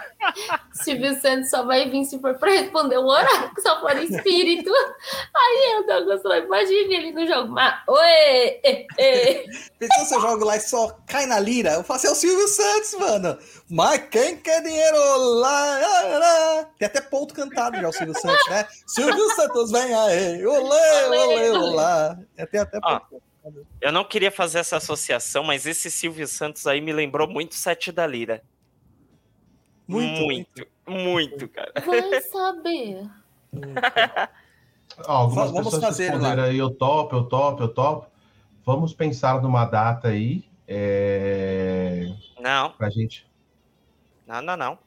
[0.71, 4.71] Silvio Santos só vai vir se for pra responder o oráculo, só for espírito.
[5.35, 7.51] Aí eu tô gostando, imagina ele no jogo.
[7.51, 8.59] Mas, oi!
[8.63, 9.45] ê, ê.
[9.77, 11.73] Pensou se eu jogo lá e só cai na lira?
[11.73, 13.37] Eu faço é o Silvio Santos, mano.
[13.69, 15.79] Mas quem quer dinheiro lá?
[15.79, 16.65] lá, lá.
[16.79, 18.65] Tem até ponto cantado já o Silvio Santos, né?
[18.87, 20.43] Silvio Santos, vem aí.
[20.45, 22.17] Olê, olê, olá.
[22.35, 22.99] É, Tem até Ah.
[23.81, 27.91] Eu não queria fazer essa associação, mas esse Silvio Santos aí me lembrou muito Sete
[27.91, 28.41] da Lira.
[29.87, 31.73] Muito, muito, muito, cara.
[31.85, 33.09] Vai saber.
[35.07, 38.07] Ó, algumas Vamos pessoas fazer responderam aí, eu topo, eu topo, eu topo.
[38.65, 42.07] Vamos pensar numa data aí, é...
[42.39, 43.27] Não, pra gente...
[44.25, 44.79] não, não, não.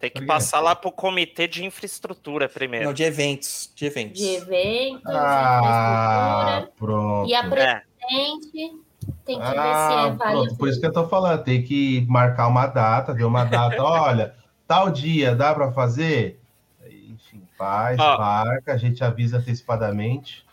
[0.00, 2.86] Tem que passar lá pro comitê de infraestrutura primeiro.
[2.86, 3.72] Não, de eventos.
[3.72, 4.20] De eventos.
[4.20, 6.72] De eventos, Ah, infraestrutura.
[6.76, 7.30] pronto.
[7.30, 7.82] E a É,
[8.12, 8.82] presente
[9.24, 10.18] tem que ver se Ah, é válido.
[10.44, 13.82] pronto, por isso que eu tô falando, tem que marcar uma data, ver uma data,
[13.82, 14.34] olha,
[14.66, 16.40] tal dia, dá para fazer?
[16.86, 18.18] Enfim, Faz, Ó.
[18.18, 20.44] marca, a gente avisa antecipadamente.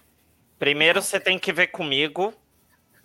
[0.58, 2.34] Primeiro você tem que ver comigo,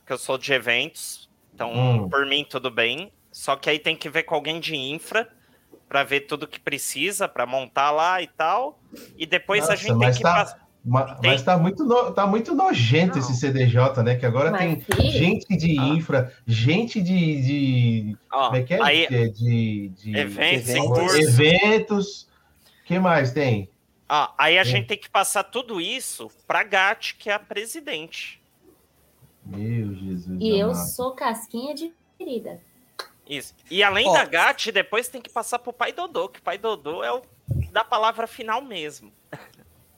[0.07, 1.29] que eu sou de eventos.
[1.55, 2.09] Então, Hum.
[2.09, 3.13] por mim, tudo bem.
[3.33, 5.29] Só que aí tem que ver com alguém de infra
[5.89, 8.81] para ver tudo que precisa para montar lá e tal.
[9.17, 10.64] E depois a Nossa, gente tem que tá- passar.
[10.85, 11.31] Ma- Tem.
[11.31, 13.19] Mas tá muito, no- tá muito nojento Não.
[13.19, 14.17] esse CDJ, né?
[14.17, 15.85] Que agora Mas, tem gente de Ah.
[15.89, 17.43] infra, gente de.
[17.43, 18.83] de como é que é?
[18.83, 21.15] Aí, De, de, de- eventos eventos.
[21.39, 22.29] eventos.
[22.85, 23.71] que mais tem?
[24.07, 24.65] Ó, aí a Hum.
[24.67, 28.39] gente tem que passar tudo isso pra Gatti, que é a presidente.
[29.45, 30.39] Meu Jesus.
[30.41, 30.87] E eu amado.
[30.89, 32.61] sou casquinha de ferida.
[33.27, 33.55] Isso.
[33.71, 34.13] E além Ó.
[34.13, 37.23] da Gatti, depois tem que passar pro pai Dodô, que o pai Dodô é o
[37.73, 39.11] da palavra final mesmo.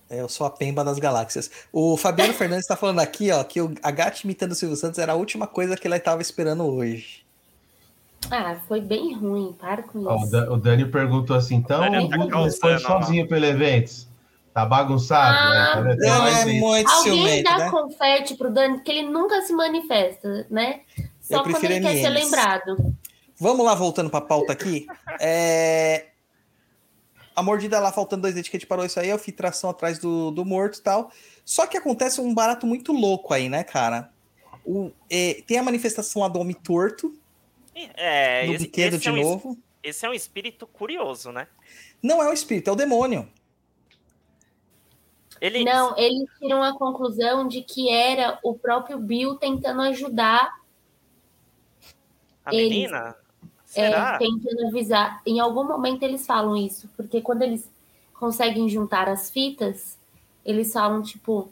[0.09, 1.51] É, eu sou a pemba das galáxias.
[1.73, 4.99] O Fabiano Fernandes está falando aqui, ó, que o, a gata imitando o Silvio Santos
[4.99, 7.25] era a última coisa que ele estava esperando hoje.
[8.31, 9.55] Ah, foi bem ruim.
[9.59, 10.31] Para com Ó, o, isso.
[10.33, 13.02] Da- o Dani perguntou assim: então Dani o tá Guto responde causando, ó.
[13.07, 14.07] sozinho pelo evento?
[14.55, 15.36] Tá bagunçado?
[15.36, 15.97] Ah, né?
[15.97, 16.60] Tá mais é isso.
[16.60, 17.70] muito Alguém ciumento, dá né?
[17.70, 20.81] confete pro Dani, que ele nunca se manifesta, né?
[21.20, 22.94] Só Eu quando prefiro ele quer ser lembrado.
[23.39, 24.86] Vamos lá, voltando para a pauta aqui.
[25.20, 26.07] É...
[27.37, 29.69] A mordida lá, faltando dois dedos que a gente parou isso aí, é a filtração
[29.69, 31.13] atrás do, do morto e tal.
[31.45, 34.11] Só que acontece um barato muito louco aí, né, cara?
[34.65, 37.15] O, é, tem a manifestação lá do homem torto,
[37.75, 39.59] É, no esse, biquedo esse de é um, es- novo.
[39.83, 41.47] esse é um espírito curioso, né?
[42.03, 43.29] Não é o espírito, é o demônio.
[45.39, 50.51] Ele, Não, eles tiram a conclusão de que era o próprio Bill tentando ajudar,
[52.43, 53.15] a ele- menina?
[53.77, 55.21] É, tentando avisar.
[55.27, 57.69] Em algum momento eles falam isso, porque quando eles
[58.15, 59.99] conseguem juntar as fitas,
[60.45, 61.51] eles falam tipo,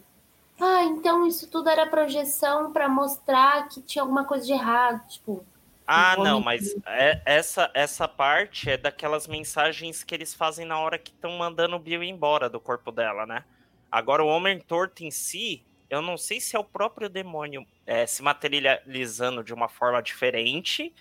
[0.60, 5.44] ah, então isso tudo era projeção para mostrar que tinha alguma coisa de errado, tipo.
[5.86, 10.98] Ah, não, mas é- essa, essa parte é daquelas mensagens que eles fazem na hora
[10.98, 13.44] que estão mandando o Bill embora do corpo dela, né?
[13.92, 18.06] Agora, o Homem Torto em si, eu não sei se é o próprio demônio é,
[18.06, 20.92] se materializando de uma forma diferente,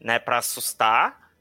[0.00, 1.32] né, para assustar,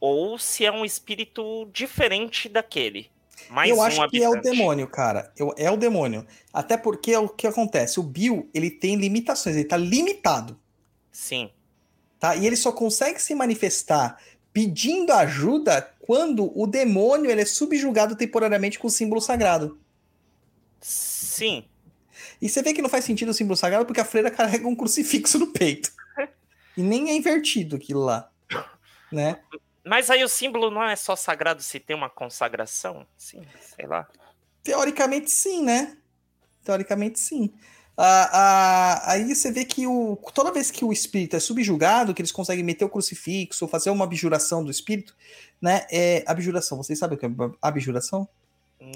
[0.00, 3.10] ou se é um espírito diferente daquele.
[3.48, 4.56] Mais eu um acho que é o habitante.
[4.56, 5.32] demônio, cara.
[5.36, 6.26] Eu, é o demônio.
[6.52, 7.98] Até porque é o que acontece.
[7.98, 10.58] O Bill, ele tem limitações, ele tá limitado.
[11.10, 11.50] Sim.
[12.18, 12.36] tá?
[12.36, 14.18] E ele só consegue se manifestar
[14.52, 19.78] pedindo ajuda quando o demônio ele é subjugado temporariamente com o símbolo sagrado.
[20.80, 21.64] Sim.
[22.40, 24.76] E você vê que não faz sentido o símbolo sagrado porque a freira carrega um
[24.76, 25.92] crucifixo no peito.
[26.76, 28.30] E nem é invertido aquilo lá,
[29.10, 29.40] né?
[29.84, 33.06] Mas aí o símbolo não é só sagrado se tem uma consagração?
[33.16, 33.42] Sim,
[33.76, 34.08] sei lá.
[34.62, 35.96] Teoricamente sim, né?
[36.64, 37.52] Teoricamente sim.
[37.96, 42.22] Ah, ah, aí você vê que o, toda vez que o espírito é subjugado, que
[42.22, 45.14] eles conseguem meter o crucifixo, fazer uma abjuração do espírito,
[45.60, 45.86] né?
[45.90, 48.26] É, abjuração, vocês sabem o que é abjuração?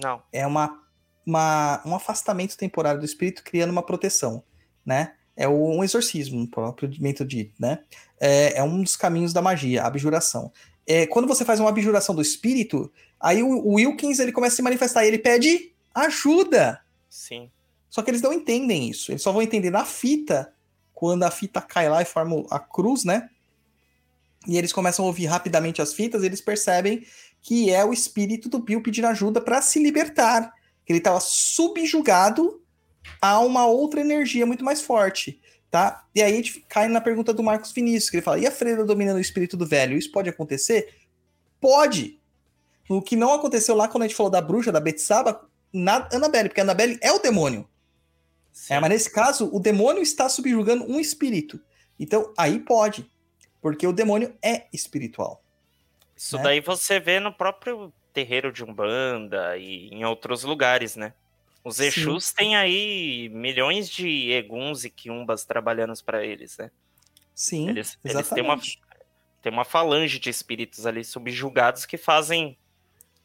[0.03, 0.23] Não.
[0.33, 0.83] é uma,
[1.27, 4.43] uma- um afastamento temporário do espírito criando uma proteção,
[4.85, 5.15] né?
[5.37, 7.81] É o- um exorcismo, um próprio método dito, né?
[8.19, 10.51] É, é um dos caminhos da magia, a abjuração.
[10.87, 12.91] É, quando você faz uma abjuração do espírito,
[13.21, 16.81] aí o, o Wilkins ele começa a se manifestar e ele pede ajuda.
[17.11, 17.51] Sim.
[17.91, 19.13] Só que eles não entendem isso.
[19.13, 20.53] Eles só vão entender na fita,
[20.95, 23.29] quando a fita cai lá e forma a cruz, né?
[24.47, 27.05] E eles começam a ouvir rapidamente as fitas, e eles percebem
[27.43, 30.53] que é o espírito do Bill pedindo ajuda para se libertar.
[30.85, 32.63] Que ele estava subjugado
[33.21, 36.05] a uma outra energia muito mais forte, tá?
[36.15, 38.51] E aí a gente cai na pergunta do Marcos Vinícius, que ele fala: e a
[38.51, 39.97] freira dominando o espírito do velho?
[39.97, 40.95] Isso pode acontecer?
[41.61, 42.21] Pode!
[42.89, 46.49] O que não aconteceu lá quando a gente falou da bruxa, da Betsaba, na Annabelle,
[46.49, 47.69] porque a Annabelle é o demônio.
[48.53, 48.75] sim.
[48.75, 51.61] É, mas nesse caso, o demônio está subjugando um espírito.
[51.99, 53.11] Então, aí pode.
[53.61, 55.43] Porque o demônio é espiritual.
[56.17, 56.43] Isso né?
[56.45, 61.13] daí você vê no próprio terreiro de Umbanda e em outros lugares, né?
[61.67, 61.87] Os Sim.
[61.87, 66.71] Exus têm aí milhões de eguns e quiumbas trabalhando para eles, né?
[67.35, 68.81] Sim, Eles, eles têm, uma, exatamente.
[69.43, 72.57] têm uma falange de espíritos ali subjugados que fazem,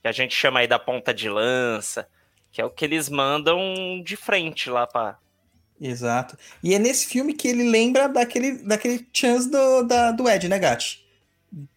[0.02, 2.10] que a gente chama aí da ponta de lança,
[2.52, 5.20] que é o que eles mandam de frente lá para
[5.80, 6.36] Exato.
[6.64, 10.58] E é nesse filme que ele lembra daquele, daquele chance do, da, do Ed, né,
[10.58, 11.08] Gatti?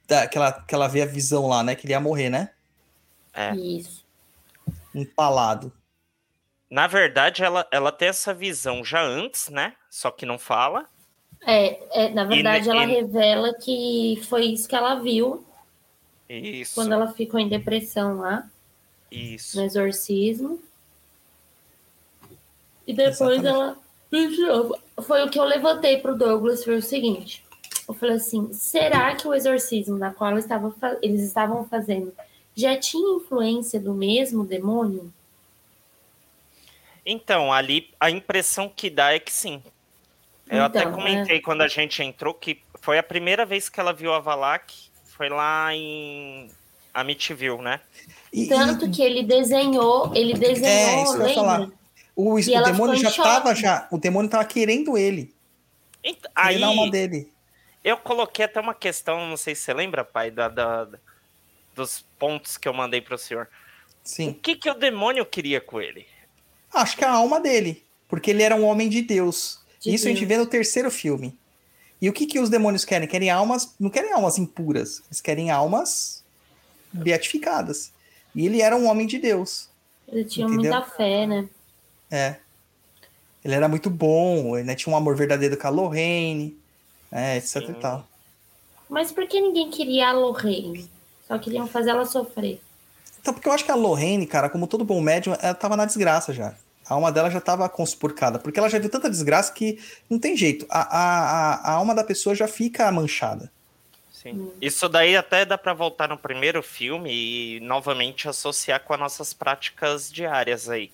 [0.08, 1.74] Da, que, ela, que ela vê a visão lá, né?
[1.74, 2.52] Que ele ia morrer, né?
[3.34, 3.54] É.
[3.54, 4.02] Isso.
[4.94, 5.70] Empalado.
[6.74, 9.76] Na verdade, ela, ela tem essa visão já antes, né?
[9.88, 10.84] Só que não fala.
[11.46, 15.46] É, é, na verdade, E- ela e- revela que foi isso que ela viu
[16.28, 16.74] Isso.
[16.74, 18.50] quando ela ficou em depressão lá,
[19.08, 19.56] Isso.
[19.56, 20.60] no exorcismo.
[22.84, 23.46] E depois Exatamente.
[23.46, 24.74] ela.
[25.02, 27.44] Foi o que eu levantei pro Douglas, foi o seguinte.
[27.86, 30.32] Eu falei assim, será que o exorcismo na qual
[31.02, 32.12] eles estavam fazendo
[32.52, 35.12] já tinha influência do mesmo demônio?
[37.04, 39.62] Então, ali a impressão que dá é que sim.
[40.48, 43.92] Eu até Então, comentei quando a gente entrou que foi a primeira vez que ela
[43.92, 44.74] viu a Valak,
[45.04, 46.50] foi lá em
[46.92, 47.80] Amityville, né?
[48.32, 51.58] E, Tanto e que ele desenhou, ele desenhou, É, isso ia falar.
[51.60, 51.76] lembra?
[52.16, 53.28] o, e o ela demônio já em choque.
[53.28, 55.34] tava já, o demônio tava querendo ele,
[56.02, 57.32] Ent- querendo a alma Aí dele.
[57.82, 60.88] eu coloquei até uma questão, não sei se você lembra, pai, da, da-
[61.74, 63.46] dos pontos que eu mandei pro senhor.
[63.46, 63.48] O
[64.04, 64.32] Sim.
[64.34, 66.06] que, que o demônio queria com ele?
[66.74, 69.60] Acho que é a alma dele, porque ele era um homem de Deus.
[69.80, 70.28] De Isso a gente Deus.
[70.28, 71.36] vê no terceiro filme.
[72.00, 73.08] E o que que os demônios querem?
[73.08, 76.22] Querem almas, não querem almas impuras, eles querem almas
[76.92, 77.92] beatificadas.
[78.34, 79.68] E ele era um homem de Deus.
[80.08, 80.72] Ele tinha Entendeu?
[80.72, 81.48] muita fé, né?
[82.10, 82.36] É.
[83.44, 86.58] Ele era muito bom, ele né, tinha um amor verdadeiro com a Lorraine,
[87.10, 87.70] é, etc Sim.
[87.70, 88.08] e tal.
[88.88, 90.90] Mas por que ninguém queria a Lorraine?
[91.26, 92.60] Só queriam fazer ela sofrer.
[93.20, 95.86] Então, porque eu acho que a Lorraine, cara, como todo bom médium, ela tava na
[95.86, 96.54] desgraça já.
[96.88, 100.36] A alma dela já tava conspurcada, porque ela já viu tanta desgraça que não tem
[100.36, 100.66] jeito.
[100.68, 103.50] A, a, a, alma da pessoa já fica manchada.
[104.12, 104.50] Sim.
[104.60, 109.32] Isso daí até dá pra voltar no primeiro filme e novamente associar com as nossas
[109.32, 110.90] práticas diárias aí.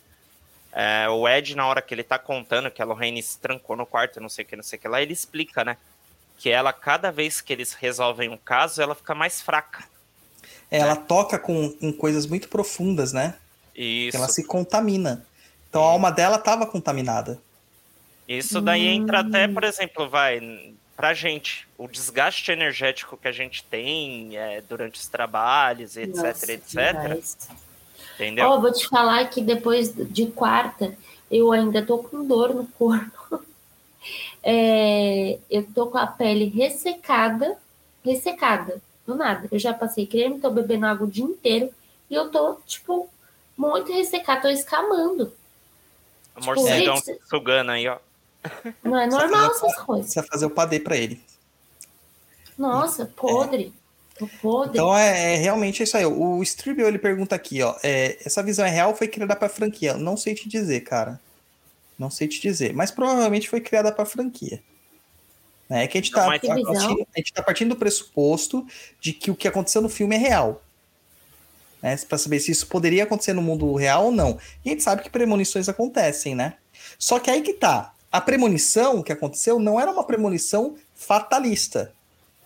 [0.72, 3.84] É, o Ed, na hora que ele tá contando que a Lorraine se trancou no
[3.84, 5.76] quarto, não sei o que, não sei o que lá, ele explica, né?
[6.38, 9.84] Que ela, cada vez que eles resolvem um caso, ela fica mais fraca.
[10.70, 13.34] Ela toca com, com coisas muito profundas, né?
[13.74, 14.16] Isso.
[14.16, 15.26] Ela se contamina.
[15.70, 17.40] Então a alma dela tava contaminada.
[18.28, 23.64] Isso daí entra até, por exemplo, vai pra gente, o desgaste energético que a gente
[23.64, 27.24] tem é, durante os trabalhos, etc, Nossa, etc.
[28.14, 28.46] Entendeu?
[28.46, 30.94] Ó, vou te falar que depois de quarta,
[31.30, 33.42] eu ainda tô com dor no corpo.
[34.42, 37.58] É, eu tô com a pele ressecada,
[38.02, 39.46] ressecada, do nada.
[39.52, 41.70] Eu já passei creme, tô bebendo água o dia inteiro
[42.08, 43.06] e eu tô, tipo,
[43.54, 45.30] muito ressecada, tô escamando.
[46.36, 47.98] O morcegão gente, sugando aí, ó.
[48.82, 50.12] Não é normal essas coisas.
[50.12, 51.20] Você vai fazer o padê pra ele.
[52.56, 53.72] Nossa, podre.
[54.18, 54.70] Tô podre.
[54.78, 56.04] Então é, é realmente isso aí.
[56.06, 57.74] O Stribel ele pergunta aqui, ó.
[57.82, 59.94] é, essa visão é real ou foi criada pra franquia?
[59.94, 61.20] Não sei te dizer, cara.
[61.98, 62.72] Não sei te dizer.
[62.74, 64.62] Mas provavelmente foi criada pra franquia.
[65.68, 66.72] É que a gente, tá, Não, mas- Que visão?
[66.74, 68.66] partindo, a gente tá partindo do pressuposto
[69.00, 70.62] de que o que aconteceu no filme é real.
[71.82, 71.96] Né?
[72.08, 74.38] Pra saber se isso poderia acontecer no mundo real ou não.
[74.64, 76.54] E a gente sabe que premonições acontecem, né?
[76.98, 77.94] Só que aí que tá.
[78.12, 81.92] A premonição que aconteceu não era uma premonição fatalista.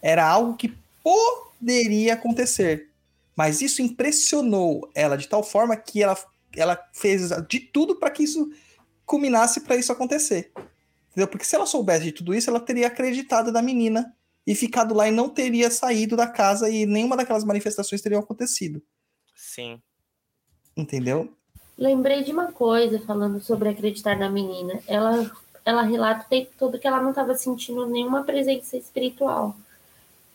[0.02, 2.90] Era algo que poderia acontecer.
[3.34, 6.16] Mas isso impressionou ela de tal forma que ela,
[6.56, 8.50] ela fez de tudo para que isso
[9.04, 10.52] culminasse para isso acontecer.
[11.10, 11.28] Entendeu?
[11.28, 14.14] Porque se ela soubesse de tudo isso, ela teria acreditado na menina
[14.46, 18.82] e ficado lá e não teria saído da casa e nenhuma daquelas manifestações teria acontecido.
[19.34, 19.80] Sim.
[20.76, 21.32] Entendeu?
[21.76, 24.80] Lembrei de uma coisa falando sobre acreditar na menina.
[24.86, 25.30] Ela,
[25.64, 29.56] ela relata o tempo todo que ela não estava sentindo nenhuma presença espiritual.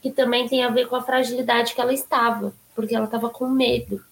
[0.02, 3.48] Que também tem a ver com a fragilidade que ela estava, porque ela estava com
[3.48, 4.04] medo.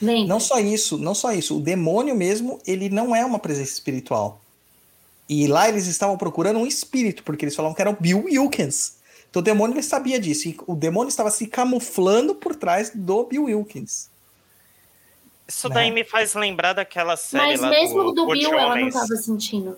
[0.00, 0.28] Lembra?
[0.28, 1.58] Não só isso, não só isso.
[1.58, 4.40] O demônio mesmo, ele não é uma presença espiritual.
[5.28, 8.94] E lá eles estavam procurando um espírito, porque eles falavam que era o Bill Wilkins.
[9.30, 10.48] Então o demônio ele sabia disso.
[10.48, 14.09] E o demônio estava se camuflando por trás do Bill Wilkins.
[15.50, 15.74] Isso Né?
[15.74, 19.06] daí me faz lembrar daquela série Mas lá mesmo do, do Bill, ela não estava
[19.16, 19.76] sentindo.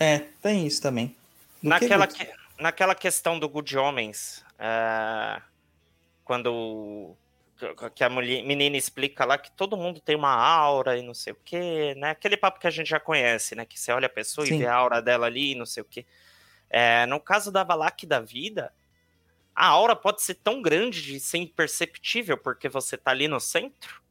[0.00, 1.14] É, tem isso também.
[1.62, 5.40] Do Naquela, que- que- naquela questão do Good Homens, é,
[6.24, 7.14] quando
[7.94, 11.32] que a mulher, menina explica lá que todo mundo tem uma aura e não sei
[11.32, 12.10] o que, né?
[12.10, 13.64] Aquele papo que a gente já conhece, né?
[13.64, 14.54] Que você olha a pessoa Sim.
[14.54, 16.04] e vê a aura dela ali e não sei o que.
[17.08, 18.72] no caso da Valak da vida,
[19.54, 24.02] a aura pode ser tão grande de ser imperceptível porque você tá ali no centro.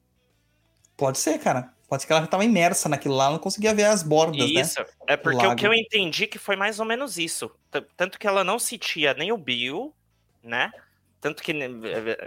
[0.98, 1.74] Pode ser, cara.
[1.88, 4.61] Pode ser que ela já estava imersa naquilo lá, não conseguia ver as bordas, né?
[4.61, 5.59] Isso, é porque o lago.
[5.59, 7.51] que eu entendi que foi mais ou menos isso.
[7.95, 9.93] Tanto que ela não sentia nem o Bill,
[10.43, 10.72] né?
[11.22, 11.67] Tanto que né,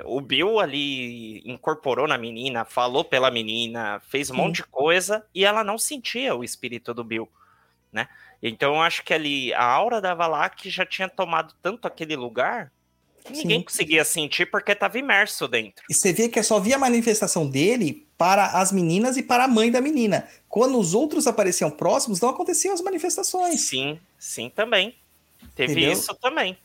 [0.05, 4.41] o Bill ali incorporou na menina, falou pela menina, fez um Sim.
[4.41, 7.29] monte de coisa e ela não sentia o espírito do Bill,
[7.93, 8.09] né?
[8.43, 12.73] Então eu acho que ali a aura da Valak já tinha tomado tanto aquele lugar
[13.25, 13.65] que ninguém Sim.
[13.67, 15.85] conseguia sentir porque estava imerso dentro.
[15.89, 19.49] E você vê que só via a manifestação dele para as meninas e para a
[19.49, 20.29] mãe da menina.
[20.49, 23.61] Quando os outros apareciam próximos, não aconteciam as manifestações.
[23.61, 24.97] Sim, sim também.
[25.55, 25.93] Teve Entendeu?
[25.93, 26.59] isso também.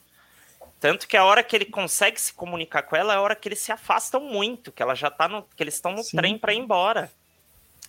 [0.79, 3.47] Tanto que a hora que ele consegue se comunicar com ela é a hora que
[3.47, 6.17] eles se afastam muito, que ela já tá no, que eles estão no Sim.
[6.17, 7.09] trem para ir embora.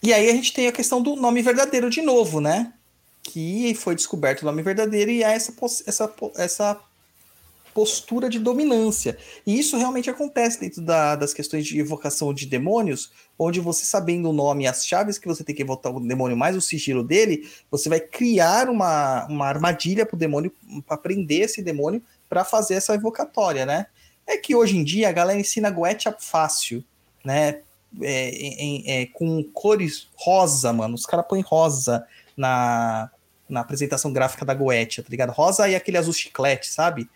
[0.02, 2.72] E aí a gente tem a questão do nome verdadeiro de novo, né?
[3.22, 5.52] Que foi descoberto o nome verdadeiro e há essa,
[5.86, 6.80] essa, essa
[7.74, 9.18] postura de dominância.
[9.44, 14.30] E isso realmente acontece dentro da- das questões de evocação de demônios, onde você sabendo
[14.30, 17.02] o nome e as chaves que você tem que evocar o demônio, mais o sigilo
[17.02, 20.52] dele, você vai criar uma, uma armadilha para o demônio,
[20.86, 23.86] para prender esse demônio, para fazer essa evocatória, né?
[24.26, 26.82] É que hoje em dia a galera ensina Goethe fácil,
[27.24, 27.60] né?
[28.02, 30.94] É, é, com cores rosa, mano.
[30.94, 32.04] Os caras põem rosa
[32.36, 33.10] na,
[33.48, 35.30] na apresentação gráfica da Goetia, tá ligado?
[35.30, 37.08] Rosa e aquele azul chiclete, sabe?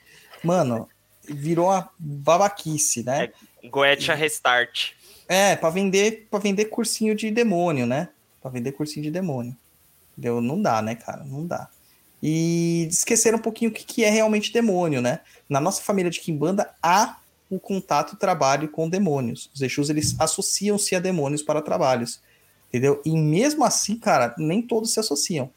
[0.42, 0.88] Mano,
[1.28, 3.30] virou uma babaquice, né?
[3.64, 4.92] Goetia Restart.
[5.28, 8.08] É, pra vender, para vender cursinho de demônio, né?
[8.40, 9.56] Pra vender cursinho de demônio.
[10.12, 10.40] Entendeu?
[10.40, 11.24] Não dá, né, cara?
[11.24, 11.68] Não dá.
[12.22, 15.20] E esqueceram um pouquinho o que, que é realmente demônio, né?
[15.48, 17.18] Na nossa família de Kimbanda há
[17.50, 19.50] o contato e trabalho com demônios.
[19.54, 22.20] Os Exus, eles associam-se a demônios para trabalhos.
[22.68, 23.00] Entendeu?
[23.04, 25.50] E mesmo assim, cara, nem todos se associam.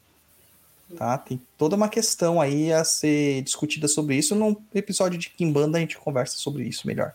[0.96, 1.18] Tá?
[1.18, 4.34] Tem toda uma questão aí a ser discutida sobre isso.
[4.34, 7.14] Num episódio de Kimbanda a gente conversa sobre isso melhor.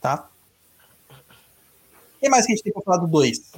[0.00, 0.28] Tá?
[1.10, 3.52] O que mais que a gente tem pra falar do 2?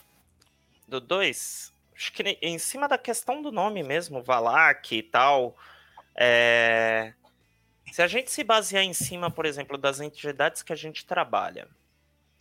[0.88, 5.56] Do 2, acho que em cima da questão do nome mesmo, Valak e tal,
[6.14, 7.12] é,
[7.92, 11.68] se a gente se basear em cima, por exemplo, das entidades que a gente trabalha,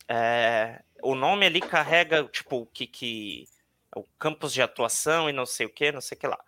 [0.08, 3.48] é, o nome ali carrega, tipo, o que, que
[3.94, 6.38] o campus de atuação e não sei o que, não sei o que lá.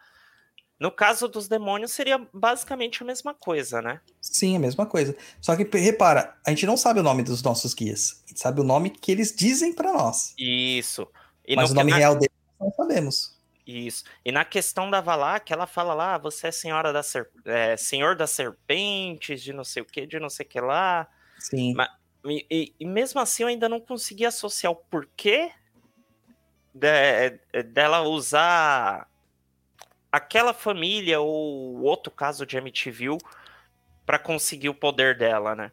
[0.78, 4.00] No caso dos demônios, seria basicamente a mesma coisa, né?
[4.20, 5.16] Sim, a mesma coisa.
[5.40, 8.22] Só que repara, a gente não sabe o nome dos nossos guias.
[8.24, 10.34] A gente sabe o nome que eles dizem pra nós.
[10.38, 11.08] Isso.
[11.46, 13.36] E mas no o nome real deles não sabemos.
[13.66, 14.04] Isso.
[14.24, 17.28] E na questão da Valak, ela fala lá, "Ah, você é senhora da ser...
[17.44, 21.08] é, senhor das serpentes, de não sei o que, de não sei o que lá.
[21.38, 21.74] Sim.
[21.74, 21.90] Mas-
[22.24, 25.50] E, e- e mesmo assim eu ainda não consegui associar o porquê
[26.74, 29.08] de- dela usar
[30.10, 33.18] aquela família ou outro caso de MTV
[34.06, 35.70] para conseguir o poder dela, né?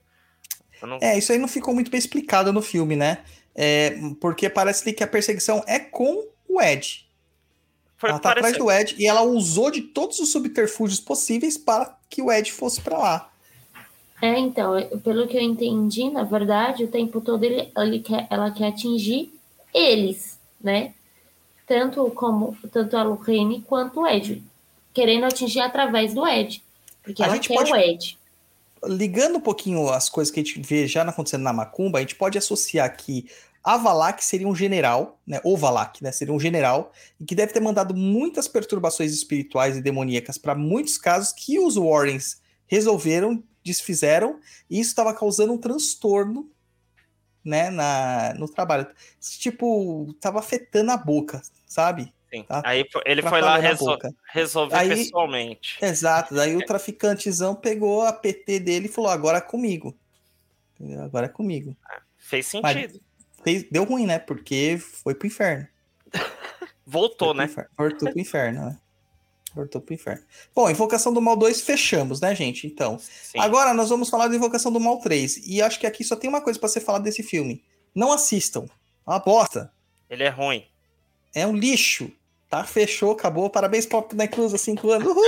[0.81, 3.23] Não- É, isso aí não ficou muito bem explicado no filme, né?
[3.55, 7.07] É, porque parece que a perseguição é com o Ed.
[7.97, 11.57] Foi ela tá atrás pareceu- do Ed e ela usou de todos os subterfúgios possíveis
[11.57, 13.31] para que o Ed fosse pra lá.
[14.21, 14.73] É, então,
[15.03, 19.33] pelo que eu entendi, na verdade, o tempo todo ele, ele quer, ela quer atingir
[19.73, 20.93] eles, né?
[21.65, 24.43] Tanto como tanto a Lorraine quanto o Ed.
[24.93, 26.63] Querendo atingir através do Ed.
[27.03, 28.17] Porque A ela gente quer pode- o Ed.
[28.87, 32.15] Ligando um pouquinho as coisas que a gente vê já acontecendo na Macumba, a gente
[32.15, 33.27] pode associar que
[33.63, 35.41] a Valak seria um general, né?
[35.43, 36.11] O Valak, né?
[36.11, 40.99] Seria um general e que deve ter mandado muitas perturbações espirituais e demoníacas para muitos
[40.99, 46.47] casos que os Warrens resolveram, desfizeram, e isso estava causando um transtorno,
[47.43, 47.71] né?
[47.71, 48.85] Na, no trabalho.
[49.39, 51.41] Tipo, tava afetando a boca,
[51.75, 52.13] sabe?
[52.47, 53.97] Tá Aí ele foi lá resol-
[54.33, 55.77] resolver Aí- pessoalmente.
[55.81, 56.33] Exato.
[56.35, 59.95] Daí o traficantezão pegou a PT dele e falou: agora é comigo.
[60.77, 61.03] Entendeu?
[61.03, 61.75] Agora é comigo.
[62.17, 62.99] Fez Mas sentido.
[63.41, 64.19] fez- deu ruim, né?
[64.19, 65.65] Porque foi pro inferno.
[66.85, 67.45] Voltou, Foi né?
[67.45, 67.69] inferno.
[67.77, 68.77] Voltou pro inferno, né?
[69.55, 70.23] Voltou pro inferno.
[70.53, 72.67] Bom, Invocação do Mal 2 fechamos, né, gente?
[72.67, 72.99] Então.
[72.99, 73.39] Sim.
[73.39, 75.37] Agora nós vamos falar de Invocação do Mal 3.
[75.47, 77.63] E acho que aqui só tem uma coisa pra ser falada desse filme.
[77.93, 78.65] Não assistam.
[79.07, 79.71] É uma bosta.
[80.09, 80.65] Ele é ruim.
[81.35, 82.11] É um lixo.
[82.49, 82.63] Tá?
[82.63, 83.49] Fechou, acabou.
[83.49, 85.07] Parabéns, Pop na Cruz, há 5 anos.
[85.09, 85.21] Uhul!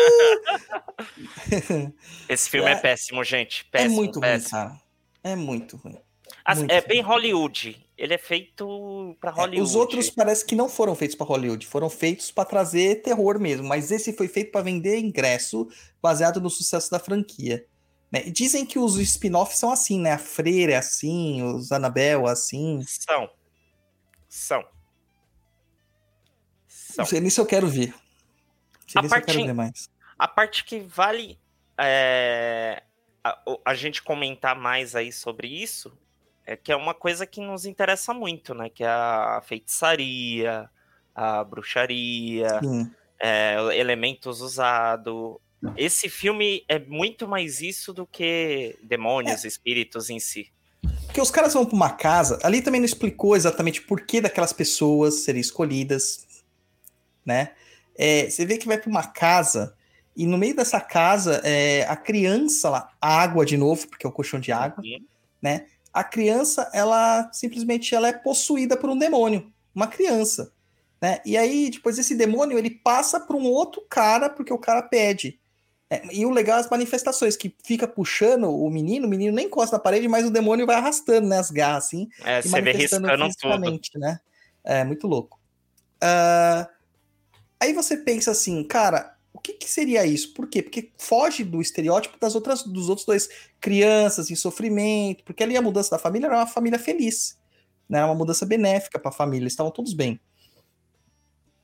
[2.29, 3.65] Esse filme é, É- péssimo, gente.
[3.67, 4.51] é Péssimo, muito ruim, péssimo.
[4.51, 4.81] cara.
[5.23, 5.97] É muito ruim.
[6.45, 6.87] Assim, muito é ruim.
[6.87, 7.85] bem Hollywood.
[7.97, 9.61] Ele é feito pra É, Hollywood.
[9.61, 13.67] os outros parece que não foram feitos para Hollywood, foram feitos para trazer terror mesmo,
[13.67, 15.67] mas esse foi feito para vender ingresso
[16.01, 17.65] baseado no sucesso da franquia.
[18.11, 18.21] né?
[18.21, 20.13] Dizem que os spin-offs são assim, né?
[20.13, 22.81] A Freira é assim, os Annabelle é assim.
[22.87, 23.29] São.
[24.29, 24.63] São.
[26.97, 27.93] Não sei nem se eu quero ver.
[28.95, 29.89] A se eu quero ver mais.
[30.17, 31.37] A parte que vale
[31.77, 32.81] é,
[33.23, 35.97] a, a gente comentar mais aí sobre isso
[36.45, 38.69] é que é uma coisa que nos interessa muito, né?
[38.69, 40.69] Que é a feitiçaria,
[41.13, 42.61] a bruxaria,
[43.19, 45.37] é, elementos usados.
[45.75, 49.47] Esse filme é muito mais isso do que demônios, É.
[49.47, 50.51] espíritos em si.
[51.05, 54.53] Porque os caras vão pra uma casa, ali também não explicou exatamente por que daquelas
[54.53, 56.26] pessoas serem escolhidas,
[57.27, 57.51] né?
[57.95, 59.75] É, você vê que vai pra uma casa
[60.15, 64.09] e no meio dessa casa é, a criança lá, a água de novo, porque é
[64.09, 65.05] o colchão de água, Uhum.
[65.93, 70.51] a criança, ela simplesmente ela é possuída por um demônio, uma criança,
[71.01, 71.19] né?
[71.25, 75.39] E aí, depois esse demônio, ele passa para um outro cara, porque o cara pede.
[75.89, 79.45] É, e o legal é as manifestações, que fica puxando o menino, o menino nem
[79.45, 82.71] encosta na parede, mas o demônio vai arrastando, né, as garras, assim, É, você vê
[82.71, 83.07] riscando
[83.37, 83.99] tudo.
[83.99, 84.19] né?
[84.63, 85.39] É muito louco.
[86.01, 86.67] Ah,
[87.59, 90.33] aí você pensa assim, cara, o que, que seria isso?
[90.33, 90.63] Por quê?
[90.63, 93.29] Porque foge do estereótipo das outras, dos outros dois
[93.61, 97.37] crianças em sofrimento, porque ali a mudança da família era uma família feliz,
[97.87, 97.99] né?
[97.99, 100.19] Era uma mudança benéfica para a família, estavam todos bem.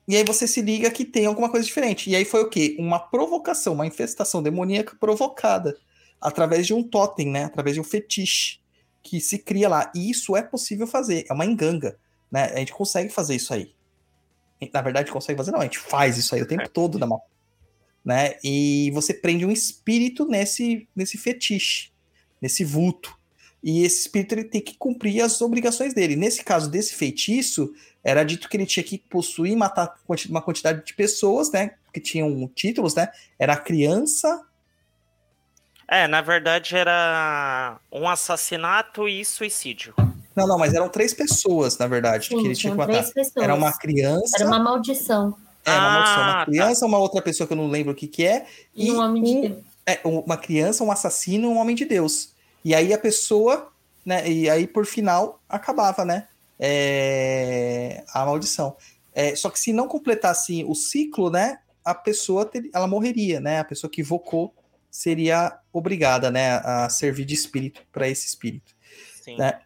[0.08, 2.10] E aí você se liga que tem alguma coisa diferente.
[2.10, 2.76] E aí foi o quê?
[2.78, 5.78] Uma provocação, uma infestação demoníaca provocada
[6.22, 7.46] através de um totem, né?
[7.46, 8.60] Através de um fetiche
[9.02, 9.92] que se cria lá.
[9.96, 11.98] E isso é possível fazer, é uma enganga,
[12.32, 12.52] né?
[12.54, 13.73] A gente consegue fazer isso aí.
[14.72, 17.08] Na verdade, consegue fazer, não, a gente faz isso aí o tempo todo da
[18.03, 18.35] né?
[18.43, 21.92] E você prende um espírito nesse, nesse fetiche,
[22.42, 23.17] nesse vulto.
[23.64, 26.17] E esse espírito ele tem que cumprir as obrigações dele.
[26.17, 29.95] Nesse caso desse feitiço, era dito que ele tinha que possuir e matar
[30.30, 31.75] uma quantidade de pessoas, né?
[31.93, 33.08] Que tinham títulos, né?
[33.40, 34.45] Era criança.
[35.88, 39.93] É, na verdade era um assassinato e suicídio.
[40.36, 42.94] Não, não, mas eram três pessoas, na verdade, Sim, que ele tinha que matar.
[42.94, 43.44] três pessoas.
[43.44, 44.36] Era uma criança.
[44.38, 45.36] Era uma maldição.
[45.66, 46.16] É, uma maldição.
[46.24, 46.45] Ah, Uma tá.
[46.45, 48.45] criança, uma outra pessoa que eu não lembro o que, que é.
[48.76, 49.64] E um homem de um- Deus.
[49.86, 52.34] É, uma criança, um assassino e um homem de Deus.
[52.66, 53.70] E aí a pessoa,
[54.06, 54.30] né?
[54.30, 56.28] E aí, por final, acabava, né?
[56.98, 58.76] é, a maldição.
[59.14, 61.60] É, só que se não completasse o ciclo, né?
[61.84, 63.60] A pessoa ter- ela morreria, né?
[63.60, 64.53] A pessoa que invocou
[64.90, 66.56] seria obrigada, né?
[66.64, 68.74] A servir de espírito para esse espírito
[69.22, 69.38] Sim.
[69.38, 69.60] né?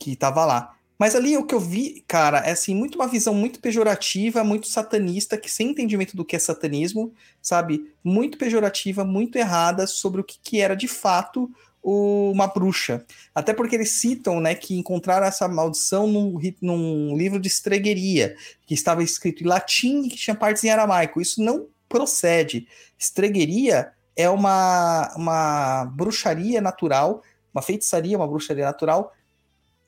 [0.00, 0.74] Que tava lá.
[0.98, 4.66] Mas ali o que eu vi, cara, é assim, muito uma visão muito pejorativa, muito
[4.66, 7.90] satanista, que sem entendimento do que é satanismo, sabe?
[8.04, 11.50] Muito pejorativa, muito errada sobre o que, que era de fato
[11.82, 13.04] uma bruxa.
[13.34, 18.74] Até porque eles citam, né, que encontraram essa maldição num, num livro de estregueria, que
[18.74, 21.20] estava escrito em latim e que tinha partes em aramaico.
[21.20, 22.68] Isso não procede.
[22.98, 27.22] Estregueria é uma, uma bruxaria natural,
[27.54, 29.14] uma feitiçaria, uma bruxaria natural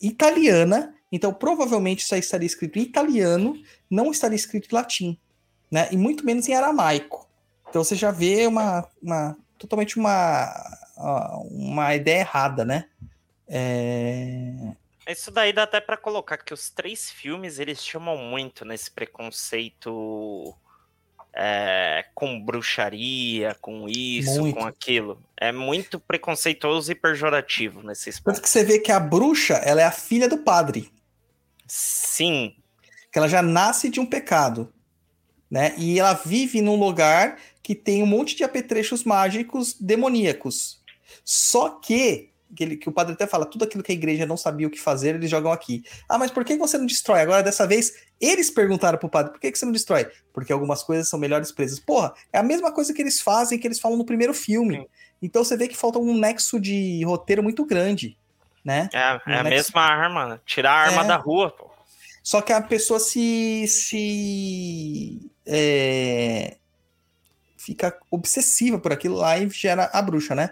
[0.02, 0.94] italiana.
[1.10, 3.54] Então, provavelmente isso aí estaria escrito em italiano,
[3.88, 5.18] não estaria escrito em latim,
[5.70, 5.88] né?
[5.92, 7.28] E muito menos em aramaico.
[7.68, 10.52] Então você já vê uma, uma totalmente uma,
[11.50, 12.86] uma ideia errada, né?
[13.48, 14.74] É...
[15.08, 20.54] Isso daí dá até pra colocar que os três filmes eles chamam muito nesse preconceito
[21.34, 24.56] é, com bruxaria, com isso, Muito.
[24.56, 25.22] com aquilo.
[25.36, 28.40] É muito preconceituoso e pejorativo nesses Tanto pontos.
[28.40, 30.90] que você vê que a bruxa, ela é a filha do padre,
[31.74, 32.54] Sim,
[33.10, 34.70] que ela já nasce de um pecado,
[35.50, 35.74] né?
[35.78, 40.82] E ela vive num lugar que tem um monte de apetrechos mágicos demoníacos.
[41.24, 44.36] Só que, que, ele- que o padre até fala, tudo aquilo que a igreja não
[44.36, 45.82] sabia o que fazer, eles jogam aqui.
[46.08, 47.20] Ah, mas por que você não destrói?
[47.20, 50.06] Agora, dessa vez, eles perguntaram pro padre, por que que você não destrói?
[50.32, 51.78] Porque algumas coisas são melhores presas.
[51.80, 54.76] Porra, é a mesma coisa que eles fazem, que eles falam no primeiro filme.
[54.76, 54.86] Sim.
[55.22, 58.16] Então você vê que falta um nexo de roteiro muito grande,
[58.64, 58.88] né?
[58.92, 60.42] é, é a Não é mesma arma.
[60.44, 61.06] Tirar a arma É.
[61.06, 61.70] da rua, pô.
[62.22, 63.66] Só que a pessoa se.
[63.66, 66.56] se é,
[67.56, 70.50] fica obsessiva por aquilo lá e gera a bruxa, né?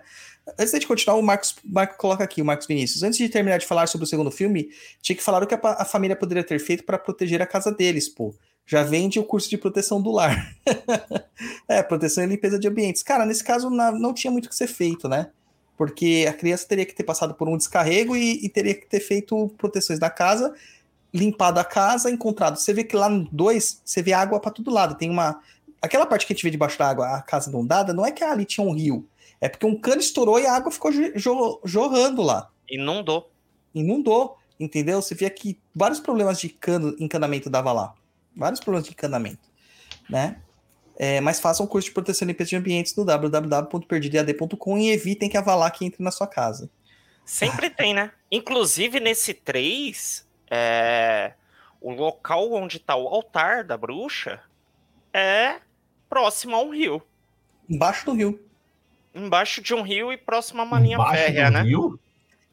[0.58, 3.02] Antes de continuar, o Marcos, Marco coloca aqui, o Marcos Vinícius.
[3.02, 4.68] Antes de terminar de falar sobre o segundo filme,
[5.00, 7.72] tinha que falar o que a, a família poderia ter feito para proteger a casa
[7.72, 8.34] deles, pô.
[8.66, 10.54] Já vende o curso de proteção do lar.
[11.68, 13.02] é, proteção e limpeza de ambientes.
[13.02, 15.30] Cara, nesse caso na- não tinha muito o que ser feito, né?
[15.76, 19.00] Porque a criança teria que ter passado por um descarrego e, e teria que ter
[19.00, 20.54] feito proteções da casa
[21.12, 22.56] limpado a casa, encontrado.
[22.56, 24.96] Você vê que lá no 2, você vê água para todo lado.
[24.96, 25.40] Tem uma.
[25.82, 28.22] Aquela parte que a gente vê debaixo da água, a casa inundada, não é que
[28.22, 29.06] ali tinha um rio.
[29.40, 32.50] É porque um cano estourou e a água ficou jo- jo- jorrando lá.
[32.68, 33.32] Inundou.
[33.74, 35.00] Inundou, entendeu?
[35.00, 37.94] Você vê que vários problemas de cano, encanamento dava lá.
[38.36, 39.48] Vários problemas de encanamento,
[40.08, 40.40] né?
[40.96, 45.28] É, mas façam um curso de proteção e limpeza de ambientes no www.perdidoead.com e evitem
[45.28, 46.70] que a Valak entre na sua casa.
[47.24, 48.12] Sempre tem, né?
[48.30, 51.32] Inclusive nesse 3, é,
[51.80, 54.40] o local onde tá o altar da bruxa
[55.12, 55.56] é
[56.08, 57.02] próximo a um rio.
[57.68, 58.38] Embaixo do rio.
[59.14, 61.62] Embaixo de um rio e próximo a uma linha Embaixo férrea, do né?
[61.62, 62.00] rio?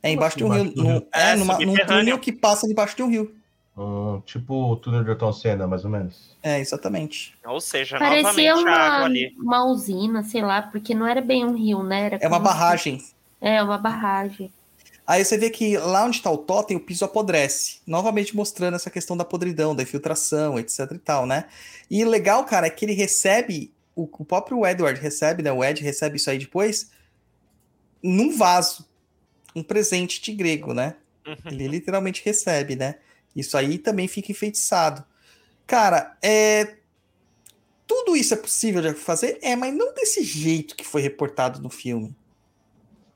[0.01, 0.63] É embaixo de um rio.
[0.73, 1.07] Rio.
[1.13, 3.35] é, É, numa, num túnel que passa debaixo de um rio.
[3.77, 6.35] Hum, tipo o túnel de Ayrton Senna, mais ou menos.
[6.41, 7.35] É, exatamente.
[7.45, 8.23] Ou seja, Parecia
[8.55, 9.35] novamente a água uma, ali.
[9.37, 12.05] uma usina, sei lá, porque não era bem um rio, né?
[12.05, 13.03] Era É uma como se- barragem.
[13.39, 14.51] É, uma barragem.
[15.05, 17.79] Aí você vê que lá onde tá o totem, o piso apodrece.
[17.85, 21.45] Novamente mostrando essa questão da podridão, da infiltração, etc e tal, né?
[21.89, 23.71] E o legal, cara, é que ele recebe,
[24.03, 25.51] o, o próprio Edward recebe, né?
[25.51, 26.91] O Ed recebe isso aí depois,
[28.01, 28.87] num vaso.
[29.55, 30.95] Um presente de grego, né?
[31.25, 31.35] Uhum.
[31.51, 32.95] Ele literalmente recebe, né?
[33.35, 35.03] Isso aí também fica enfeitiçado.
[35.65, 36.75] Cara, é.
[37.87, 39.39] Tudo isso é possível de fazer?
[39.41, 42.15] É, mas não desse jeito que foi reportado no filme.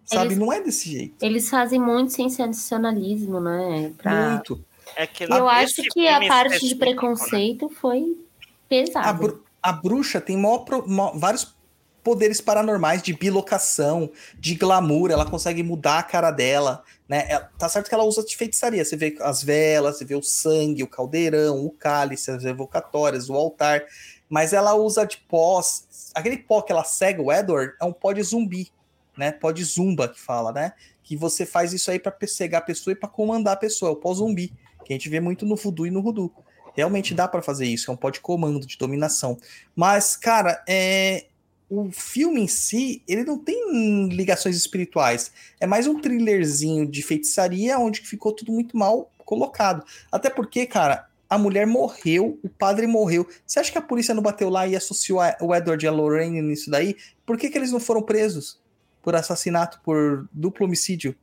[0.06, 0.28] Sabe?
[0.30, 1.24] Eles- Não é desse jeito.
[1.24, 3.94] Eles fazem muito sensacionalismo, né?
[3.98, 4.32] Pra...
[4.32, 4.64] Muito.
[4.96, 6.80] É que Eu acho que a parte de né?
[6.80, 9.14] preconceito foi A, pesada.
[9.14, 11.56] bru- a bruxa tem pro- mó- vários
[12.04, 17.26] poderes paranormais de bilocação, de glamour, ela consegue mudar a cara dela, né?
[17.30, 20.24] Ela- tá certo que ela usa de feitiçaria, você vê as velas, você vê o
[20.24, 23.84] sangue, o caldeirão, o cálice, as evocatórias, o altar,
[24.28, 28.14] mas ela usa de pós, aquele pó que ela cega o Edward é um pó
[28.14, 28.72] de zumbi,
[29.16, 29.32] né?
[29.32, 30.74] Pó de zumba que fala, né?
[31.04, 33.94] Que você faz isso aí pra cegar a pessoa e pra comandar a pessoa, é
[33.94, 34.52] o pó zumbi,
[34.84, 36.32] que a gente vê muito no voodoo e no voodoo.
[36.76, 39.38] Realmente dá pra fazer isso, é um pó de comando, de dominação.
[39.76, 41.26] Mas, cara, é...
[41.70, 45.32] o filme em si, ele não tem ligações espirituais.
[45.60, 49.86] É mais um thrillerzinho de feitiçaria, onde ficou tudo muito mal colocado.
[50.12, 53.26] Até porque, cara, a mulher morreu, o padre morreu.
[53.48, 55.92] Você acha que a polícia não bateu lá e associou a- o Edward e a
[55.92, 56.98] Lorraine nisso daí?
[57.26, 58.60] Por que, que eles não foram presos?
[59.02, 61.16] Por assassinato, por duplo homicídio?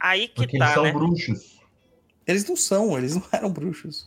[0.00, 0.92] Aí que Porque eles tá, são né?
[0.92, 1.61] bruxos.
[2.32, 4.06] Eles não são, eles não eram bruxos.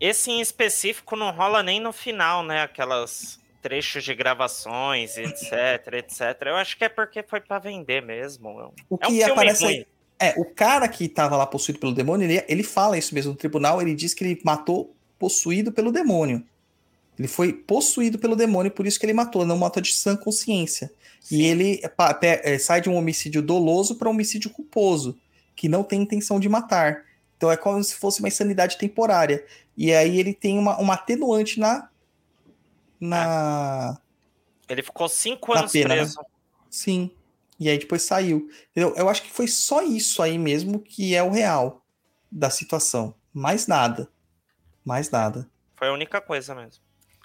[0.00, 2.62] Esse em específico não rola nem no final, né?
[2.62, 5.52] Aquelas trechos de gravações, etc,
[5.92, 6.20] etc.
[6.46, 8.72] Eu acho que é porque foi pra vender mesmo.
[8.90, 9.86] O É que aparece aí.
[10.18, 13.38] É, o cara que tava lá possuído pelo demônio, ele, ele fala isso mesmo no
[13.38, 16.44] tribunal, ele diz que ele matou possuído pelo demônio.
[17.18, 20.90] Ele foi possuído pelo demônio, por isso que ele matou, não matou de sã consciência.
[21.30, 21.80] E ele
[22.22, 25.18] é, é, sai de um homicídio doloso para um homicídio culposo,
[25.54, 27.04] que não tem intenção de matar.
[27.36, 29.44] Então é como se fosse uma insanidade temporária.
[29.76, 31.88] E aí ele tem uma, uma atenuante na.
[33.00, 34.00] Na.
[34.68, 35.96] Ele ficou cinco anos pena, né?
[35.96, 36.20] preso.
[36.70, 37.10] Sim.
[37.58, 38.48] E aí depois saiu.
[38.74, 41.84] Eu, eu acho que foi só isso aí mesmo que é o real
[42.30, 43.14] da situação.
[43.32, 44.08] Mais nada.
[44.84, 45.48] Mais nada.
[45.76, 46.82] Foi a única coisa mesmo.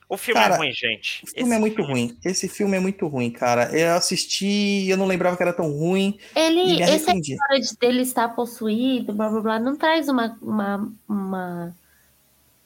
[0.09, 1.23] O filme Cara, é ruim, gente.
[1.25, 2.17] O filme é muito ruim.
[2.23, 3.77] Esse filme é muito ruim, cara.
[3.77, 8.01] Eu assisti e eu não lembrava que era tão ruim Ele, essa história de dele
[8.03, 11.75] estar possuído, blá blá blá, não traz uma, uma, uma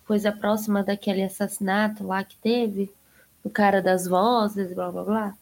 [0.06, 2.92] coisa próxima daquele assassinato lá que teve?
[3.44, 5.34] Do cara das vozes, blá blá blá.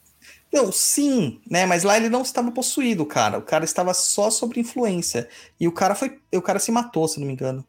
[0.54, 1.66] Não, sim, né?
[1.66, 3.38] Mas lá ele não estava possuído, cara.
[3.38, 5.28] O cara estava só sobre influência.
[5.60, 6.18] E o cara foi.
[6.34, 7.64] O cara se matou, se não me engano.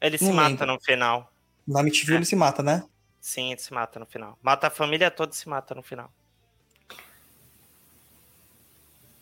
[0.00, 0.66] Ele se Não mata lembro.
[0.66, 1.32] no final.
[1.66, 2.16] Na MTV É.
[2.16, 2.84] ele se mata, né?
[3.20, 4.38] Sim, ele se mata no final.
[4.42, 6.10] Mata a família toda e se mata no final.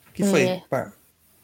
[0.08, 0.42] O que foi?
[0.42, 0.62] É.
[0.68, 0.92] Par?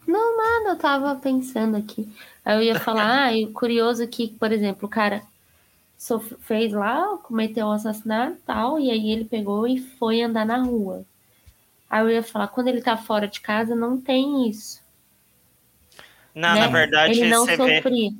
[0.07, 2.09] Não, nada, eu tava pensando aqui.
[2.45, 5.23] Aí eu ia falar, ah, e o curioso que, por exemplo, o cara
[6.41, 10.59] fez lá, cometeu um assassinato e tal, e aí ele pegou e foi andar na
[10.59, 11.05] rua.
[11.89, 14.83] Aí eu ia falar, quando ele tá fora de casa, não tem isso.
[16.35, 16.61] Não, né?
[16.61, 17.57] na verdade, ele não vê.
[17.57, 18.11] sofria.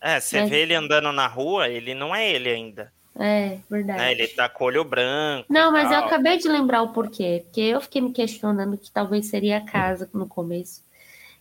[0.00, 2.92] É, você Mas- vê ele andando na rua, ele não é ele ainda.
[3.18, 3.98] É, verdade.
[3.98, 4.12] Né?
[4.12, 5.46] Ele tá com o olho branco.
[5.48, 6.06] Não, mas eu tal.
[6.06, 7.42] acabei de lembrar o porquê.
[7.44, 10.82] Porque eu fiquei me questionando que talvez seria a casa no começo.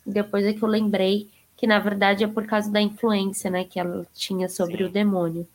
[0.06, 3.64] E depois é que eu lembrei que, na verdade, é por causa da influência, né?
[3.64, 4.83] Que ela tinha sobre Sim.
[4.85, 5.48] o demônio.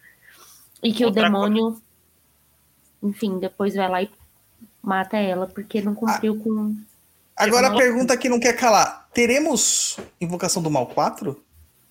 [0.83, 1.83] E que Outra o demônio,
[3.03, 4.11] enfim, depois vai lá e
[4.83, 6.77] mata ela, porque não cumpriu com.
[7.37, 11.43] Agora a pergunta que não quer calar: teremos Invocação do Mal 4?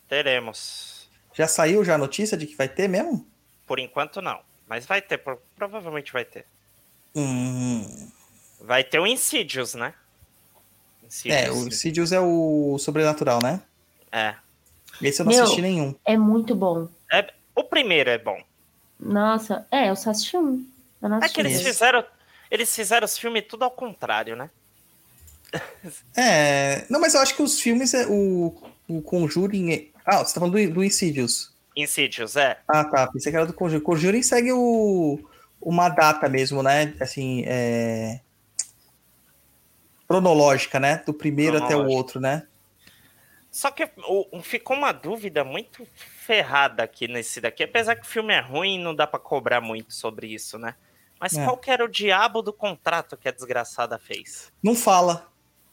[0.08, 1.10] Teremos.
[1.34, 3.26] Já saiu já a notícia de que vai ter mesmo?
[3.66, 4.40] Por enquanto, não.
[4.68, 6.46] Mas vai ter, pro- provavelmente vai ter.
[7.16, 8.10] Hum,
[8.62, 9.94] Vai ter o Insidious, né?
[11.04, 11.42] Insidious.
[11.44, 13.62] é, o Insidious é o sobrenatural, né?
[14.12, 14.36] É.
[15.02, 15.44] Esse eu não Meu.
[15.44, 15.94] assisti nenhum.
[16.06, 16.88] É muito bom.
[17.56, 18.42] O primeiro é bom.
[19.00, 20.66] Nossa, é, eu só assisti um.
[21.02, 22.04] Eu não É que eles fizeram.
[22.50, 24.50] Eles fizeram os filmes tudo ao contrário, né?
[26.18, 26.86] É.
[26.90, 28.56] Não, mas eu acho que os filmes, é, o,
[28.88, 29.72] o Conjuring.
[29.74, 31.52] é- Ah, você tá falando do, do Insidious.
[31.76, 32.60] Insidious, é.
[32.68, 33.08] Ah, tá.
[33.12, 33.84] Pensei que era do Conjuring.
[33.84, 35.20] Conjuring segue o,
[35.62, 36.94] uma data mesmo, né?
[37.00, 38.22] Assim, é.
[40.08, 41.02] Cronológica, né?
[41.06, 42.48] Do primeiro até o outro, né?
[43.52, 47.64] Só que o- ficou uma dúvida muito ferrada aqui nesse daqui.
[47.64, 50.76] Apesar que o filme é ruim, não dá pra cobrar muito sobre isso, né?
[51.20, 51.44] Mas É.
[51.46, 54.52] qual que era o diabo do contrato que a desgraçada fez?
[54.62, 55.28] Não fala.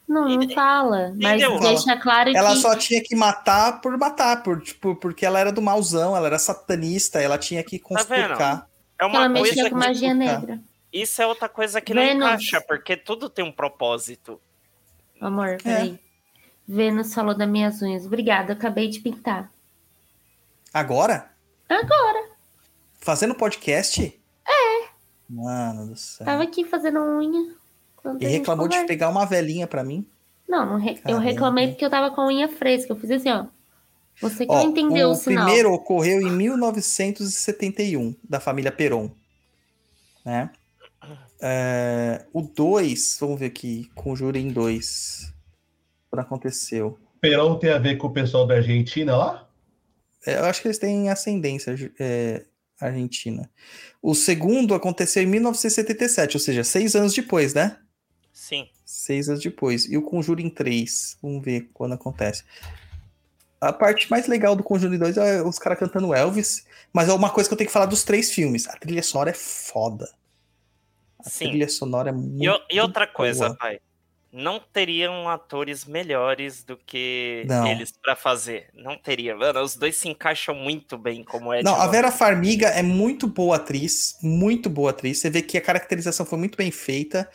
[0.09, 1.13] Não, não fala.
[1.21, 1.61] Mas Entendeu?
[1.61, 2.57] deixa claro Ela que.
[2.59, 6.39] só tinha que matar por matar, por, tipo, porque ela era do malzão, ela era
[6.39, 7.99] satanista, ela tinha que Tá vendo?
[7.99, 8.69] conspurcar.
[8.99, 10.41] É que ela uma mexia coisa com magia explicar.
[10.41, 10.61] negra.
[10.93, 12.27] Isso é outra coisa que não Vênus.
[12.27, 14.39] encaixa, porque tudo tem um propósito.
[15.21, 15.99] Amor, peraí.
[16.69, 18.05] Vênus falou das minhas unhas.
[18.05, 19.51] Obrigada, acabei de pintar.
[20.75, 21.31] Agora?
[21.69, 22.31] Agora.
[23.01, 24.21] Fazendo podcast?
[24.47, 24.89] É.
[25.29, 26.27] Mano do céu.
[26.27, 27.55] Tava aqui fazendo unha.
[28.05, 28.87] E gente reclamou de conversa.
[28.89, 30.07] pegar uma velhinha pra mim.
[30.49, 32.93] Não, não re- eu reclamei porque eu tava com a unha fresca.
[32.93, 33.47] Eu fiz assim, ó.
[34.21, 35.45] Você que Ó, não entendeu o, o sinal.
[35.47, 39.11] primeiro ocorreu em 1971, da família Peron.
[40.25, 40.51] Né?
[41.41, 45.33] É, o 2, vamos ver aqui, Conjuring 2.
[46.11, 46.99] Quando aconteceu.
[47.21, 49.49] Perão tem a ver com o pessoal da Argentina lá?
[50.27, 52.45] É, eu acho que eles têm ascendência é,
[52.81, 53.49] Argentina.
[54.03, 57.79] O segundo aconteceu em 1977, ou seja, seis anos depois, né?
[58.33, 58.69] Sim.
[58.85, 59.85] Seis anos depois.
[59.91, 61.19] E o Conjuro em 3.
[61.23, 62.45] Vamos ver quando acontece.
[63.61, 66.67] A parte mais legal do Conjuro em 2 é os caras cantando Elvis.
[66.93, 68.67] Mas é uma coisa que eu tenho que falar dos três filmes.
[68.69, 70.11] A trilha sonora é foda.
[71.25, 71.49] A Sim.
[71.51, 73.57] trilha sonora é muito E, e outra coisa, boa.
[73.57, 73.81] pai.
[74.33, 77.67] Não teriam atores melhores do que Não.
[77.67, 78.69] eles pra fazer.
[78.75, 79.37] Não teria.
[79.37, 81.63] Mano, os dois se encaixam muito bem como é.
[81.63, 85.19] Não, a Vera Farmiga é muito boa atriz, muito boa atriz.
[85.21, 87.31] Você vê que a caracterização foi muito bem feita.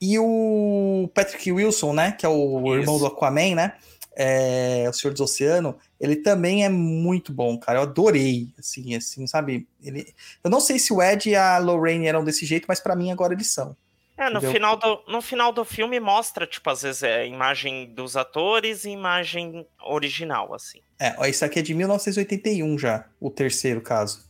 [0.00, 2.80] E o Patrick Wilson, né, que é o Isso.
[2.80, 3.74] irmão do Aquaman, né,
[4.16, 7.78] é, o Senhor dos Oceano, ele também é muito bom, cara.
[7.78, 9.66] Eu adorei, assim, assim, sabe?
[9.82, 10.12] Ele,
[10.42, 13.10] eu não sei se o Ed e a Lorraine eram desse jeito, mas pra mim
[13.12, 13.76] agora eles são.
[14.16, 14.52] É, no Entendeu?
[14.52, 18.90] final, do, no final do filme mostra, tipo, às vezes é imagem dos atores e
[18.90, 20.80] imagem original, assim.
[20.98, 24.22] É, ó, isso aqui é de 1981 já, o terceiro caso.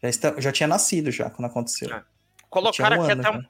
[0.00, 1.92] Já, está- já tinha nascido já quando aconteceu.
[1.92, 2.02] É.
[2.48, 3.44] Colocaram um aqui ano até, um-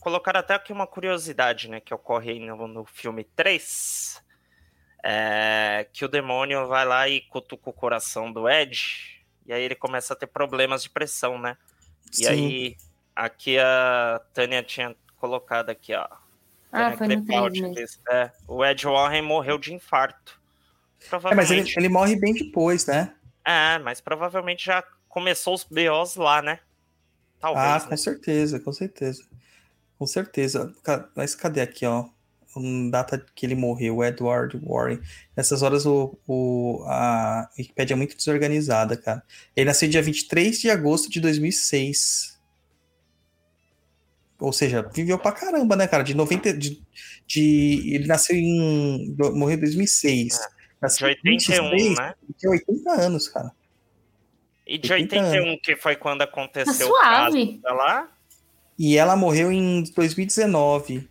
[0.00, 4.22] colocaram até aqui uma curiosidade, né, que ocorre aí no, no filme 3,
[5.02, 9.74] é, que o demônio vai lá e cutuca o coração do Ed, e aí ele
[9.74, 11.56] começa a ter problemas de pressão, né?
[12.12, 12.26] E Sim.
[12.26, 12.76] aí,
[13.16, 16.06] aqui a Tânia tinha colocado aqui, ó.
[16.70, 17.86] Ah, Tânia foi no Crepaldi 3 mesmo.
[17.86, 20.38] disse, é, o Ed Warren morreu de infarto.
[20.38, 21.70] É, mas Provavelmente.
[21.78, 23.14] ele, ele morre bem depois, né?
[23.44, 26.60] É, mas provavelmente já começou os BOs lá, né?
[27.40, 27.66] Talvez.
[27.66, 27.86] ah, né?
[27.88, 29.24] com certeza, com certeza.
[29.98, 30.72] Com certeza.
[31.16, 32.06] Mas cadê aqui, ó?
[32.56, 35.00] Um data que ele morreu, Edward Warren.
[35.36, 39.22] Nessas horas o, o, a Wikipedia é muito desorganizada, cara.
[39.54, 42.38] Ele nasceu dia 23 de agosto de 2006.
[44.40, 46.02] Ou seja, viveu pra caramba, né, cara?
[46.04, 46.52] De 90.
[46.56, 46.80] De,
[47.26, 49.14] de- ele nasceu em.
[49.34, 50.34] Morreu em 2006.
[50.34, 50.40] De
[50.80, 52.14] Nasceu em 81, 2006, né?
[52.38, 53.50] Tinha 80 anos, cara.
[54.66, 57.58] E de 80 81, que foi quando Tá aconteceu o caso suave.
[57.60, 58.08] tá lá?
[58.78, 61.08] E ela morreu em 2019.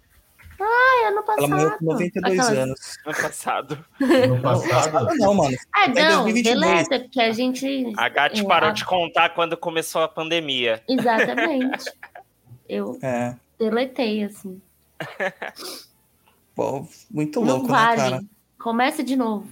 [0.59, 1.37] Ai, ano passado.
[1.39, 2.79] Ela morreu com 92 Aquelas- anos.
[3.05, 3.85] No passado.
[3.99, 5.55] No passado, não, mano.
[5.75, 6.59] Ah, em não, 2022.
[6.59, 7.93] deleta, porque a gente.
[7.97, 10.81] A Gatti É, parou a- de contar quando começou a pandemia.
[10.87, 11.91] Exatamente.
[12.67, 13.35] Eu É.
[13.59, 14.59] deletei, assim.
[16.55, 17.97] Pô, muito não louco, né, vale.
[18.01, 18.23] cara?
[18.59, 19.47] Começa de novo.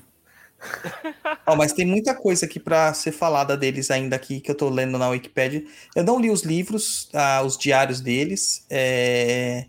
[1.46, 4.70] Ó, mas tem muita coisa aqui pra ser falada deles ainda aqui que eu tô
[4.70, 5.64] lendo na Wikipedia.
[5.96, 9.66] Eu não li os livros, ah, os diários deles, é...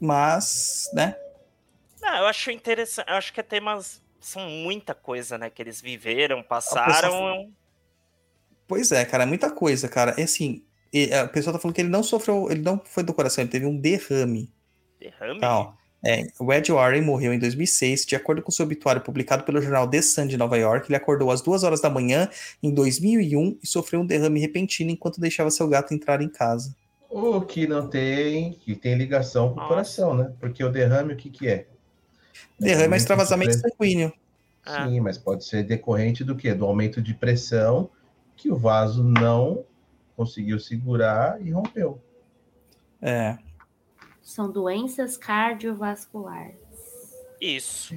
[0.00, 1.16] mas, né?
[2.00, 3.08] Não, eu acho interessante.
[3.08, 4.02] Eu acho que é temas.
[4.20, 5.50] São muita coisa, né?
[5.50, 7.52] Que eles viveram, passaram.
[8.68, 10.14] Pois é, cara, é muita coisa, cara.
[10.16, 10.64] É assim,
[11.20, 13.66] a pessoa tá falando que ele não sofreu, ele não foi do coração, ele teve
[13.66, 14.52] um derrame.
[15.00, 15.40] Derrame.
[15.42, 15.72] Ó.
[16.04, 19.88] É, o Ed Warren morreu em 2006, de acordo com seu obituário publicado pelo jornal
[19.88, 20.88] The Sun de Nova York.
[20.88, 22.28] Ele acordou às duas horas da manhã
[22.60, 26.74] em 2001 e sofreu um derrame repentino enquanto deixava seu gato entrar em casa.
[27.08, 30.32] o que não tem, que tem ligação com o coração, né?
[30.40, 31.66] Porque o derrame, o que que é?
[32.58, 34.12] Derrame é de extravasamento sanguíneo.
[34.64, 34.88] Ah.
[34.88, 36.54] Sim, mas pode ser decorrente do quê?
[36.54, 37.90] Do aumento de pressão
[38.36, 39.64] que o vaso não
[40.16, 42.00] conseguiu segurar e rompeu.
[43.00, 43.36] É.
[44.22, 46.54] São doenças cardiovasculares.
[47.40, 47.94] Isso.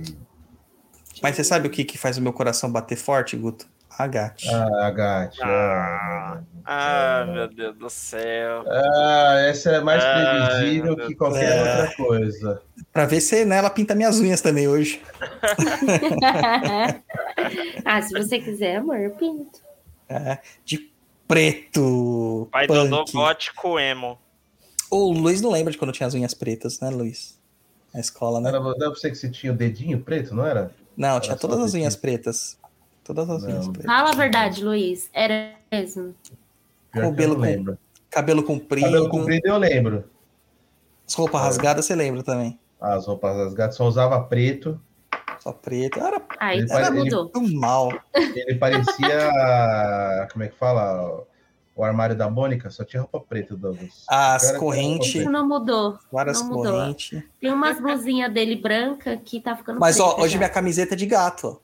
[1.22, 3.68] Mas você sabe o que, que faz o meu coração bater forte, Guto?
[3.98, 4.48] A gate.
[4.50, 5.42] Ah, Gatti.
[5.42, 6.42] Ah.
[6.66, 8.66] Ah, Ah, meu Deus do céu.
[8.68, 11.82] Ah, essa é mais Ai, previsível que qualquer É.
[11.84, 12.62] outra coisa.
[12.92, 15.02] Pra ver se né, ela pinta minhas unhas também hoje.
[17.86, 19.60] ah, se você quiser, amor, eu pinto.
[20.10, 20.92] É, de
[21.28, 22.48] preto.
[22.52, 23.12] Pai do punk.
[23.14, 24.18] gótico emo.
[24.96, 27.38] O Luiz não lembra de quando tinha as unhas pretas, né, Luiz?
[27.94, 28.50] Na escola, né?
[28.50, 30.72] Era, pra você que você tinha o dedinho preto, não era?
[30.96, 31.84] Não, tinha Era só todas as dedinho.
[31.84, 32.58] unhas pretas.
[33.04, 33.74] Todas as unhas Não.
[33.74, 33.92] pretas.
[33.94, 35.10] Fala a verdade, Luiz.
[35.14, 36.16] Era mesmo.
[36.92, 37.78] Pior Cabelo com-.
[38.10, 38.86] Cabelo comprido.
[38.86, 40.04] Cabelo comprido eu lembro.
[41.08, 42.58] As roupas rasgadas, você lembra também.
[42.80, 44.80] As roupas das gatas só usava preto.
[45.40, 46.00] Só preto.
[46.00, 47.32] Era, Aí Ele ele- mudou.
[47.36, 47.90] muito mal.
[48.16, 50.28] Ele parecia.
[50.32, 51.24] como é que fala?
[51.76, 54.06] O armário da Mônica, só tinha roupa preta, Douglas.
[54.08, 56.00] As correntes, não mudou.
[56.10, 56.72] várias não mudou.
[56.72, 57.22] correntes.
[57.42, 60.38] Tem umas blusinhas dele branca que tá ficando Mas, ó, preta hoje já.
[60.40, 61.62] minha camiseta é de gato,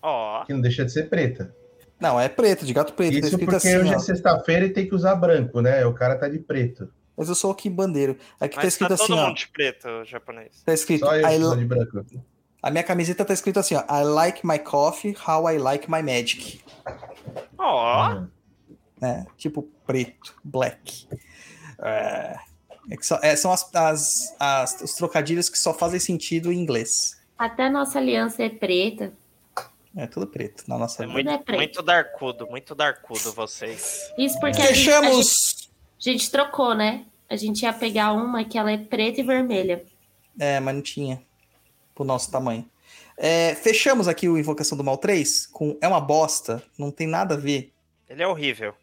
[0.00, 0.40] ó.
[0.40, 0.44] Ó.
[0.44, 1.52] Que não deixa de ser preta.
[1.98, 3.20] Não, é preto, de gato preto.
[3.20, 3.96] tá Isso porque assim, hoje ó.
[3.96, 5.84] é sexta-feira e tem que usar branco, né?
[5.84, 6.88] O cara tá de preto.
[7.16, 8.16] Mas eu sou aqui bandeiro.
[8.40, 9.26] Aqui tá Mas escrito tá todo assim, ó.
[9.26, 10.62] mundo de preto, japonês.
[10.64, 11.06] Tá escrito.
[11.06, 12.04] Só eu I de branco.
[12.62, 13.80] A minha camiseta tá escrito assim, ó.
[13.80, 16.60] I like my coffee, how I like my magic.
[17.58, 18.10] Ó.
[18.12, 18.28] Hum.
[19.04, 19.26] Né?
[19.36, 21.06] Tipo preto, black.
[21.78, 22.36] É,
[22.90, 26.58] é que só- é, são as, as- as- os trocadilhos que só fazem sentido em
[26.58, 27.20] inglês.
[27.36, 29.12] Até nossa aliança é preta.
[29.96, 31.58] É tudo preto na nossa É muito, é preto.
[31.58, 34.10] muito darkudo, muito darkudo vocês.
[34.18, 35.70] Isso porque a gente, a gente, Fechamos.
[36.00, 37.04] a gente trocou, né?
[37.28, 39.84] A gente ia pegar uma que ela é preta e vermelha.
[40.38, 41.22] É, mas não tinha.
[41.94, 42.68] Pro nosso tamanho.
[43.16, 47.34] É, fechamos aqui o Invocação do Mal 3 com É uma bosta, não tem nada
[47.34, 47.72] a ver.
[48.08, 48.74] Ele é horrível.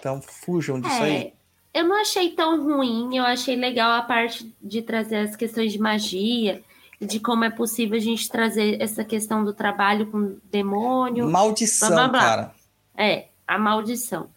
[0.00, 1.12] Então fujam disso aí.
[1.12, 1.32] É,
[1.72, 5.78] eu não achei tão ruim, eu achei legal a parte de trazer as questões de
[5.78, 6.62] magia,
[7.00, 11.30] de como é possível a gente trazer essa questão do trabalho com demônio.
[11.30, 12.20] Maldição, blá, blá, blá.
[12.20, 12.54] cara.
[12.96, 14.28] É, a maldição.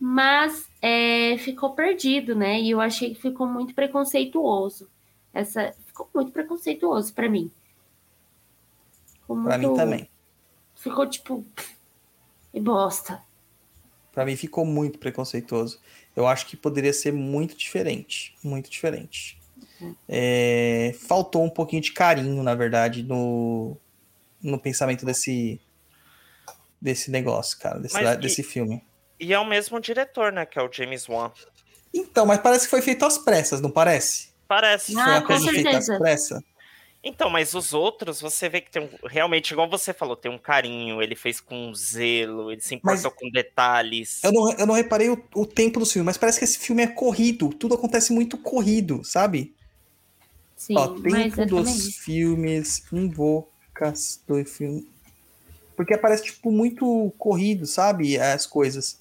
[0.00, 2.60] Mas é, ficou perdido, né?
[2.60, 4.88] E eu achei que ficou muito preconceituoso.
[5.32, 7.50] Essa ficou muito preconceituoso pra mim.
[9.20, 10.10] Ficou Pra mim também.
[10.74, 11.44] Ficou tipo
[12.52, 13.22] e bosta.
[14.12, 15.80] Pra mim ficou muito preconceituoso.
[16.14, 18.34] Eu acho que poderia ser muito diferente.
[18.42, 19.40] Muito diferente.
[20.08, 23.76] É, faltou um pouquinho de carinho, na verdade, no,
[24.42, 25.60] no pensamento desse,
[26.80, 28.84] desse negócio, cara, desse, e- desse filme.
[29.18, 30.44] E é o mesmo diretor, né?
[30.44, 31.32] Que é o James Wan.
[31.94, 34.30] Então, mas parece que foi feito às pressas, não parece?
[34.48, 34.96] Parece.
[34.98, 35.98] Ah, foi uma com coisa feita às certeza.
[35.98, 36.42] pressas.
[37.04, 40.38] Então, mas os outros, você vê que tem um, realmente, igual você falou, tem um
[40.38, 44.22] carinho, ele fez com zelo, ele se importou com detalhes.
[44.22, 46.80] Eu não, eu não reparei o, o tempo do filme, mas parece que esse filme
[46.82, 47.48] é corrido.
[47.48, 49.52] Tudo acontece muito corrido, sabe?
[50.56, 54.88] Sim, Ó, mas tempo dos filmes, invocas do filme.
[55.74, 58.16] Porque parece, tipo, muito corrido, sabe?
[58.16, 59.00] As coisas.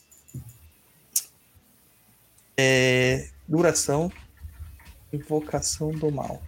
[2.58, 4.12] É, duração.
[5.14, 6.42] Invocação do mal.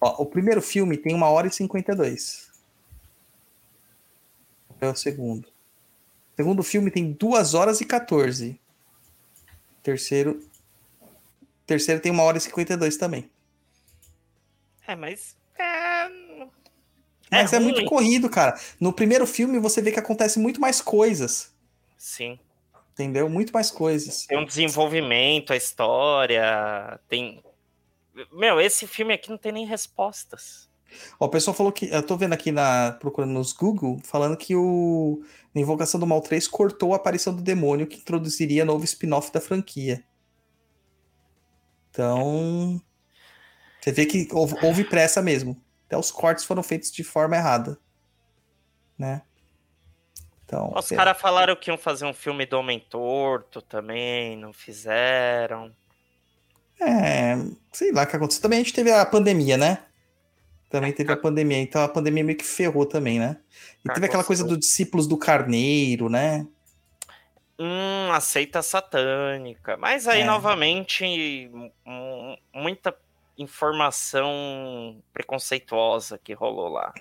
[0.00, 2.48] Ó, o primeiro filme tem 1 hora e 52.
[4.80, 5.46] É o segundo.
[5.46, 8.58] O segundo filme tem 2 horas e 14.
[9.82, 10.42] Terceiro.
[11.66, 13.30] Terceiro tem 1 hora e 52 também.
[14.86, 15.36] É, mas.
[15.58, 16.08] É,
[17.30, 17.66] Mas é, ruim.
[17.66, 18.58] muito corrido, cara.
[18.80, 21.52] No primeiro filme você vê que acontece muito mais coisas.
[21.96, 22.38] Sim.
[22.92, 23.28] Entendeu?
[23.28, 24.26] Muito mais coisas.
[24.26, 26.98] Tem um desenvolvimento, a história.
[27.08, 27.42] Tem.
[28.32, 30.70] Meu, esse filme aqui não tem nem respostas.
[31.18, 31.86] Ó, o pessoal falou que.
[31.90, 32.92] Eu tô vendo aqui na.
[32.92, 35.22] procurando nos Google, falando que o.
[35.54, 40.04] Invocação do Mal 3 cortou a aparição do demônio que introduziria novo spin-off da franquia.
[41.90, 42.80] Então.
[43.80, 45.60] Você vê que houve, houve pressa mesmo.
[45.86, 47.78] Até os cortes foram feitos de forma errada.
[48.96, 49.22] Né?
[50.44, 50.72] Então.
[50.76, 55.74] Os caras falaram que iam fazer um filme do Homem Torto também, não fizeram.
[56.80, 57.36] É,
[57.72, 58.42] sei lá o que aconteceu.
[58.42, 59.78] Também a gente teve a pandemia, né?
[60.70, 63.36] Também teve a pandemia, então a pandemia meio que ferrou também, né?
[63.84, 66.46] E teve aquela coisa dos discípulos do carneiro, né?
[67.58, 69.76] Hum, aceita satânica.
[69.76, 70.24] Mas aí, É.
[70.24, 71.50] novamente,
[72.54, 72.94] muita
[73.36, 76.94] informação preconceituosa que rolou lá.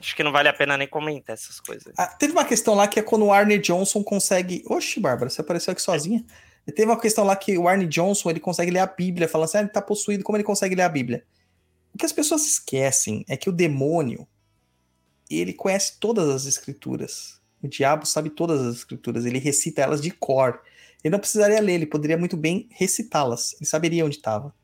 [0.00, 1.92] Acho que não vale a pena nem comentar essas coisas.
[1.98, 4.64] Ah, teve uma questão lá que é quando o Arne Johnson consegue.
[4.66, 6.24] Oxi, Bárbara, você apareceu aqui sozinha.
[6.24, 6.24] E
[6.70, 9.58] Teve uma questão lá que o Arne Johnson ele consegue ler a Bíblia, falando assim:
[9.58, 11.24] ah, ele tá possuído, como ele consegue ler a Bíblia?
[11.94, 14.26] O que as pessoas esquecem é que o demônio
[15.30, 17.40] ele conhece todas as escrituras.
[17.62, 20.60] O diabo sabe todas as escrituras, ele recita elas de cor.
[21.04, 23.54] Ele não precisaria ler, ele poderia muito bem recitá-las.
[23.54, 24.54] Ele saberia onde estava.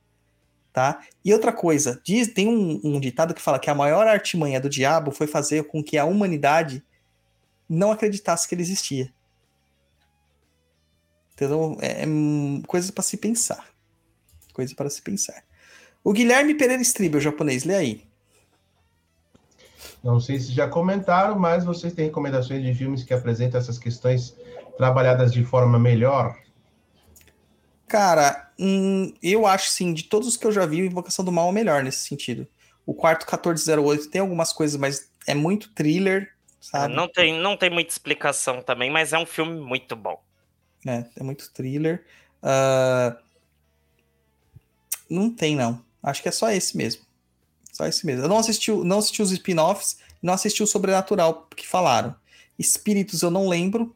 [0.73, 1.01] Tá?
[1.25, 4.69] E outra coisa, diz, tem um, um ditado que fala que a maior artimanha do
[4.69, 6.85] diabo foi fazer com que a humanidade
[7.69, 9.11] não acreditasse que ele existia.
[11.37, 11.77] Entendeu?
[11.83, 12.07] É, é
[12.67, 13.69] coisa para se pensar.
[14.55, 15.45] Coisa para se pensar.
[16.03, 18.07] O Guilherme Pereira Stribel, japonês, lê aí.
[20.03, 24.35] Não sei se já comentaram, mas vocês têm recomendações de filmes que apresentam essas questões
[24.79, 26.39] trabalhadas de forma melhor?
[27.87, 31.49] Cara, hum, eu acho sim, de todos os que eu já vi, Invocação do Mal
[31.49, 32.47] é o melhor nesse sentido.
[32.87, 36.95] O quarto 1408 tem algumas coisas, mas é muito thriller, sabe?
[36.95, 40.19] Não tem, não tem muita explicação também, mas é um filme muito bom.
[40.87, 42.05] É, é muito thriller.
[42.43, 43.17] Ah,
[45.09, 45.85] Não tem, não.
[46.03, 47.03] Acho que é só esse mesmo.
[47.73, 48.25] Só esse mesmo.
[48.25, 52.15] Eu não assisti, não assisti os spin-offs, não assisti o Sobrenatural que falaram.
[52.59, 53.95] Espíritos eu não lembro.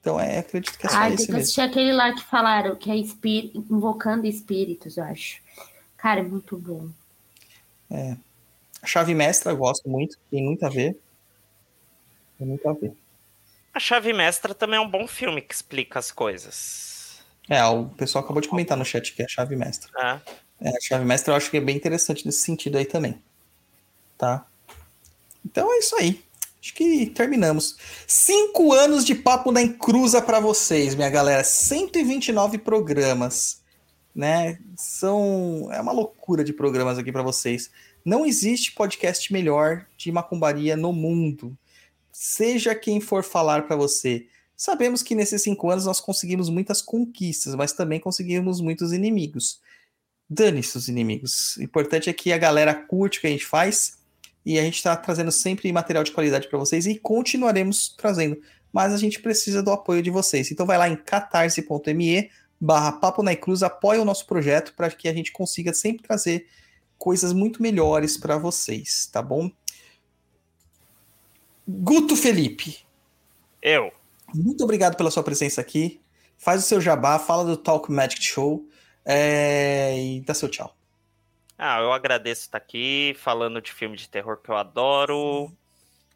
[0.00, 1.42] Então é, acredito que é só tem esse que mesmo.
[1.42, 5.40] assistir aquele lá que falaram, que é espí- invocando espíritos, eu acho.
[5.96, 6.88] Cara, é muito bom.
[8.82, 10.98] A Chave Mestra eu gosto muito, tem muito a ver.
[12.38, 12.92] Tem muito a ver.
[13.74, 17.18] A Chave Mestra também é um bom filme que explica as coisas.
[17.48, 19.90] É, o pessoal acabou de comentar no chat que é a Chave Mestra.
[19.92, 20.22] né?
[20.60, 23.20] É, a chave mestra eu acho que é bem interessante nesse sentido aí também.
[24.16, 24.46] Tá?
[25.44, 26.22] Então é isso aí.
[26.62, 27.76] Acho que terminamos.
[28.06, 31.44] Cinco anos de papo na encruza para vocês, minha galera.
[31.44, 33.60] 129 programas,
[34.14, 34.58] né?
[34.74, 37.70] São é uma loucura de programas aqui para vocês.
[38.02, 41.54] Não existe podcast melhor de macumbaria no mundo.
[42.16, 44.28] Seja quem for falar para você.
[44.56, 49.60] Sabemos que nesses cinco anos nós conseguimos muitas conquistas, mas também conseguimos muitos inimigos.
[50.30, 51.56] Dane-se os inimigos.
[51.56, 53.98] O importante é que a galera curte o que a gente faz
[54.46, 58.40] e a gente está trazendo sempre material de qualidade para vocês e continuaremos trazendo.
[58.72, 60.52] Mas a gente precisa do apoio de vocês.
[60.52, 65.08] Então vai lá em catarse.me barra Papo na Cruz, apoia o nosso projeto para que
[65.08, 66.46] a gente consiga sempre trazer
[66.96, 69.50] coisas muito melhores para vocês, tá bom?
[71.66, 72.84] Guto Felipe.
[73.62, 73.92] Eu.
[74.34, 76.00] Muito obrigado pela sua presença aqui.
[76.36, 78.68] Faz o seu jabá, fala do Talk Magic Show
[79.04, 79.96] é...
[79.98, 80.76] e dá seu tchau.
[81.56, 85.50] Ah, eu agradeço estar aqui falando de filme de terror que eu adoro.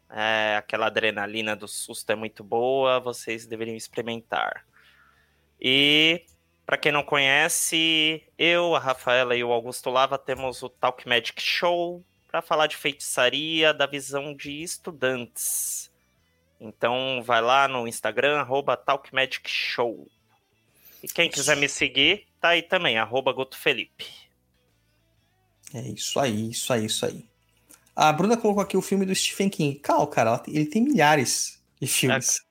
[0.09, 4.65] É, aquela adrenalina do susto é muito boa, vocês deveriam experimentar.
[5.61, 6.25] E
[6.65, 11.41] para quem não conhece, eu, a Rafaela e o Augusto Lava temos o Talk Magic
[11.41, 15.91] Show para falar de feitiçaria da visão de estudantes.
[16.59, 20.07] Então vai lá no Instagram, arroba Talk Magic Show.
[21.01, 24.05] E quem quiser me seguir, tá aí também, arroba Guto Felipe.
[25.73, 27.25] É isso aí, isso aí, isso aí.
[27.95, 29.79] A Bruna colocou aqui o filme do Stephen King.
[29.79, 32.41] Calma, cara, ele tem milhares de filmes.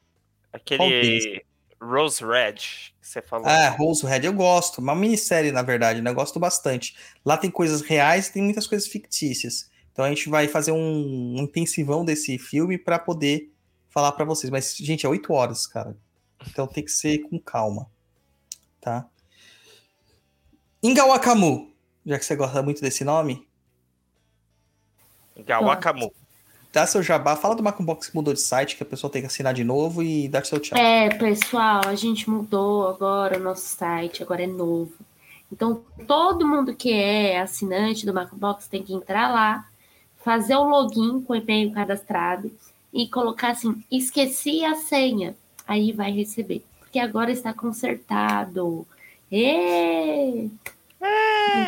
[0.52, 1.42] Aquele
[1.80, 3.46] Rose Red que você falou.
[3.46, 4.78] Ah, Rose Red eu gosto.
[4.78, 6.10] Uma minissérie, na verdade, né?
[6.10, 6.96] Eu gosto bastante.
[7.24, 9.70] Lá tem coisas reais e tem muitas coisas fictícias.
[9.92, 13.52] Então a gente vai fazer um, um intensivão desse filme para poder
[13.88, 14.50] falar para vocês.
[14.50, 15.96] Mas, gente, é oito horas, cara.
[16.46, 17.90] Então tem que ser com calma.
[18.80, 19.08] Tá?
[20.82, 21.72] Ingawakamu,
[22.06, 23.48] já que você gosta muito desse nome.
[25.36, 26.12] Ingawakamu.
[26.72, 29.26] Dá seu jabá, fala do Macumbox que mudou de site, que a pessoa tem que
[29.26, 30.78] assinar de novo e dá seu tchau.
[30.78, 34.92] É, pessoal, a gente mudou agora o nosso site, agora é novo.
[35.50, 39.66] Então, todo mundo que é assinante do Macumbox tem que entrar lá,
[40.22, 42.50] fazer o login com o e-mail cadastrado
[42.92, 45.34] e colocar assim, esqueci a senha.
[45.66, 46.64] Aí vai receber.
[46.80, 48.86] Porque agora está consertado.
[49.30, 50.48] Êêê!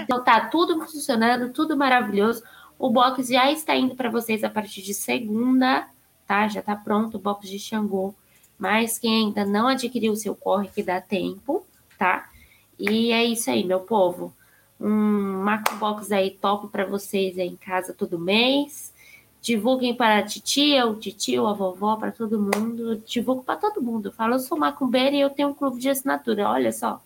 [0.03, 2.43] Então tá tudo funcionando, tudo maravilhoso.
[2.81, 5.87] O box já está indo para vocês a partir de segunda,
[6.27, 6.49] tá?
[6.49, 8.15] Já tá pronto o box de Xangô.
[8.59, 11.67] Mas quem ainda não adquiriu o seu corre que dá tempo,
[11.99, 12.31] tá?
[12.79, 14.35] E é isso aí, meu povo.
[14.81, 18.95] Um Marco Box aí top para vocês aí em casa todo mês.
[19.43, 22.97] Divulguem para a titia, o titio, a vovó, para todo mundo.
[23.05, 24.11] Divulgo para todo mundo.
[24.11, 26.49] Fala, eu sou macumbeira e eu tenho um clube de assinatura.
[26.49, 26.99] Olha só.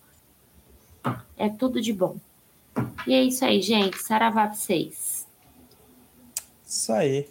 [1.37, 2.17] É tudo de bom.
[3.09, 3.99] E é isso aí, gente.
[3.99, 5.14] Saravá pra vocês.
[6.75, 7.29] Isso aí.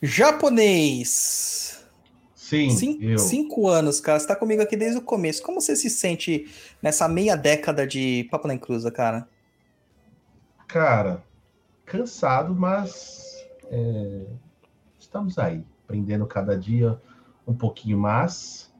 [0.00, 1.84] Japonês.
[2.36, 3.18] Sim, Cin- eu.
[3.18, 4.20] Cinco anos, cara.
[4.20, 5.42] Você tá comigo aqui desde o começo.
[5.42, 6.48] Como você se sente
[6.80, 9.28] nessa meia década de Papo na Encruza, cara?
[10.68, 11.24] Cara,
[11.84, 14.22] cansado, mas é,
[15.00, 16.98] estamos aí, aprendendo cada dia
[17.46, 18.72] um pouquinho mais,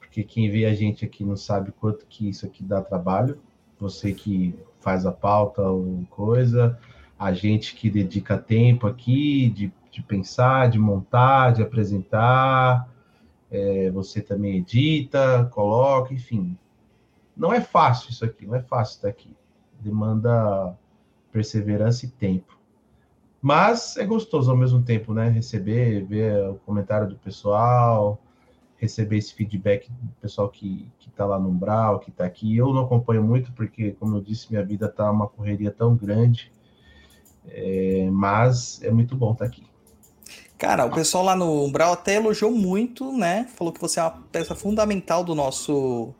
[0.00, 3.40] porque quem vê a gente aqui não sabe quanto que isso aqui dá trabalho.
[3.78, 6.78] Você que faz a pauta ou coisa,
[7.20, 12.88] a gente que dedica tempo aqui de, de pensar, de montar, de apresentar.
[13.50, 16.56] É, você também edita, coloca, enfim.
[17.36, 19.36] Não é fácil isso aqui, não é fácil estar aqui.
[19.78, 20.74] Demanda
[21.30, 22.58] perseverança e tempo.
[23.42, 25.28] Mas é gostoso ao mesmo tempo, né?
[25.28, 28.18] Receber, ver o comentário do pessoal,
[28.78, 32.56] receber esse feedback do pessoal que, que tá lá no Umbral, que tá aqui.
[32.56, 36.50] Eu não acompanho muito, porque, como eu disse, minha vida tá uma correria tão grande.
[37.48, 39.64] É, mas é muito bom estar aqui.
[40.58, 43.46] Cara, o pessoal lá no Umbral até elogiou muito, né?
[43.56, 46.14] Falou que você é uma peça fundamental do nosso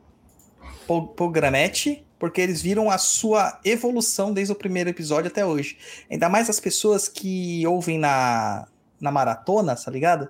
[1.14, 5.76] programete, porque eles viram a sua evolução desde o primeiro episódio até hoje.
[6.10, 8.66] Ainda mais as pessoas que ouvem na,
[8.98, 10.28] na maratona, tá ligado?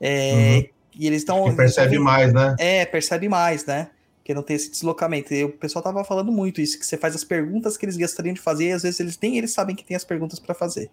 [0.00, 1.54] É, E eles estão.
[1.54, 2.56] Percebe mais, né?
[2.58, 3.90] É, percebe mais, né?
[4.24, 5.34] Porque não tem esse deslocamento.
[5.34, 8.32] E o pessoal tava falando muito isso, que você faz as perguntas que eles gostariam
[8.32, 10.90] de fazer, e às vezes eles nem eles sabem que tem as perguntas para fazer.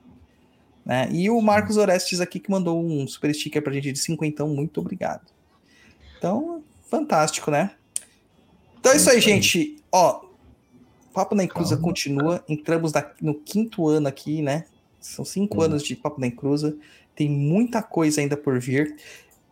[0.85, 1.07] Né?
[1.13, 4.81] E o Marcos Orestes aqui que mandou um super sticker pra gente de 50, muito
[4.81, 5.21] obrigado.
[6.17, 7.71] Então, fantástico, né?
[8.77, 9.21] Então é isso aí, aí.
[9.21, 9.77] gente.
[9.91, 10.25] Ó,
[11.13, 11.83] Papo na Encruza Calma.
[11.87, 12.43] continua.
[12.49, 14.65] Entramos na- no quinto ano aqui, né?
[14.99, 15.63] São cinco Uhum.
[15.63, 16.75] anos de Papo na Encruza.
[17.15, 18.95] Tem muita coisa ainda por vir.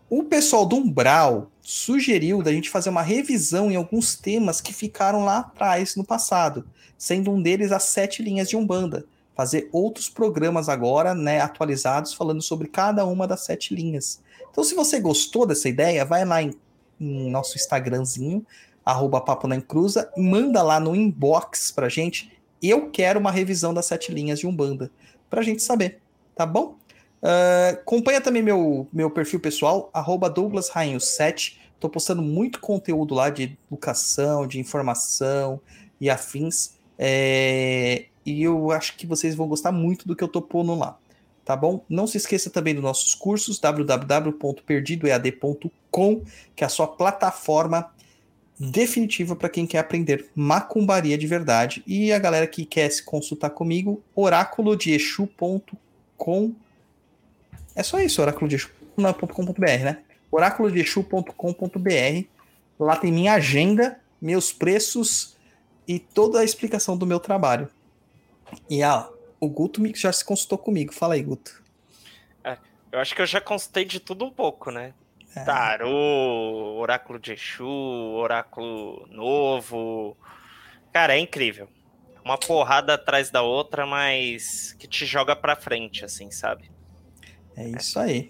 [0.09, 5.23] O pessoal do Umbral sugeriu da gente fazer uma revisão em alguns temas que ficaram
[5.23, 6.65] lá atrás no passado,
[6.97, 9.05] sendo um deles as sete linhas de Umbanda.
[9.35, 14.19] Fazer outros programas agora, né, atualizados, falando sobre cada uma das sete linhas.
[14.49, 16.55] Então, se você gostou dessa ideia, vai lá em,
[16.99, 18.43] em nosso Instagramzinho,
[18.83, 22.31] arroba Papo na Encruza, manda lá no inbox pra gente.
[22.63, 24.89] Eu quero uma revisão das sete linhas de Umbanda.
[25.29, 26.01] pra gente saber,
[26.35, 26.78] tá bom?
[27.21, 31.59] Uh, acompanha também meu, meu perfil pessoal, arroba Douglas Rainho 7.
[31.79, 35.61] Tô postando muito conteúdo lá de educação, de informação
[35.99, 36.75] e afins.
[36.97, 40.97] É, e eu acho que vocês vão gostar muito do que eu tô pondo lá.
[41.45, 41.83] Tá bom?
[41.89, 46.21] Não se esqueça também dos nossos cursos, www.perdidoead.com,
[46.55, 47.91] que é a sua plataforma
[48.59, 51.81] definitiva para quem quer aprender macumbaria de verdade.
[51.87, 56.53] E a galera que quer se consultar comigo, oraculodeexu.com.
[57.79, 60.03] É só isso, oraculodeexu.com.br, né?
[60.29, 62.27] oraculodeexu.com.br.
[62.77, 65.37] Lá tem minha agenda, meus preços
[65.87, 67.69] e toda a explicação do meu trabalho.
[68.69, 69.07] E ah,
[69.39, 70.93] o Guto já se consultou comigo.
[70.93, 71.63] Fala aí, Guto.
[72.43, 72.57] É,
[72.91, 74.93] eu acho que eu já consultei de tudo um pouco, né?
[75.33, 75.45] É.
[75.45, 80.17] Tarô, Oráculo de Exu, Oráculo Novo.
[80.91, 81.69] Cara, é incrível.
[82.25, 86.69] Uma porrada atrás da outra, mas que te joga pra frente, assim, sabe?
[87.59, 88.29] É isso aí.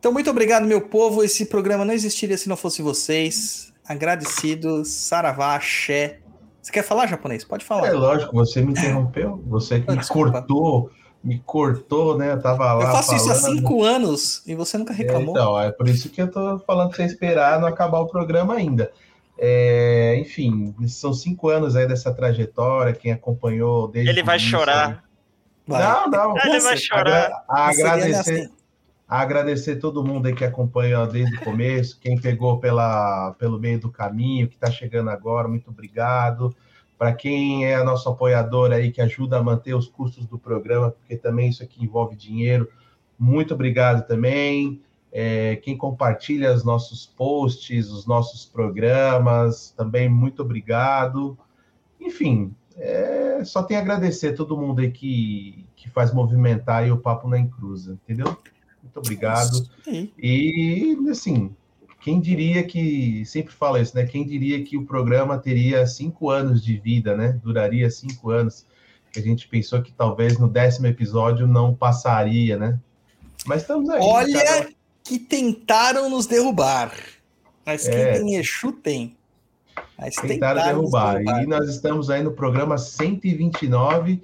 [0.00, 1.22] Então, muito obrigado, meu povo.
[1.22, 3.72] Esse programa não existiria se não fosse vocês.
[3.88, 4.84] Agradecido.
[4.84, 6.18] Saravá, axé.
[6.60, 7.44] Você quer falar japonês?
[7.44, 7.86] Pode falar.
[7.86, 9.40] É lógico, você me interrompeu.
[9.46, 10.90] Você que me cortou,
[11.22, 12.32] me cortou, né?
[12.32, 12.84] Eu tava lá.
[12.84, 13.20] Eu faço falando.
[13.20, 15.36] isso há cinco anos e você nunca reclamou.
[15.36, 18.08] É, então, é por isso que eu tô falando pra você esperar não acabar o
[18.08, 18.90] programa ainda.
[19.38, 24.10] É, enfim, são cinco anos aí dessa trajetória, quem acompanhou desde.
[24.10, 25.05] Ele vai chorar.
[25.66, 25.82] Vai.
[25.82, 26.38] Não, não.
[26.38, 27.44] Ele vai chorar.
[27.48, 28.50] Agra agradecer.
[29.08, 33.88] Agradecer todo mundo aí que acompanha desde o começo, quem pegou pela, pelo meio do
[33.88, 36.54] caminho, que está chegando agora, muito obrigado.
[36.98, 41.16] Para quem é nosso apoiador aí, que ajuda a manter os custos do programa, porque
[41.16, 42.68] também isso aqui envolve dinheiro,
[43.16, 44.82] muito obrigado também.
[45.12, 51.38] É, quem compartilha os nossos posts, os nossos programas, também muito obrigado.
[52.00, 56.98] Enfim, é, só tem a agradecer a todo mundo aí que, que faz movimentar o
[56.98, 58.36] Papo na Encruza, entendeu?
[58.82, 59.68] Muito obrigado.
[60.18, 61.54] E, assim,
[62.00, 64.04] quem diria que, sempre fala isso, né?
[64.04, 67.38] Quem diria que o programa teria cinco anos de vida, né?
[67.42, 68.66] Duraria cinco anos.
[69.10, 72.78] Que a gente pensou que talvez no décimo episódio não passaria, né?
[73.46, 74.00] Mas estamos aí.
[74.02, 74.68] Olha cara.
[75.02, 76.92] que tentaram nos derrubar.
[77.64, 78.18] Mas quem é.
[78.18, 79.15] tem Exu tem.
[79.98, 81.14] Mas tentaram, tentaram derrubar.
[81.14, 81.42] derrubar.
[81.42, 84.22] E nós estamos aí no programa 129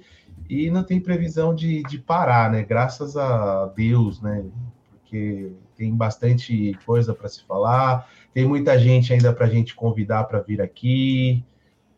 [0.49, 2.63] e não tem previsão de, de parar, né?
[2.63, 4.43] Graças a Deus, né?
[4.91, 10.25] Porque tem bastante coisa para se falar, tem muita gente ainda para a gente convidar
[10.25, 11.43] para vir aqui.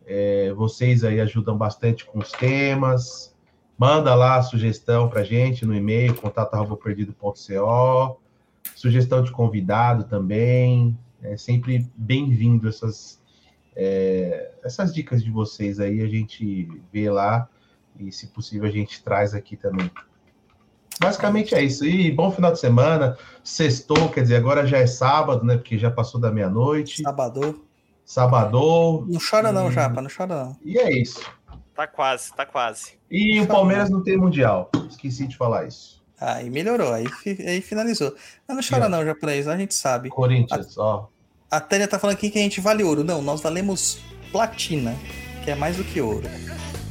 [0.05, 3.35] É, vocês aí ajudam bastante com os temas.
[3.77, 8.19] Manda lá a sugestão para a gente no e-mail, contato.perdido.co.
[8.75, 10.97] Sugestão de convidado também.
[11.21, 13.21] É sempre bem-vindo essas,
[13.75, 17.49] é, essas dicas de vocês aí, a gente vê lá
[17.99, 19.89] e, se possível, a gente traz aqui também.
[20.99, 21.85] Basicamente é isso.
[21.85, 23.17] E bom final de semana.
[23.43, 25.57] Sextou, quer dizer, agora já é sábado, né?
[25.57, 27.01] Porque já passou da meia-noite.
[27.01, 27.65] Sábado.
[28.05, 29.05] Sábado.
[29.07, 30.57] Não chora não, Japa, não chora não.
[30.63, 31.19] E é isso.
[31.73, 32.93] Tá quase, tá quase.
[33.11, 34.69] E o Palmeiras não tem Mundial.
[34.89, 36.01] Esqueci de falar isso.
[36.17, 37.05] Aí melhorou, aí,
[37.45, 38.15] aí finalizou.
[38.47, 40.09] Mas não chora não, japonês, a gente sabe.
[40.09, 41.07] Corinthians, a, ó.
[41.49, 43.03] A Tânia tá falando aqui que a gente vale ouro.
[43.03, 43.99] Não, nós valemos
[44.31, 44.95] platina,
[45.43, 46.27] que é mais do que ouro.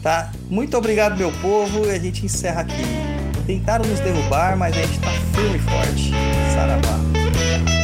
[0.02, 0.31] Tá?
[0.49, 2.84] Muito obrigado, meu povo, e a gente encerra aqui.
[3.47, 6.10] Tentaram nos derrubar, mas a gente tá firme e forte.
[6.55, 7.84] Saravá.